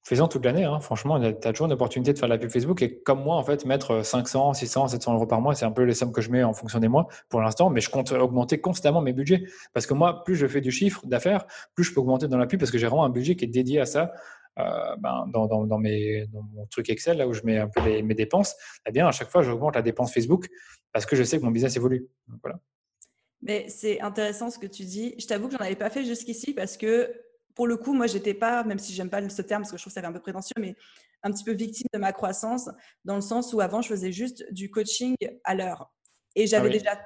fais 0.03 0.15
toute 0.15 0.45
l'année. 0.45 0.63
Hein. 0.63 0.79
Franchement, 0.79 1.19
tu 1.19 1.47
as 1.47 1.51
toujours 1.51 1.67
une 1.67 1.73
opportunité 1.73 2.13
de 2.13 2.19
faire 2.19 2.27
de 2.27 2.33
la 2.33 2.39
pub 2.39 2.49
Facebook. 2.49 2.81
Et 2.81 2.99
comme 3.01 3.23
moi, 3.23 3.35
en 3.35 3.43
fait, 3.43 3.65
mettre 3.65 4.03
500, 4.03 4.53
600, 4.53 4.87
700 4.87 5.13
euros 5.13 5.27
par 5.27 5.41
mois, 5.41 5.55
c'est 5.55 5.65
un 5.65 5.71
peu 5.71 5.83
les 5.83 5.93
sommes 5.93 6.11
que 6.11 6.21
je 6.21 6.31
mets 6.31 6.43
en 6.43 6.53
fonction 6.53 6.79
des 6.79 6.87
mois 6.87 7.07
pour 7.29 7.41
l'instant. 7.41 7.69
Mais 7.69 7.81
je 7.81 7.89
compte 7.89 8.11
augmenter 8.11 8.59
constamment 8.59 9.01
mes 9.01 9.13
budgets. 9.13 9.43
Parce 9.73 9.85
que 9.85 9.93
moi, 9.93 10.23
plus 10.23 10.35
je 10.35 10.47
fais 10.47 10.61
du 10.61 10.71
chiffre 10.71 11.05
d'affaires, 11.05 11.45
plus 11.75 11.83
je 11.83 11.93
peux 11.93 11.99
augmenter 11.99 12.27
dans 12.27 12.37
la 12.37 12.47
pub 12.47 12.59
parce 12.59 12.71
que 12.71 12.77
j'ai 12.77 12.87
vraiment 12.87 13.05
un 13.05 13.09
budget 13.09 13.35
qui 13.35 13.45
est 13.45 13.49
dédié 13.49 13.79
à 13.79 13.85
ça. 13.85 14.11
Euh, 14.59 14.95
ben, 14.97 15.27
dans, 15.29 15.47
dans, 15.47 15.77
mes, 15.77 16.27
dans, 16.27 16.43
mon 16.53 16.65
truc 16.65 16.89
Excel, 16.89 17.17
là 17.17 17.25
où 17.25 17.33
je 17.33 17.41
mets 17.43 17.57
un 17.57 17.69
peu 17.69 17.81
mes 18.01 18.13
dépenses, 18.13 18.55
eh 18.85 18.91
bien, 18.91 19.07
à 19.07 19.11
chaque 19.11 19.29
fois, 19.29 19.43
j'augmente 19.43 19.75
la 19.75 19.81
dépense 19.81 20.13
Facebook 20.13 20.49
parce 20.91 21.05
que 21.05 21.15
je 21.15 21.23
sais 21.23 21.39
que 21.39 21.45
mon 21.45 21.51
business 21.51 21.75
évolue. 21.77 22.09
voilà. 22.41 22.59
Mais 23.41 23.69
c'est 23.69 24.01
intéressant 24.01 24.49
ce 24.49 24.59
que 24.59 24.67
tu 24.67 24.83
dis. 24.83 25.15
Je 25.17 25.25
t'avoue 25.25 25.47
que 25.47 25.53
j'en 25.53 25.65
avais 25.65 25.75
pas 25.75 25.89
fait 25.89 26.03
jusqu'ici 26.03 26.53
parce 26.53 26.77
que 26.77 27.11
pour 27.61 27.67
le 27.67 27.77
coup, 27.77 27.93
moi, 27.93 28.07
j'étais 28.07 28.33
pas, 28.33 28.63
même 28.63 28.79
si 28.79 28.91
j'aime 28.91 29.11
pas 29.11 29.21
ce 29.29 29.41
terme 29.43 29.61
parce 29.61 29.71
que 29.71 29.77
je 29.77 29.83
trouve 29.83 29.93
que 29.93 30.01
ça 30.01 30.07
un 30.07 30.11
peu 30.11 30.19
prétentieux, 30.19 30.55
mais 30.59 30.75
un 31.21 31.31
petit 31.31 31.43
peu 31.43 31.51
victime 31.51 31.85
de 31.93 31.99
ma 31.99 32.11
croissance, 32.11 32.71
dans 33.05 33.13
le 33.13 33.21
sens 33.21 33.53
où 33.53 33.61
avant, 33.61 33.83
je 33.83 33.89
faisais 33.89 34.11
juste 34.11 34.51
du 34.51 34.71
coaching 34.71 35.15
à 35.43 35.53
l'heure. 35.53 35.93
Et 36.35 36.47
j'avais 36.47 36.69
ah 36.69 36.71
déjà 36.71 36.99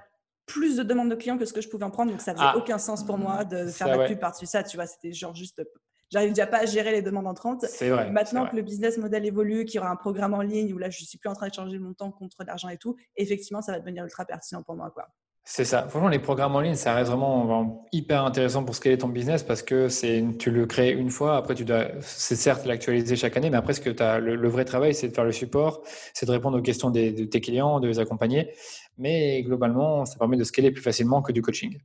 plus 0.45 0.77
de 0.77 0.83
demandes 0.83 1.09
de 1.09 1.15
clients 1.15 1.37
que 1.37 1.43
ce 1.43 1.51
que 1.51 1.59
je 1.59 1.67
pouvais 1.67 1.83
en 1.83 1.91
prendre, 1.91 2.09
donc 2.09 2.21
ça 2.21 2.31
faisait 2.31 2.45
ah. 2.47 2.55
aucun 2.55 2.77
sens 2.77 3.05
pour 3.05 3.17
moi 3.17 3.43
de 3.43 3.67
faire 3.67 3.89
la 3.89 4.07
pub 4.07 4.17
par-dessus 4.17 4.45
ça. 4.45 4.63
Tu 4.63 4.77
vois, 4.77 4.87
c'était 4.87 5.11
genre 5.11 5.35
juste. 5.35 5.61
J'arrive 6.09 6.29
déjà 6.29 6.47
pas 6.47 6.59
à 6.59 6.65
gérer 6.65 6.93
les 6.93 7.01
demandes 7.01 7.27
entrantes. 7.27 7.65
C'est 7.65 7.89
vrai. 7.89 8.09
Maintenant 8.09 8.47
que 8.47 8.55
le 8.55 8.61
business 8.61 8.97
model 8.97 9.25
évolue, 9.25 9.65
qu'il 9.65 9.75
y 9.75 9.79
aura 9.79 9.89
un 9.89 9.97
programme 9.97 10.35
en 10.35 10.41
ligne 10.41 10.73
où 10.73 10.77
là, 10.77 10.89
je 10.89 11.03
suis 11.03 11.17
plus 11.17 11.29
en 11.29 11.33
train 11.33 11.49
de 11.49 11.53
changer 11.53 11.79
mon 11.79 11.93
temps 11.93 12.13
contre 12.13 12.45
l'argent 12.47 12.69
et 12.69 12.77
tout, 12.77 12.95
effectivement, 13.17 13.61
ça 13.61 13.73
va 13.73 13.79
devenir 13.79 14.05
ultra 14.05 14.23
pertinent 14.23 14.63
pour 14.63 14.77
moi, 14.77 14.89
quoi. 14.89 15.09
C'est 15.47 15.63
ça. 15.63 15.87
Franchement, 15.87 16.09
les 16.09 16.17
programmes 16.17 16.55
en 16.55 16.59
ligne, 16.59 16.73
ça 16.73 16.95
reste 16.95 17.11
vraiment 17.11 17.85
hyper 17.91 18.25
intéressant 18.25 18.63
pour 18.63 18.73
scaler 18.73 18.97
ton 18.97 19.09
business 19.09 19.43
parce 19.43 19.61
que 19.61 19.89
c'est, 19.89 20.25
tu 20.39 20.49
le 20.49 20.65
crées 20.65 20.91
une 20.91 21.11
fois. 21.11 21.37
Après, 21.37 21.53
tu 21.53 21.63
dois, 21.63 21.85
c'est 22.01 22.35
certes 22.35 22.65
l'actualiser 22.65 23.15
chaque 23.15 23.37
année, 23.37 23.51
mais 23.51 23.57
après, 23.57 23.73
ce 23.73 23.79
que 23.79 24.01
as, 24.01 24.19
le, 24.19 24.49
vrai 24.49 24.65
travail, 24.65 24.95
c'est 24.95 25.07
de 25.07 25.13
faire 25.13 25.23
le 25.23 25.31
support, 25.31 25.83
c'est 26.15 26.25
de 26.25 26.31
répondre 26.31 26.57
aux 26.57 26.63
questions 26.63 26.89
de 26.89 27.25
tes 27.25 27.41
clients, 27.41 27.79
de 27.79 27.87
les 27.87 27.99
accompagner. 27.99 28.55
Mais 28.97 29.43
globalement, 29.43 30.05
ça 30.05 30.17
permet 30.17 30.35
de 30.35 30.43
scaler 30.43 30.71
plus 30.71 30.81
facilement 30.81 31.21
que 31.21 31.31
du 31.31 31.43
coaching. 31.43 31.77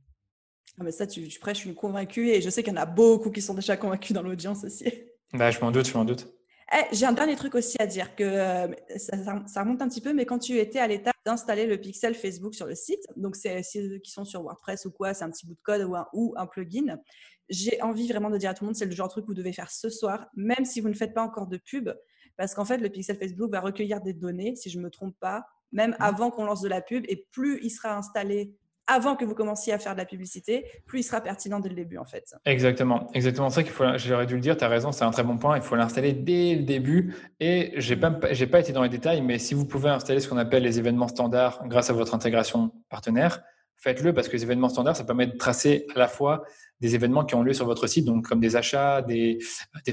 Ah, 0.79 0.83
mais 0.83 0.91
ça, 0.91 1.05
tu, 1.05 1.27
tu 1.27 1.39
prêches, 1.39 1.57
je 1.57 1.67
suis 1.67 1.75
convaincue 1.75 2.29
et 2.29 2.41
je 2.41 2.49
sais 2.49 2.63
qu'il 2.63 2.73
y 2.73 2.75
en 2.75 2.81
a 2.81 2.87
beaucoup 2.87 3.29
qui 3.29 3.43
sont 3.43 3.53
déjà 3.53 3.77
convaincus 3.77 4.13
dans 4.13 4.23
l'audience 4.23 4.63
aussi. 4.63 4.91
Bah, 5.33 5.51
je 5.51 5.59
m'en 5.59 5.69
doute, 5.69 5.87
je 5.87 5.95
m'en 5.95 6.03
doute. 6.03 6.27
Eh, 6.73 6.95
j'ai 6.95 7.05
un 7.05 7.11
dernier 7.11 7.35
truc 7.35 7.55
aussi 7.55 7.75
à 7.81 7.85
dire 7.85 8.15
que 8.15 8.23
euh, 8.23 8.67
ça, 8.97 9.61
remonte 9.61 9.81
un 9.81 9.89
petit 9.89 9.99
peu, 9.99 10.13
mais 10.13 10.25
quand 10.25 10.39
tu 10.39 10.57
étais 10.57 10.79
à 10.79 10.87
l'étape 10.87 11.15
d'installer 11.25 11.65
le 11.65 11.77
pixel 11.77 12.15
Facebook 12.15 12.55
sur 12.55 12.65
le 12.65 12.75
site, 12.75 13.03
donc 13.17 13.35
c'est 13.35 13.61
ceux 13.61 13.97
qui 13.97 14.11
sont 14.11 14.23
sur 14.23 14.41
WordPress 14.43 14.85
ou 14.85 14.91
quoi, 14.91 15.13
c'est 15.13 15.25
un 15.25 15.31
petit 15.31 15.45
bout 15.45 15.55
de 15.55 15.59
code 15.63 15.81
ou 15.81 15.95
un, 15.95 16.07
ou 16.13 16.33
un 16.37 16.45
plugin. 16.45 16.97
J'ai 17.49 17.81
envie 17.81 18.07
vraiment 18.07 18.29
de 18.29 18.37
dire 18.37 18.51
à 18.51 18.53
tout 18.53 18.63
le 18.63 18.67
monde, 18.67 18.75
c'est 18.77 18.85
le 18.85 18.91
genre 18.91 19.07
de 19.07 19.11
truc 19.11 19.25
que 19.25 19.27
vous 19.27 19.35
devez 19.35 19.51
faire 19.51 19.69
ce 19.69 19.89
soir, 19.89 20.27
même 20.33 20.63
si 20.63 20.79
vous 20.79 20.87
ne 20.87 20.93
faites 20.93 21.13
pas 21.13 21.23
encore 21.23 21.47
de 21.47 21.57
pub, 21.57 21.89
parce 22.37 22.53
qu'en 22.53 22.63
fait, 22.63 22.77
le 22.77 22.87
pixel 22.87 23.17
Facebook 23.17 23.51
va 23.51 23.59
recueillir 23.59 23.99
des 23.99 24.13
données, 24.13 24.55
si 24.55 24.69
je 24.69 24.77
ne 24.77 24.83
me 24.83 24.89
trompe 24.89 25.15
pas, 25.19 25.45
même 25.73 25.91
mmh. 25.91 25.97
avant 25.99 26.31
qu'on 26.31 26.45
lance 26.45 26.61
de 26.61 26.69
la 26.69 26.81
pub, 26.81 27.03
et 27.09 27.27
plus 27.31 27.59
il 27.63 27.69
sera 27.69 27.97
installé 27.97 28.55
avant 28.91 29.15
que 29.15 29.23
vous 29.23 29.33
commenciez 29.33 29.71
à 29.71 29.79
faire 29.79 29.93
de 29.93 29.99
la 29.99 30.05
publicité, 30.05 30.65
plus 30.85 30.99
il 30.99 31.03
sera 31.03 31.21
pertinent 31.21 31.61
dès 31.61 31.69
le 31.69 31.75
début 31.75 31.97
en 31.97 32.03
fait. 32.03 32.35
Exactement, 32.45 33.09
exactement 33.13 33.49
ça 33.49 33.63
qu'il 33.63 33.71
faut. 33.71 33.85
J'aurais 33.95 34.25
dû 34.25 34.35
le 34.35 34.41
dire, 34.41 34.57
tu 34.57 34.65
as 34.65 34.67
raison, 34.67 34.91
c'est 34.91 35.05
un 35.05 35.11
très 35.11 35.23
bon 35.23 35.37
point. 35.37 35.55
Il 35.55 35.63
faut 35.63 35.77
l'installer 35.77 36.11
dès 36.11 36.55
le 36.55 36.63
début. 36.63 37.15
Et 37.39 37.71
j'ai 37.77 37.95
pas, 37.95 38.11
pas 38.11 38.59
été 38.59 38.73
dans 38.73 38.83
les 38.83 38.89
détails, 38.89 39.21
mais 39.21 39.39
si 39.39 39.53
vous 39.53 39.65
pouvez 39.65 39.89
installer 39.89 40.19
ce 40.19 40.27
qu'on 40.27 40.37
appelle 40.37 40.63
les 40.63 40.77
événements 40.77 41.07
standards 41.07 41.65
grâce 41.67 41.89
à 41.89 41.93
votre 41.93 42.13
intégration 42.13 42.73
partenaire, 42.89 43.41
faites-le 43.77 44.13
parce 44.13 44.27
que 44.27 44.33
les 44.33 44.43
événements 44.43 44.69
standards, 44.69 44.97
ça 44.97 45.05
permet 45.05 45.27
de 45.27 45.37
tracer 45.37 45.87
à 45.95 45.99
la 45.99 46.09
fois 46.09 46.43
des 46.81 46.93
événements 46.93 47.23
qui 47.23 47.35
ont 47.35 47.43
lieu 47.43 47.53
sur 47.53 47.65
votre 47.65 47.87
site, 47.87 48.03
donc 48.03 48.27
comme 48.27 48.41
des 48.41 48.57
achats, 48.57 49.01
des, 49.01 49.39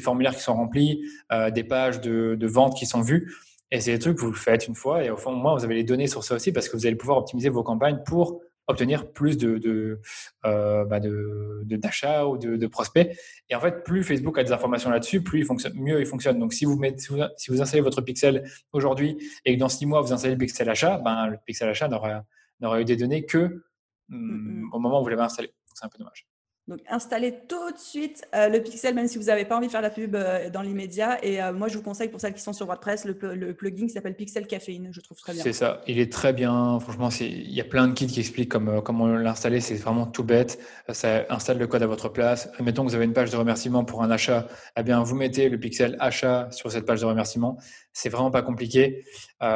formulaires 0.00 0.34
qui 0.34 0.42
sont 0.42 0.54
remplis, 0.54 1.04
euh, 1.30 1.52
des 1.52 1.62
pages 1.62 2.00
de, 2.00 2.34
de 2.34 2.46
vente 2.48 2.76
qui 2.76 2.86
sont 2.86 3.02
vues. 3.02 3.32
Et 3.70 3.80
c'est 3.80 3.92
des 3.92 3.98
trucs 3.98 4.16
que 4.16 4.24
vous 4.24 4.32
faites 4.32 4.66
une 4.66 4.74
fois 4.74 5.04
et 5.04 5.10
au 5.10 5.16
fond, 5.16 5.32
moi, 5.32 5.54
vous 5.54 5.64
avez 5.64 5.74
les 5.74 5.84
données 5.84 6.06
sur 6.08 6.24
ça 6.24 6.34
aussi 6.34 6.50
parce 6.50 6.68
que 6.68 6.76
vous 6.76 6.86
allez 6.86 6.96
pouvoir 6.96 7.18
optimiser 7.18 7.50
vos 7.50 7.62
campagnes 7.62 8.00
pour 8.04 8.40
obtenir 8.68 9.10
plus 9.12 9.36
de, 9.38 9.58
de, 9.58 10.00
euh, 10.44 10.84
bah 10.84 11.00
de, 11.00 11.64
d'achats 11.64 12.26
ou 12.26 12.38
de, 12.38 12.56
de, 12.56 12.66
prospects. 12.66 13.18
Et 13.48 13.54
en 13.54 13.60
fait, 13.60 13.82
plus 13.82 14.04
Facebook 14.04 14.38
a 14.38 14.44
des 14.44 14.52
informations 14.52 14.90
là-dessus, 14.90 15.22
plus 15.22 15.40
il 15.40 15.44
fonctionne, 15.44 15.72
mieux 15.74 16.00
il 16.00 16.06
fonctionne. 16.06 16.38
Donc, 16.38 16.52
si 16.52 16.66
vous, 16.66 16.76
mettez, 16.76 16.98
si 17.36 17.50
vous, 17.50 17.62
installez 17.62 17.82
votre 17.82 18.02
pixel 18.02 18.48
aujourd'hui 18.72 19.18
et 19.44 19.54
que 19.54 19.60
dans 19.60 19.68
six 19.70 19.86
mois, 19.86 20.02
vous 20.02 20.12
installez 20.12 20.34
le 20.34 20.38
pixel 20.38 20.68
achat, 20.68 20.98
ben, 20.98 21.26
le 21.26 21.38
pixel 21.44 21.68
achat 21.68 21.88
n'aura, 21.88 22.24
n'aura 22.60 22.80
eu 22.80 22.84
des 22.84 22.96
données 22.96 23.24
que 23.24 23.64
hum, 24.12 24.70
au 24.72 24.78
moment 24.78 25.00
où 25.00 25.02
vous 25.02 25.08
l'avez 25.08 25.22
installé. 25.22 25.52
C'est 25.74 25.86
un 25.86 25.88
peu 25.88 25.98
dommage. 25.98 26.26
Donc, 26.68 26.80
installez 26.86 27.34
tout 27.48 27.72
de 27.72 27.78
suite 27.78 28.28
euh, 28.34 28.50
le 28.50 28.62
pixel, 28.62 28.94
même 28.94 29.08
si 29.08 29.16
vous 29.16 29.24
n'avez 29.24 29.46
pas 29.46 29.56
envie 29.56 29.68
de 29.68 29.72
faire 29.72 29.80
la 29.80 29.88
pub 29.88 30.14
euh, 30.14 30.50
dans 30.50 30.60
l'immédiat. 30.60 31.18
Et 31.24 31.42
euh, 31.42 31.54
moi, 31.54 31.68
je 31.68 31.78
vous 31.78 31.82
conseille, 31.82 32.10
pour 32.10 32.20
celles 32.20 32.34
qui 32.34 32.42
sont 32.42 32.52
sur 32.52 32.66
WordPress, 32.66 33.06
le, 33.06 33.14
plugin 33.54 33.86
qui 33.86 33.92
s'appelle 33.94 34.14
Pixel 34.14 34.46
Caféine. 34.46 34.90
Je 34.92 35.00
trouve 35.00 35.16
très 35.18 35.32
bien. 35.32 35.42
C'est 35.42 35.54
ça. 35.54 35.80
Il 35.86 35.98
est 35.98 36.12
très 36.12 36.34
bien. 36.34 36.78
Franchement, 36.78 37.08
il 37.20 37.50
y 37.50 37.60
a 37.62 37.64
plein 37.64 37.88
de 37.88 37.94
kits 37.94 38.06
qui 38.06 38.20
expliquent 38.20 38.50
comment, 38.50 39.06
l'installer. 39.06 39.60
C'est 39.60 39.76
vraiment 39.76 40.06
tout 40.06 40.24
bête. 40.24 40.58
Ça 40.90 41.24
installe 41.30 41.56
le 41.56 41.66
code 41.66 41.82
à 41.82 41.86
votre 41.86 42.10
place. 42.10 42.50
Mettons 42.60 42.84
que 42.84 42.90
vous 42.90 42.94
avez 42.94 43.06
une 43.06 43.14
page 43.14 43.30
de 43.30 43.36
remerciement 43.38 43.86
pour 43.86 44.02
un 44.02 44.10
achat. 44.10 44.46
Eh 44.76 44.82
bien, 44.82 45.02
vous 45.02 45.14
mettez 45.14 45.48
le 45.48 45.58
pixel 45.58 45.96
achat 46.00 46.48
sur 46.50 46.70
cette 46.70 46.84
page 46.84 47.00
de 47.00 47.06
remerciement. 47.06 47.56
C'est 47.94 48.10
vraiment 48.10 48.30
pas 48.30 48.42
compliqué. 48.42 49.04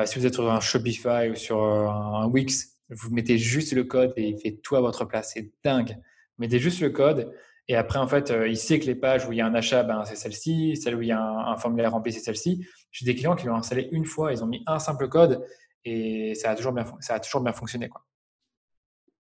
si 0.06 0.18
vous 0.18 0.24
êtes 0.24 0.34
sur 0.34 0.50
un 0.50 0.60
Shopify 0.60 1.28
ou 1.30 1.34
sur 1.34 1.60
un 1.60 2.26
Wix, 2.26 2.78
vous 2.88 3.10
mettez 3.10 3.36
juste 3.36 3.74
le 3.74 3.84
code 3.84 4.14
et 4.16 4.28
il 4.28 4.40
fait 4.40 4.58
tout 4.62 4.76
à 4.76 4.80
votre 4.80 5.04
place. 5.04 5.32
C'est 5.34 5.50
dingue 5.62 5.98
mettez 6.43 6.59
juste 6.59 6.80
le 6.80 6.90
code. 6.90 7.32
Et 7.68 7.76
après, 7.76 7.99
en 7.99 8.09
fait, 8.09 8.30
euh, 8.30 8.49
il 8.49 8.57
sait 8.57 8.78
que 8.78 8.86
les 8.86 8.95
pages 8.95 9.26
où 9.26 9.32
il 9.32 9.38
y 9.38 9.40
a 9.40 9.47
un 9.47 9.55
achat, 9.55 9.82
ben, 9.82 10.05
c'est 10.05 10.16
celle-ci. 10.16 10.76
Celle 10.76 10.97
où 10.97 11.03
il 11.03 11.09
y 11.09 11.12
a 11.12 11.20
un, 11.20 11.57
formulaire 11.57 11.93
rempli, 11.93 12.12
c'est 12.12 12.20
celle-ci. 12.20 12.66
J'ai 12.90 13.07
des 13.07 13.14
clients 13.14 13.36
qui 13.36 13.47
l'ont 13.47 13.57
installé 13.57 13.88
une 13.93 14.05
fois, 14.05 14.32
ils 14.32 14.43
ont 14.43 14.47
mis 14.47 14.62
un 14.66 14.78
simple 14.78 15.09
code 15.09 15.45
et 15.84 16.34
ça 16.34 16.51
a 16.51 16.55
toujours 16.55 16.72
bien, 16.72 16.84
ça 17.01 17.14
a 17.14 17.20
toujours 17.20 17.40
bien 17.40 17.53
fonctionné. 17.53 17.88
Quoi. 17.88 18.03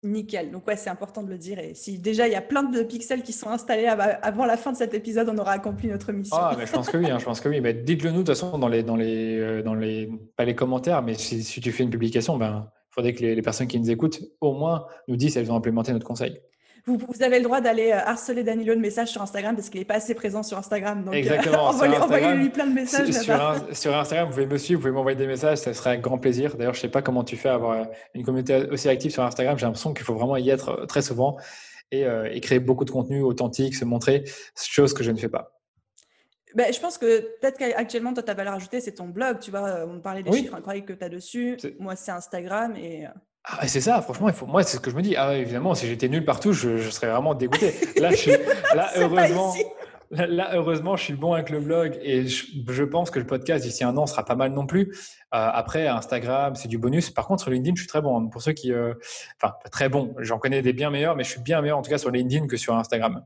Nickel. 0.04 0.52
Donc 0.52 0.66
ouais, 0.68 0.78
c'est 0.78 0.90
important 0.90 1.24
de 1.24 1.30
le 1.30 1.38
dire. 1.38 1.60
Et 1.60 1.74
si 1.74 2.00
déjà 2.00 2.28
il 2.28 2.32
y 2.32 2.36
a 2.36 2.42
plein 2.42 2.64
de 2.64 2.82
pixels 2.84 3.24
qui 3.24 3.34
sont 3.34 3.50
installés 3.50 3.86
avant 3.86 4.46
la 4.46 4.58
fin 4.58 4.72
de 4.72 4.78
cet 4.78 4.94
épisode, 4.94 5.30
on 5.30 5.38
aura 5.38 5.52
accompli 5.52 5.90
notre 5.90 6.12
mission. 6.12 6.38
Ah, 6.40 6.56
mais 6.58 6.66
je 6.66 6.72
pense 6.72 6.90
que 6.90 6.98
oui. 6.98 7.12
Hein, 7.12 7.20
je 7.20 7.26
pense 7.26 7.42
que 7.42 7.50
oui. 7.50 7.60
Mais 7.60 7.74
dites-le 7.74 8.12
nous 8.12 8.24
de 8.24 8.32
toute 8.32 8.36
façon 8.36 8.58
dans 8.58 8.70
les, 8.70 8.84
dans 8.84 8.96
les, 8.96 9.38
euh, 9.38 9.62
dans 9.62 9.76
les, 9.76 10.10
pas 10.38 10.46
les 10.46 10.56
commentaires, 10.56 11.02
mais 11.02 11.16
si, 11.16 11.44
tu 11.44 11.72
fais 11.72 11.84
une 11.84 11.90
publication, 11.90 12.38
ben, 12.38 12.72
il 12.92 12.94
faudrait 12.94 13.14
que 13.14 13.22
les, 13.22 13.36
les, 13.36 13.42
personnes 13.42 13.68
qui 13.68 13.80
nous 13.80 13.92
écoutent 13.92 14.22
au 14.40 14.54
moins 14.54 14.86
nous 15.08 15.18
disent 15.18 15.34
si 15.34 15.40
elles 15.40 15.52
ont 15.52 15.56
implémenté 15.56 15.92
notre 15.92 16.08
conseil. 16.08 16.40
Vous, 16.86 17.24
avez 17.24 17.38
le 17.38 17.44
droit 17.44 17.62
d'aller 17.62 17.92
euh, 17.92 18.00
harceler 18.00 18.44
Danilo 18.44 18.76
de 18.76 18.80
messages 18.80 19.10
sur 19.10 19.22
Instagram 19.22 19.56
parce 19.56 19.70
qu'il 19.70 19.80
n'est 19.80 19.86
pas 19.86 19.96
assez 19.96 20.14
présent 20.14 20.44
sur 20.44 20.58
Instagram. 20.58 21.04
Donc, 21.04 21.14
euh, 21.14 21.18
Exactement. 21.18 21.68
envoyez-lui 21.70 22.50
plein 22.50 22.68
de 22.68 22.74
messages. 22.74 23.12
Sur, 23.12 23.76
sur, 23.76 23.96
Instagram, 23.96 24.28
vous 24.28 24.34
pouvez 24.34 24.46
me 24.46 24.58
suivre, 24.58 24.80
vous 24.80 24.88
pouvez 24.88 24.96
m'envoyer 24.96 25.18
des 25.18 25.28
messages, 25.28 25.60
ça 25.60 25.74
serait 25.74 25.92
un 25.92 26.00
grand 26.00 26.18
plaisir. 26.18 26.56
D'ailleurs, 26.56 26.74
je 26.74 26.80
ne 26.80 26.82
sais 26.84 26.90
pas 26.90 27.02
comment 27.02 27.24
tu 27.24 27.38
fais 27.38 27.50
avoir 27.50 27.72
euh, 27.72 27.86
une 28.14 28.24
communauté 28.24 28.68
aussi 28.70 28.90
active 28.90 29.12
sur 29.12 29.24
Instagram. 29.24 29.58
J'ai 29.58 29.66
l'impression 29.66 29.94
qu'il 29.94 30.06
faut 30.06 30.16
vraiment 30.16 30.38
y 30.38 30.50
être 30.50 30.86
très 30.88 31.02
souvent 31.02 31.38
et, 31.92 32.06
créer 32.42 32.60
beaucoup 32.60 32.86
de 32.86 32.92
contenu 32.92 33.22
authentique, 33.24 33.76
se 33.76 33.84
montrer, 33.84 34.24
chose 34.56 34.94
que 34.94 35.04
je 35.04 35.12
ne 35.12 35.18
fais 35.18 35.30
pas. 35.30 35.52
Ben, 36.56 36.72
je 36.74 36.80
pense 36.80 36.98
que 36.98 37.20
peut-être 37.40 37.58
qu'actuellement, 37.58 38.14
toi, 38.14 38.24
ta 38.24 38.34
valeur 38.34 38.54
ajoutée, 38.54 38.80
c'est 38.80 38.94
ton 38.94 39.08
blog. 39.08 39.40
Tu 39.40 39.52
vois, 39.52 39.86
on 39.88 40.00
parlait 40.00 40.24
des 40.24 40.32
chiffres 40.32 40.56
incroyables 40.56 40.86
que 40.86 40.94
tu 40.94 41.04
as 41.04 41.10
dessus. 41.10 41.58
Moi, 41.80 41.96
c'est 41.96 42.12
Instagram. 42.12 42.76
Et 42.76 43.06
ah, 43.44 43.68
c'est 43.68 43.82
ça, 43.82 44.02
franchement, 44.02 44.28
il 44.28 44.36
faut... 44.36 44.46
moi, 44.46 44.64
c'est 44.64 44.78
ce 44.78 44.82
que 44.82 44.92
je 44.92 44.96
me 44.96 45.02
dis. 45.02 45.16
Ah, 45.16 45.36
évidemment, 45.36 45.74
si 45.74 45.88
j'étais 45.88 46.10
nul 46.10 46.26
partout, 46.26 46.52
je, 46.52 46.90
serais 46.90 47.08
vraiment 47.08 47.34
dégoûté. 47.34 47.74
Là, 48.00 48.12
je 48.12 48.32
là 48.76 48.92
heureusement, 48.98 49.54
là, 50.12 50.52
heureusement, 50.56 50.96
je 50.98 51.04
suis 51.04 51.14
bon 51.14 51.34
avec 51.34 51.50
le 51.50 51.60
blog 51.60 51.98
et 52.02 52.28
je, 52.28 52.84
pense 52.84 53.10
que 53.12 53.20
le 53.20 53.26
podcast 53.26 53.64
d'ici 53.64 53.84
un 53.84 53.96
an 53.98 54.06
sera 54.06 54.26
pas 54.26 54.36
mal 54.36 54.52
non 54.52 54.68
plus. 54.68 54.92
Euh, 54.92 54.94
après, 55.32 55.88
Instagram, 55.88 56.56
c'est 56.56 56.68
du 56.68 56.78
bonus. 56.78 57.10
Par 57.12 57.28
contre, 57.28 57.42
sur 57.42 57.52
LinkedIn, 57.52 57.76
je 57.76 57.82
suis 57.82 57.88
très 57.88 58.02
bon. 58.02 58.28
Pour 58.28 58.42
ceux 58.42 58.54
qui, 58.54 58.74
euh, 58.74 58.94
enfin, 59.42 59.54
très 59.72 59.90
bon. 59.90 60.16
J'en 60.20 60.38
connais 60.38 60.62
des 60.62 60.74
bien 60.74 60.90
meilleurs, 60.90 61.16
mais 61.16 61.24
je 61.24 61.30
suis 61.30 61.42
bien 61.42 61.62
meilleur 61.62 61.78
en 61.78 61.82
tout 61.82 61.90
cas 61.90 61.98
sur 61.98 62.12
LinkedIn 62.12 62.48
que 62.48 62.58
sur 62.58 62.76
Instagram 62.76 63.24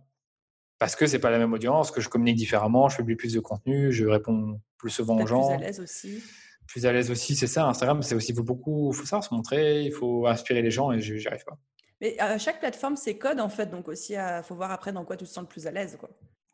parce 0.80 0.98
que 0.98 1.08
c'est 1.08 1.20
pas 1.20 1.32
la 1.32 1.38
même 1.38 1.54
audience, 1.54 1.92
que 1.92 2.02
je 2.02 2.10
communique 2.10 2.36
différemment, 2.36 2.90
je 2.90 2.98
publie 2.98 3.16
plus 3.16 3.32
de 3.32 3.40
contenu, 3.40 3.94
je 3.94 4.06
réponds 4.06 4.60
plus 4.78 4.90
souvent 4.90 5.18
aux 5.18 5.26
gens. 5.26 5.48
Plus 5.48 5.56
à 5.56 5.58
l'aise 5.66 5.80
aussi 5.80 6.22
plus 6.68 6.86
à 6.86 6.92
l'aise 6.92 7.12
aussi, 7.12 7.36
c'est 7.36 7.48
ça. 7.48 7.66
Instagram, 7.66 8.02
c'est 8.02 8.16
aussi 8.16 8.34
beaucoup, 8.34 8.92
il 8.92 8.96
faut 8.96 9.06
savoir 9.06 9.24
se 9.24 9.34
montrer, 9.34 9.84
il 9.84 9.92
faut 9.92 10.28
inspirer 10.28 10.62
les 10.62 10.72
gens 10.72 10.92
et 10.92 11.00
j'y 11.00 11.28
arrive 11.28 11.46
pas. 11.46 11.58
Mais 12.02 12.20
à 12.20 12.38
chaque 12.38 12.60
plateforme, 12.60 12.96
c'est 12.98 13.18
code 13.18 13.40
en 13.40 13.50
fait, 13.50 13.68
donc 13.68 13.88
aussi, 13.88 14.14
il 14.14 14.42
faut 14.44 14.56
voir 14.56 14.72
après 14.72 14.92
dans 14.92 15.06
quoi 15.06 15.16
tu 15.16 15.26
te 15.26 15.30
sens 15.30 15.44
le 15.44 15.48
plus 15.48 15.68
à 15.68 15.72
l'aise. 15.72 15.98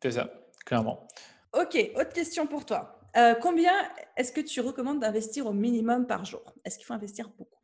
C'est 0.01 0.11
ça, 0.11 0.29
clairement. 0.65 1.07
Ok, 1.53 1.77
autre 1.95 2.13
question 2.13 2.45
pour 2.45 2.65
toi. 2.65 2.99
Euh, 3.17 3.33
combien 3.41 3.73
est-ce 4.15 4.31
que 4.31 4.41
tu 4.41 4.61
recommandes 4.61 4.99
d'investir 4.99 5.47
au 5.47 5.53
minimum 5.53 6.05
par 6.05 6.25
jour? 6.25 6.53
Est-ce 6.63 6.77
qu'il 6.77 6.85
faut 6.85 6.93
investir 6.93 7.29
beaucoup? 7.37 7.57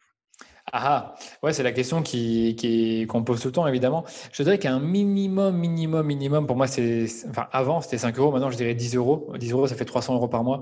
Ah, 0.71 0.81
ah, 0.83 1.15
ouais, 1.43 1.53
c'est 1.53 1.63
la 1.63 1.71
question 1.71 2.01
qui, 2.01 2.55
qui, 2.57 3.05
qu'on 3.07 3.23
pose 3.23 3.39
tout 3.39 3.49
le 3.49 3.51
temps, 3.51 3.67
évidemment. 3.67 4.03
Je 4.31 4.41
dirais 4.41 4.57
qu'un 4.57 4.79
minimum, 4.79 5.55
minimum, 5.55 6.05
minimum, 6.05 6.47
pour 6.47 6.55
moi, 6.55 6.65
c'est. 6.65 7.05
Enfin, 7.29 7.47
avant, 7.51 7.81
c'était 7.81 7.99
5 7.99 8.17
euros. 8.17 8.31
Maintenant, 8.31 8.49
je 8.49 8.57
dirais 8.57 8.73
10 8.73 8.95
euros. 8.95 9.31
10 9.37 9.51
euros, 9.51 9.67
ça 9.67 9.75
fait 9.75 9.85
300 9.85 10.15
euros 10.15 10.27
par 10.27 10.43
mois. 10.43 10.61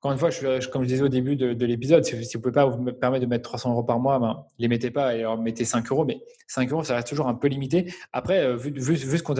Encore 0.00 0.12
une 0.12 0.18
fois, 0.18 0.30
je, 0.30 0.68
comme 0.68 0.84
je 0.84 0.88
disais 0.88 1.02
au 1.02 1.08
début 1.08 1.34
de, 1.34 1.66
l'épisode, 1.66 2.04
si, 2.04 2.14
vous 2.14 2.20
ne 2.22 2.40
pouvez 2.40 2.52
pas 2.52 2.66
vous 2.66 2.92
permettre 2.92 3.24
de 3.24 3.28
mettre 3.28 3.42
300 3.42 3.72
euros 3.72 3.82
par 3.82 3.98
mois, 3.98 4.20
ben, 4.20 4.44
les 4.58 4.68
mettez 4.68 4.92
pas 4.92 5.16
et 5.16 5.20
alors 5.20 5.38
mettez 5.38 5.64
5 5.64 5.90
euros. 5.90 6.04
Mais 6.04 6.20
5 6.46 6.70
euros, 6.70 6.84
ça 6.84 6.94
reste 6.94 7.08
toujours 7.08 7.26
un 7.26 7.34
peu 7.34 7.48
limité. 7.48 7.92
Après, 8.12 8.38
euh, 8.38 8.54
vu, 8.54 8.70
vu, 8.70 8.96
ce 9.18 9.22
qu'on 9.24 9.34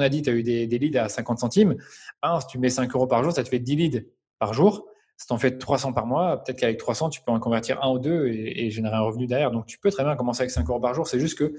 a, 0.00 0.08
dit, 0.08 0.22
tu 0.22 0.30
as 0.30 0.32
eu 0.32 0.42
des, 0.42 0.66
leads 0.66 0.98
à 0.98 1.08
50 1.08 1.38
centimes. 1.38 1.76
si 2.40 2.46
tu 2.48 2.58
mets 2.58 2.70
5 2.70 2.92
euros 2.92 3.06
par 3.06 3.22
jour, 3.22 3.32
ça 3.32 3.44
te 3.44 3.48
fait 3.48 3.60
10 3.60 3.76
leads 3.76 4.00
par 4.40 4.52
jour. 4.52 4.88
Si 5.16 5.28
tu 5.28 5.32
en 5.32 5.38
fais 5.38 5.56
300 5.56 5.92
par 5.92 6.06
mois, 6.06 6.42
peut-être 6.42 6.58
qu'avec 6.58 6.78
300, 6.78 7.10
tu 7.10 7.20
peux 7.20 7.30
en 7.30 7.38
convertir 7.38 7.80
un 7.84 7.92
ou 7.92 8.00
deux 8.00 8.26
et, 8.26 8.68
générer 8.70 8.96
un 8.96 9.02
revenu 9.02 9.28
derrière. 9.28 9.52
Donc, 9.52 9.66
tu 9.66 9.78
peux 9.78 9.92
très 9.92 10.02
bien 10.02 10.16
commencer 10.16 10.40
avec 10.40 10.50
5 10.50 10.68
euros 10.68 10.80
par 10.80 10.92
jour. 10.92 11.06
C'est 11.06 11.20
juste 11.20 11.38
que 11.38 11.54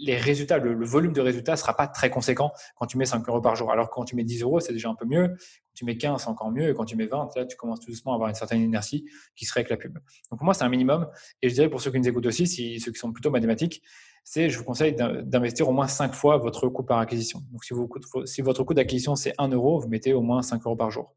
les 0.00 0.16
résultats, 0.16 0.56
le, 0.56 0.84
volume 0.86 1.12
de 1.12 1.20
résultats 1.20 1.52
ne 1.52 1.56
sera 1.56 1.76
pas 1.76 1.86
très 1.86 2.08
conséquent 2.08 2.52
quand 2.76 2.86
tu 2.86 2.96
mets 2.96 3.04
5 3.04 3.28
euros 3.28 3.42
par 3.42 3.54
jour. 3.56 3.70
Alors 3.70 3.90
quand 3.90 4.04
tu 4.04 4.16
mets 4.16 4.24
10 4.24 4.42
euros, 4.42 4.60
c'est 4.60 4.72
déjà 4.72 4.88
un 4.88 4.94
peu 4.94 5.04
mieux. 5.04 5.36
Tu 5.82 5.86
mets 5.86 5.96
15, 5.96 6.22
c'est 6.22 6.28
encore 6.28 6.52
mieux. 6.52 6.70
Et 6.70 6.74
quand 6.74 6.84
tu 6.84 6.94
mets 6.94 7.06
20, 7.06 7.30
là, 7.34 7.44
tu 7.44 7.56
commences 7.56 7.80
tout 7.80 7.90
doucement 7.90 8.12
à 8.12 8.14
avoir 8.14 8.28
une 8.28 8.36
certaine 8.36 8.62
inertie 8.62 9.04
qui 9.34 9.46
serait 9.46 9.62
avec 9.62 9.70
la 9.70 9.76
pub. 9.76 9.94
Donc 10.30 10.38
pour 10.38 10.44
moi, 10.44 10.54
c'est 10.54 10.62
un 10.62 10.68
minimum. 10.68 11.08
Et 11.42 11.48
je 11.48 11.54
dirais 11.54 11.68
pour 11.68 11.80
ceux 11.80 11.90
qui 11.90 11.98
nous 11.98 12.08
écoutent 12.08 12.26
aussi, 12.26 12.46
si, 12.46 12.78
ceux 12.78 12.92
qui 12.92 13.00
sont 13.00 13.12
plutôt 13.12 13.32
mathématiques, 13.32 13.82
c'est 14.22 14.48
je 14.48 14.56
vous 14.58 14.64
conseille 14.64 14.94
d'investir 14.94 15.68
au 15.68 15.72
moins 15.72 15.88
5 15.88 16.14
fois 16.14 16.36
votre 16.36 16.68
coût 16.68 16.84
par 16.84 17.00
acquisition. 17.00 17.42
Donc 17.50 17.64
si, 17.64 17.74
vous, 17.74 17.88
si 18.26 18.42
votre 18.42 18.62
coût 18.62 18.74
d'acquisition, 18.74 19.16
c'est 19.16 19.32
1 19.38 19.48
euro, 19.48 19.80
vous 19.80 19.88
mettez 19.88 20.12
au 20.12 20.22
moins 20.22 20.40
5 20.40 20.64
euros 20.66 20.76
par 20.76 20.92
jour. 20.92 21.16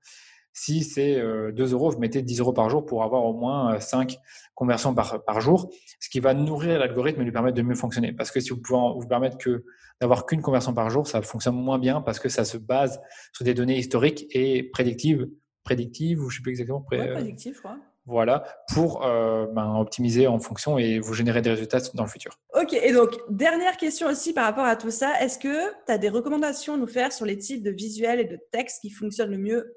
Si 0.58 0.86
c'est 0.86 1.16
2 1.16 1.20
euh, 1.20 1.74
euros, 1.74 1.92
vous 1.92 2.00
mettez 2.00 2.22
10 2.22 2.40
euros 2.40 2.54
par 2.54 2.70
jour 2.70 2.86
pour 2.86 3.04
avoir 3.04 3.26
au 3.26 3.34
moins 3.34 3.78
5 3.78 4.14
euh, 4.14 4.16
conversions 4.56 4.96
par, 4.96 5.22
par 5.26 5.42
jour, 5.42 5.70
ce 6.00 6.10
qui 6.10 6.22
va 6.22 6.34
nourrir 6.34 6.80
l'algorithme 6.80 7.22
et 7.22 7.26
lui 7.26 7.34
permettre 7.34 7.58
de 7.58 7.62
mieux 7.62 7.76
fonctionner. 7.76 8.14
Parce 8.14 8.32
que 8.32 8.40
si 8.40 8.52
vous 8.52 8.62
pouvez 8.62 8.80
vous 8.98 9.06
permettre 9.06 9.38
que 9.38 9.66
d'avoir 10.00 10.26
qu'une 10.26 10.42
conversion 10.42 10.74
par 10.74 10.90
jour, 10.90 11.08
ça 11.08 11.22
fonctionne 11.22 11.56
moins 11.56 11.78
bien 11.78 12.00
parce 12.00 12.20
que 12.20 12.30
ça 12.30 12.46
se 12.46 12.58
base 12.58 13.02
sur 13.34 13.44
des 13.44 13.54
données 13.54 13.78
historiques 13.78 14.28
et 14.32 14.64
prédictives, 14.64 15.28
prédictives 15.66 16.22
ou 16.22 16.30
je 16.30 16.36
ne 16.36 16.40
sais 16.40 16.42
plus 16.42 16.52
exactement. 16.52 16.86
Ouais, 16.90 17.02
euh, 17.02 17.20
Voilà, 18.06 18.46
pour 18.74 19.02
ben, 19.02 19.76
optimiser 19.78 20.28
en 20.28 20.40
fonction 20.40 20.78
et 20.78 21.00
vous 21.00 21.14
générer 21.14 21.42
des 21.42 21.50
résultats 21.50 21.80
dans 21.96 22.04
le 22.04 22.10
futur. 22.10 22.40
Ok, 22.54 22.72
et 22.72 22.94
donc, 22.94 23.18
dernière 23.30 23.76
question 23.76 24.08
aussi 24.08 24.32
par 24.32 24.46
rapport 24.46 24.64
à 24.64 24.78
tout 24.78 24.92
ça. 24.92 25.20
Est-ce 25.20 25.38
que 25.38 25.70
tu 25.86 25.92
as 25.92 25.98
des 25.98 26.08
recommandations 26.08 26.76
à 26.76 26.78
nous 26.78 26.88
faire 26.88 27.12
sur 27.12 27.26
les 27.26 27.38
types 27.38 27.62
de 27.62 27.72
visuels 27.72 28.22
et 28.22 28.26
de 28.26 28.40
textes 28.54 28.80
qui 28.80 28.90
fonctionnent 28.90 29.32
le 29.32 29.38
mieux 29.38 29.74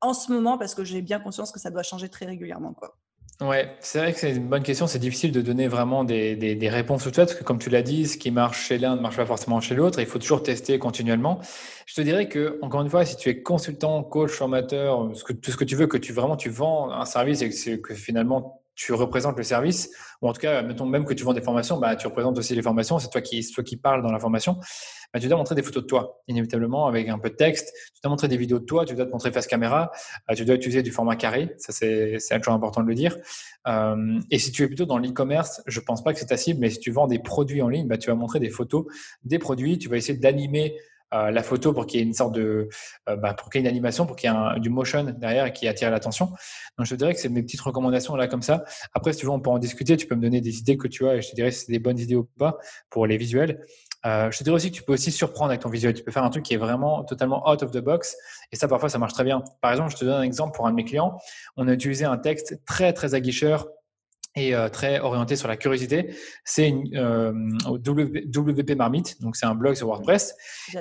en 0.00 0.14
ce 0.14 0.32
moment 0.32 0.58
parce 0.58 0.74
que 0.74 0.84
j'ai 0.84 1.02
bien 1.02 1.20
conscience 1.20 1.52
que 1.52 1.60
ça 1.60 1.70
doit 1.70 1.82
changer 1.82 2.08
très 2.08 2.26
régulièrement. 2.26 2.72
Quoi. 2.72 2.96
Ouais, 3.40 3.74
c'est 3.80 3.98
vrai 3.98 4.12
que 4.12 4.18
c'est 4.18 4.36
une 4.36 4.48
bonne 4.48 4.62
question. 4.62 4.86
C'est 4.86 4.98
difficile 4.98 5.32
de 5.32 5.40
donner 5.40 5.66
vraiment 5.66 6.04
des, 6.04 6.36
des, 6.36 6.68
réponses 6.68 7.04
toutes 7.04 7.16
faites 7.16 7.28
parce 7.28 7.38
que, 7.38 7.44
comme 7.44 7.58
tu 7.58 7.70
l'as 7.70 7.80
dit, 7.80 8.06
ce 8.06 8.18
qui 8.18 8.30
marche 8.30 8.66
chez 8.66 8.76
l'un 8.76 8.96
ne 8.96 9.00
marche 9.00 9.16
pas 9.16 9.24
forcément 9.24 9.60
chez 9.62 9.74
l'autre. 9.74 9.98
Il 9.98 10.04
faut 10.04 10.18
toujours 10.18 10.42
tester 10.42 10.78
continuellement. 10.78 11.40
Je 11.86 11.94
te 11.94 12.02
dirais 12.02 12.28
que, 12.28 12.58
encore 12.60 12.82
une 12.82 12.90
fois, 12.90 13.06
si 13.06 13.16
tu 13.16 13.30
es 13.30 13.42
consultant, 13.42 14.02
coach, 14.02 14.30
formateur, 14.30 15.10
tout 15.42 15.50
ce 15.50 15.56
que 15.56 15.64
tu 15.64 15.74
veux, 15.74 15.86
que 15.86 15.96
tu 15.96 16.12
vraiment 16.12 16.36
tu 16.36 16.50
vends 16.50 16.90
un 16.90 17.06
service 17.06 17.40
et 17.40 17.80
que 17.80 17.94
finalement 17.94 18.59
tu 18.74 18.92
représentes 18.92 19.36
le 19.36 19.42
service, 19.42 19.90
ou 20.22 20.28
en 20.28 20.32
tout 20.32 20.40
cas, 20.40 20.62
mettons 20.62 20.86
même 20.86 21.04
que 21.04 21.14
tu 21.14 21.24
vends 21.24 21.34
des 21.34 21.42
formations, 21.42 21.78
bah, 21.78 21.96
tu 21.96 22.06
représentes 22.06 22.38
aussi 22.38 22.54
les 22.54 22.62
formations. 22.62 22.98
C'est 22.98 23.10
toi 23.10 23.20
qui, 23.20 23.40
qui 23.40 23.76
parles 23.76 24.02
dans 24.02 24.12
la 24.12 24.18
formation. 24.18 24.58
Bah, 25.12 25.18
tu 25.18 25.28
dois 25.28 25.36
montrer 25.36 25.54
des 25.54 25.62
photos 25.62 25.82
de 25.82 25.88
toi, 25.88 26.22
inévitablement, 26.28 26.86
avec 26.86 27.08
un 27.08 27.18
peu 27.18 27.30
de 27.30 27.34
texte. 27.34 27.72
Tu 27.94 28.00
dois 28.02 28.10
montrer 28.10 28.28
des 28.28 28.36
vidéos 28.36 28.60
de 28.60 28.64
toi, 28.64 28.84
tu 28.84 28.94
dois 28.94 29.06
te 29.06 29.10
montrer 29.10 29.32
face 29.32 29.46
caméra, 29.46 29.90
euh, 30.30 30.34
tu 30.34 30.44
dois 30.44 30.54
utiliser 30.54 30.82
du 30.82 30.92
format 30.92 31.16
carré, 31.16 31.54
ça 31.58 31.72
c'est 31.72 32.18
toujours 32.38 32.54
important 32.54 32.82
de 32.82 32.86
le 32.86 32.94
dire. 32.94 33.16
Euh, 33.66 34.20
et 34.30 34.38
si 34.38 34.52
tu 34.52 34.62
es 34.62 34.66
plutôt 34.66 34.86
dans 34.86 34.98
l'e-commerce, 34.98 35.62
je 35.66 35.80
pense 35.80 36.02
pas 36.02 36.12
que 36.12 36.18
c'est 36.18 36.26
ta 36.26 36.36
cible, 36.36 36.60
mais 36.60 36.70
si 36.70 36.78
tu 36.78 36.90
vends 36.92 37.06
des 37.06 37.18
produits 37.18 37.62
en 37.62 37.68
ligne, 37.68 37.88
bah, 37.88 37.98
tu 37.98 38.08
vas 38.08 38.14
montrer 38.14 38.38
des 38.40 38.50
photos 38.50 38.86
des 39.24 39.38
produits, 39.38 39.78
tu 39.78 39.88
vas 39.88 39.96
essayer 39.96 40.18
d'animer 40.18 40.76
euh, 41.14 41.30
la 41.30 41.42
photo 41.42 41.72
pour 41.72 41.86
qu'il 41.86 42.00
y 42.00 42.02
ait 42.02 42.06
une 42.06 42.14
sorte 42.14 42.34
de, 42.34 42.68
bah, 43.06 43.34
pour 43.34 43.50
qu'il 43.50 43.60
y 43.60 43.64
ait 43.64 43.68
une 43.68 43.72
animation, 43.72 44.06
pour 44.06 44.16
qu'il 44.16 44.30
y 44.30 44.32
ait 44.32 44.60
du 44.60 44.70
motion 44.70 45.04
derrière 45.04 45.46
et 45.46 45.52
qui 45.52 45.68
attire 45.68 45.90
l'attention. 45.90 46.26
Donc 46.78 46.86
je 46.86 46.90
te 46.90 46.94
dirais 46.94 47.14
que 47.14 47.20
c'est 47.20 47.28
mes 47.28 47.42
petites 47.42 47.60
recommandations 47.60 48.16
là 48.16 48.28
comme 48.28 48.42
ça. 48.42 48.64
Après, 48.94 49.12
si 49.12 49.20
tu 49.20 49.26
veux, 49.26 49.32
on 49.32 49.40
peut 49.40 49.50
en 49.50 49.58
discuter. 49.58 49.96
Tu 49.96 50.06
peux 50.06 50.14
me 50.14 50.22
donner 50.22 50.40
des 50.40 50.58
idées 50.58 50.76
que 50.76 50.88
tu 50.88 51.08
as 51.08 51.16
et 51.16 51.22
je 51.22 51.30
te 51.30 51.34
dirais 51.34 51.50
si 51.50 51.66
c'est 51.66 51.72
des 51.72 51.78
bonnes 51.78 51.98
idées 51.98 52.16
ou 52.16 52.28
pas 52.38 52.58
pour 52.90 53.06
les 53.06 53.16
visuels. 53.16 53.60
Euh, 54.06 54.30
je 54.30 54.38
te 54.38 54.44
dirais 54.44 54.56
aussi 54.56 54.70
que 54.70 54.76
tu 54.76 54.82
peux 54.82 54.94
aussi 54.94 55.12
surprendre 55.12 55.50
avec 55.50 55.60
ton 55.60 55.68
visuel. 55.68 55.94
Tu 55.94 56.02
peux 56.02 56.12
faire 56.12 56.24
un 56.24 56.30
truc 56.30 56.44
qui 56.44 56.54
est 56.54 56.58
vraiment 56.58 57.04
totalement 57.04 57.48
out 57.50 57.62
of 57.62 57.70
the 57.70 57.78
box. 57.78 58.16
Et 58.52 58.56
ça, 58.56 58.66
parfois, 58.68 58.88
ça 58.88 58.98
marche 58.98 59.12
très 59.12 59.24
bien. 59.24 59.42
Par 59.60 59.72
exemple, 59.72 59.90
je 59.90 59.96
te 59.96 60.04
donne 60.04 60.20
un 60.20 60.22
exemple 60.22 60.56
pour 60.56 60.66
un 60.66 60.70
de 60.70 60.76
mes 60.76 60.84
clients. 60.84 61.18
On 61.56 61.68
a 61.68 61.72
utilisé 61.72 62.04
un 62.04 62.16
texte 62.16 62.64
très, 62.64 62.92
très 62.92 63.14
aguicheur 63.14 63.66
et 64.36 64.54
euh, 64.54 64.68
très 64.68 65.00
orienté 65.00 65.36
sur 65.36 65.48
la 65.48 65.56
curiosité. 65.56 66.14
C'est 66.44 66.72
euh, 66.94 67.32
WP 67.66 68.76
Marmite, 68.76 69.20
donc 69.20 69.36
c'est 69.36 69.46
un 69.46 69.54
blog 69.54 69.74
sur 69.74 69.88
WordPress. 69.88 70.34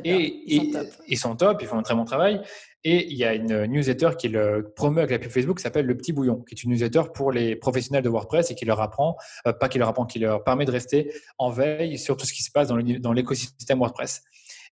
Et, 0.03 0.43
ils, 0.45 0.71
sont 0.71 0.71
top. 0.71 0.87
ils 1.07 1.17
sont 1.17 1.35
top, 1.35 1.61
ils 1.61 1.67
font 1.67 1.77
un 1.77 1.83
très 1.83 1.95
bon 1.95 2.05
travail. 2.05 2.41
Et 2.85 3.07
il 3.07 3.17
y 3.17 3.25
a 3.25 3.33
une 3.33 3.65
newsletter 3.65 4.11
qui 4.17 4.29
le 4.29 4.71
promeut 4.73 4.99
avec 4.99 5.11
la 5.11 5.19
pub 5.19 5.31
Facebook 5.31 5.57
qui 5.57 5.63
s'appelle 5.63 5.85
Le 5.85 5.97
Petit 5.97 6.13
Bouillon, 6.13 6.41
qui 6.47 6.55
est 6.55 6.63
une 6.63 6.71
newsletter 6.71 7.03
pour 7.13 7.31
les 7.31 7.57
professionnels 7.57 8.03
de 8.03 8.09
WordPress 8.09 8.51
et 8.51 8.55
qui 8.55 8.63
leur 8.63 8.79
apprend, 8.79 9.17
euh, 9.47 9.51
pas 9.51 9.67
qui 9.67 9.79
leur 9.79 9.89
apprend, 9.89 10.05
qui 10.05 10.19
leur 10.19 10.43
permet 10.45 10.63
de 10.63 10.71
rester 10.71 11.11
en 11.37 11.49
veille 11.49 11.97
sur 11.97 12.15
tout 12.15 12.25
ce 12.25 12.33
qui 12.33 12.43
se 12.43 12.51
passe 12.51 12.69
dans 12.69 13.13
l'écosystème 13.13 13.79
WordPress. 13.79 14.23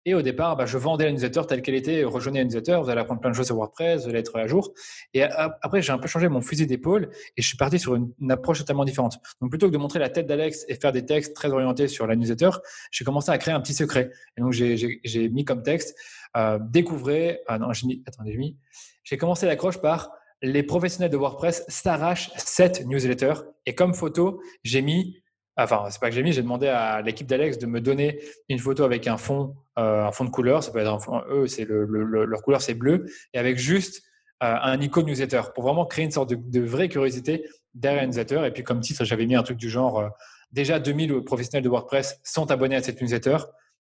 Et 0.08 0.14
au 0.14 0.22
départ, 0.22 0.56
bah, 0.56 0.66
je 0.66 0.78
vendais 0.78 1.04
la 1.04 1.12
newsletter 1.12 1.42
telle 1.50 1.62
qu'elle 1.62 1.76
était. 1.76 2.06
Rejoignez 2.06 2.40
la 2.40 2.46
newsletter, 2.46 2.80
vous 2.82 2.90
allez 2.90 3.02
apprendre 3.02 3.20
plein 3.20 3.30
de 3.30 3.36
choses 3.36 3.48
sur 3.48 3.58
WordPress, 3.58 4.04
vous 4.04 4.10
allez 4.10 4.20
être 4.20 4.34
à 4.38 4.48
jour. 4.48 4.72
Et 5.14 5.22
après, 5.22 5.82
j'ai 5.82 5.92
un 5.92 5.98
peu 5.98 6.08
changé 6.08 6.30
mon 6.30 6.40
fusil 6.40 6.66
d'épaule 6.66 7.10
et 7.36 7.42
je 7.42 7.46
suis 7.46 7.58
parti 7.58 7.78
sur 7.78 7.94
une, 7.94 8.14
approche 8.30 8.60
totalement 8.60 8.86
différente. 8.86 9.20
Donc, 9.42 9.50
plutôt 9.50 9.68
que 9.68 9.74
de 9.74 9.78
montrer 9.78 10.00
la 10.00 10.08
tête 10.08 10.26
d'Alex 10.26 10.64
et 10.70 10.76
faire 10.76 10.94
des 10.94 11.06
textes 11.06 11.36
très 11.36 11.50
orientés 11.50 11.90
sur 11.90 12.08
la 12.08 12.16
newsletter, 12.16 12.52
j'ai 12.90 13.04
commencé 13.04 13.32
à 13.32 13.38
créer 13.38 13.54
un 13.54 13.60
petit 13.60 13.74
secret. 13.74 14.10
Et 14.38 14.42
donc, 14.42 14.54
j'ai 14.54 15.30
mis 15.30 15.44
comme 15.44 15.62
texte 15.62 15.94
euh, 16.38 16.58
découvrez. 16.62 17.42
Ah 17.48 17.60
non, 17.60 17.74
j'ai 17.74 17.88
mis. 17.88 18.02
Attendez, 18.08 18.32
j'ai 18.32 18.38
mis. 18.38 18.58
J'ai 19.04 19.18
commencé 19.18 19.46
l'accroche 19.46 19.82
par 19.82 20.12
les 20.42 20.64
professionnels 20.64 21.12
de 21.12 21.18
WordPress 21.18 21.66
s'arrachent 21.68 22.32
cette 22.38 22.86
newsletter. 22.86 23.34
Et 23.66 23.76
comme 23.76 23.94
photo, 23.94 24.42
j'ai 24.64 24.82
mis 24.82 25.22
Enfin, 25.58 25.86
c'est 25.90 26.00
pas 26.00 26.10
que 26.10 26.16
j'ai 26.16 26.22
mis, 26.22 26.34
j'ai 26.34 26.44
demandé 26.44 26.68
à 26.68 27.02
l'équipe 27.02 27.26
d'Alex 27.26 27.58
de 27.58 27.66
me 27.66 27.82
donner 27.82 28.20
une 28.48 28.60
photo 28.60 28.84
avec 28.84 29.08
un 29.08 29.18
fond, 29.18 29.56
un 29.78 30.12
fond 30.12 30.26
de 30.26 30.30
couleur. 30.30 30.64
Ça 30.64 30.72
peut 30.72 30.80
être 30.80 30.92
un 30.92 31.00
fond, 31.00 31.22
eux, 31.30 31.48
c'est 31.48 31.66
le, 31.66 31.86
leur 31.86 32.42
couleur, 32.42 32.62
c'est 32.62 32.74
bleu, 32.74 33.06
et 33.34 33.38
avec 33.38 33.58
juste 33.58 34.04
euh, 34.44 34.56
un 34.62 34.80
icône 34.82 35.06
newsletter 35.06 35.42
pour 35.56 35.64
vraiment 35.64 35.86
créer 35.86 36.06
une 36.06 36.12
sorte 36.12 36.32
de, 36.32 36.60
vraie 36.62 36.90
curiosité 36.90 37.48
derrière 37.74 38.04
un 38.04 38.08
newsletter. 38.08 38.44
Et 38.46 38.52
puis, 38.52 38.64
comme 38.64 38.82
titre, 38.82 39.04
j'avais 39.04 39.26
mis 39.26 39.36
un 39.36 39.44
truc 39.44 39.58
du 39.58 39.70
genre 39.70 40.00
euh, 40.00 40.10
déjà 40.52 40.80
2000 40.80 41.24
professionnels 41.24 41.64
de 41.64 41.70
WordPress 41.70 42.20
sont 42.24 42.52
abonnés 42.52 42.76
à 42.76 42.84
cette 42.84 43.02
newsletter. 43.02 43.38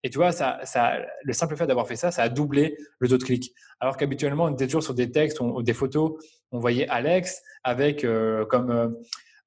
Et 0.03 0.09
tu 0.09 0.17
vois, 0.17 0.31
ça, 0.33 0.59
ça, 0.63 0.97
le 1.23 1.33
simple 1.33 1.55
fait 1.55 1.65
d'avoir 1.65 1.87
fait 1.87 1.95
ça, 1.95 2.11
ça 2.11 2.23
a 2.23 2.29
doublé 2.29 2.77
le 2.99 3.07
taux 3.07 3.17
de 3.17 3.23
clic. 3.23 3.53
Alors 3.79 3.95
qu'habituellement, 3.95 4.45
on 4.45 4.53
était 4.53 4.65
toujours 4.65 4.83
sur 4.83 4.93
des 4.93 5.09
textes 5.09 5.39
ou 5.39 5.63
des 5.63 5.73
photos. 5.73 6.13
On 6.51 6.59
voyait 6.59 6.87
Alex 6.89 7.41
avec 7.63 8.03
euh, 8.03 8.45
comme, 8.45 8.69
euh, 8.69 8.89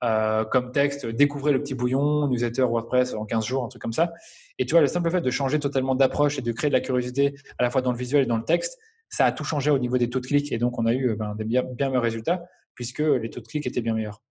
euh, 0.04 0.44
comme 0.44 0.72
texte 0.72 1.06
Découvrez 1.06 1.52
le 1.52 1.60
petit 1.60 1.74
bouillon, 1.74 2.28
newsletter 2.28 2.62
WordPress 2.62 3.14
en 3.14 3.24
15 3.24 3.44
jours, 3.44 3.64
un 3.64 3.68
truc 3.68 3.82
comme 3.82 3.92
ça. 3.92 4.12
Et 4.58 4.66
tu 4.66 4.72
vois, 4.72 4.80
le 4.80 4.86
simple 4.86 5.10
fait 5.10 5.20
de 5.20 5.30
changer 5.30 5.58
totalement 5.58 5.94
d'approche 5.94 6.38
et 6.38 6.42
de 6.42 6.52
créer 6.52 6.70
de 6.70 6.74
la 6.74 6.80
curiosité 6.80 7.34
à 7.58 7.62
la 7.62 7.70
fois 7.70 7.82
dans 7.82 7.92
le 7.92 7.98
visuel 7.98 8.24
et 8.24 8.26
dans 8.26 8.36
le 8.36 8.44
texte, 8.44 8.78
ça 9.08 9.24
a 9.24 9.32
tout 9.32 9.44
changé 9.44 9.70
au 9.70 9.78
niveau 9.78 9.98
des 9.98 10.10
taux 10.10 10.20
de 10.20 10.26
clic. 10.26 10.52
Et 10.52 10.58
donc, 10.58 10.78
on 10.78 10.86
a 10.86 10.92
eu 10.92 11.14
ben, 11.16 11.34
des 11.34 11.44
bien, 11.44 11.62
bien 11.62 11.88
meilleurs 11.88 12.02
résultats 12.02 12.44
puisque 12.74 13.00
les 13.00 13.30
taux 13.30 13.40
de 13.40 13.46
clic 13.46 13.66
étaient 13.66 13.80
bien 13.80 13.94
meilleurs. 13.94 14.22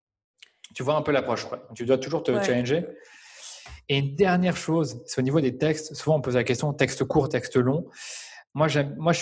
Tu 0.73 0.83
vois 0.83 0.95
un 0.95 1.01
peu 1.01 1.11
l'approche. 1.11 1.47
Tu 1.75 1.85
dois 1.85 1.97
toujours 1.97 2.23
te 2.23 2.31
challenger. 2.43 2.85
Et 3.89 3.97
une 3.97 4.15
dernière 4.15 4.57
chose, 4.57 5.01
c'est 5.05 5.19
au 5.19 5.23
niveau 5.23 5.41
des 5.41 5.57
textes. 5.57 5.93
Souvent, 5.95 6.17
on 6.17 6.21
pose 6.21 6.35
la 6.35 6.43
question 6.43 6.73
texte 6.73 7.03
court, 7.03 7.29
texte 7.29 7.55
long. 7.55 7.87
Moi, 8.55 8.69
je 8.69 9.13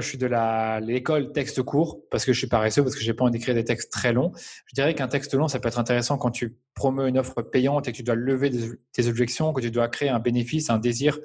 suis 0.00 0.18
de 0.18 0.84
l'école 0.84 1.32
texte 1.32 1.62
court 1.62 2.00
parce 2.10 2.24
que 2.24 2.32
je 2.32 2.38
suis 2.38 2.48
paresseux, 2.48 2.82
parce 2.82 2.96
que 2.96 3.00
j'ai 3.00 3.14
pas 3.14 3.22
envie 3.22 3.30
d'écrire 3.30 3.54
des 3.54 3.64
textes 3.64 3.92
très 3.92 4.12
longs. 4.12 4.32
Je 4.66 4.74
dirais 4.74 4.92
qu'un 4.94 5.06
texte 5.06 5.32
long, 5.34 5.46
ça 5.46 5.60
peut 5.60 5.68
être 5.68 5.78
intéressant 5.78 6.18
quand 6.18 6.32
tu 6.32 6.58
promeux 6.74 7.06
une 7.06 7.16
offre 7.16 7.42
payante 7.42 7.86
et 7.86 7.92
que 7.92 7.96
tu 7.96 8.02
dois 8.02 8.16
lever 8.16 8.50
tes 8.92 9.06
objections, 9.06 9.52
que 9.52 9.60
tu 9.60 9.70
dois 9.70 9.86
créer 9.86 10.08
un 10.08 10.18
bénéfice, 10.18 10.68
un 10.68 10.78
désir 10.78 11.16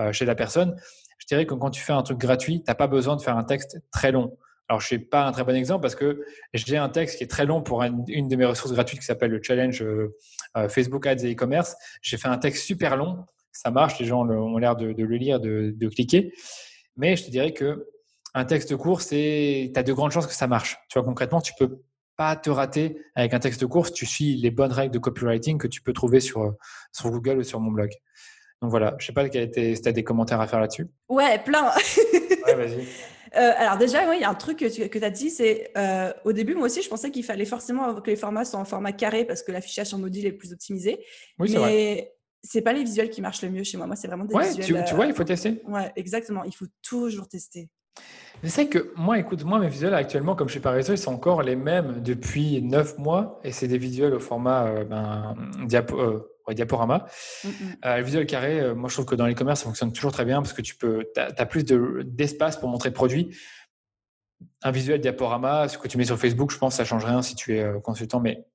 euh, 0.00 0.10
chez 0.12 0.24
la 0.24 0.34
personne. 0.34 0.74
Je 1.18 1.26
dirais 1.26 1.46
que 1.46 1.54
quand 1.54 1.70
tu 1.70 1.80
fais 1.80 1.92
un 1.92 2.02
truc 2.02 2.18
gratuit, 2.18 2.58
tu 2.58 2.64
n'as 2.66 2.74
pas 2.74 2.88
besoin 2.88 3.14
de 3.14 3.22
faire 3.22 3.36
un 3.36 3.44
texte 3.44 3.78
très 3.92 4.10
long. 4.10 4.36
Alors, 4.68 4.80
je 4.80 4.86
suis 4.86 4.98
pas 4.98 5.26
un 5.26 5.30
très 5.30 5.44
bon 5.44 5.54
exemple 5.54 5.82
parce 5.82 5.94
que 5.94 6.24
j'ai 6.54 6.76
un 6.76 6.88
texte 6.88 7.18
qui 7.18 7.24
est 7.24 7.28
très 7.28 7.46
long 7.46 7.62
pour 7.62 7.84
une, 7.84 8.28
de 8.28 8.36
mes 8.36 8.44
ressources 8.44 8.74
gratuites 8.74 8.98
qui 8.98 9.06
s'appelle 9.06 9.30
le 9.30 9.40
challenge 9.40 9.80
euh, 9.80 10.16
euh, 10.56 10.68
Facebook 10.68 11.06
Ads 11.06 11.24
et 11.24 11.34
e-commerce. 11.34 11.76
J'ai 12.02 12.16
fait 12.16 12.26
un 12.26 12.38
texte 12.38 12.64
super 12.64 12.96
long. 12.96 13.26
Ça 13.52 13.70
marche, 13.70 14.00
les 14.00 14.06
gens 14.06 14.26
ont 14.28 14.58
l'air 14.58 14.74
de, 14.74 14.86
le 14.86 15.16
lire, 15.16 15.38
de, 15.38 15.88
cliquer. 15.88 16.32
Mais 16.96 17.16
je 17.16 17.24
te 17.24 17.30
dirais 17.30 17.52
que 17.52 17.86
un 18.34 18.44
texte 18.44 18.76
court, 18.76 19.00
c'est, 19.00 19.70
tu 19.72 19.80
as 19.80 19.82
de 19.82 19.92
grandes 19.92 20.12
chances 20.12 20.26
que 20.26 20.34
ça 20.34 20.46
marche. 20.46 20.78
Tu 20.88 20.98
vois, 20.98 21.06
concrètement, 21.06 21.40
tu 21.40 21.52
peux 21.58 21.80
pas 22.16 22.36
te 22.36 22.50
rater 22.50 22.98
avec 23.14 23.34
un 23.34 23.38
texte 23.38 23.66
court 23.66 23.86
si 23.86 23.92
tu 23.92 24.06
suis 24.06 24.36
les 24.36 24.50
bonnes 24.50 24.72
règles 24.72 24.92
de 24.92 24.98
copywriting 24.98 25.58
que 25.58 25.66
tu 25.66 25.82
peux 25.82 25.92
trouver 25.92 26.20
sur, 26.20 26.54
sur 26.92 27.10
Google 27.10 27.38
ou 27.38 27.42
sur 27.42 27.60
mon 27.60 27.70
blog. 27.70 27.90
Donc 28.62 28.70
voilà, 28.70 28.94
je 28.98 29.06
sais 29.06 29.12
pas 29.12 29.24
si 29.24 29.30
tu 29.30 29.88
as 29.88 29.92
des 29.92 30.04
commentaires 30.04 30.40
à 30.40 30.46
faire 30.46 30.60
là-dessus. 30.60 30.86
Ouais, 31.08 31.38
plein. 31.42 31.70
ouais, 32.46 32.54
vas-y. 32.54 32.86
Euh, 33.36 33.52
alors 33.56 33.76
déjà, 33.76 34.14
il 34.14 34.20
y 34.20 34.24
a 34.24 34.30
un 34.30 34.34
truc 34.34 34.58
que 34.58 34.66
tu 34.98 35.04
as 35.04 35.10
dit, 35.10 35.30
c'est 35.30 35.70
euh, 35.76 36.12
au 36.24 36.32
début, 36.32 36.54
moi 36.54 36.66
aussi, 36.66 36.80
je 36.80 36.88
pensais 36.88 37.10
qu'il 37.10 37.24
fallait 37.24 37.44
forcément 37.44 37.94
que 38.00 38.10
les 38.10 38.16
formats 38.16 38.44
soient 38.44 38.60
en 38.60 38.64
format 38.64 38.92
carré 38.92 39.24
parce 39.24 39.42
que 39.42 39.52
l'affichage 39.52 39.88
sur 39.88 39.98
mobile 39.98 40.26
est 40.26 40.32
plus 40.32 40.52
optimisé. 40.52 41.04
Oui, 41.38 41.50
c'est 41.50 41.58
mais 41.58 42.15
c'est 42.42 42.62
pas 42.62 42.72
les 42.72 42.84
visuels 42.84 43.10
qui 43.10 43.20
marchent 43.20 43.42
le 43.42 43.50
mieux 43.50 43.64
chez 43.64 43.76
moi. 43.76 43.86
Moi, 43.86 43.96
c'est 43.96 44.08
vraiment 44.08 44.24
des 44.24 44.34
ouais, 44.34 44.48
visuels. 44.48 44.84
Tu, 44.84 44.90
tu, 44.90 44.94
vois, 44.94 45.06
il 45.06 45.14
faut 45.14 45.24
tester. 45.24 45.62
Euh, 45.66 45.70
ouais, 45.70 45.92
exactement. 45.96 46.44
Il 46.44 46.54
faut 46.54 46.66
toujours 46.82 47.28
tester. 47.28 47.68
C'est 48.44 48.68
que 48.68 48.92
moi, 48.96 49.18
écoute, 49.18 49.44
moi, 49.44 49.58
mes 49.58 49.68
visuels 49.68 49.94
actuellement, 49.94 50.36
comme 50.36 50.48
je 50.48 50.52
suis 50.52 50.60
pas 50.60 50.70
réseau, 50.70 50.92
ils 50.92 50.98
sont 50.98 51.12
encore 51.12 51.42
les 51.42 51.56
mêmes 51.56 52.02
depuis 52.02 52.60
9 52.62 52.98
mois 52.98 53.40
et 53.42 53.52
c'est 53.52 53.66
des 53.66 53.78
visuels 53.78 54.12
au 54.12 54.20
format 54.20 54.84
ben, 54.84 55.34
diapo, 55.64 56.28
diaporama. 56.54 57.06
Mm, 57.44 57.48
mm. 57.48 57.52
Euh, 57.84 57.96
le 57.96 58.02
visuel 58.02 58.26
carré, 58.26 58.60
euh, 58.60 58.74
moi 58.74 58.88
je 58.88 58.94
trouve 58.94 59.06
que 59.06 59.14
dans 59.14 59.26
l'e-commerce, 59.26 59.60
ça 59.60 59.66
fonctionne 59.66 59.92
toujours 59.92 60.12
très 60.12 60.24
bien 60.24 60.42
parce 60.42 60.52
que 60.52 60.62
tu 60.62 60.76
peux, 60.76 61.04
as, 61.16 61.46
plus 61.46 61.64
d'espace 61.64 62.56
pour 62.56 62.68
montrer 62.68 62.90
le 62.90 62.94
produit. 62.94 63.36
Un 64.62 64.70
visuel 64.70 65.00
diaporama, 65.00 65.68
ce 65.68 65.78
que 65.78 65.88
tu 65.88 65.98
mets 65.98 66.04
sur 66.04 66.18
Facebook, 66.18 66.50
je 66.50 66.58
pense 66.58 66.74
que 66.74 66.76
ça 66.76 66.84
change 66.84 67.04
rien 67.04 67.22
si 67.22 67.34
tu 67.34 67.56
es 67.56 67.62
euh, 67.62 67.80
consultant, 67.80 68.20
mais 68.20 68.46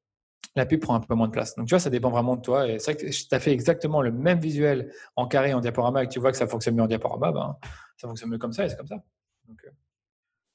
la 0.56 0.66
pub 0.66 0.82
prend 0.82 0.96
un 0.96 1.00
peu 1.00 1.16
moins 1.16 1.28
de 1.28 1.32
place. 1.32 1.56
Donc 1.56 1.68
tu 1.68 1.72
vois, 1.72 1.80
ça 1.80 1.90
dépend 1.90 2.10
vraiment 2.10 2.36
de 2.36 2.42
toi. 2.42 2.68
Et 2.68 2.80
c'est 2.80 2.94
vrai 2.94 3.06
que 3.06 3.10
tu 3.10 3.36
as 3.36 3.40
fait 3.40 3.52
exactement 3.52 4.02
le 4.02 4.12
même 4.12 4.40
visuel 4.40 4.92
en 5.16 5.28
carré, 5.28 5.54
en 5.54 5.62
diaporama, 5.62 6.04
et 6.04 6.08
que 6.08 6.12
tu 6.12 6.20
vois 6.20 6.32
que 6.32 6.38
ça 6.38 6.48
fonctionne 6.48 6.76
mieux 6.76 6.84
en 6.84 6.88
diaporama, 6.88 7.32
ben, 7.32 7.58
ça 7.98 8.08
fonctionne 8.08 8.30
mieux 8.30 8.38
comme 8.38 8.54
ça 8.54 8.66
et 8.66 8.70
c'est 8.70 8.78
comme 8.78 8.88
ça. 8.88 9.02
Donc, 9.48 9.60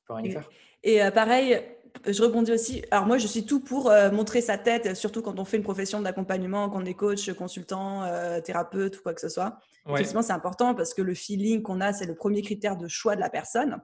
faut 0.05 0.15
rien 0.15 0.25
et, 0.25 0.31
faire. 0.31 0.49
Et 0.83 1.11
pareil, 1.13 1.61
je 2.07 2.23
rebondis 2.23 2.53
aussi. 2.53 2.85
Alors 2.91 3.07
moi, 3.07 3.19
je 3.19 3.27
suis 3.27 3.45
tout 3.45 3.61
pour 3.61 3.91
euh, 3.91 4.11
montrer 4.11 4.41
sa 4.41 4.59
tête, 4.59 4.95
surtout 4.97 5.23
quand 5.23 5.39
on 5.39 5.45
fait 5.45 5.57
une 5.57 5.63
profession 5.63 6.01
d'accompagnement, 6.01 6.69
qu'on 6.69 6.85
est 6.85 6.95
coach, 6.95 7.33
consultant, 7.33 8.05
euh, 8.05 8.41
thérapeute 8.41 8.99
ou 8.99 9.03
quoi 9.03 9.15
que 9.15 9.21
ce 9.21 9.29
soit. 9.29 9.59
Effectivement, 9.89 10.23
c'est 10.23 10.33
important 10.33 10.75
parce 10.75 10.95
que 10.95 11.03
le 11.03 11.15
feeling 11.15 11.63
qu'on 11.63 11.81
a, 11.81 11.93
c'est 11.93 12.07
le 12.07 12.17
premier 12.17 12.43
critère 12.43 12.77
de 12.77 12.89
choix 12.89 13.15
de 13.15 13.21
la 13.21 13.31
personne. 13.31 13.81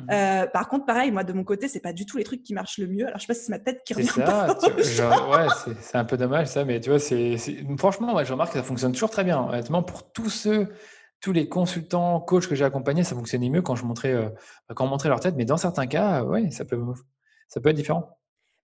Mhm. 0.00 0.08
Euh, 0.10 0.46
par 0.46 0.68
contre, 0.68 0.86
pareil, 0.86 1.10
moi 1.10 1.24
de 1.24 1.32
mon 1.32 1.44
côté, 1.44 1.68
c'est 1.68 1.80
pas 1.80 1.92
du 1.92 2.06
tout 2.06 2.16
les 2.16 2.24
trucs 2.24 2.42
qui 2.42 2.54
marchent 2.54 2.78
le 2.78 2.86
mieux. 2.86 3.06
Alors 3.06 3.18
je 3.18 3.22
sais 3.22 3.26
pas 3.28 3.34
si 3.34 3.44
c'est 3.44 3.52
ma 3.52 3.58
tête 3.58 3.82
qui 3.84 3.94
revient. 3.94 4.08
C'est 4.78 4.82
ça. 4.82 5.28
ouais, 5.28 5.46
c'est 5.80 5.96
un 5.96 6.04
peu 6.04 6.16
dommage 6.16 6.48
ça, 6.48 6.64
mais 6.64 6.80
tu 6.80 6.90
vois, 6.90 6.98
c'est 6.98 7.36
franchement, 7.78 8.22
je 8.22 8.32
remarque 8.32 8.52
que 8.52 8.58
ça 8.58 8.64
fonctionne 8.64 8.92
toujours 8.92 9.10
très 9.10 9.24
bien. 9.24 9.40
Honnêtement, 9.40 9.82
pour 9.82 10.12
tous 10.12 10.30
ceux 10.30 10.68
tous 11.20 11.32
les 11.32 11.48
consultants, 11.48 12.20
coachs 12.20 12.46
que 12.46 12.54
j'ai 12.54 12.64
accompagnés, 12.64 13.02
ça 13.02 13.14
fonctionnait 13.14 13.48
mieux 13.48 13.62
quand 13.62 13.74
je 13.74 13.84
montrais, 13.84 14.14
quand 14.74 14.84
on 14.84 14.88
montrait 14.88 15.08
leur 15.08 15.20
tête. 15.20 15.34
Mais 15.36 15.46
dans 15.46 15.56
certains 15.56 15.86
cas, 15.86 16.22
ouais, 16.22 16.50
ça 16.50 16.64
peut, 16.64 16.78
ça 17.48 17.60
peut 17.60 17.70
être 17.70 17.76
différent. 17.76 18.16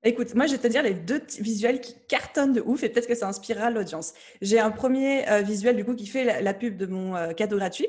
Écoute, 0.04 0.34
moi, 0.34 0.46
je 0.46 0.52
vais 0.52 0.58
te 0.58 0.66
dire 0.66 0.82
les 0.82 0.94
deux 0.94 1.22
visuels 1.38 1.80
qui 1.80 1.94
cartonnent 2.08 2.52
de 2.52 2.60
ouf 2.60 2.82
et 2.82 2.88
peut-être 2.88 3.06
que 3.06 3.14
ça 3.14 3.28
inspirera 3.28 3.70
l'audience. 3.70 4.14
J'ai 4.40 4.58
un 4.58 4.72
premier 4.72 5.28
euh, 5.28 5.42
visuel 5.42 5.76
du 5.76 5.84
coup 5.84 5.94
qui 5.94 6.08
fait 6.08 6.42
la, 6.42 6.54
pub 6.54 6.76
de 6.76 6.86
mon 6.86 7.14
euh, 7.14 7.32
cadeau 7.32 7.56
gratuit. 7.56 7.86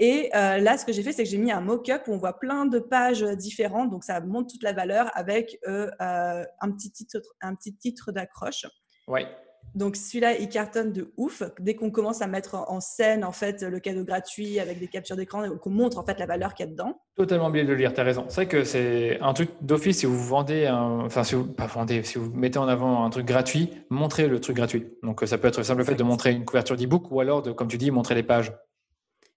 Et 0.00 0.30
euh, 0.34 0.58
là, 0.58 0.76
ce 0.76 0.84
que 0.84 0.92
j'ai 0.92 1.04
fait, 1.04 1.12
c'est 1.12 1.22
que 1.22 1.28
j'ai 1.28 1.38
mis 1.38 1.52
un 1.52 1.60
mock-up 1.60 2.02
où 2.08 2.12
on 2.12 2.16
voit 2.16 2.38
plein 2.38 2.66
de 2.66 2.80
pages 2.80 3.22
différentes. 3.22 3.90
Donc, 3.90 4.02
ça 4.02 4.20
montre 4.20 4.50
toute 4.50 4.64
la 4.64 4.72
valeur 4.72 5.10
avec 5.14 5.58
un 5.68 6.70
petit 6.72 6.90
titre, 6.90 7.20
un 7.40 7.54
petit 7.54 7.76
titre 7.76 8.10
d'accroche. 8.10 8.66
Ouais. 9.06 9.28
Donc 9.74 9.94
celui-là, 9.96 10.36
il 10.38 10.48
cartonne 10.48 10.92
de 10.92 11.12
ouf. 11.16 11.42
Dès 11.60 11.74
qu'on 11.74 11.90
commence 11.90 12.22
à 12.22 12.26
mettre 12.26 12.56
en 12.68 12.80
scène 12.80 13.24
en 13.24 13.32
fait 13.32 13.62
le 13.62 13.78
cadeau 13.78 14.04
gratuit 14.04 14.58
avec 14.58 14.80
des 14.80 14.88
captures 14.88 15.16
d'écran, 15.16 15.48
qu'on 15.58 15.70
montre 15.70 15.98
en 15.98 16.04
fait 16.04 16.18
la 16.18 16.26
valeur 16.26 16.54
qu'il 16.54 16.66
y 16.66 16.68
a 16.68 16.72
dedans. 16.72 17.00
Totalement 17.16 17.48
oublié 17.48 17.64
de 17.64 17.70
le 17.70 17.76
lire, 17.76 17.92
tu 17.94 18.00
as 18.00 18.04
raison. 18.04 18.24
C'est 18.28 18.34
vrai 18.34 18.48
que 18.48 18.64
c'est 18.64 19.18
un 19.20 19.32
truc 19.32 19.50
d'office 19.60 19.98
si 19.98 20.06
vous 20.06 20.18
vendez, 20.18 20.68
enfin 20.68 21.22
si 21.22 21.34
vous 21.34 21.46
pas 21.46 21.66
vendez, 21.66 22.02
si 22.02 22.18
vous 22.18 22.32
mettez 22.32 22.58
en 22.58 22.66
avant 22.66 23.04
un 23.04 23.10
truc 23.10 23.26
gratuit, 23.26 23.70
montrez 23.90 24.26
le 24.26 24.40
truc 24.40 24.56
gratuit. 24.56 24.88
Donc 25.02 25.22
ça 25.24 25.38
peut 25.38 25.48
être 25.48 25.58
le 25.58 25.64
simple 25.64 25.84
fait 25.84 25.94
de 25.94 26.02
montrer 26.02 26.32
une 26.32 26.44
couverture 26.44 26.76
d'e-book 26.76 27.10
ou 27.10 27.20
alors 27.20 27.42
de, 27.42 27.52
comme 27.52 27.68
tu 27.68 27.78
dis, 27.78 27.90
montrer 27.90 28.14
les 28.14 28.24
pages. 28.24 28.52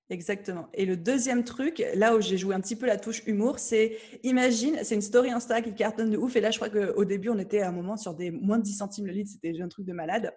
Exactement. 0.09 0.67
Et 0.73 0.85
le 0.85 0.97
deuxième 0.97 1.43
truc, 1.43 1.83
là 1.95 2.15
où 2.15 2.21
j'ai 2.21 2.37
joué 2.37 2.53
un 2.53 2.59
petit 2.59 2.75
peu 2.75 2.85
la 2.85 2.97
touche 2.97 3.23
humour, 3.25 3.57
c'est 3.57 3.97
imagine, 4.23 4.77
c'est 4.83 4.95
une 4.95 5.01
story 5.01 5.31
Insta 5.31 5.61
qui 5.61 5.73
cartonne 5.73 6.11
de 6.11 6.17
ouf. 6.17 6.35
Et 6.35 6.41
là, 6.41 6.51
je 6.51 6.59
crois 6.59 6.69
qu'au 6.69 7.05
début, 7.05 7.29
on 7.29 7.39
était 7.39 7.61
à 7.61 7.69
un 7.69 7.71
moment 7.71 7.97
sur 7.97 8.13
des 8.13 8.29
moins 8.29 8.57
de 8.57 8.63
10 8.63 8.73
centimes 8.73 9.07
le 9.07 9.13
litre, 9.13 9.31
c'était 9.31 9.59
un 9.61 9.69
truc 9.69 9.85
de 9.85 9.93
malade. 9.93 10.33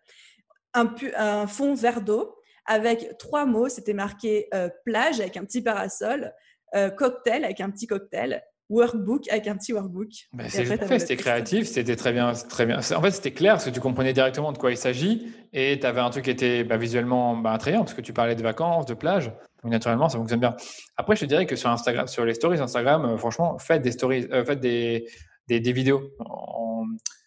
Un, 0.72 0.94
un 1.16 1.46
fond 1.46 1.74
vert 1.74 2.00
d'eau 2.00 2.36
avec 2.66 3.16
trois 3.18 3.46
mots, 3.46 3.68
c'était 3.68 3.94
marqué 3.94 4.48
euh, 4.54 4.68
plage 4.84 5.20
avec 5.20 5.36
un 5.36 5.44
petit 5.44 5.62
parasol, 5.62 6.32
euh, 6.74 6.90
cocktail 6.90 7.44
avec 7.44 7.60
un 7.60 7.70
petit 7.70 7.86
cocktail, 7.86 8.42
workbook 8.68 9.28
avec 9.30 9.46
un 9.46 9.56
petit 9.56 9.72
workbook. 9.72 10.10
Bah, 10.32 10.44
c'était 10.48 11.16
créatif, 11.16 11.66
c'était 11.66 11.96
très 11.96 12.12
bien, 12.12 12.32
très 12.32 12.66
bien. 12.66 12.78
En 12.78 13.02
fait, 13.02 13.10
c'était 13.12 13.32
clair 13.32 13.54
parce 13.54 13.64
que 13.64 13.70
tu 13.70 13.80
comprenais 13.80 14.12
directement 14.12 14.52
de 14.52 14.58
quoi 14.58 14.72
il 14.72 14.76
s'agit 14.76 15.28
et 15.52 15.78
tu 15.78 15.86
avais 15.86 16.00
un 16.00 16.10
truc 16.10 16.24
qui 16.24 16.30
était 16.30 16.64
bah, 16.64 16.76
visuellement 16.76 17.36
bah, 17.36 17.52
attrayant 17.52 17.80
parce 17.80 17.94
que 17.94 18.00
tu 18.00 18.12
parlais 18.12 18.34
de 18.34 18.42
vacances, 18.42 18.86
de 18.86 18.94
plage. 18.94 19.32
Donc, 19.66 19.72
naturellement, 19.72 20.08
ça 20.08 20.16
fonctionne 20.16 20.38
bien. 20.38 20.54
Après, 20.96 21.16
je 21.16 21.22
te 21.22 21.26
dirais 21.26 21.44
que 21.44 21.56
sur 21.56 21.68
Instagram, 21.68 22.06
sur 22.06 22.24
les 22.24 22.34
stories 22.34 22.60
Instagram, 22.60 23.04
euh, 23.04 23.16
franchement, 23.16 23.58
faites 23.58 23.82
des 23.82 23.90
stories, 23.90 24.28
euh, 24.30 24.44
faites 24.44 24.60
des, 24.60 25.08
des, 25.48 25.58
des, 25.58 25.72
vidéos 25.72 26.12
en, 26.20 26.84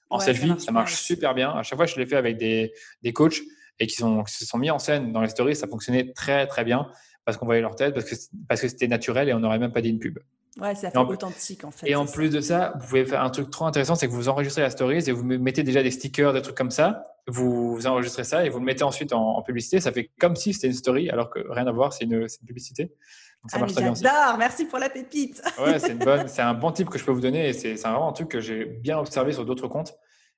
en 0.10 0.20
selfie, 0.20 0.54
ça 0.58 0.72
marche, 0.72 0.96
super 0.96 1.34
bien. 1.34 1.52
À 1.52 1.64
chaque 1.64 1.78
fois, 1.78 1.86
je 1.86 1.98
l'ai 1.98 2.06
fait 2.06 2.16
avec 2.16 2.38
des, 2.38 2.72
des 3.04 3.12
coachs 3.12 3.42
et 3.80 3.88
qui, 3.88 3.96
sont, 3.96 4.24
qui 4.24 4.34
se 4.34 4.46
sont 4.46 4.58
mis 4.58 4.72
en 4.72 4.80
scène 4.80 5.12
dans 5.12 5.20
les 5.20 5.28
stories, 5.28 5.58
ça 5.58 5.68
fonctionnait 5.68 6.14
très 6.14 6.48
très 6.48 6.64
bien 6.64 6.88
parce 7.26 7.36
qu'on 7.36 7.46
voyait 7.46 7.62
leur 7.62 7.76
tête, 7.76 7.94
parce 7.94 8.06
que 8.06 8.16
parce 8.48 8.62
que 8.62 8.70
c'était 8.70 8.88
naturel 8.88 9.28
et 9.28 9.34
on 9.34 9.40
n'aurait 9.40 9.60
même 9.60 9.74
pas 9.74 9.82
dit 9.82 9.90
une 9.90 10.00
pub. 10.00 10.20
Ouais, 10.62 10.76
ça 10.76 10.92
fait 10.92 10.98
authentique 10.98 11.64
en 11.64 11.72
fait. 11.72 11.90
Et 11.90 11.96
en 11.96 12.06
plus 12.06 12.30
de 12.30 12.42
ça, 12.42 12.74
vous 12.80 12.88
pouvez 12.88 13.06
faire 13.06 13.24
un 13.24 13.30
truc 13.30 13.50
trop 13.50 13.66
intéressant, 13.66 13.96
c'est 13.96 14.08
que 14.08 14.12
vous 14.12 14.30
enregistrez 14.30 14.62
la 14.62 14.70
story 14.70 15.04
et 15.08 15.12
vous 15.12 15.24
mettez 15.24 15.64
déjà 15.64 15.84
des 15.84 15.92
stickers, 15.92 16.34
des 16.34 16.42
trucs 16.42 16.58
comme 16.58 16.72
ça. 16.72 17.06
Vous, 17.28 17.86
enregistrez 17.86 18.24
ça 18.24 18.46
et 18.46 18.50
vous 18.50 18.60
le 18.60 18.66
mettez 18.66 18.84
ensuite 18.84 19.14
en, 19.14 19.42
publicité. 19.44 19.80
Ça 19.80 19.92
fait 19.92 20.12
comme 20.20 20.36
si 20.36 20.54
c'était 20.54 20.68
une 20.68 20.74
story, 20.74 21.10
alors 21.10 21.30
que 21.30 21.40
rien 21.50 21.68
à 21.68 21.72
voir, 21.72 21.94
c'est 21.94 22.06
une, 22.06 22.28
publicité. 22.46 22.86
Donc 22.86 23.52
ça 23.52 23.58
ah, 23.58 23.60
marche 23.60 23.74
très 23.74 23.84
bien. 23.84 23.94
J'adore, 23.94 24.38
merci 24.38 24.66
pour 24.66 24.80
la 24.80 24.90
pépite. 24.90 25.42
ouais, 25.60 25.80
c'est 26.28 26.42
un 26.42 26.54
bon 26.54 26.72
type 26.72 26.90
que 26.90 26.98
je 26.98 27.06
peux 27.06 27.12
vous 27.12 27.22
donner 27.22 27.50
et 27.50 27.54
c'est 27.54 27.76
vraiment 27.76 28.10
un 28.10 28.14
truc 28.14 28.30
que 28.30 28.40
j'ai 28.40 28.66
bien 28.66 28.98
observé 28.98 29.32
sur 29.32 29.46
d'autres 29.46 29.68
comptes 29.68 29.96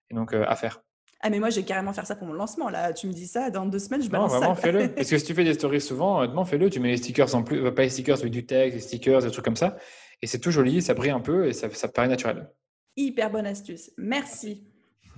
et 0.10 0.14
donc 0.14 0.34
euh, 0.34 0.44
à 0.48 0.56
faire. 0.56 0.82
Ah, 1.24 1.30
mais 1.30 1.40
moi, 1.40 1.52
je 1.52 1.58
vais 1.58 1.64
carrément 1.64 1.94
faire 1.94 2.08
ça 2.08 2.16
pour 2.16 2.28
mon 2.28 2.34
lancement. 2.34 2.70
Là, 2.70 2.94
tu 2.94 3.06
me 3.06 3.14
dis 3.14 3.28
ça, 3.28 3.52
dans 3.52 3.68
deux 3.68 3.78
semaines, 3.78 4.02
je 4.02 4.10
balance 4.10 4.34
non, 4.34 4.40
vraiment, 4.40 4.56
fais-le. 4.56 4.88
Parce 4.96 5.08
que 5.08 5.18
si 5.20 5.26
tu 5.26 5.36
fais 5.36 5.44
des 5.44 5.54
stories 5.54 5.80
souvent, 5.80 6.20
honnêtement, 6.20 6.46
fais-le. 6.46 6.70
Tu 6.72 6.80
mets 6.80 6.90
les 6.90 6.98
stickers 6.98 7.36
en 7.36 7.44
plus, 7.44 7.72
pas 7.72 7.84
les 7.84 7.90
stickers, 7.90 8.18
mais 8.24 8.32
du 8.32 8.46
texte, 8.46 8.74
les 8.74 8.82
stickers, 8.82 9.22
des 9.22 9.30
trucs 9.30 9.46
comme 9.46 9.56
ça. 9.56 9.78
Et 10.22 10.28
c'est 10.28 10.40
tout 10.40 10.52
joli, 10.52 10.82
ça 10.82 10.94
brille 10.94 11.12
un 11.12 11.20
peu 11.20 11.48
et 11.48 11.54
ça, 11.54 11.70
ça 11.72 11.88
paraît 11.88 12.08
naturel. 12.08 12.50
Hyper 12.96 13.32
bonne 13.32 13.48
astuce. 13.48 13.92
Merci. 13.98 14.68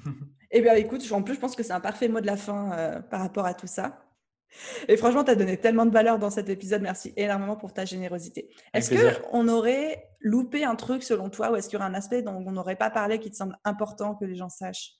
eh 0.51 0.61
bien, 0.61 0.73
écoute, 0.75 1.03
en 1.11 1.23
plus, 1.23 1.35
je 1.35 1.39
pense 1.39 1.55
que 1.55 1.63
c'est 1.63 1.73
un 1.73 1.79
parfait 1.79 2.07
mot 2.07 2.21
de 2.21 2.27
la 2.27 2.37
fin 2.37 2.71
euh, 2.71 2.99
par 3.01 3.19
rapport 3.19 3.45
à 3.45 3.53
tout 3.53 3.67
ça. 3.67 3.99
Et 4.87 4.97
franchement, 4.97 5.23
tu 5.23 5.31
as 5.31 5.35
donné 5.35 5.57
tellement 5.57 5.85
de 5.85 5.91
valeur 5.91 6.19
dans 6.19 6.29
cet 6.29 6.47
épisode. 6.49 6.81
Merci 6.81 7.11
énormément 7.17 7.55
pour 7.55 7.73
ta 7.73 7.85
générosité. 7.85 8.49
Est-ce 8.73 9.19
qu'on 9.19 9.47
aurait 9.47 10.09
loupé 10.21 10.63
un 10.63 10.75
truc 10.75 11.03
selon 11.03 11.29
toi 11.29 11.51
ou 11.51 11.55
est-ce 11.55 11.69
qu'il 11.69 11.79
y 11.79 11.81
aurait 11.81 11.89
un 11.89 11.95
aspect 11.95 12.21
dont 12.21 12.43
on 12.45 12.51
n'aurait 12.51 12.75
pas 12.75 12.91
parlé 12.91 13.19
qui 13.19 13.31
te 13.31 13.35
semble 13.35 13.57
important 13.63 14.15
que 14.15 14.25
les 14.25 14.35
gens 14.35 14.49
sachent? 14.49 14.93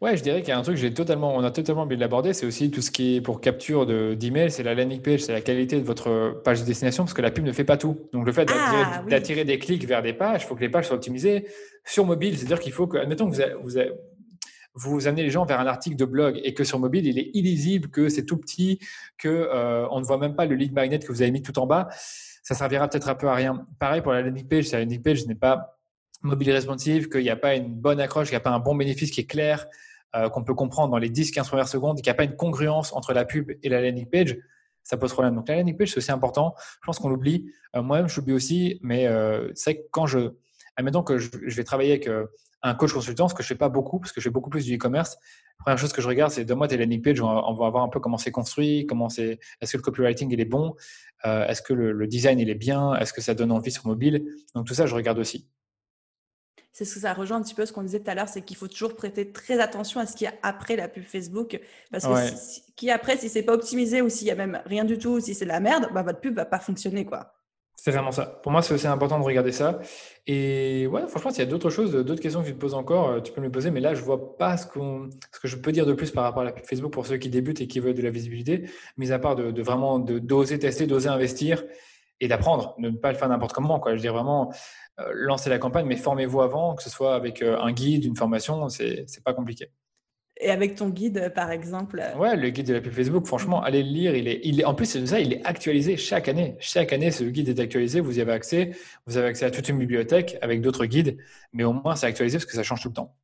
Ouais, 0.00 0.16
je 0.16 0.22
dirais 0.22 0.40
qu'il 0.40 0.48
y 0.48 0.52
a 0.52 0.58
un 0.58 0.62
truc 0.62 0.76
j'ai 0.76 0.94
totalement, 0.94 1.36
on 1.36 1.44
a 1.44 1.50
totalement 1.50 1.82
oublié 1.82 1.96
de 1.96 2.00
l'aborder, 2.00 2.32
c'est 2.32 2.46
aussi 2.46 2.70
tout 2.70 2.80
ce 2.80 2.90
qui 2.90 3.16
est 3.16 3.20
pour 3.20 3.40
capture 3.42 3.84
d'email, 4.16 4.50
c'est 4.50 4.62
la 4.62 4.74
landing 4.74 5.02
page, 5.02 5.20
c'est 5.20 5.32
la 5.32 5.42
qualité 5.42 5.78
de 5.78 5.84
votre 5.84 6.40
page 6.42 6.60
de 6.60 6.64
destination, 6.64 7.04
parce 7.04 7.12
que 7.12 7.20
la 7.20 7.30
pub 7.30 7.44
ne 7.44 7.52
fait 7.52 7.64
pas 7.64 7.76
tout. 7.76 8.08
Donc 8.14 8.24
le 8.24 8.32
fait 8.32 8.46
d'attirer 9.08 9.42
ah, 9.42 9.44
des 9.44 9.58
clics 9.58 9.86
vers 9.86 10.00
des 10.00 10.14
pages, 10.14 10.42
il 10.44 10.46
faut 10.46 10.54
que 10.54 10.62
les 10.62 10.70
pages 10.70 10.86
soient 10.86 10.96
optimisées 10.96 11.46
sur 11.84 12.06
mobile, 12.06 12.38
c'est-à-dire 12.38 12.60
qu'il 12.60 12.72
faut 12.72 12.86
que, 12.86 12.96
admettons 12.96 13.30
que 13.30 13.36
vous, 13.36 13.68
vous, 14.74 14.90
vous 14.90 15.06
amenez 15.06 15.22
les 15.22 15.30
gens 15.30 15.44
vers 15.44 15.60
un 15.60 15.66
article 15.66 15.96
de 15.96 16.06
blog 16.06 16.40
et 16.44 16.54
que 16.54 16.64
sur 16.64 16.78
mobile, 16.78 17.06
il 17.06 17.18
est 17.18 17.30
illisible, 17.34 17.90
que 17.90 18.08
c'est 18.08 18.24
tout 18.24 18.38
petit, 18.38 18.78
que 19.18 19.28
euh, 19.28 19.86
on 19.90 20.00
ne 20.00 20.04
voit 20.04 20.16
même 20.18 20.34
pas 20.34 20.46
le 20.46 20.56
lead 20.56 20.72
magnet 20.72 20.98
que 20.98 21.12
vous 21.12 21.20
avez 21.20 21.30
mis 21.30 21.42
tout 21.42 21.58
en 21.58 21.66
bas, 21.66 21.88
ça 22.42 22.54
servira 22.54 22.88
peut-être 22.88 23.10
un 23.10 23.14
peu 23.14 23.28
à 23.28 23.34
rien. 23.34 23.66
Pareil 23.78 24.00
pour 24.00 24.12
la 24.12 24.22
landing 24.22 24.48
page, 24.48 24.72
la 24.72 24.80
landing 24.80 25.02
page 25.02 25.26
n'est 25.26 25.34
pas 25.34 25.79
mobile 26.22 26.52
responsive, 26.52 27.08
qu'il 27.08 27.22
n'y 27.22 27.30
a 27.30 27.36
pas 27.36 27.54
une 27.54 27.72
bonne 27.74 28.00
accroche, 28.00 28.28
qu'il 28.28 28.34
n'y 28.34 28.40
a 28.40 28.44
pas 28.44 28.50
un 28.50 28.58
bon 28.58 28.74
bénéfice 28.74 29.10
qui 29.10 29.20
est 29.20 29.26
clair, 29.26 29.66
euh, 30.14 30.28
qu'on 30.28 30.44
peut 30.44 30.54
comprendre 30.54 30.90
dans 30.90 30.98
les 30.98 31.10
10-15 31.10 31.46
premières 31.48 31.68
secondes, 31.68 31.96
qu'il 31.96 32.06
n'y 32.06 32.10
a 32.10 32.14
pas 32.14 32.24
une 32.24 32.36
congruence 32.36 32.92
entre 32.92 33.12
la 33.12 33.24
pub 33.24 33.50
et 33.62 33.68
la 33.68 33.80
landing 33.80 34.06
page, 34.06 34.36
ça 34.82 34.96
pose 34.96 35.12
problème. 35.12 35.34
Donc 35.34 35.48
la 35.48 35.56
landing 35.56 35.76
page, 35.76 35.90
c'est 35.90 35.98
aussi 35.98 36.12
important. 36.12 36.54
Je 36.80 36.86
pense 36.86 36.98
qu'on 36.98 37.08
l'oublie. 37.08 37.50
Euh, 37.76 37.82
moi-même, 37.82 38.08
je 38.08 38.16
l'oublie 38.16 38.34
aussi, 38.34 38.78
mais 38.82 39.08
c'est 39.54 39.76
que 39.76 39.82
quand 39.90 40.06
je... 40.06 40.30
Admettons 40.76 41.02
que 41.02 41.18
je, 41.18 41.30
vais 41.44 41.64
travailler 41.64 41.90
avec 41.90 42.08
un 42.62 42.74
coach 42.74 42.92
consultant, 42.92 43.28
ce 43.28 43.34
que 43.34 43.42
je 43.42 43.48
fais 43.48 43.54
pas 43.54 43.68
beaucoup, 43.68 43.98
parce 43.98 44.12
que 44.12 44.20
je 44.20 44.24
fais 44.24 44.30
beaucoup 44.30 44.50
plus 44.50 44.64
du 44.64 44.76
e-commerce. 44.76 45.18
La 45.60 45.64
première 45.64 45.78
chose 45.78 45.92
que 45.92 46.00
je 46.00 46.08
regarde, 46.08 46.30
c'est 46.30 46.44
donne-moi 46.44 46.68
tes 46.68 46.76
landing 46.76 47.02
pages, 47.02 47.20
on 47.20 47.54
va 47.54 47.70
voir 47.70 47.82
un 47.84 47.88
peu 47.88 48.00
comment 48.00 48.16
c'est 48.16 48.30
construit, 48.30 48.86
comment 48.86 49.08
c'est, 49.08 49.38
est-ce 49.60 49.72
que 49.72 49.76
le 49.76 49.82
copywriting 49.82 50.30
il 50.30 50.40
est 50.40 50.46
bon, 50.46 50.74
euh, 51.26 51.46
est-ce 51.46 51.60
que 51.62 51.74
le, 51.74 52.06
design 52.06 52.38
il 52.38 52.48
est 52.48 52.54
bien, 52.54 52.94
est-ce 52.96 53.12
que 53.12 53.20
ça 53.20 53.34
donne 53.34 53.52
envie 53.52 53.70
sur 53.70 53.86
mobile. 53.86 54.24
Donc 54.54 54.66
tout 54.66 54.74
ça, 54.74 54.86
je 54.86 54.94
regarde 54.94 55.18
aussi. 55.18 55.46
C'est 56.72 56.84
ce 56.84 56.94
que 56.94 57.00
ça 57.00 57.12
rejoint 57.12 57.38
un 57.38 57.42
petit 57.42 57.54
peu 57.54 57.66
ce 57.66 57.72
qu'on 57.72 57.82
disait 57.82 58.00
tout 58.00 58.10
à 58.10 58.14
l'heure, 58.14 58.28
c'est 58.28 58.42
qu'il 58.42 58.56
faut 58.56 58.68
toujours 58.68 58.94
prêter 58.94 59.32
très 59.32 59.60
attention 59.60 60.00
à 60.00 60.06
ce 60.06 60.14
qu'il 60.14 60.26
y 60.26 60.28
a 60.28 60.34
après 60.42 60.76
la 60.76 60.88
pub 60.88 61.04
Facebook, 61.04 61.60
parce 61.90 62.04
que 62.04 62.70
qui 62.76 62.90
après, 62.90 63.16
si 63.16 63.28
c'est 63.28 63.42
pas 63.42 63.52
optimisé 63.52 64.02
ou 64.02 64.08
s'il 64.08 64.28
y 64.28 64.30
a 64.30 64.36
même 64.36 64.62
rien 64.66 64.84
du 64.84 64.98
tout, 64.98 65.20
si 65.20 65.34
c'est 65.34 65.44
la 65.44 65.60
merde, 65.60 65.88
bah, 65.92 66.02
votre 66.02 66.20
pub 66.20 66.34
va 66.34 66.44
pas 66.44 66.60
fonctionner 66.60 67.04
quoi. 67.04 67.34
C'est 67.82 67.92
vraiment 67.92 68.12
ça. 68.12 68.26
Pour 68.42 68.52
moi, 68.52 68.60
c'est 68.60 68.74
aussi 68.74 68.86
important 68.86 69.18
de 69.18 69.24
regarder 69.24 69.52
ça. 69.52 69.80
Et 70.26 70.86
ouais, 70.88 71.00
franchement, 71.08 71.30
s'il 71.30 71.38
y 71.38 71.46
a 71.46 71.50
d'autres 71.50 71.70
choses, 71.70 71.92
d'autres 71.92 72.20
questions 72.20 72.42
que 72.42 72.46
tu 72.46 72.52
te 72.52 72.58
poses 72.58 72.74
encore, 72.74 73.08
euh, 73.08 73.20
tu 73.20 73.32
peux 73.32 73.40
me 73.40 73.46
les 73.46 73.50
poser. 73.50 73.70
Mais 73.70 73.80
là, 73.80 73.94
je 73.94 74.02
vois 74.02 74.36
pas 74.36 74.58
ce, 74.58 74.66
qu'on, 74.66 75.08
ce 75.32 75.40
que 75.40 75.48
je 75.48 75.56
peux 75.56 75.72
dire 75.72 75.86
de 75.86 75.94
plus 75.94 76.10
par 76.10 76.24
rapport 76.24 76.42
à 76.42 76.44
la 76.44 76.52
Facebook 76.52 76.92
pour 76.92 77.06
ceux 77.06 77.16
qui 77.16 77.30
débutent 77.30 77.62
et 77.62 77.68
qui 77.68 77.80
veulent 77.80 77.94
de 77.94 78.02
la 78.02 78.10
visibilité, 78.10 78.68
mis 78.98 79.12
à 79.12 79.18
part 79.18 79.34
de, 79.34 79.62
vraiment 79.62 79.98
de, 79.98 80.18
d'oser 80.18 80.58
tester, 80.58 80.86
d'oser 80.86 81.08
investir 81.08 81.64
et 82.20 82.28
d'apprendre, 82.28 82.74
de 82.78 82.90
ne 82.90 82.96
pas 82.96 83.12
le 83.12 83.16
faire 83.16 83.30
n'importe 83.30 83.54
comment. 83.54 83.80
Quoi. 83.80 83.92
Je 83.92 83.96
veux 83.96 84.02
dire 84.02 84.12
vraiment, 84.12 84.52
lancer 85.14 85.50
la 85.50 85.58
campagne, 85.58 85.86
mais 85.86 85.96
formez-vous 85.96 86.40
avant, 86.40 86.74
que 86.74 86.82
ce 86.82 86.90
soit 86.90 87.14
avec 87.14 87.42
euh, 87.42 87.58
un 87.60 87.72
guide, 87.72 88.04
une 88.04 88.16
formation, 88.16 88.68
c'est, 88.68 89.06
pas 89.24 89.34
compliqué. 89.34 89.70
Et 90.42 90.50
avec 90.50 90.74
ton 90.74 90.88
guide, 90.88 91.32
par 91.34 91.50
exemple 91.50 92.00
euh, 92.02 92.16
Ouais, 92.16 92.34
le 92.34 92.48
guide 92.48 92.66
de 92.66 92.74
la 92.74 92.80
pub 92.80 92.92
Facebook, 92.92 93.26
franchement, 93.26 93.62
allez 93.62 93.82
le 93.82 93.90
lire. 93.90 94.16
Il 94.16 94.26
est, 94.26 94.40
il 94.42 94.60
est, 94.60 94.64
en 94.64 94.74
plus, 94.74 94.86
c'est 94.86 95.06
ça, 95.06 95.20
il 95.20 95.34
est 95.34 95.44
actualisé 95.44 95.98
chaque 95.98 96.28
année. 96.28 96.56
Chaque 96.60 96.94
année, 96.94 97.10
ce 97.10 97.24
guide 97.24 97.50
est 97.50 97.60
actualisé. 97.60 98.00
Vous 98.00 98.18
y 98.18 98.22
avez 98.22 98.32
accès. 98.32 98.70
Vous 99.06 99.18
avez 99.18 99.28
accès 99.28 99.44
à 99.44 99.50
toute 99.50 99.68
une 99.68 99.78
bibliothèque 99.78 100.38
avec 100.40 100.62
d'autres 100.62 100.86
guides. 100.86 101.18
Mais 101.52 101.64
au 101.64 101.74
moins, 101.74 101.94
c'est 101.94 102.06
actualisé 102.06 102.38
parce 102.38 102.46
que 102.46 102.54
ça 102.54 102.62
change 102.62 102.80
tout 102.80 102.88
le 102.88 102.94
temps. 102.94 103.14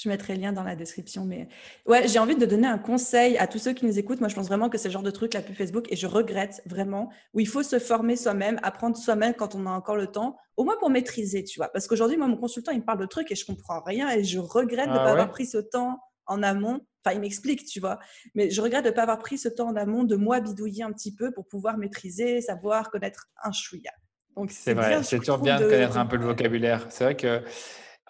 Je 0.00 0.08
mettrai 0.08 0.34
le 0.34 0.40
lien 0.40 0.52
dans 0.52 0.62
la 0.62 0.76
description. 0.76 1.26
Mais 1.26 1.48
ouais, 1.84 2.08
j'ai 2.08 2.18
envie 2.18 2.34
de 2.34 2.46
donner 2.46 2.66
un 2.66 2.78
conseil 2.78 3.36
à 3.36 3.46
tous 3.46 3.58
ceux 3.58 3.74
qui 3.74 3.84
nous 3.84 3.98
écoutent. 3.98 4.20
Moi, 4.20 4.30
je 4.30 4.34
pense 4.34 4.46
vraiment 4.46 4.70
que 4.70 4.78
c'est 4.78 4.88
le 4.88 4.92
genre 4.92 5.02
de 5.02 5.10
truc, 5.10 5.34
la 5.34 5.42
pub 5.42 5.54
Facebook, 5.54 5.92
et 5.92 5.96
je 5.96 6.06
regrette 6.06 6.62
vraiment, 6.64 7.10
où 7.34 7.40
il 7.40 7.46
faut 7.46 7.62
se 7.62 7.78
former 7.78 8.16
soi-même, 8.16 8.58
apprendre 8.62 8.96
soi-même 8.96 9.34
quand 9.34 9.54
on 9.54 9.66
a 9.66 9.70
encore 9.70 9.96
le 9.96 10.06
temps, 10.06 10.38
au 10.56 10.64
moins 10.64 10.76
pour 10.78 10.88
maîtriser, 10.88 11.44
tu 11.44 11.58
vois. 11.58 11.68
Parce 11.68 11.86
qu'aujourd'hui, 11.86 12.16
moi, 12.16 12.28
mon 12.28 12.38
consultant, 12.38 12.72
il 12.72 12.78
me 12.78 12.84
parle 12.84 13.00
de 13.00 13.04
trucs 13.04 13.30
et 13.30 13.34
je 13.34 13.44
comprends 13.44 13.82
rien 13.82 14.08
et 14.08 14.24
je 14.24 14.38
regrette 14.38 14.88
de 14.88 14.94
ne 14.94 14.98
ah 14.98 15.04
pas 15.04 15.10
avoir 15.10 15.30
pris 15.30 15.44
ce 15.44 15.58
temps 15.58 16.00
en 16.24 16.42
amont. 16.42 16.80
Enfin, 17.04 17.14
il 17.14 17.20
m'explique, 17.20 17.66
tu 17.66 17.78
vois. 17.78 17.98
Mais 18.34 18.50
je 18.50 18.62
regrette 18.62 18.84
de 18.84 18.90
ne 18.90 18.94
pas 18.94 19.02
avoir 19.02 19.18
pris 19.18 19.36
ce 19.36 19.50
temps 19.50 19.68
en 19.68 19.76
amont 19.76 20.04
de 20.04 20.16
moi 20.16 20.40
bidouiller 20.40 20.82
un 20.82 20.92
petit 20.92 21.14
peu 21.14 21.30
pour 21.30 21.46
pouvoir 21.46 21.76
maîtriser, 21.76 22.40
savoir, 22.40 22.90
connaître 22.90 23.26
un 23.44 23.52
chouïa. 23.52 23.90
Donc, 24.34 24.50
c'est 24.50 24.72
vrai, 24.72 25.02
c'est 25.02 25.18
toujours 25.18 25.38
bien 25.38 25.60
de, 25.60 25.64
connaître 25.64 25.98
un 25.98 26.06
peu 26.06 26.16
le 26.16 26.24
vocabulaire. 26.24 26.86
C'est 26.88 27.04
vrai 27.04 27.16
que, 27.16 27.42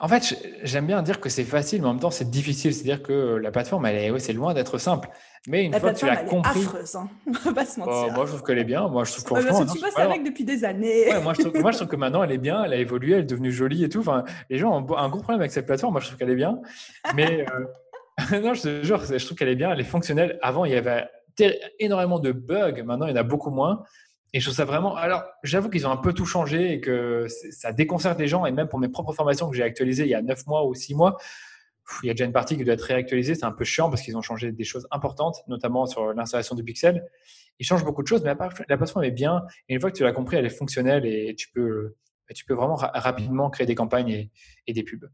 en 0.00 0.08
fait, 0.08 0.34
j'aime 0.62 0.86
bien 0.86 1.02
dire 1.02 1.20
que 1.20 1.28
c'est 1.28 1.44
facile, 1.44 1.82
mais 1.82 1.88
en 1.88 1.92
même 1.92 2.00
temps, 2.00 2.10
c'est 2.10 2.30
difficile. 2.30 2.72
C'est-à-dire 2.72 3.02
que 3.02 3.36
la 3.36 3.50
plateforme, 3.50 3.84
elle 3.86 3.96
est, 3.96 4.18
c'est 4.18 4.32
loin 4.32 4.54
d'être 4.54 4.78
simple. 4.78 5.10
Mais 5.46 5.64
une 5.64 5.74
fois 5.74 5.92
que 5.92 5.98
tu 5.98 6.06
l'as 6.06 6.16
compris. 6.16 6.60
Est 6.60 6.64
affreuse, 6.64 6.96
hein. 6.96 7.08
On 7.26 7.32
va 7.32 7.52
pas 7.52 7.64
se 7.66 7.80
mentir. 7.80 8.06
Oh, 8.08 8.12
moi, 8.12 8.24
je 8.24 8.30
trouve 8.30 8.42
qu'elle 8.42 8.58
est 8.58 8.64
bien. 8.64 8.88
Moi, 8.88 9.04
je 9.04 9.12
trouve 9.12 9.24
que, 9.24 9.46
franchement, 9.46 9.72
tu 9.72 9.80
bosses 9.80 9.98
avec 9.98 10.24
depuis 10.24 10.44
des 10.44 10.64
années. 10.64 11.06
moi, 11.22 11.34
je 11.34 11.42
trouve, 11.42 11.60
moi, 11.60 11.70
je 11.72 11.76
trouve 11.76 11.88
que 11.88 11.96
maintenant, 11.96 12.22
elle 12.22 12.32
est 12.32 12.38
bien. 12.38 12.64
Elle 12.64 12.72
a 12.72 12.76
évolué. 12.76 13.12
Elle 13.14 13.20
est 13.20 13.24
devenue 13.24 13.52
jolie 13.52 13.84
et 13.84 13.88
tout. 13.88 14.00
Enfin, 14.00 14.24
les 14.48 14.58
gens 14.58 14.70
ont 14.70 14.96
un 14.96 15.08
gros 15.08 15.20
problème 15.20 15.40
avec 15.40 15.52
cette 15.52 15.66
plateforme. 15.66 15.92
Moi, 15.92 16.00
je 16.00 16.06
trouve 16.06 16.18
qu'elle 16.18 16.30
est 16.30 16.36
bien. 16.36 16.60
Mais. 17.14 17.46
Euh, 17.50 17.66
non, 18.42 18.54
je 18.54 18.62
te 18.62 18.82
jure, 18.82 19.02
je 19.04 19.24
trouve 19.24 19.38
qu'elle 19.38 19.48
est 19.48 19.56
bien, 19.56 19.72
elle 19.72 19.80
est 19.80 19.84
fonctionnelle. 19.84 20.38
Avant, 20.42 20.64
il 20.64 20.72
y 20.72 20.76
avait 20.76 21.08
énormément 21.78 22.18
de 22.18 22.32
bugs, 22.32 22.82
maintenant, 22.84 23.06
il 23.06 23.10
y 23.10 23.12
en 23.14 23.20
a 23.20 23.22
beaucoup 23.22 23.50
moins. 23.50 23.82
Et 24.32 24.40
je 24.40 24.44
trouve 24.44 24.56
ça 24.56 24.64
vraiment. 24.64 24.94
Alors, 24.96 25.24
j'avoue 25.42 25.70
qu'ils 25.70 25.86
ont 25.86 25.90
un 25.90 25.96
peu 25.96 26.12
tout 26.12 26.26
changé 26.26 26.72
et 26.72 26.80
que 26.80 27.26
ça 27.50 27.72
déconcerte 27.72 28.18
les 28.20 28.28
gens. 28.28 28.46
Et 28.46 28.52
même 28.52 28.68
pour 28.68 28.78
mes 28.78 28.88
propres 28.88 29.12
formations 29.12 29.50
que 29.50 29.56
j'ai 29.56 29.62
actualisées 29.62 30.04
il 30.04 30.10
y 30.10 30.14
a 30.14 30.22
9 30.22 30.46
mois 30.46 30.66
ou 30.66 30.74
6 30.74 30.94
mois, 30.94 31.16
il 32.02 32.06
y 32.06 32.10
a 32.10 32.14
déjà 32.14 32.24
une 32.24 32.32
partie 32.32 32.56
qui 32.56 32.64
doit 32.64 32.74
être 32.74 32.82
réactualisée. 32.82 33.34
C'est 33.34 33.44
un 33.44 33.52
peu 33.52 33.64
chiant 33.64 33.90
parce 33.90 34.02
qu'ils 34.02 34.16
ont 34.16 34.22
changé 34.22 34.52
des 34.52 34.64
choses 34.64 34.86
importantes, 34.92 35.38
notamment 35.48 35.86
sur 35.86 36.12
l'installation 36.14 36.54
du 36.54 36.62
pixel. 36.62 37.04
Ils 37.58 37.66
changent 37.66 37.84
beaucoup 37.84 38.02
de 38.02 38.06
choses, 38.06 38.22
mais 38.22 38.34
la 38.68 38.76
plateforme 38.76 39.04
est 39.04 39.10
bien. 39.10 39.42
Et 39.68 39.74
une 39.74 39.80
fois 39.80 39.90
que 39.90 39.96
tu 39.96 40.04
l'as 40.04 40.12
compris, 40.12 40.36
elle 40.36 40.46
est 40.46 40.50
fonctionnelle 40.50 41.04
et 41.04 41.34
tu 41.34 41.50
peux, 41.50 41.96
tu 42.34 42.44
peux 42.44 42.54
vraiment 42.54 42.76
rapidement 42.76 43.50
créer 43.50 43.66
des 43.66 43.74
campagnes 43.74 44.30
et 44.66 44.72
des 44.72 44.82
pubs. 44.84 45.10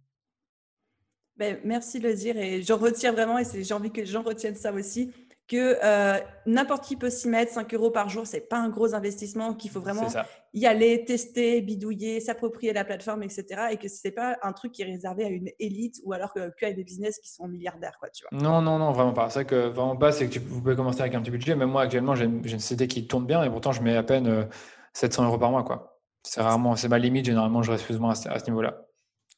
Ben, 1.37 1.59
merci 1.65 2.01
de 2.01 2.09
le 2.09 2.15
dire 2.15 2.37
et 2.39 2.63
j'en 2.63 2.79
retiens 2.79 3.13
vraiment 3.13 3.39
et 3.39 3.45
j'ai 3.63 3.75
envie 3.75 3.91
que 3.91 4.01
les 4.01 4.07
gens 4.07 4.23
retiennent 4.23 4.55
ça 4.55 4.73
aussi 4.73 5.13
que 5.49 5.79
euh, 5.83 6.19
n'importe 6.45 6.85
qui 6.85 6.97
peut 6.97 7.11
s'y 7.11 7.29
mettre, 7.29 7.53
5 7.53 7.73
euros 7.75 7.91
par 7.91 8.09
jour, 8.09 8.27
c'est 8.27 8.41
pas 8.41 8.59
un 8.59 8.69
gros 8.69 8.95
investissement, 8.95 9.55
qu'il 9.55 9.71
faut 9.71 9.81
vraiment 9.81 10.09
y 10.55 10.67
aller, 10.67 11.05
tester, 11.05 11.61
bidouiller, 11.61 12.21
s'approprier 12.21 12.73
la 12.73 12.85
plateforme, 12.85 13.23
etc. 13.23 13.69
Et 13.71 13.77
que 13.77 13.89
c'est 13.89 14.11
pas 14.11 14.37
un 14.43 14.53
truc 14.53 14.73
qui 14.73 14.83
est 14.83 14.87
réservé 14.87 15.25
à 15.25 15.29
une 15.29 15.51
élite 15.61 16.01
ou 16.05 16.13
alors 16.13 16.33
que, 16.33 16.51
que 16.51 16.73
des 16.73 16.83
business 16.83 17.19
qui 17.21 17.31
sont 17.31 17.47
milliardaires, 17.47 17.97
quoi, 18.01 18.09
tu 18.11 18.25
vois. 18.29 18.41
Non, 18.41 18.61
non, 18.61 18.79
non, 18.79 18.91
vraiment 18.93 19.13
pas. 19.13 19.31
C'est 19.31 19.45
que 19.45 19.69
vraiment 19.69 19.97
pas, 19.97 20.11
c'est 20.11 20.27
que 20.27 20.33
tu, 20.33 20.39
vous 20.41 20.61
pouvez 20.61 20.75
commencer 20.75 21.01
avec 21.01 21.15
un 21.15 21.21
petit 21.21 21.31
budget. 21.31 21.55
Même 21.55 21.71
moi, 21.71 21.83
actuellement, 21.83 22.17
j'ai 22.17 22.25
une, 22.25 22.45
une, 22.45 22.59
CD 22.59 22.89
qui 22.89 23.07
tourne 23.07 23.27
bien 23.27 23.45
et 23.45 23.51
pourtant, 23.51 23.71
je 23.71 23.83
mets 23.83 23.97
à 23.97 24.03
peine 24.03 24.49
700 24.95 25.23
euh, 25.23 25.27
euros 25.27 25.39
par 25.39 25.51
mois, 25.51 25.63
quoi. 25.63 26.01
C'est 26.25 26.41
rarement, 26.41 26.75
c'est 26.75 26.89
ma 26.89 26.99
limite. 26.99 27.25
Généralement, 27.25 27.63
je 27.63 27.71
reste 27.71 27.85
plus 27.85 27.97
ou 27.97 28.01
moins 28.01 28.15
à 28.27 28.39
ce 28.41 28.47
niveau-là. 28.47 28.85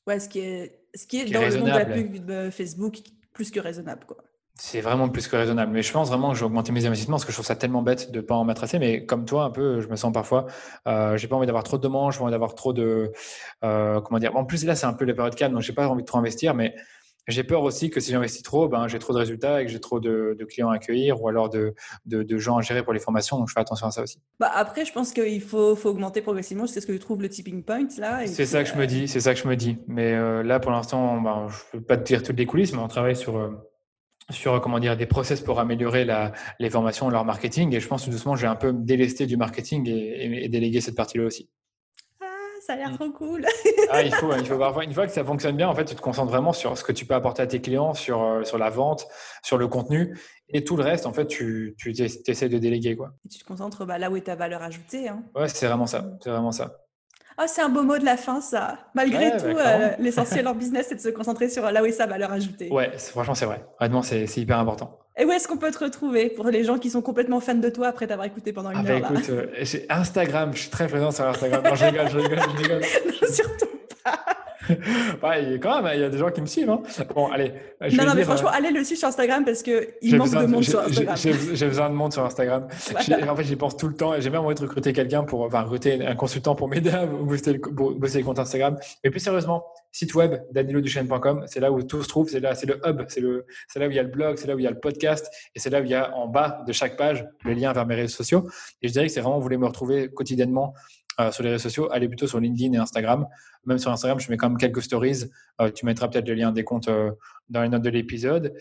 Ouais, 0.06 0.18
ce 0.20 0.28
qui 0.28 0.40
est 0.40 0.78
ce 0.94 1.06
qui 1.06 1.20
est, 1.20 1.30
dans 1.30 1.42
le 1.42 1.58
monde 1.58 1.66
de 1.66 1.70
la 1.70 1.84
pub 1.84 2.50
Facebook 2.50 3.02
plus 3.34 3.50
que 3.50 3.60
raisonnable. 3.60 4.06
Quoi. 4.06 4.16
C'est 4.60 4.80
vraiment 4.80 5.08
plus 5.08 5.28
que 5.28 5.36
raisonnable. 5.36 5.72
Mais 5.72 5.82
je 5.82 5.92
pense 5.92 6.08
vraiment 6.08 6.30
que 6.30 6.34
je 6.34 6.40
vais 6.40 6.46
augmenter 6.46 6.72
mes 6.72 6.84
investissements 6.84 7.16
parce 7.16 7.24
que 7.24 7.30
je 7.30 7.36
trouve 7.36 7.46
ça 7.46 7.54
tellement 7.54 7.80
bête 7.80 8.10
de 8.10 8.16
ne 8.16 8.22
pas 8.22 8.34
en 8.34 8.44
mettre 8.44 8.64
assez. 8.64 8.80
Mais 8.80 9.06
comme 9.06 9.24
toi, 9.24 9.44
un 9.44 9.50
peu, 9.50 9.80
je 9.80 9.86
me 9.86 9.94
sens 9.94 10.12
parfois, 10.12 10.46
euh, 10.88 11.16
j'ai 11.16 11.28
pas 11.28 11.36
envie 11.36 11.46
d'avoir 11.46 11.62
trop 11.62 11.76
de 11.78 11.82
demandes, 11.82 12.12
j'ai 12.12 12.18
pas 12.18 12.24
envie 12.24 12.32
d'avoir 12.32 12.56
trop 12.56 12.72
de. 12.72 13.12
Euh, 13.64 14.00
comment 14.00 14.18
dire 14.18 14.34
En 14.36 14.44
plus, 14.44 14.64
là, 14.64 14.74
c'est 14.74 14.86
un 14.86 14.94
peu 14.94 15.04
la 15.04 15.14
période 15.14 15.36
calme, 15.36 15.54
donc 15.54 15.62
j'ai 15.62 15.72
pas 15.72 15.86
envie 15.86 16.02
de 16.02 16.06
trop 16.06 16.18
investir. 16.18 16.54
Mais 16.54 16.74
j'ai 17.28 17.44
peur 17.44 17.62
aussi 17.62 17.88
que 17.90 18.00
si 18.00 18.10
j'investis 18.10 18.42
trop, 18.42 18.68
ben, 18.68 18.88
j'ai 18.88 18.98
trop 18.98 19.12
de 19.12 19.18
résultats 19.18 19.62
et 19.62 19.66
que 19.66 19.70
j'ai 19.70 19.78
trop 19.80 20.00
de, 20.00 20.36
clients 20.48 20.70
à 20.70 20.74
accueillir 20.74 21.22
ou 21.22 21.28
alors 21.28 21.50
de, 21.50 21.74
de, 22.06 22.38
gens 22.38 22.56
à 22.56 22.62
gérer 22.62 22.82
pour 22.82 22.92
les 22.92 23.00
formations. 23.00 23.38
Donc, 23.38 23.48
je 23.48 23.52
fais 23.52 23.60
attention 23.60 23.86
à 23.86 23.90
ça 23.92 24.02
aussi. 24.02 24.18
Bah 24.40 24.50
après, 24.52 24.84
je 24.84 24.92
pense 24.92 25.12
qu'il 25.12 25.42
faut, 25.42 25.76
faut, 25.76 25.90
augmenter 25.90 26.20
progressivement 26.20 26.66
C'est 26.66 26.80
ce 26.80 26.86
que 26.86 26.94
je 26.94 26.98
trouve 26.98 27.22
le 27.22 27.28
tipping 27.28 27.62
point 27.62 27.86
là. 27.98 28.26
C'est 28.26 28.46
ça 28.46 28.64
que 28.64 28.68
je 28.68 28.74
me 28.74 28.86
dis. 28.86 29.06
C'est 29.06 29.20
ça 29.20 29.34
que 29.34 29.40
je 29.40 29.46
me 29.46 29.54
dis. 29.54 29.78
Mais 29.86 30.14
euh, 30.14 30.42
là, 30.42 30.58
pour 30.58 30.72
l'instant, 30.72 31.20
ben, 31.20 31.46
je 31.48 31.76
ne 31.76 31.80
peux 31.80 31.86
pas 31.86 31.96
te 31.96 32.04
dire 32.04 32.24
toutes 32.24 32.38
les 32.38 32.46
coulisses, 32.46 32.72
mais 32.72 32.80
on 32.80 32.88
travaille 32.88 33.16
sur, 33.16 33.36
euh, 33.36 33.50
sur 34.30 34.60
comment 34.60 34.78
dire, 34.78 34.96
des 34.96 35.06
process 35.06 35.40
pour 35.40 35.60
améliorer 35.60 36.04
la, 36.04 36.32
les 36.58 36.70
formations, 36.70 37.08
leur 37.08 37.24
marketing. 37.24 37.74
Et 37.74 37.80
je 37.80 37.88
pense 37.88 38.04
que 38.04 38.10
doucement, 38.10 38.36
j'ai 38.36 38.46
un 38.46 38.56
peu 38.56 38.72
délesté 38.72 39.26
du 39.26 39.36
marketing 39.36 39.88
et, 39.88 40.44
et 40.44 40.48
délégué 40.48 40.80
cette 40.80 40.96
partie-là 40.96 41.24
aussi 41.24 41.48
ça 42.68 42.74
a 42.74 42.76
l'air 42.76 42.90
mm. 42.90 42.96
trop 42.96 43.10
cool. 43.12 43.46
ah, 43.90 44.02
il 44.02 44.12
faut, 44.12 44.30
il 44.36 44.44
faut 44.44 44.58
parfois, 44.58 44.84
une 44.84 44.92
fois 44.92 45.06
que 45.06 45.12
ça 45.12 45.24
fonctionne 45.24 45.56
bien, 45.56 45.68
en 45.68 45.74
fait, 45.74 45.86
tu 45.86 45.94
te 45.94 46.02
concentres 46.02 46.30
vraiment 46.30 46.52
sur 46.52 46.76
ce 46.76 46.84
que 46.84 46.92
tu 46.92 47.06
peux 47.06 47.14
apporter 47.14 47.40
à 47.40 47.46
tes 47.46 47.62
clients, 47.62 47.94
sur, 47.94 48.22
euh, 48.22 48.44
sur 48.44 48.58
la 48.58 48.68
vente, 48.68 49.08
sur 49.42 49.56
le 49.56 49.68
contenu. 49.68 50.18
Et 50.50 50.64
tout 50.64 50.76
le 50.76 50.82
reste, 50.82 51.06
en 51.06 51.14
fait, 51.14 51.26
tu, 51.26 51.74
tu 51.78 51.90
essaies 51.90 52.48
de 52.50 52.58
déléguer. 52.58 52.94
Quoi. 52.94 53.14
Et 53.24 53.28
tu 53.30 53.38
te 53.38 53.44
concentres 53.44 53.86
bah, 53.86 53.96
là 53.96 54.10
où 54.10 54.16
est 54.16 54.22
ta 54.22 54.36
valeur 54.36 54.62
ajoutée. 54.62 55.08
Hein. 55.08 55.22
Ouais, 55.34 55.48
c'est 55.48 55.66
vraiment 55.66 55.86
ça. 55.86 56.10
C'est 56.22 56.30
vraiment 56.30 56.52
ça. 56.52 56.84
Ah, 57.40 57.46
c'est 57.46 57.62
un 57.62 57.68
beau 57.68 57.84
mot 57.84 57.96
de 57.98 58.04
la 58.04 58.16
fin, 58.16 58.40
ça. 58.40 58.78
Malgré 58.94 59.36
tout, 59.36 59.54
bah, 59.54 59.62
euh, 59.66 59.90
l'essentiel 60.00 60.48
en 60.48 60.54
business, 60.54 60.86
c'est 60.88 60.96
de 60.96 61.00
se 61.00 61.08
concentrer 61.08 61.48
sur 61.48 61.70
là 61.70 61.82
où 61.82 61.86
est 61.86 61.92
sa 61.92 62.06
valeur 62.06 62.32
ajoutée. 62.32 62.68
Ouais, 62.68 62.90
franchement, 62.98 63.36
c'est 63.36 63.46
vrai. 63.46 63.64
Vraiment, 63.78 64.02
c'est 64.02 64.26
hyper 64.36 64.58
important. 64.58 64.98
Et 65.16 65.24
où 65.24 65.30
est-ce 65.30 65.46
qu'on 65.46 65.56
peut 65.56 65.70
te 65.70 65.82
retrouver 65.82 66.30
pour 66.30 66.46
les 66.48 66.64
gens 66.64 66.78
qui 66.78 66.90
sont 66.90 67.00
complètement 67.00 67.38
fans 67.38 67.54
de 67.54 67.68
toi 67.68 67.88
après 67.88 68.08
t'avoir 68.08 68.26
écouté 68.26 68.52
pendant 68.52 68.70
une 68.70 68.78
ah, 68.78 68.82
bah, 68.82 68.90
heure 68.90 69.12
écoute, 69.12 69.30
euh, 69.30 69.46
Instagram, 69.88 70.50
je 70.52 70.62
suis 70.62 70.70
très 70.70 70.88
présent 70.88 71.12
sur 71.12 71.26
Instagram. 71.26 71.62
Non, 71.64 71.74
je 71.76 71.84
rigole, 71.84 72.08
je 72.10 72.18
rigole, 72.18 72.40
je 72.40 72.62
rigole. 72.62 72.80
non, 73.06 73.28
surtout 73.32 73.66
pas. 74.04 74.18
bah, 75.22 75.34
quand 75.60 75.82
même, 75.82 75.92
il 75.94 76.00
y 76.00 76.04
a 76.04 76.08
des 76.08 76.18
gens 76.18 76.30
qui 76.30 76.40
me 76.40 76.46
suivent. 76.46 76.70
Hein. 76.70 76.82
Bon, 77.14 77.28
allez. 77.28 77.52
non, 77.92 78.04
non, 78.04 78.14
mais 78.14 78.24
franchement, 78.24 78.48
euh, 78.48 78.56
allez 78.56 78.70
le 78.70 78.84
suivre 78.84 78.98
sur 78.98 79.08
Instagram 79.08 79.44
parce 79.44 79.62
qu'il 79.62 80.16
manque 80.16 80.30
de 80.30 80.46
monde 80.46 80.64
sur 80.64 80.80
Instagram. 80.80 81.16
J'ai 81.16 81.66
besoin 81.66 81.88
de 81.90 81.94
monde 81.94 82.12
sur 82.12 82.24
Instagram. 82.24 82.68
En 83.28 83.36
fait, 83.36 83.44
j'y 83.44 83.56
pense 83.56 83.76
tout 83.76 83.88
le 83.88 83.94
temps 83.94 84.14
et 84.14 84.20
j'ai 84.20 84.30
même 84.30 84.40
envie 84.40 84.54
de 84.54 84.60
recruter 84.60 84.92
quelqu'un 84.92 85.22
pour, 85.22 85.42
enfin, 85.42 85.62
recruter 85.62 86.04
un 86.04 86.14
consultant 86.14 86.54
pour 86.54 86.68
m'aider 86.68 86.90
à 86.90 87.06
booster, 87.06 87.52
le, 87.52 87.58
booster 87.58 88.18
les 88.18 88.24
comptes 88.24 88.38
Instagram. 88.38 88.76
Et 89.04 89.10
plus 89.10 89.20
sérieusement, 89.20 89.64
site 89.92 90.14
web 90.14 90.40
daniloduchesne.com, 90.52 91.44
c'est 91.46 91.60
là 91.60 91.70
où 91.72 91.82
tout 91.82 92.02
se 92.02 92.08
trouve, 92.08 92.28
c'est 92.28 92.40
là, 92.40 92.54
c'est 92.54 92.66
le 92.66 92.80
hub, 92.86 93.02
c'est 93.08 93.20
le, 93.20 93.46
c'est 93.68 93.78
là 93.78 93.86
où 93.86 93.90
il 93.90 93.96
y 93.96 93.98
a 93.98 94.02
le 94.02 94.08
blog, 94.08 94.36
c'est 94.38 94.46
là 94.46 94.54
où 94.54 94.58
il 94.58 94.64
y 94.64 94.66
a 94.66 94.70
le 94.70 94.78
podcast 94.78 95.30
et 95.54 95.58
c'est 95.58 95.70
là 95.70 95.80
où 95.80 95.84
il 95.84 95.90
y 95.90 95.94
a 95.94 96.14
en 96.16 96.26
bas 96.26 96.62
de 96.66 96.72
chaque 96.72 96.96
page 96.96 97.26
le 97.44 97.52
lien 97.52 97.72
vers 97.72 97.86
mes 97.86 97.94
réseaux 97.94 98.16
sociaux. 98.16 98.48
Et 98.82 98.88
je 98.88 98.92
dirais 98.92 99.06
que 99.06 99.12
c'est 99.12 99.20
vraiment, 99.20 99.36
vous 99.36 99.42
voulez 99.42 99.58
me 99.58 99.66
retrouver 99.66 100.08
quotidiennement 100.08 100.74
euh, 101.20 101.32
sur 101.32 101.42
les 101.42 101.50
réseaux 101.50 101.64
sociaux, 101.64 101.88
allez 101.90 102.06
plutôt 102.06 102.26
sur 102.26 102.38
LinkedIn 102.38 102.72
et 102.74 102.76
Instagram. 102.76 103.26
Même 103.66 103.78
sur 103.78 103.90
Instagram, 103.90 104.20
je 104.20 104.30
mets 104.30 104.36
quand 104.36 104.48
même 104.48 104.58
quelques 104.58 104.82
stories. 104.82 105.24
Euh, 105.60 105.70
tu 105.70 105.84
mettras 105.84 106.08
peut-être 106.08 106.28
le 106.28 106.34
lien 106.34 106.52
des 106.52 106.62
comptes 106.62 106.88
euh, 106.88 107.10
dans 107.48 107.62
les 107.62 107.68
notes 107.68 107.82
de 107.82 107.90
l'épisode. 107.90 108.54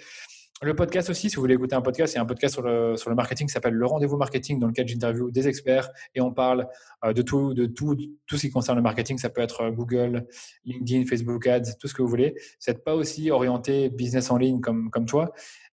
Le 0.64 0.76
podcast 0.76 1.12
aussi, 1.12 1.30
si 1.30 1.36
vous 1.36 1.44
voulez 1.44 1.54
écouter 1.54 1.76
un 1.76 1.84
podcast, 1.84 2.14
c'est 2.14 2.20
un 2.20 2.26
podcast 2.26 2.56
sur 2.56 2.64
le, 2.64 2.96
sur 2.96 3.12
le 3.12 3.16
marketing 3.16 3.46
qui 3.46 3.54
s'appelle 3.54 3.76
Le 3.76 3.86
Rendez-vous 3.86 4.18
Marketing, 4.18 4.60
dans 4.60 4.66
lequel 4.66 4.88
j'interview 4.88 5.30
des 5.30 5.48
experts 5.48 5.88
et 6.16 6.22
on 6.22 6.34
parle 6.34 6.68
de 7.06 7.22
tout, 7.22 7.54
de 7.54 7.68
tout, 7.68 7.96
tout 8.26 8.38
ce 8.38 8.42
qui 8.42 8.50
concerne 8.50 8.76
le 8.76 8.82
marketing. 8.82 9.20
Ça 9.20 9.30
peut 9.30 9.42
être 9.42 9.70
Google, 9.70 10.26
LinkedIn, 10.66 11.06
Facebook 11.06 11.46
Ads, 11.46 11.76
tout 11.80 11.88
ce 11.88 11.94
que 11.94 12.02
vous 12.02 12.08
voulez. 12.08 12.34
Vous 12.36 12.72
n'êtes 12.72 12.84
pas 12.84 12.96
aussi 12.96 13.30
orienté 13.30 13.90
business 13.90 14.32
en 14.32 14.38
ligne 14.38 14.60
comme, 14.60 14.90
comme 14.90 15.06
toi, 15.06 15.32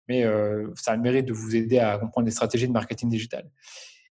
mais 0.09 0.25
ça 0.75 0.91
a 0.91 0.95
le 0.97 1.01
mérite 1.01 1.27
de 1.27 1.33
vous 1.33 1.55
aider 1.55 1.79
à 1.79 1.97
comprendre 1.97 2.25
des 2.25 2.31
stratégies 2.31 2.67
de 2.67 2.73
marketing 2.73 3.07
digital. 3.07 3.49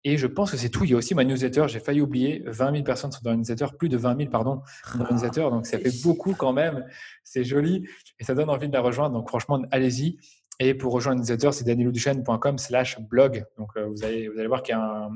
Et 0.05 0.17
je 0.17 0.27
pense 0.27 0.51
que 0.51 0.57
c'est 0.57 0.69
tout. 0.69 0.85
Il 0.85 0.91
y 0.91 0.95
a 0.95 0.97
aussi 0.97 1.15
ma 1.15 1.25
newsletter. 1.25 1.67
J'ai 1.69 1.81
failli 1.81 2.01
oublier. 2.01 2.43
20 2.47 2.73
000 2.73 2.85
personnes 2.85 3.13
sont 3.13 3.21
dans 3.23 3.31
la 3.31 3.37
newsletter, 3.37 3.67
plus 3.79 3.89
de 3.89 3.97
20 3.97 4.17
000, 4.17 4.31
pardon, 4.31 4.63
dans 4.95 5.05
la 5.05 5.11
newsletter. 5.11 5.49
Donc, 5.51 5.67
ça 5.67 5.79
fait 5.79 6.03
beaucoup 6.03 6.35
quand 6.35 6.53
même. 6.53 6.87
C'est 7.25 7.45
joli 7.45 7.87
et 8.19 8.25
ça 8.25 8.35
donne 8.35 8.49
envie 8.49 8.69
de 8.69 8.73
la 8.73 8.81
rejoindre. 8.81 9.15
Donc, 9.15 9.29
franchement, 9.29 9.61
allez-y. 9.71 10.19
Et 10.61 10.75
pour 10.75 10.93
rejoindre 10.93 11.21
la 11.21 11.23
newsletter, 11.23 11.53
c'est 11.53 11.65
danielouduchesne.com 11.65 12.59
slash 12.59 13.01
blog. 13.01 13.45
Donc, 13.59 13.71
euh, 13.77 13.87
vous, 13.87 14.05
allez, 14.05 14.29
vous 14.29 14.39
allez 14.39 14.49
voir 14.49 14.63
qu'il 14.63 14.73
y 14.73 14.79
a 14.79 14.81
un, 14.81 15.11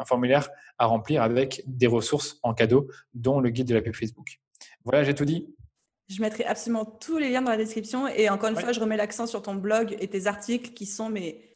un, 0.00 0.04
formulaire 0.04 0.48
à 0.78 0.86
remplir 0.86 1.22
avec 1.22 1.62
des 1.66 1.86
ressources 1.86 2.38
en 2.42 2.54
cadeau, 2.54 2.88
dont 3.14 3.40
le 3.40 3.50
guide 3.50 3.68
de 3.68 3.74
la 3.74 3.82
pub 3.82 3.94
Facebook. 3.94 4.40
Voilà, 4.84 5.04
j'ai 5.04 5.14
tout 5.14 5.24
dit. 5.24 5.54
Je 6.08 6.22
mettrai 6.22 6.44
absolument 6.44 6.86
tous 6.86 7.18
les 7.18 7.30
liens 7.30 7.42
dans 7.42 7.50
la 7.50 7.56
description. 7.56 8.08
Et 8.08 8.30
encore 8.30 8.48
une 8.48 8.56
fois, 8.56 8.72
je 8.72 8.80
remets 8.80 8.96
l'accent 8.96 9.26
sur 9.26 9.42
ton 9.42 9.54
blog 9.54 9.96
et 10.00 10.08
tes 10.08 10.26
articles 10.26 10.72
qui 10.72 10.86
sont 10.86 11.10
mais 11.10 11.47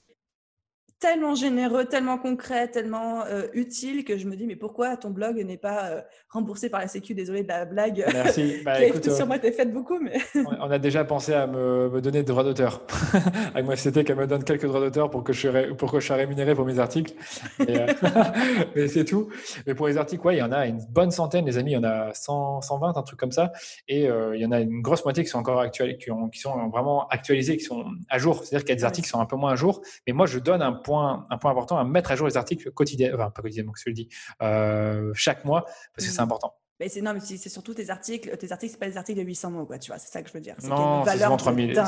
tellement 1.02 1.34
généreux, 1.34 1.84
tellement 1.86 2.16
concret, 2.16 2.68
tellement 2.68 3.24
euh, 3.26 3.48
utile 3.54 4.04
que 4.04 4.16
je 4.16 4.28
me 4.28 4.36
dis 4.36 4.46
mais 4.46 4.54
pourquoi 4.54 4.96
ton 4.96 5.10
blog 5.10 5.36
n'est 5.44 5.56
pas 5.56 5.86
euh, 5.86 6.00
remboursé 6.30 6.70
par 6.70 6.80
la 6.80 6.86
Sécu? 6.86 7.12
Désolé 7.12 7.42
de 7.42 7.48
la 7.48 7.64
blague. 7.64 8.04
Merci. 8.12 8.52
Bah, 8.64 8.80
écoute, 8.80 9.10
sur 9.10 9.26
moi, 9.26 9.38
t'es 9.40 9.50
faite 9.50 9.72
beaucoup, 9.72 9.98
mais. 9.98 10.18
on 10.34 10.70
a 10.70 10.78
déjà 10.78 11.04
pensé 11.04 11.32
à 11.32 11.48
me, 11.48 11.90
me 11.90 12.00
donner 12.00 12.18
des 12.18 12.28
droits 12.28 12.44
d'auteur. 12.44 12.82
Avec 13.54 13.64
moi, 13.64 13.74
c'était 13.74 14.04
qu'elle 14.04 14.16
me 14.16 14.26
donne 14.26 14.44
quelques 14.44 14.66
droits 14.66 14.78
d'auteur 14.78 15.10
pour 15.10 15.24
que 15.24 15.32
je 15.32 15.72
pour 15.72 15.90
que 15.90 15.98
je 15.98 16.06
sois 16.06 16.16
rémunéré 16.16 16.54
pour 16.54 16.64
mes 16.64 16.78
articles. 16.78 17.14
Euh, 17.60 17.86
mais 18.76 18.86
c'est 18.86 19.04
tout. 19.04 19.30
Mais 19.66 19.74
pour 19.74 19.88
les 19.88 19.96
articles, 19.96 20.24
ouais, 20.24 20.36
il 20.36 20.38
y 20.38 20.42
en 20.42 20.52
a 20.52 20.66
une 20.66 20.78
bonne 20.90 21.10
centaine, 21.10 21.44
les 21.44 21.58
amis. 21.58 21.72
Il 21.72 21.74
y 21.74 21.78
en 21.78 21.84
a 21.84 22.14
100, 22.14 22.60
120, 22.60 22.96
un 22.96 23.02
truc 23.02 23.18
comme 23.18 23.32
ça. 23.32 23.52
Et 23.88 24.02
il 24.04 24.40
y 24.40 24.46
en 24.46 24.52
a 24.52 24.60
une 24.60 24.80
grosse 24.80 25.04
moitié 25.04 25.24
qui 25.24 25.30
sont 25.30 25.38
encore 25.38 25.58
actuels, 25.58 25.98
qui, 25.98 26.10
qui 26.32 26.38
sont 26.38 26.68
vraiment 26.68 27.08
actualisés, 27.08 27.56
qui 27.56 27.64
sont 27.64 27.84
à 28.08 28.18
jour. 28.18 28.44
C'est-à-dire 28.44 28.64
qu'il 28.64 28.70
y 28.70 28.72
a 28.72 28.76
des 28.76 28.84
articles 28.84 29.06
qui 29.06 29.10
sont 29.10 29.20
un 29.20 29.26
peu 29.26 29.36
moins 29.36 29.52
à 29.52 29.56
jour. 29.56 29.82
Mais 30.06 30.12
moi, 30.12 30.26
je 30.26 30.38
donne 30.38 30.62
un 30.62 30.72
point 30.72 30.91
un 31.00 31.38
point 31.38 31.50
important 31.50 31.78
à 31.78 31.84
mettre 31.84 32.10
à 32.10 32.16
jour 32.16 32.26
les 32.26 32.36
articles 32.36 32.70
quotidiennement, 32.70 33.16
enfin 33.18 33.30
pas 33.30 33.42
quotidiennement, 33.42 33.72
que 33.72 33.80
je 33.80 33.88
le 33.88 33.94
dis, 33.94 34.08
euh, 34.42 35.12
chaque 35.14 35.44
mois, 35.44 35.64
parce 35.94 36.06
que 36.06 36.12
c'est 36.12 36.20
mmh. 36.20 36.24
important. 36.24 36.54
Mais 36.80 36.88
c'est 36.88 37.00
non, 37.00 37.14
mais 37.14 37.20
c'est 37.20 37.48
surtout 37.48 37.74
tes 37.74 37.90
articles. 37.90 38.36
Tes 38.38 38.50
articles, 38.50 38.72
c'est 38.72 38.78
pas 38.78 38.88
des 38.88 38.96
articles 38.96 39.20
de 39.20 39.24
800 39.24 39.50
mots, 39.50 39.66
quoi. 39.66 39.78
Tu 39.78 39.90
vois, 39.90 39.98
c'est 39.98 40.10
ça 40.10 40.22
que 40.22 40.28
je 40.28 40.34
veux 40.34 40.40
dire. 40.40 40.56
Non, 40.64 41.04
c'est 41.04 41.18
souvent 41.18 41.36
3000. 41.36 41.82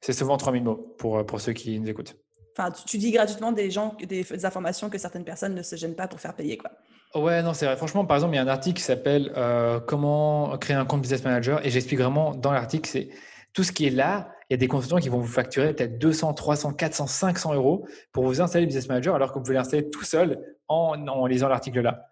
C'est 0.00 0.12
souvent 0.12 0.36
3000 0.36 0.62
mots 0.62 0.94
pour 0.98 1.24
pour 1.26 1.40
ceux 1.40 1.52
qui 1.52 1.80
nous 1.80 1.88
écoutent. 1.88 2.16
Enfin, 2.56 2.70
tu, 2.86 2.98
dis 2.98 3.10
gratuitement 3.10 3.52
des 3.52 3.70
gens, 3.70 3.96
des, 4.02 4.44
informations 4.44 4.90
que 4.90 4.98
certaines 4.98 5.24
personnes 5.24 5.54
ne 5.54 5.62
se 5.62 5.76
gênent 5.76 5.94
pas 5.94 6.08
pour 6.08 6.20
faire 6.20 6.34
payer, 6.34 6.58
quoi. 6.58 6.70
Ouais, 7.14 7.42
non, 7.42 7.54
c'est 7.54 7.66
vrai. 7.66 7.76
Franchement, 7.76 8.04
par 8.04 8.16
exemple, 8.16 8.34
il 8.34 8.36
y 8.36 8.40
a 8.40 8.42
un 8.42 8.48
article 8.48 8.76
qui 8.76 8.84
s'appelle 8.84 9.32
euh, 9.36 9.80
Comment 9.80 10.56
créer 10.58 10.76
un 10.76 10.84
compte 10.84 11.00
business 11.00 11.24
manager, 11.24 11.64
et 11.64 11.70
j'explique 11.70 12.00
vraiment 12.00 12.34
dans 12.34 12.52
l'article, 12.52 12.88
c'est 12.88 13.08
tout 13.52 13.62
ce 13.62 13.72
qui 13.72 13.86
est 13.86 13.90
là, 13.90 14.32
il 14.50 14.54
y 14.54 14.56
a 14.56 14.56
des 14.56 14.66
consultants 14.66 14.98
qui 14.98 15.08
vont 15.08 15.20
vous 15.20 15.28
facturer 15.28 15.72
peut-être 15.72 15.96
200, 15.98 16.34
300, 16.34 16.72
400, 16.72 17.06
500 17.06 17.54
euros 17.54 17.86
pour 18.12 18.24
vous 18.24 18.40
installer 18.40 18.66
Business 18.66 18.88
Manager 18.88 19.14
alors 19.14 19.32
que 19.32 19.38
vous 19.38 19.44
pouvez 19.44 19.54
l'installer 19.54 19.88
tout 19.88 20.02
seul 20.02 20.40
en, 20.66 21.26
lisant 21.26 21.48
l'article 21.48 21.80
là. 21.80 22.06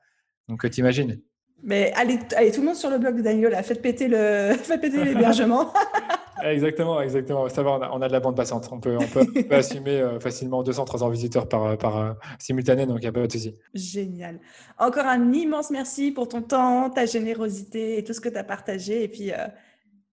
Donc, 0.48 0.64
euh, 0.64 0.68
t'imagines 0.68 1.20
Mais 1.64 1.92
allez, 1.96 2.20
allez, 2.36 2.52
tout 2.52 2.60
le 2.60 2.66
monde 2.66 2.76
sur 2.76 2.90
le 2.90 2.98
blog 2.98 3.16
de 3.16 3.22
Daniel, 3.22 3.50
là, 3.50 3.62
faites 3.64 3.82
péter 3.82 4.06
le, 4.06 4.52
faites 4.62 4.80
péter 4.80 5.02
l'hébergement. 5.02 5.72
exactement, 6.44 7.00
exactement. 7.00 7.48
Ça 7.48 7.64
va, 7.64 7.90
on 7.92 8.00
a, 8.00 8.06
de 8.06 8.12
la 8.12 8.20
bande 8.20 8.36
passante. 8.36 8.68
On 8.70 8.78
peut, 8.78 8.96
on 8.96 9.06
peut, 9.06 9.26
assumer 9.50 10.00
euh, 10.00 10.20
facilement 10.20 10.62
200, 10.62 10.84
300 10.84 11.08
visiteurs 11.08 11.48
par, 11.48 11.76
par 11.76 11.96
euh, 11.98 12.12
simultané, 12.38 12.86
donc 12.86 12.98
il 12.98 13.02
n'y 13.02 13.08
a 13.08 13.12
pas 13.12 13.26
de 13.26 13.32
souci. 13.32 13.56
Génial. 13.74 14.38
Encore 14.78 15.06
un 15.06 15.32
immense 15.32 15.70
merci 15.70 16.12
pour 16.12 16.28
ton 16.28 16.42
temps, 16.42 16.88
ta 16.88 17.04
générosité 17.04 17.98
et 17.98 18.04
tout 18.04 18.12
ce 18.12 18.20
que 18.20 18.28
tu 18.28 18.38
as 18.38 18.44
partagé. 18.44 19.02
Et 19.02 19.08
puis, 19.08 19.32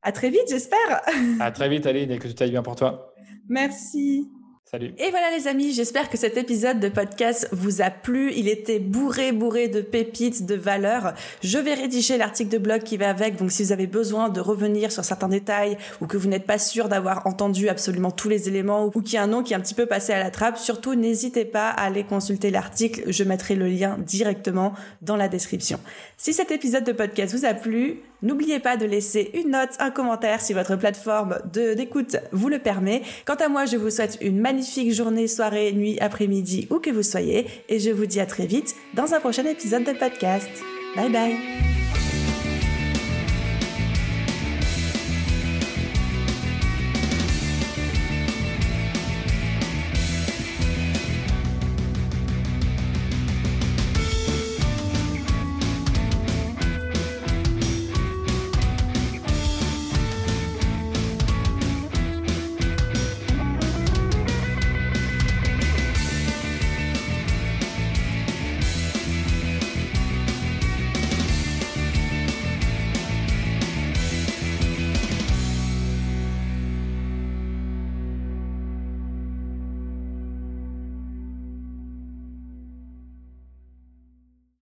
à 0.06 0.12
très 0.12 0.30
vite, 0.30 0.46
j'espère. 0.48 1.02
À 1.40 1.52
très 1.52 1.68
vite, 1.68 1.88
Aline, 1.88 2.12
et 2.12 2.20
que 2.20 2.28
tout 2.28 2.44
aille 2.44 2.52
bien 2.52 2.62
pour 2.62 2.76
toi. 2.76 3.12
Merci. 3.50 4.30
Salut. 4.70 4.94
Et 4.98 5.12
voilà 5.12 5.30
les 5.36 5.48
amis, 5.48 5.74
j'espère 5.74 6.10
que 6.10 6.18
cet 6.18 6.38
épisode 6.38 6.80
de 6.80 6.90
podcast 6.90 7.48
vous 7.52 7.84
a 7.84 7.92
plu. 7.92 8.32
Il 8.36 8.48
était 8.48 8.80
bourré, 8.80 9.32
bourré 9.32 9.68
de 9.68 9.82
pépites, 9.82 10.46
de 10.46 10.56
valeurs. 10.56 11.14
Je 11.44 11.60
vais 11.60 11.76
rédiger 11.76 12.18
l'article 12.18 12.52
de 12.52 12.58
blog 12.58 12.82
qui 12.82 12.98
va 12.98 13.10
avec. 13.10 13.36
Donc 13.36 13.52
si 13.52 13.64
vous 13.64 13.72
avez 13.72 13.86
besoin 13.86 14.30
de 14.30 14.42
revenir 14.42 14.92
sur 14.92 15.06
certains 15.06 15.28
détails 15.28 15.78
ou 16.02 16.08
que 16.08 16.18
vous 16.18 16.28
n'êtes 16.28 16.48
pas 16.48 16.58
sûr 16.58 16.90
d'avoir 16.90 17.28
entendu 17.28 17.70
absolument 17.70 18.10
tous 18.10 18.28
les 18.28 18.48
éléments 18.48 18.86
ou 18.86 19.02
qu'il 19.02 19.14
y 19.14 19.18
a 19.18 19.24
un 19.24 19.28
nom 19.28 19.44
qui 19.44 19.54
est 19.54 19.56
un 19.56 19.60
petit 19.60 19.76
peu 19.76 19.86
passé 19.86 20.14
à 20.14 20.20
la 20.20 20.32
trappe, 20.32 20.58
surtout 20.58 20.96
n'hésitez 20.96 21.46
pas 21.46 21.70
à 21.70 21.86
aller 21.86 22.04
consulter 22.04 22.50
l'article. 22.50 23.04
Je 23.08 23.24
mettrai 23.24 23.54
le 23.54 23.68
lien 23.68 23.98
directement 24.00 24.74
dans 25.04 25.16
la 25.16 25.28
description. 25.28 25.80
Si 26.18 26.34
cet 26.34 26.50
épisode 26.50 26.84
de 26.84 26.92
podcast 26.92 27.36
vous 27.36 27.46
a 27.46 27.54
plu, 27.54 28.02
N'oubliez 28.26 28.60
pas 28.60 28.76
de 28.76 28.86
laisser 28.86 29.30
une 29.36 29.52
note, 29.52 29.70
un 29.80 29.92
commentaire 29.92 30.42
si 30.42 30.54
votre 30.54 30.76
plateforme 30.76 31.38
d'écoute 31.54 32.18
vous 32.32 32.50
le 32.50 32.58
permet. 32.58 33.04
Quant 33.26 33.36
à 33.36 33.50
moi, 33.50 33.66
je 33.66 33.78
vous 33.78 33.92
souhaite 33.92 34.18
une 34.20 34.40
magnifique 34.40 34.92
journée, 34.92 35.28
soirée, 35.28 35.72
nuit, 35.74 36.00
après-midi, 36.02 36.68
où 36.72 36.80
que 36.80 36.90
vous 36.90 37.04
soyez, 37.04 37.46
et 37.70 37.80
je 37.80 37.92
vous 37.92 38.08
dis 38.08 38.20
à 38.20 38.26
très 38.26 38.48
vite 38.48 38.76
dans 38.96 39.14
un 39.14 39.20
prochain 39.20 39.46
épisode 39.46 39.84
de 39.84 39.94
podcast. 39.94 40.50
Bye 40.96 41.12
bye 41.12 41.85